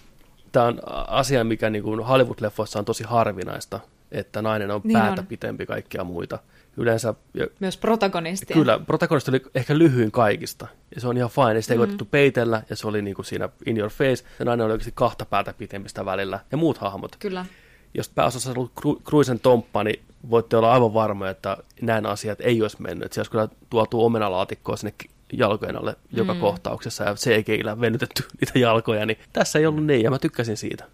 Tämä 0.52 0.66
on 0.66 0.80
asia, 1.08 1.44
mikä 1.44 1.70
niin 1.70 1.84
kuin 1.84 2.00
Hollywood-leffoissa 2.00 2.80
on 2.80 2.86
tosi 2.86 3.04
harvinaista, 3.04 3.80
että 4.12 4.42
nainen 4.42 4.72
on 4.72 4.82
Niin 4.84 5.00
päätä 5.00 5.22
on. 5.22 5.28
pitempi 5.28 5.66
kaikkia 5.66 6.04
muita. 6.04 6.40
Yleensä, 6.78 7.14
ja 7.34 7.48
Myös 7.60 7.78
protagonistia. 7.78 8.54
Kyllä, 8.54 8.80
protagonisti 8.88 9.32
oli 9.32 9.42
ehkä 9.56 9.78
lyhyin 9.78 10.12
kaikista. 10.12 10.68
Ja 10.96 11.02
se 11.02 11.08
on 11.08 11.18
ihan 11.18 11.30
fine. 11.30 11.56
Ja 11.56 11.62
sitä 11.62 11.74
ei 11.74 11.78
Mm. 11.78 11.80
koetettu 11.82 12.06
peitellä, 12.06 12.64
ja 12.70 12.76
se 12.76 12.88
oli 12.88 13.02
niin 13.02 13.16
kuin 13.16 13.26
siinä 13.26 13.50
in 13.66 13.78
your 13.78 13.92
face. 13.92 14.24
Ja 14.40 14.46
nainen 14.46 14.66
oli 14.66 14.72
oikeasti 14.74 14.92
kahta 14.96 15.26
päätä 15.26 15.54
pitemmistä 15.54 16.06
välillä. 16.06 16.40
Ja 16.52 16.58
muut 16.58 16.78
hahmot. 16.78 17.16
Kyllä. 17.20 17.46
Jos 17.94 18.10
pääosassa 18.10 18.50
on 18.52 18.58
ollut 18.58 18.72
Cru- 18.80 19.02
Cruisen 19.04 19.40
tomppa, 19.40 19.84
niin 19.84 20.04
voitte 20.30 20.58
olla 20.58 20.74
aivan 20.74 20.94
varmoja, 20.94 21.32
että 21.32 21.58
näin 21.82 22.06
asiat 22.06 22.42
ei 22.42 22.62
olisi 22.62 22.82
mennyt. 22.82 23.06
Että 23.06 23.14
se 23.16 23.20
olisi 23.20 23.32
kyllä 23.32 23.48
tuotu 23.70 24.06
omenalaatikkoa 24.06 24.76
sinne 24.78 24.94
jalkojen 25.34 25.76
alle 25.76 25.96
joka 26.12 26.34
Mm. 26.34 26.40
kohtauksessa 26.40 27.04
ja 27.04 27.16
CGillä 27.16 27.82
venytetty 27.82 28.24
niitä 28.42 28.60
jalkoja, 28.60 29.06
niin 29.06 29.18
tässä 29.34 29.60
ei 29.60 29.66
ollut 29.66 29.86
niin, 29.86 30.02
ja 30.04 30.10
mä 30.10 30.20
tykkäsin 30.20 30.58
siitä. 30.58 30.86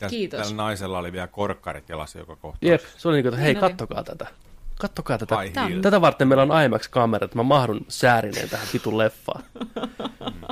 Ja 0.00 0.08
Kiitos. 0.08 0.40
Tällä 0.40 0.56
naisella 0.56 0.98
oli 0.98 1.12
vielä 1.12 1.26
korkkarit 1.26 1.88
jalassa 1.88 2.18
joka 2.18 2.36
kohta. 2.36 2.66
Jep, 2.66 2.80
se 2.96 3.08
oli 3.08 3.16
niin 3.16 3.24
kuin, 3.24 3.34
että 3.34 3.42
hei, 3.42 3.54
Niin 3.54 3.64
oli. 3.64 3.70
kattokaa 3.70 4.04
tätä. 4.04 4.26
Kattokaa 4.80 5.18
tätä. 5.18 5.36
Tätä 5.82 6.00
varten 6.00 6.28
meillä 6.28 6.42
on 6.42 6.62
IMAX-kamera, 6.64 7.24
että 7.24 7.38
mä 7.38 7.42
mahdun 7.42 7.86
säärineen 7.88 8.48
tähän 8.48 8.66
vitun 8.72 8.98
leffaan. 8.98 9.42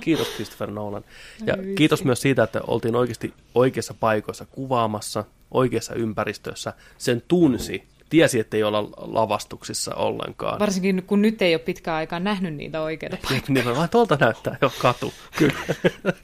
Kiitos 0.02 0.28
Christopher 0.28 0.70
Nolan. 0.70 1.04
Ja 1.46 1.54
Ai 1.54 1.74
kiitos 1.74 2.04
myös 2.04 2.22
siitä, 2.22 2.42
että 2.42 2.60
oltiin 2.66 2.96
oikeasti 2.96 3.34
oikeissa 3.54 3.94
paikoissa 3.94 4.46
kuvaamassa, 4.46 5.24
oikeassa 5.50 5.94
ympäristössä. 5.94 6.72
Sen 6.98 7.22
tunsi, 7.28 7.84
tiesi, 8.10 8.40
että 8.40 8.56
ei 8.56 8.62
olla 8.62 8.82
lavastuksissa 8.96 9.94
ollenkaan. 9.94 10.58
Varsinkin 10.58 11.02
kun 11.06 11.22
nyt 11.22 11.42
ei 11.42 11.54
ole 11.54 11.62
pitkään 11.62 11.96
aikaa 11.96 12.20
nähnyt 12.20 12.54
niitä 12.54 12.82
oikeita 12.82 13.16
paikkoja. 13.28 13.64
niin 13.64 13.76
vaan 13.76 13.88
tuolta 13.88 14.16
näyttää 14.20 14.56
jo 14.62 14.72
katu. 14.82 15.12
Kyllä. 15.38 15.58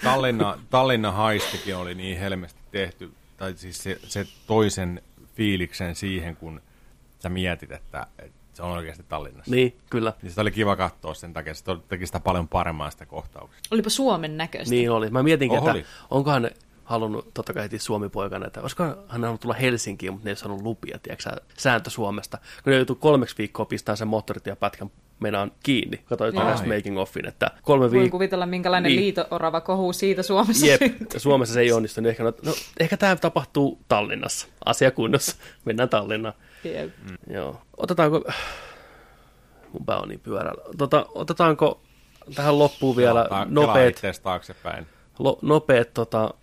Tallinna, 0.04 0.58
Tallinna 0.70 1.12
haistikin 1.12 1.76
oli 1.76 1.94
niin 1.94 2.18
helmesti 2.18 2.60
tehty, 2.70 3.10
tai 3.36 3.54
siis 3.56 3.82
se, 3.82 3.98
se 4.02 4.26
toisen 4.46 5.02
fiiliksen 5.36 5.94
siihen, 5.94 6.36
kun 6.36 6.60
sä 7.24 7.28
mietit, 7.28 7.72
että, 7.72 8.06
että 8.18 8.38
se 8.54 8.62
on 8.62 8.70
oikeasti 8.70 9.04
Tallinnassa. 9.08 9.50
niin, 9.54 9.76
kyllä. 9.90 10.12
Niin 10.22 10.30
sitä 10.30 10.42
oli 10.42 10.50
kiva 10.50 10.76
katsoa 10.76 11.14
sen 11.14 11.32
takia, 11.32 11.54
se 11.54 11.64
teki 11.88 12.06
sitä 12.06 12.20
paljon 12.20 12.48
paremmin 12.48 12.90
sitä 12.92 13.06
kohtauksesta. 13.06 13.68
Olipa 13.74 13.90
Suomen 13.90 14.36
näköistä. 14.36 14.74
Niin 14.74 14.90
oli. 14.90 15.10
Mä 15.10 15.22
mietinkin, 15.22 15.58
Oli. 15.58 15.78
että 15.78 15.90
onkohan 16.10 16.42
ne 16.42 16.50
halunnut, 16.84 17.34
totta 17.34 17.52
kai 17.52 17.62
heti 17.62 17.78
Suomi-poikana, 17.78 18.46
että 18.46 18.60
olisikohan 18.60 18.96
hän 19.08 19.20
halunnut 19.20 19.40
tulla 19.40 19.54
Helsinkiin, 19.54 20.12
mutta 20.12 20.24
ne 20.24 20.30
ei 20.30 20.36
saanut 20.36 20.62
lupia, 20.62 20.98
tiedätkö 21.02 21.22
sä, 21.22 21.36
sääntö 21.58 21.90
Suomesta. 21.90 22.38
Kun 22.64 22.70
ne 22.70 22.76
joutuu 22.76 22.96
kolmeksi 22.96 23.38
viikkoa 23.38 23.66
pistämään 23.66 23.96
sen 23.96 24.08
moottoritiepätkän 24.08 24.90
meinaan 25.20 25.52
kiinni. 25.62 25.96
Katsoin 26.04 26.34
Joo. 26.34 26.44
näistä 26.44 26.66
making 26.68 26.98
offin, 26.98 27.26
että 27.28 27.50
kolme 27.62 27.80
Voin 27.80 27.92
viikkoa. 27.92 28.10
kuvitella, 28.10 28.46
minkälainen 28.46 28.90
Niin. 28.90 29.00
liito-orava 29.00 29.60
kohu 29.60 29.92
siitä 29.92 30.22
Suomessa 30.22 30.66
Jep. 30.66 30.80
Suomessa 31.16 31.54
se 31.54 31.60
ei 31.60 31.72
onnistunut. 31.72 32.10
Ehkä, 32.10 32.22
no, 32.22 32.32
no, 32.44 32.52
ehkä 32.80 32.96
tämä 32.96 33.16
tapahtuu 33.16 33.80
Tallinnassa. 33.88 34.46
Asia 34.64 34.90
kunnossa. 34.90 35.36
Mennään 35.64 35.88
Tallinnaan. 35.88 36.34
Jep. 36.64 36.92
Joo. 37.26 37.62
Otetaanko... 37.76 38.24
Mun 39.72 39.86
pää 39.86 39.98
on 39.98 40.08
niin 40.08 40.20
pyörällä. 40.20 40.62
Tota, 40.78 41.06
otetaanko 41.14 41.80
tähän 42.34 42.58
loppuun 42.58 42.96
vielä 42.96 43.24
kelaa 43.24 43.46
nopeat, 43.48 43.94
taaksepäin. 44.22 44.86
lo, 45.18 45.38
nopeat 45.42 45.94
tota, 45.94 46.34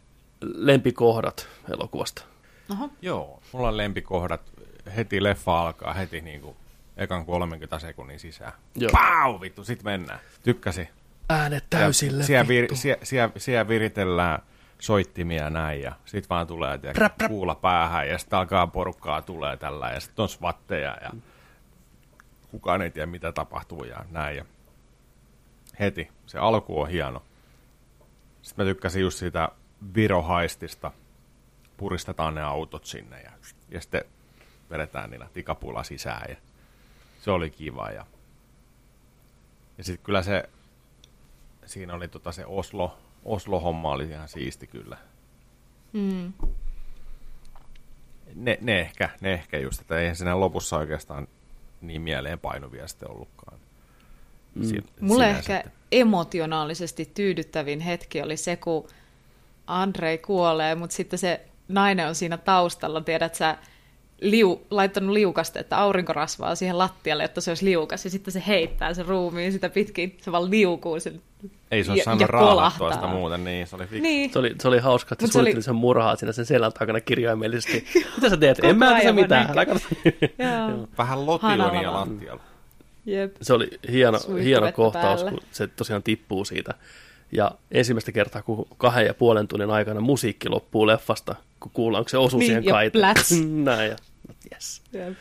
lempikohdat 0.41 1.47
elokuvasta. 1.73 2.23
Oho. 2.71 2.89
Joo, 3.01 3.39
mulla 3.51 3.67
on 3.67 3.77
lempikohdat. 3.77 4.41
Heti 4.95 5.23
leffa 5.23 5.61
alkaa 5.61 5.93
heti 5.93 6.21
niin 6.21 6.41
kuin 6.41 6.55
ekan 6.97 7.25
30 7.25 7.79
sekunnin 7.79 8.19
sisään. 8.19 8.53
Joo. 8.75 8.91
Pau, 8.91 9.41
vittu, 9.41 9.63
sit 9.63 9.83
mennään. 9.83 10.19
Tykkäsi. 10.43 10.89
Äänet 11.29 11.65
täysille, 11.69 12.23
siellä, 12.23 12.47
vir, 12.47 12.67
siellä, 12.75 13.05
siellä, 13.05 13.33
siellä 13.37 13.67
viritellään 13.67 14.41
soittimia 14.81 15.49
näin 15.49 15.81
ja 15.81 15.95
sit 16.05 16.29
vaan 16.29 16.47
tulee 16.47 16.77
tiedä, 16.77 16.93
Präp, 16.93 17.17
präp. 17.17 17.29
kuulla 17.31 17.55
päähän 17.55 18.09
ja 18.09 18.17
sitten 18.17 18.39
alkaa 18.39 18.67
porukkaa 18.67 19.21
tulee 19.21 19.57
tällä 19.57 19.89
ja 19.89 19.99
sitten 19.99 20.23
on 20.23 20.29
svatteja 20.29 20.97
ja 21.01 21.11
kukaan 22.51 22.81
ei 22.81 22.91
tiedä 22.91 23.05
mitä 23.05 23.31
tapahtuu 23.31 23.83
ja 23.83 24.05
näin. 24.09 24.37
Ja 24.37 24.45
heti, 25.79 26.09
se 26.25 26.37
alku 26.37 26.81
on 26.81 26.89
hieno. 26.89 27.23
Sitten 28.41 28.65
mä 28.65 28.69
tykkäsin 28.69 29.01
just 29.01 29.17
siitä 29.17 29.49
Virohaistista, 29.95 30.91
puristetaan 31.77 32.35
ne 32.35 32.41
autot 32.41 32.85
sinne 32.85 33.21
ja, 33.21 33.31
ja 33.69 33.81
sitten 33.81 34.03
vedetään 34.69 35.09
niillä 35.09 35.27
tikapulla 35.33 35.83
sisään 35.83 36.25
ja 36.29 36.35
se 37.19 37.31
oli 37.31 37.49
kiva 37.49 37.89
ja, 37.89 38.05
ja 39.77 39.83
sitten 39.83 40.05
kyllä 40.05 40.21
se 40.21 40.49
siinä 41.65 41.93
oli 41.93 42.07
tota 42.07 42.31
se 42.31 42.45
Oslo, 42.45 42.97
Oslo-homma 43.25 43.91
oli 43.91 44.03
ihan 44.09 44.27
siisti 44.29 44.67
kyllä. 44.67 44.97
Mm. 45.93 46.33
Ne, 48.35 48.57
ne, 48.61 48.79
ehkä, 48.79 49.09
ne 49.21 49.33
ehkä 49.33 49.57
just, 49.59 49.81
että 49.81 49.99
eihän 49.99 50.15
siinä 50.15 50.39
lopussa 50.39 50.77
oikeastaan 50.77 51.27
niin 51.81 52.01
mieleen 52.01 52.39
painuvia 52.39 52.87
sitten 52.87 53.11
ollutkaan. 53.11 53.59
Mm. 54.55 54.63
Si- 54.63 54.83
Mulle 55.01 55.29
ehkä 55.29 55.59
että- 55.59 55.71
emotionaalisesti 55.91 57.11
tyydyttävin 57.15 57.79
hetki 57.79 58.21
oli 58.21 58.37
se, 58.37 58.55
kun 58.55 58.87
Andrei 59.67 60.17
kuolee, 60.17 60.75
mutta 60.75 60.95
sitten 60.95 61.19
se 61.19 61.41
nainen 61.67 62.07
on 62.07 62.15
siinä 62.15 62.37
taustalla, 62.37 63.01
tiedät 63.01 63.35
sä, 63.35 63.57
liu, 64.21 64.65
laittanut 64.69 65.13
liukasta, 65.13 65.59
että 65.59 65.77
aurinkorasvaa 65.77 66.55
siihen 66.55 66.77
lattialle, 66.77 67.23
että 67.23 67.41
se 67.41 67.51
olisi 67.51 67.65
liukas, 67.65 68.05
ja 68.05 68.11
sitten 68.11 68.31
se 68.31 68.43
heittää 68.47 68.93
sen 68.93 69.05
ruumiin 69.05 69.51
sitä 69.51 69.69
pitkin, 69.69 70.17
se 70.21 70.31
vaan 70.31 70.49
liukuu 70.49 70.99
sen. 70.99 71.21
Ei 71.71 71.83
se 71.83 71.91
olisi 71.91 71.99
ja- 72.01 72.05
saanut 72.05 72.27
kolahtaa. 72.31 72.93
sitä 72.93 73.07
muuten, 73.07 73.43
niin 73.43 73.67
se 73.67 73.75
oli 73.75 73.85
fiksu. 73.85 74.03
Niin, 74.03 74.31
Se 74.33 74.39
oli, 74.39 74.55
se 74.61 74.67
oli 74.67 74.79
hauska, 74.79 75.13
että 75.13 75.27
se 75.27 75.31
se 75.31 75.37
oli- 75.37 75.43
suunnitteli 75.43 75.63
sen 75.63 75.75
murhaa 75.75 76.15
siinä 76.15 76.31
sen 76.31 76.45
selän 76.45 76.73
takana 76.73 77.01
kirjaimellisesti. 77.01 77.85
Mitä 78.15 78.29
sä 78.29 78.37
teet? 78.37 78.59
En 78.63 78.77
mä 78.77 78.93
ajan 78.93 79.15
mitään. 79.15 79.47
Joo. 80.37 80.87
Vähän 80.97 81.25
lotionia 81.25 81.93
lattialla. 81.93 82.41
Jep. 83.05 83.35
Se 83.41 83.53
oli 83.53 83.69
hieno, 83.91 84.19
hieno 84.43 84.71
kohtaus, 84.71 85.21
päällä. 85.23 85.31
kun 85.39 85.47
se 85.51 85.67
tosiaan 85.67 86.03
tippuu 86.03 86.45
siitä. 86.45 86.73
Ja 87.31 87.51
ensimmäistä 87.71 88.11
kertaa, 88.11 88.41
kun 88.41 88.67
kahden 88.77 89.05
ja 89.05 89.13
puolen 89.13 89.47
tunnin 89.47 89.69
aikana 89.71 89.99
musiikki 90.01 90.49
loppuu 90.49 90.87
leffasta, 90.87 91.35
kun 91.59 91.71
kuullaan, 91.73 92.03
kun 92.03 92.09
se 92.09 92.17
osuu 92.17 92.39
Niin, 92.39 92.47
siihen 92.47 92.65
ja 92.65 92.71
kaiteen. 92.71 93.01
Näin, 93.65 93.89
ja 93.89 93.95
yes. 94.53 94.81
Jep. 94.93 95.13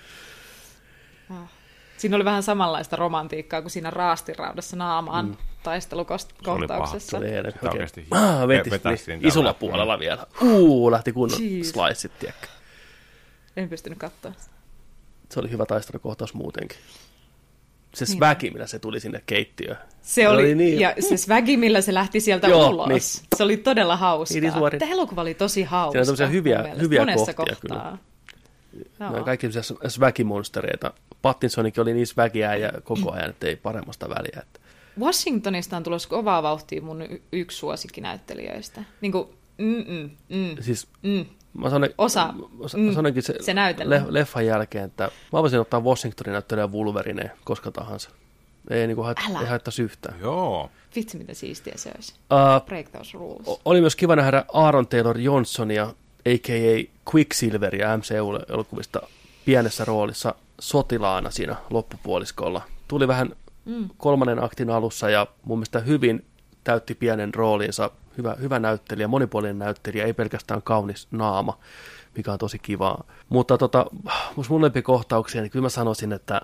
Siinä 2.00 2.16
oli 2.16 2.24
vähän 2.24 2.42
samanlaista 2.42 2.96
romantiikkaa 2.96 3.60
kuin 3.62 3.70
siinä 3.70 3.90
raastiraudassa 3.90 4.76
naamaan 4.76 5.26
mm. 5.26 5.36
Taistelukohtauksessa. 5.62 7.10
Se 7.10 7.16
oli 7.16 7.26
oikein. 7.36 7.68
oikeasti 7.72 8.06
Ah, 8.10 8.48
veti, 8.48 8.70
vetäisi 8.70 9.10
niin, 9.16 9.26
isolla 9.26 9.54
puolella 9.54 9.98
vielä. 9.98 10.26
Uu, 10.42 10.90
lähti 10.90 11.12
kunnon 11.12 11.40
Jeez. 11.42 11.66
sliceit, 11.72 12.18
tiedätkö. 12.18 12.46
En 13.56 13.68
pystynyt 13.68 13.98
katsoa. 13.98 14.32
Se 15.30 15.40
oli 15.40 15.50
hyvä 15.50 15.66
taistelukohtaus 15.66 16.34
muutenkin. 16.34 16.78
Se 17.94 18.04
Niin. 18.04 18.16
sväki, 18.16 18.50
millä 18.50 18.66
se 18.66 18.78
tuli 18.78 19.00
sinne 19.00 19.22
keittiöön. 19.26 19.76
Se 20.02 20.28
oli, 20.28 20.42
oli 20.42 20.54
niin- 20.54 20.80
ja 20.80 20.94
se 21.00 21.16
swagi, 21.16 21.56
millä 21.56 21.80
se 21.80 21.94
lähti 21.94 22.20
sieltä 22.20 22.48
Joo, 22.48 22.68
ulos. 22.68 22.88
niin. 22.88 23.00
Se 23.36 23.42
oli 23.42 23.56
todella 23.56 23.96
hauskaa. 23.96 24.40
Niin 24.40 24.52
suori. 24.52 24.78
Tämä 24.78 24.92
elokuva 24.92 25.20
oli 25.20 25.34
tosi 25.34 25.62
hauska. 25.62 25.92
Siinä 25.92 26.00
on 26.12 26.16
tämmöisiä 26.16 26.26
hyviä- 26.26 26.74
hyviä 26.80 27.06
kohtia 27.14 27.34
kohtaa. 27.34 27.90
No, 27.90 27.98
Joo. 29.00 29.24
kaikki 29.24 29.52
semmoisia 29.52 29.90
sväkimonstereita. 29.90 30.92
Pattinsonikin 31.22 31.82
oli 31.82 31.94
niin 31.94 32.06
sväkiä 32.06 32.54
ja 32.54 32.72
koko 32.84 33.12
ajan, 33.12 33.30
että 33.30 33.46
ei 33.46 33.56
paremmasta 33.56 34.08
väliä. 34.08 34.42
Että 34.42 34.60
Washingtonista 35.00 35.76
on 35.76 35.82
tulossa 35.82 36.08
kovaa 36.08 36.42
vauhtia 36.42 36.82
mun 36.82 37.02
y- 37.02 37.22
yksi 37.32 37.56
suosikkinäyttelijöistä. 37.58 38.84
Niin 39.00 39.12
kuin, 39.12 39.28
mm, 39.58 39.84
mm, 39.88 40.10
mm, 40.28 40.56
siis 40.60 40.88
mm. 41.02 41.24
mä 41.58 41.70
sanon, 41.70 41.90
Osa, 41.98 42.34
mä 42.36 42.66
mm, 42.76 42.94
sanoinkin 42.94 43.22
se, 43.22 43.34
se 43.40 43.54
näytelmä. 43.54 43.94
le- 43.94 44.04
leffan 44.08 44.46
jälkeen, 44.46 44.84
että 44.84 45.04
mä 45.32 45.42
voisin 45.42 45.60
ottaa 45.60 45.80
Washingtonin 45.80 46.32
näyttelijä 46.32 46.66
Wolverine 46.66 47.30
koska 47.44 47.70
tahansa. 47.70 48.10
Ei, 48.70 48.86
niin 48.86 48.94
kuin 48.96 49.06
hait, 49.06 49.18
Älä. 49.30 49.40
ei 49.40 49.46
haittaisi 49.46 49.82
yhtään. 49.82 50.20
Joo. 50.20 50.70
Vitsi, 50.96 51.18
mitä 51.18 51.34
siistiä 51.34 51.74
se 51.76 51.90
olisi. 51.94 52.14
Uh, 52.14 52.66
Break 52.66 52.88
those 52.88 53.18
rules. 53.18 53.60
Oli 53.64 53.80
myös 53.80 53.96
kiva 53.96 54.16
nähdä 54.16 54.44
Aaron 54.52 54.86
Taylor 54.86 55.18
Johnsonia, 55.18 55.94
a.k.a. 56.26 56.90
Quicksilveria 57.14 57.96
MCU-elokuvista 57.96 59.02
pienessä 59.44 59.84
roolissa 59.84 60.34
sotilaana 60.60 61.30
siinä 61.30 61.56
loppupuoliskolla. 61.70 62.62
Tuli 62.88 63.08
vähän 63.08 63.30
Mm. 63.64 63.88
kolmannen 63.96 64.44
aktin 64.44 64.70
alussa 64.70 65.10
ja 65.10 65.26
mun 65.44 65.58
mielestä 65.58 65.80
hyvin 65.80 66.24
täytti 66.64 66.94
pienen 66.94 67.34
roolinsa. 67.34 67.90
Hyvä, 68.18 68.36
hyvä 68.40 68.58
näyttelijä, 68.58 69.08
monipuolinen 69.08 69.58
näyttelijä, 69.58 70.04
ei 70.04 70.12
pelkästään 70.12 70.62
kaunis 70.62 71.08
naama, 71.10 71.58
mikä 72.16 72.32
on 72.32 72.38
tosi 72.38 72.58
kivaa. 72.58 73.04
Mutta 73.28 73.58
tota, 73.58 73.86
mun 74.50 74.62
lempikohtauksia, 74.62 75.40
niin 75.42 75.50
kyllä 75.50 75.62
mä 75.62 75.68
sanoisin, 75.68 76.12
että 76.12 76.40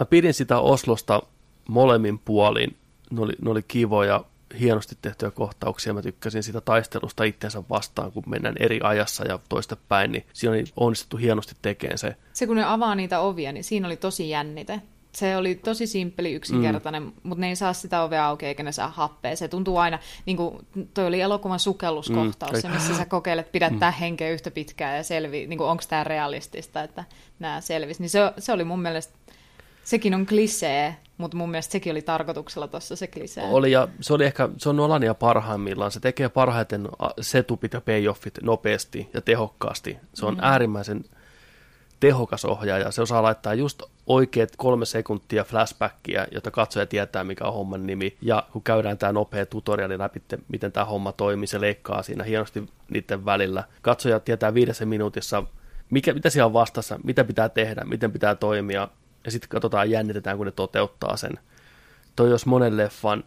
mä 0.00 0.06
pidin 0.10 0.34
sitä 0.34 0.58
Oslosta 0.58 1.22
molemmin 1.68 2.18
puolin. 2.18 2.76
Ne 3.10 3.20
oli, 3.20 3.32
ne 3.42 3.50
oli 3.50 3.62
kivoja, 3.62 4.24
hienosti 4.60 4.98
tehtyjä 5.02 5.30
kohtauksia. 5.30 5.94
Mä 5.94 6.02
tykkäsin 6.02 6.42
sitä 6.42 6.60
taistelusta 6.60 7.24
itsensä 7.24 7.62
vastaan, 7.70 8.12
kun 8.12 8.22
mennään 8.26 8.54
eri 8.60 8.80
ajassa 8.82 9.24
ja 9.28 9.38
toista 9.48 9.76
päin, 9.88 10.12
niin 10.12 10.26
siinä 10.32 10.52
oli 10.52 10.64
onnistuttu 10.76 11.16
hienosti 11.16 11.54
tekemään 11.62 11.98
se. 11.98 12.16
Se, 12.32 12.46
kun 12.46 12.56
ne 12.56 12.64
avaa 12.64 12.94
niitä 12.94 13.20
ovia, 13.20 13.52
niin 13.52 13.64
siinä 13.64 13.86
oli 13.86 13.96
tosi 13.96 14.30
jännite. 14.30 14.82
Se 15.12 15.36
oli 15.36 15.54
tosi 15.54 15.86
simppeli, 15.86 16.32
yksinkertainen, 16.32 17.02
mm. 17.02 17.12
mutta 17.22 17.40
ne 17.40 17.48
ei 17.48 17.56
saa 17.56 17.72
sitä 17.72 18.02
ovea 18.02 18.26
auki 18.26 18.46
eikä 18.46 18.62
ne 18.62 18.72
saa 18.72 18.88
happea. 18.88 19.36
Se 19.36 19.48
tuntuu 19.48 19.76
aina, 19.76 19.98
niin 20.26 20.36
kuin 20.36 20.66
toi 20.94 21.06
oli 21.06 21.20
elokuvan 21.20 21.60
sukelluskohtaus, 21.60 22.52
Mm, 22.52 22.56
mm, 22.56 22.62
se, 22.62 22.68
missä 22.68 22.94
sä 22.96 23.06
kokeilet 23.06 23.52
pidättää 23.52 23.90
mm. 23.90 23.96
henkeä 23.96 24.30
yhtä 24.30 24.50
pitkään 24.50 24.96
ja 24.96 25.02
selvi, 25.02 25.46
niin 25.46 25.60
onko 25.60 25.82
tämä 25.88 26.04
realistista, 26.04 26.82
että 26.82 27.04
nämä 27.38 27.60
selvisi. 27.60 28.02
Niin 28.02 28.10
se, 28.10 28.20
se 28.38 28.52
oli 28.52 28.64
mun 28.64 28.82
mielestä, 28.82 29.14
sekin 29.86 30.14
on 30.14 30.26
klisee, 30.26 30.96
mutta 31.18 31.36
mun 31.36 31.50
mielestä 31.50 31.72
sekin 31.72 31.90
oli 31.90 32.02
tarkoituksella 32.02 32.68
tuossa 32.68 32.96
se 32.96 33.06
klisee. 33.06 33.44
Oli 33.44 33.72
ja 33.72 33.88
se 34.00 34.14
oli 34.14 34.24
ehkä, 34.24 34.48
se 34.56 34.68
on 34.68 34.76
Nolania 34.76 35.14
parhaimmillaan. 35.14 35.90
Se 35.90 36.00
tekee 36.00 36.28
parhaiten 36.28 36.88
setupit 37.20 37.72
ja 37.72 37.80
payoffit 37.80 38.34
nopeasti 38.42 39.08
ja 39.14 39.20
tehokkaasti. 39.20 39.98
Se 40.14 40.26
on 40.26 40.34
mm. 40.34 40.40
äärimmäisen 40.42 41.04
tehokas 42.00 42.44
ohjaaja. 42.44 42.90
Se 42.90 43.02
osaa 43.02 43.22
laittaa 43.22 43.54
just 43.54 43.82
oikeat 44.06 44.56
kolme 44.56 44.86
sekuntia 44.86 45.44
flashbackia, 45.44 46.26
jotta 46.32 46.50
katsoja 46.50 46.86
tietää, 46.86 47.24
mikä 47.24 47.44
on 47.44 47.54
homman 47.54 47.86
nimi. 47.86 48.16
Ja 48.22 48.46
kun 48.52 48.62
käydään 48.62 48.98
tämä 48.98 49.12
nopea 49.12 49.46
tutoriali 49.46 49.98
läpi, 49.98 50.22
miten 50.48 50.72
tämä 50.72 50.84
homma 50.84 51.12
toimii, 51.12 51.46
se 51.46 51.60
leikkaa 51.60 52.02
siinä 52.02 52.24
hienosti 52.24 52.66
niiden 52.90 53.24
välillä. 53.24 53.64
Katsoja 53.82 54.20
tietää 54.20 54.54
viidessä 54.54 54.86
minuutissa, 54.86 55.42
mikä, 55.90 56.14
mitä 56.14 56.30
siellä 56.30 56.46
on 56.46 56.52
vastassa, 56.52 57.00
mitä 57.04 57.24
pitää 57.24 57.48
tehdä, 57.48 57.84
miten 57.84 58.12
pitää 58.12 58.34
toimia. 58.34 58.88
Ja 59.26 59.32
sitten 59.32 59.48
katsotaan, 59.48 59.90
jännitetään, 59.90 60.36
kun 60.36 60.46
ne 60.46 60.52
toteuttaa 60.52 61.16
sen. 61.16 61.38
Toi 62.16 62.30
jos 62.30 62.46
monen 62.46 62.76
leffan, 62.76 63.24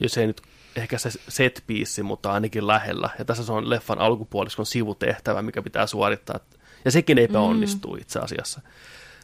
jos 0.00 0.18
ei 0.18 0.26
nyt 0.26 0.42
ehkä 0.76 0.98
se 0.98 1.10
set 1.28 1.64
piece, 1.66 2.02
mutta 2.02 2.32
ainakin 2.32 2.66
lähellä. 2.66 3.10
Ja 3.18 3.24
tässä 3.24 3.44
se 3.44 3.52
on 3.52 3.70
leffan 3.70 3.98
alkupuoliskon 3.98 4.66
sivutehtävä, 4.66 5.42
mikä 5.42 5.62
pitää 5.62 5.86
suorittaa. 5.86 6.40
Ja 6.84 6.90
sekin 6.90 7.18
epäonnistuu 7.18 7.94
mm. 7.94 8.00
itse 8.00 8.18
asiassa. 8.18 8.60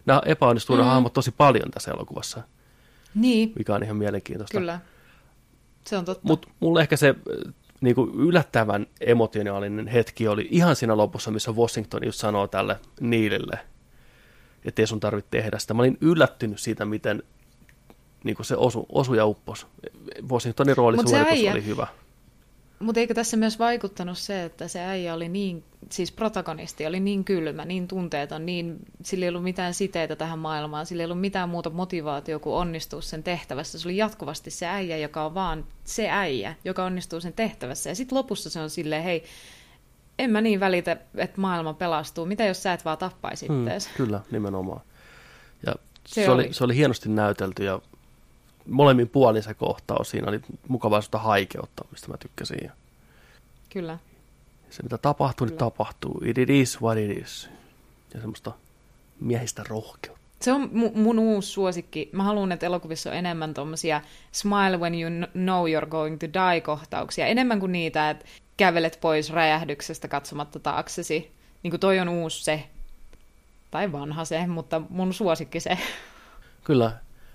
Nämä 0.07 0.23
epäonnistuu 0.27 0.77
mm. 0.77 0.81
nämä 0.81 0.93
hahmot 0.93 1.13
tosi 1.13 1.31
paljon 1.31 1.71
tässä 1.71 1.91
elokuvassa, 1.91 2.43
Niin, 3.15 3.53
mikä 3.59 3.75
on 3.75 3.83
ihan 3.83 3.97
mielenkiintoista. 3.97 4.59
kyllä. 4.59 4.81
Se 5.87 5.97
on 5.97 6.05
totta. 6.05 6.29
Mutta 6.29 6.49
mulle 6.61 6.81
ehkä 6.81 6.97
se 6.97 7.09
äh, 7.09 7.55
niinku 7.81 8.13
yllättävän 8.15 8.87
emotionaalinen 9.01 9.87
hetki 9.87 10.29
oli 10.29 10.49
ihan 10.51 10.77
siinä 10.77 10.97
lopussa, 10.97 11.31
missä 11.31 11.53
Washington 11.53 12.05
just 12.05 12.21
sanoo 12.21 12.47
tälle 12.49 12.81
Niilille, 13.01 13.59
että 14.67 14.83
ei 14.83 14.87
sun 14.87 15.01
tarvitse 15.01 15.31
tehdä 15.31 15.59
sitä. 15.59 15.75
Mä 15.75 15.83
olin 15.83 15.99
yllättynyt 16.01 16.61
siitä, 16.61 16.85
miten 16.85 17.23
niinku 18.25 18.45
se 18.45 18.57
osu, 18.57 18.87
osu 18.93 19.15
ja 19.15 19.27
uppos. 19.27 19.67
Washingtonin 20.31 20.77
rooli 20.77 20.97
äijä- 21.27 21.53
oli 21.53 21.65
hyvä. 21.65 21.87
Mutta 22.79 23.01
eikö 23.01 23.15
tässä 23.15 23.37
myös 23.37 23.59
vaikuttanut 23.59 24.19
se, 24.19 24.45
että 24.45 24.69
se 24.69 24.81
äijä 24.81 25.15
oli 25.15 25.29
niin, 25.29 25.65
siis 25.91 26.13
protagonisti 26.13 26.87
oli 26.87 27.01
niin 27.01 27.25
kylmä, 27.25 27.65
niin 27.65 27.89
tunteeton, 27.89 28.47
niin 28.47 28.77
sillä 29.03 29.25
ei 29.25 29.29
ollut 29.29 29.43
mitään 29.43 29.75
siteitä 29.75 30.17
tähän 30.17 30.39
maailmaan, 30.39 30.87
sillä 30.87 31.01
ei 31.01 31.05
ollut 31.05 31.21
mitään 31.21 31.49
muuta 31.49 31.71
motivaatiota 31.71 32.43
kuin 32.43 32.55
onnistua 32.55 33.01
sen 33.01 33.23
tehtävässä. 33.23 33.79
Se 33.79 33.89
oli 33.89 33.97
jatkuvasti 33.97 34.51
se 34.51 34.67
äijä, 34.67 34.97
joka 34.97 35.25
on 35.25 35.35
vaan 35.35 35.67
se 35.85 36.11
äijä, 36.11 36.55
joka 36.65 36.85
onnistuu 36.85 37.21
sen 37.21 37.33
tehtävässä. 37.33 37.91
Ja 37.91 37.95
sitten 37.95 38.19
lopussa 38.19 38.51
se 38.51 38.61
on 38.61 38.71
silleen, 38.71 39.03
hei, 39.03 39.25
en 40.19 40.31
mä 40.31 40.41
niin 40.41 40.61
välitä, 40.61 40.97
että 41.17 41.41
maailma 41.41 41.75
pelastuu. 41.75 42.27
Mitä 42.27 42.45
jos 42.45 42.63
sä 42.63 42.73
et 42.73 42.85
vaan 42.85 42.99
tappaisi 42.99 43.49
Mm, 43.49 43.59
ittees? 43.63 43.89
kyllä, 43.97 44.21
nimenomaan. 44.31 44.81
Ja 45.67 45.75
se, 46.07 46.25
Se 46.25 46.31
oli, 46.31 46.45
oli. 46.45 46.53
se 46.53 46.65
oli 46.65 46.77
hienosti 46.77 47.09
näytelty 47.09 47.65
ja 47.65 47.81
molemmin 48.69 49.09
puolin 49.09 49.43
se 49.43 49.55
kohtaus. 49.55 50.11
Siinä 50.11 50.29
oli 50.29 50.41
mukavaa 50.69 51.01
sitä 51.01 51.19
haikeutta, 51.19 51.85
mistä 51.91 52.09
mä 52.09 52.17
tykkäsin. 52.17 52.71
Kyllä. 53.69 53.99
se 54.71 54.83
mitä 54.83 54.99
tapahtuu, 54.99 55.45
niin 55.45 55.53
Kyllä. 55.59 55.71
tapahtuu. 55.71 56.21
It 56.25 56.51
is 56.51 56.83
what 56.83 56.99
it 56.99 57.19
is. 57.23 57.49
Ja 58.15 58.21
semmoista 58.21 58.53
miehistä 59.21 59.65
rohkeutta. 59.69 60.21
Se 60.41 60.53
on 60.53 60.71
mu- 60.73 60.99
mun 60.99 61.19
uusi 61.19 61.49
suosikki. 61.49 62.09
Mä 62.13 62.23
haluan, 62.23 62.53
että 62.53 62.67
elokuvissa 62.67 63.11
on 63.11 63.17
enemmän 63.17 63.55
tommosia 63.55 64.01
smile 64.33 64.77
when 64.77 64.95
you 64.95 65.11
kn- 65.11 65.31
know 65.33 65.67
you're 65.67 65.87
going 65.89 66.19
to 66.21 66.27
die 66.27 66.61
kohtauksia. 66.61 67.27
Enemmän 67.27 67.61
kuin 67.61 67.73
niitä, 67.73 68.11
että 68.11 68.25
kävelet 68.57 68.99
pois 69.01 69.31
räjähdyksestä 69.31 70.09
katsomatta 70.09 70.59
taaksesi. 70.59 71.33
Niin 71.63 71.71
kuin 71.71 71.81
toi 71.81 71.99
on 71.99 72.09
uusi 72.09 72.45
se. 72.45 72.63
Tai 73.71 73.93
vanha 73.93 74.25
se, 74.25 74.47
mutta 74.47 74.83
mun 74.89 75.15
suosikki 75.15 75.61
se. 75.61 75.79
Kyllä. 76.65 76.93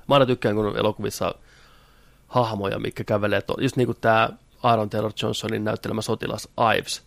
Mä 0.08 0.16
aina 0.16 0.26
tykkään, 0.26 0.56
kun 0.56 0.66
on 0.66 0.78
elokuvissa 0.78 1.36
hahmoja, 2.28 2.80
mikä 2.80 3.04
kävelee. 3.04 3.42
To- 3.42 3.62
just 3.62 3.76
niin 3.76 3.86
kuin 3.86 3.98
tämä 4.02 4.30
Aaron 4.64 4.90
Taylor 4.90 5.12
Johnsonin 5.22 5.64
näyttelemä 5.64 6.02
sotilas 6.02 6.50
Ives, 6.78 7.02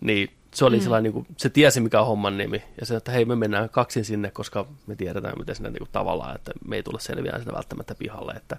niin 0.00 0.30
se 0.54 0.64
oli 0.64 0.76
mm. 0.76 0.82
sellainen, 0.82 1.02
niin 1.02 1.12
kuin, 1.12 1.26
se 1.36 1.48
tiesi 1.48 1.80
mikä 1.80 2.00
on 2.00 2.06
homman 2.06 2.36
nimi, 2.36 2.62
ja 2.80 2.86
se, 2.86 2.96
että 2.96 3.12
hei 3.12 3.24
me 3.24 3.36
mennään 3.36 3.68
kaksin 3.68 4.04
sinne, 4.04 4.30
koska 4.30 4.66
me 4.86 4.96
tiedetään 4.96 5.38
miten 5.38 5.54
sinne 5.54 5.70
niin 5.70 5.78
kuin, 5.78 5.88
tavallaan, 5.92 6.34
että 6.34 6.52
me 6.66 6.76
ei 6.76 6.82
tule 6.82 7.00
selviämään 7.00 7.40
sitä 7.40 7.52
välttämättä 7.52 7.94
pihalle, 7.94 8.32
että, 8.32 8.56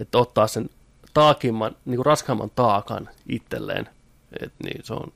että 0.00 0.18
ottaa 0.18 0.46
sen 0.46 0.70
taakimman, 1.14 1.76
niin 1.84 1.96
kuin 1.96 2.06
raskaamman 2.06 2.50
taakan 2.54 3.08
itselleen, 3.28 3.88
et, 4.42 4.52
niin 4.64 4.84
se 4.84 4.94
on, 4.94 5.12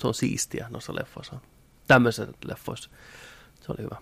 se 0.00 0.06
on 0.06 0.14
siistiä 0.14 0.66
noissa 0.70 0.94
leffoissa. 0.94 1.40
Tämmöisissä 1.86 2.32
leffoissa. 2.44 2.90
Se 3.60 3.72
oli 3.72 3.82
hyvä. 3.84 3.96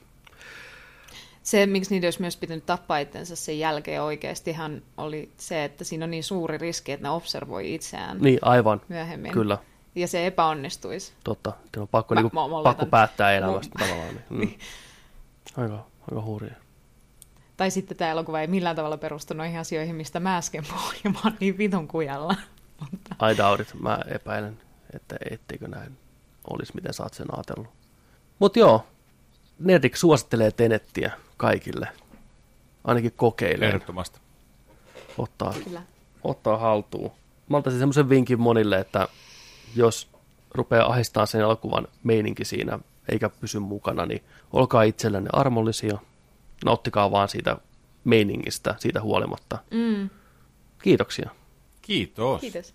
Se, 1.42 1.66
miksi 1.66 1.94
niitä 1.94 2.06
olisi 2.06 2.20
myös 2.20 2.36
pitänyt 2.36 2.66
tappaa 2.66 2.98
itsensä 2.98 3.36
sen 3.36 3.58
jälkeen 3.58 4.02
oikeastihan 4.02 4.82
oli 4.96 5.32
se, 5.36 5.64
että 5.64 5.84
siinä 5.84 6.04
on 6.04 6.10
niin 6.10 6.24
suuri 6.24 6.58
riski, 6.58 6.92
että 6.92 7.06
ne 7.06 7.10
observoi 7.10 7.74
itseään 7.74 8.18
Niin, 8.20 8.38
aivan. 8.42 8.80
myöhemmin. 8.88 9.32
Kyllä. 9.32 9.58
Ja 9.94 10.08
se 10.08 10.26
epäonnistuisi. 10.26 11.12
Totta, 11.24 11.52
teillä 11.72 11.82
on 11.84 11.88
pakko, 11.88 12.14
Mä- 12.14 12.20
niinku, 12.22 12.34
mä- 12.34 12.56
mä 12.56 12.62
pakko 12.62 12.86
päättää 12.86 13.32
elämästä 13.32 13.78
tavallaan. 13.78 14.14
Niin. 14.30 14.58
Mm. 15.56 15.62
Aika, 15.62 15.86
aika 16.10 16.22
hurjaa. 16.22 16.56
Tai 17.56 17.70
sitten 17.70 17.96
tämä 17.96 18.10
elokuva 18.10 18.40
ei 18.40 18.46
millään 18.46 18.76
tavalla 18.76 18.96
perustu 18.96 19.34
noihin 19.34 19.58
asioihin, 19.58 19.96
mistä 19.96 20.20
mä 20.20 20.36
äsken 20.36 20.64
puhuin, 20.70 20.96
ja 21.04 21.10
mä 21.10 21.18
oon 21.24 21.34
niin 21.40 21.58
vitun 21.58 21.88
kujalla. 21.88 22.34
Mutta 22.90 23.28
I 23.30 23.36
doubt 23.36 23.60
it. 23.60 23.74
Mä 23.80 23.98
epäilen, 24.06 24.58
että 24.94 25.16
etteikö 25.30 25.68
näin 25.68 25.98
olisi, 26.50 26.72
miten 26.74 26.94
sä 26.94 27.02
oot 27.02 27.14
sen 27.14 27.26
ajatellut. 27.36 27.68
Mutta 28.38 28.58
joo, 28.58 28.86
Nerdik 29.58 29.96
suosittelee 29.96 30.50
Tenettiä 30.50 31.12
kaikille. 31.36 31.88
Ainakin 32.84 33.12
kokeilee, 33.16 33.68
Ehdottomasti. 33.68 34.20
ottaa, 35.18 35.54
kyllä. 35.64 35.82
ottaa 36.24 36.56
haltuun. 36.56 37.10
Mä 37.48 37.56
antaisin 37.56 37.78
semmoisen 37.78 38.08
vinkin 38.08 38.40
monille, 38.40 38.78
että 38.78 39.08
jos 39.76 40.10
rupeaa 40.54 40.92
ahistaa 40.92 41.26
sen 41.26 41.40
elokuvan 41.40 41.88
meininki 42.04 42.44
siinä, 42.44 42.78
eikä 43.08 43.28
pysy 43.28 43.58
mukana, 43.58 44.06
niin 44.06 44.24
olkaa 44.52 44.82
itsellenne 44.82 45.30
armollisia, 45.32 45.98
nauttikaa 46.64 47.10
vaan 47.10 47.28
siitä 47.28 47.56
meiningistä, 48.04 48.74
siitä 48.78 49.00
huolimatta. 49.02 49.58
Mm, 49.70 50.10
Kiitoksia. 50.82 51.30
Kiitos. 51.88 52.40
kiitos. 52.40 52.74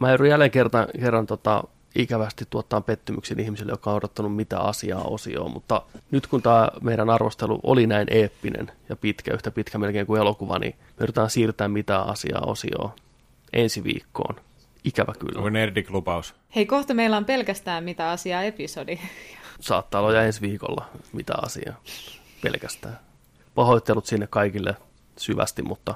Mä 0.00 0.08
joudun 0.08 0.28
jälleen 0.28 0.50
kerran, 0.50 0.86
kerran 1.00 1.26
tota, 1.26 1.64
ikävästi 1.94 2.44
tuottaa 2.50 2.80
pettymyksen 2.80 3.40
ihmisille, 3.40 3.72
jotka 3.72 3.90
on 3.90 3.96
odottanut 3.96 4.36
mitä 4.36 4.60
asiaa 4.60 5.02
osioon, 5.02 5.50
mutta 5.50 5.82
nyt 6.10 6.26
kun 6.26 6.42
tämä 6.42 6.68
meidän 6.82 7.10
arvostelu 7.10 7.60
oli 7.62 7.86
näin 7.86 8.06
eeppinen 8.10 8.72
ja 8.88 8.96
pitkä, 8.96 9.34
yhtä 9.34 9.50
pitkä 9.50 9.78
melkein 9.78 10.06
kuin 10.06 10.20
elokuva, 10.20 10.58
niin 10.58 10.74
me 10.78 10.94
yritetään 11.00 11.30
siirtää 11.30 11.68
mitä 11.68 12.00
asiaa 12.00 12.42
osioon 12.46 12.90
ensi 13.52 13.84
viikkoon. 13.84 14.34
Ikävä 14.84 15.12
kyllä. 15.18 15.38
Onko 15.38 15.50
Nerdik-lupaus? 15.50 16.34
Hei, 16.56 16.66
kohta 16.66 16.94
meillä 16.94 17.16
on 17.16 17.24
pelkästään 17.24 17.84
mitä 17.84 18.10
asiaa 18.10 18.42
episodi. 18.42 18.98
Saattaa 19.60 20.00
olla 20.00 20.22
ensi 20.22 20.40
viikolla 20.40 20.88
mitä 21.12 21.32
asiaa 21.42 21.80
pelkästään. 22.42 22.98
Pahoittelut 23.54 24.06
sinne 24.06 24.26
kaikille 24.26 24.76
syvästi, 25.18 25.62
mutta 25.62 25.94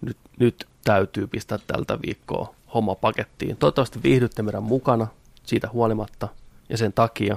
nyt, 0.00 0.16
nyt 0.38 0.66
täytyy 0.88 1.26
pistää 1.26 1.58
tältä 1.66 1.98
viikkoa 2.06 2.54
homma 2.74 2.94
pakettiin. 2.94 3.56
Toivottavasti 3.56 4.02
viihdytte 4.02 4.42
meidän 4.42 4.62
mukana 4.62 5.06
siitä 5.44 5.68
huolimatta 5.72 6.28
ja 6.68 6.76
sen 6.76 6.92
takia 6.92 7.36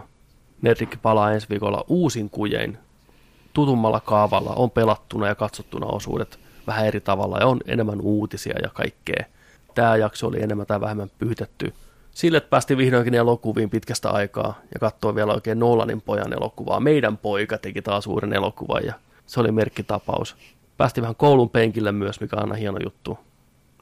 Nerdikki 0.61 0.97
palaa 0.97 1.31
ensi 1.33 1.49
viikolla 1.49 1.85
uusin 1.87 2.29
kujein 2.29 2.77
tutummalla 3.53 3.99
kaavalla, 3.99 4.53
on 4.55 4.71
pelattuna 4.71 5.27
ja 5.27 5.35
katsottuna 5.35 5.85
osuudet 5.85 6.39
vähän 6.67 6.85
eri 6.85 6.99
tavalla 6.99 7.37
ja 7.37 7.47
on 7.47 7.59
enemmän 7.67 8.01
uutisia 8.01 8.55
ja 8.63 8.69
kaikkea. 8.69 9.25
Tämä 9.75 9.95
jakso 9.95 10.27
oli 10.27 10.41
enemmän 10.41 10.67
tai 10.67 10.81
vähemmän 10.81 11.11
pyytetty 11.19 11.73
sille, 12.11 12.37
että 12.37 12.49
päästi 12.49 12.77
vihdoinkin 12.77 13.13
elokuviin 13.13 13.69
pitkästä 13.69 14.09
aikaa 14.09 14.59
ja 14.73 14.79
katsoi 14.79 15.15
vielä 15.15 15.33
oikein 15.33 15.59
Nolanin 15.59 16.01
pojan 16.01 16.33
elokuvaa. 16.33 16.79
Meidän 16.79 17.17
poika 17.17 17.57
teki 17.57 17.81
taas 17.81 18.07
uuden 18.07 18.33
elokuvan 18.33 18.85
ja 18.85 18.93
se 19.25 19.39
oli 19.39 19.51
merkkitapaus. 19.51 20.35
Päästi 20.77 21.01
vähän 21.01 21.15
koulun 21.15 21.49
penkille 21.49 21.91
myös, 21.91 22.21
mikä 22.21 22.35
on 22.35 22.41
aina 22.41 22.55
hieno 22.55 22.77
juttu. 22.83 23.17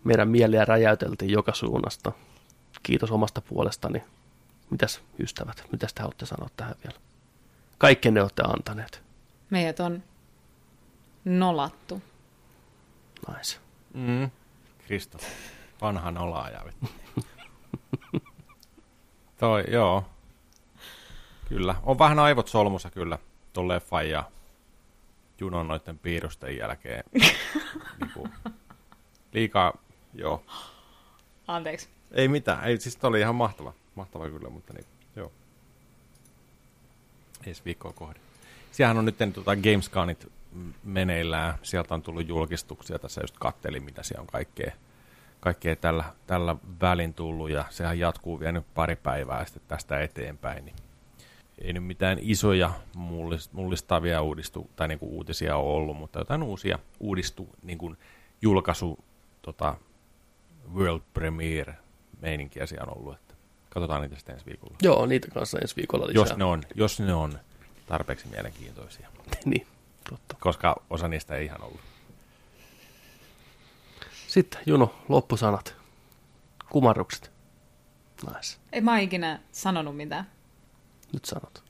Meidän 0.03 0.28
mieliä 0.28 0.66
räjäyteltiin 0.66 1.32
joka 1.32 1.53
suunnasta. 1.53 2.11
Kiitos 2.84 3.11
omasta 3.11 3.42
puolestani. 3.42 4.03
Mitäs 4.69 5.02
ystävät, 5.19 5.64
mitäs 5.72 5.94
te 5.94 6.02
haluatte 6.02 6.26
sanoa 6.26 6.50
tähän 6.58 6.76
vielä? 6.84 7.00
Kaikki 7.78 8.11
ne 8.11 8.22
olette 8.22 8.44
antaneet. 8.45 9.02
Meidät 9.50 9.80
on 9.80 10.03
nolattu. 11.26 12.02
Nice. 13.28 13.60
Mm. 13.94 14.32
Kristo. 14.88 15.18
Vanha 15.82 16.11
nolaaja. 16.11 16.61
Toi, 19.40 19.64
joo. 19.68 20.06
Kyllä. 21.50 21.76
On 21.84 22.00
vähän 22.00 22.19
aivot 22.19 22.48
solmussa 22.48 22.90
kyllä, 22.92 23.18
tolleen 23.53 23.82
faija 23.82 24.24
junon 25.40 25.68
noiden 25.68 26.00
piirusten 26.00 26.58
jälkeen. 26.58 27.03
niinku, 28.00 28.28
liikaa, 29.34 29.74
joo. 30.14 30.44
Anteeksi. 31.48 31.90
Ei 32.12 32.28
mitään, 32.28 32.64
ei, 32.64 32.80
siis 32.80 33.00
oli 33.04 33.20
ihan 33.20 33.36
mahtava. 33.36 33.74
Mahtava 33.96 34.30
kyllä, 34.30 34.50
mutta 34.50 34.74
niin, 34.74 34.86
joo. 35.16 35.32
Ees 37.46 37.66
viikkoa 37.66 37.94
kohde. 37.94 38.20
Siellähän 38.72 38.98
on 38.98 39.06
nyt 39.06 39.16
tota, 39.34 39.56
Gamescanit 39.56 40.32
meneillään. 40.84 41.54
Sieltä 41.64 41.94
on 41.94 42.02
tullut 42.02 42.28
julkistuksia. 42.28 43.00
Tässä 43.00 43.22
just 43.24 43.36
kattelin, 43.40 43.84
mitä 43.84 44.04
siellä 44.04 44.22
on 44.22 44.28
kaikkea, 44.28 44.72
kaikkea 45.40 45.76
tällä, 45.76 46.04
tällä 46.28 46.56
välin 46.82 47.14
tullut. 47.14 47.50
Ja 47.50 47.66
sehän 47.70 48.00
jatkuu 48.00 48.40
vielä 48.40 48.52
nyt 48.52 48.74
pari 48.74 48.96
päivää 48.96 49.46
sitten 49.46 49.64
tästä 49.68 50.00
eteenpäin. 50.02 50.66
Niin 50.66 50.76
ei 51.62 51.74
nyt 51.74 51.86
mitään 51.86 52.18
isoja 52.22 52.72
mullist, 52.96 53.54
mullistavia 53.54 54.22
uudistu, 54.22 54.70
tai 54.76 54.88
niinku 54.88 55.18
uutisia 55.18 55.56
ole 55.56 55.76
ollut, 55.76 55.98
mutta 55.98 56.20
jotain 56.20 56.44
uusia 56.44 56.80
uudistu, 57.00 57.50
niinku 57.64 57.96
julkaisu 58.42 59.00
tota, 59.42 59.76
World 60.74 61.02
Premiere 61.14 61.78
meininkiä 62.22 62.66
siellä 62.66 62.92
on 62.92 62.98
ollut. 62.98 63.16
Että 63.16 63.34
katsotaan 63.70 64.02
niitä 64.02 64.16
sitten 64.16 64.34
ensi 64.34 64.46
viikolla. 64.46 64.76
Joo, 64.82 65.06
niitä 65.06 65.28
kanssa 65.34 65.60
ensi 65.60 65.76
viikolla 65.76 66.08
lisää. 66.08 66.22
Jos 66.22 66.38
ne 66.38 66.44
on, 66.44 66.64
jos 66.76 67.00
ne 67.00 67.14
on 67.14 67.40
tarpeeksi 67.86 68.28
mielenkiintoisia. 68.28 69.10
niin, 69.46 69.68
totta. 70.10 70.36
Koska 70.40 70.76
osa 70.90 71.08
niistä 71.08 71.36
ei 71.36 71.46
ihan 71.46 71.64
ollut. 71.64 71.82
Sitten 74.28 74.62
Juno, 74.66 74.96
loppusanat. 75.10 75.76
Kumarrukset. 76.70 77.32
Nice. 78.28 78.58
Ei 78.72 78.82
mä 78.82 79.00
ikinä 79.00 79.40
sanonut 79.52 79.98
mitään. 79.98 80.32
Nyt 81.14 81.26
sanot. 81.26 81.64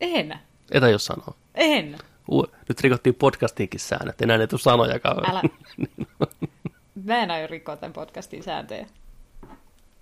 En. 0.00 0.38
Etä 0.70 0.88
jos 0.88 1.04
sanoo. 1.04 1.36
En. 1.54 1.98
U- 2.30 2.46
nyt 2.68 2.80
rikottiin 2.80 3.14
podcastinkin 3.14 3.80
säännöt. 3.80 4.22
Enää 4.22 4.36
ei 4.36 4.46
tule 4.46 4.60
sanojakaan. 4.60 5.30
Älä. 5.30 5.42
Mä 7.04 7.16
en 7.16 7.30
aio 7.30 7.46
rikkoa 7.46 7.76
tämän 7.76 7.92
podcastin 7.92 8.42
sääntöjä. 8.42 8.86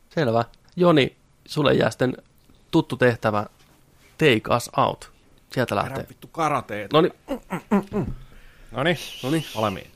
Selvä. 0.09 0.45
Joni, 0.77 1.17
sulle 1.47 1.75
jää 1.75 1.91
sitten 1.91 2.17
tuttu 2.71 2.97
tehtävä 2.97 3.47
Take 4.19 4.57
Us 4.57 4.71
Out. 4.77 5.13
Sieltä 5.53 5.77
lähtee. 5.77 6.07
vittu 6.09 6.27
karateet. 6.27 6.93
No 6.93 7.01
niin, 7.01 7.13
Noniin, 8.73 8.97
noniin, 9.23 9.45
valmiin. 9.57 9.91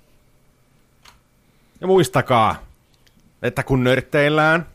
Ja 1.80 1.86
muistakaa, 1.86 2.56
että 3.42 3.62
kun 3.62 3.84
nörtteillään, 3.84 4.66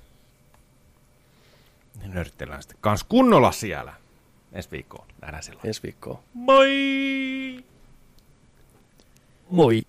niin 1.99 2.13
nörtteillään 2.13 2.61
sitten 2.61 2.77
kans 2.81 3.03
kunnolla 3.03 3.51
siellä. 3.51 3.93
Ensi 4.53 4.71
viikkoon. 4.71 5.07
Nähdään 5.21 5.43
silloin. 5.43 5.67
ensi 5.67 5.83
viikkoon. 5.83 6.19
Moi! 6.33 7.63
Moi! 9.49 9.81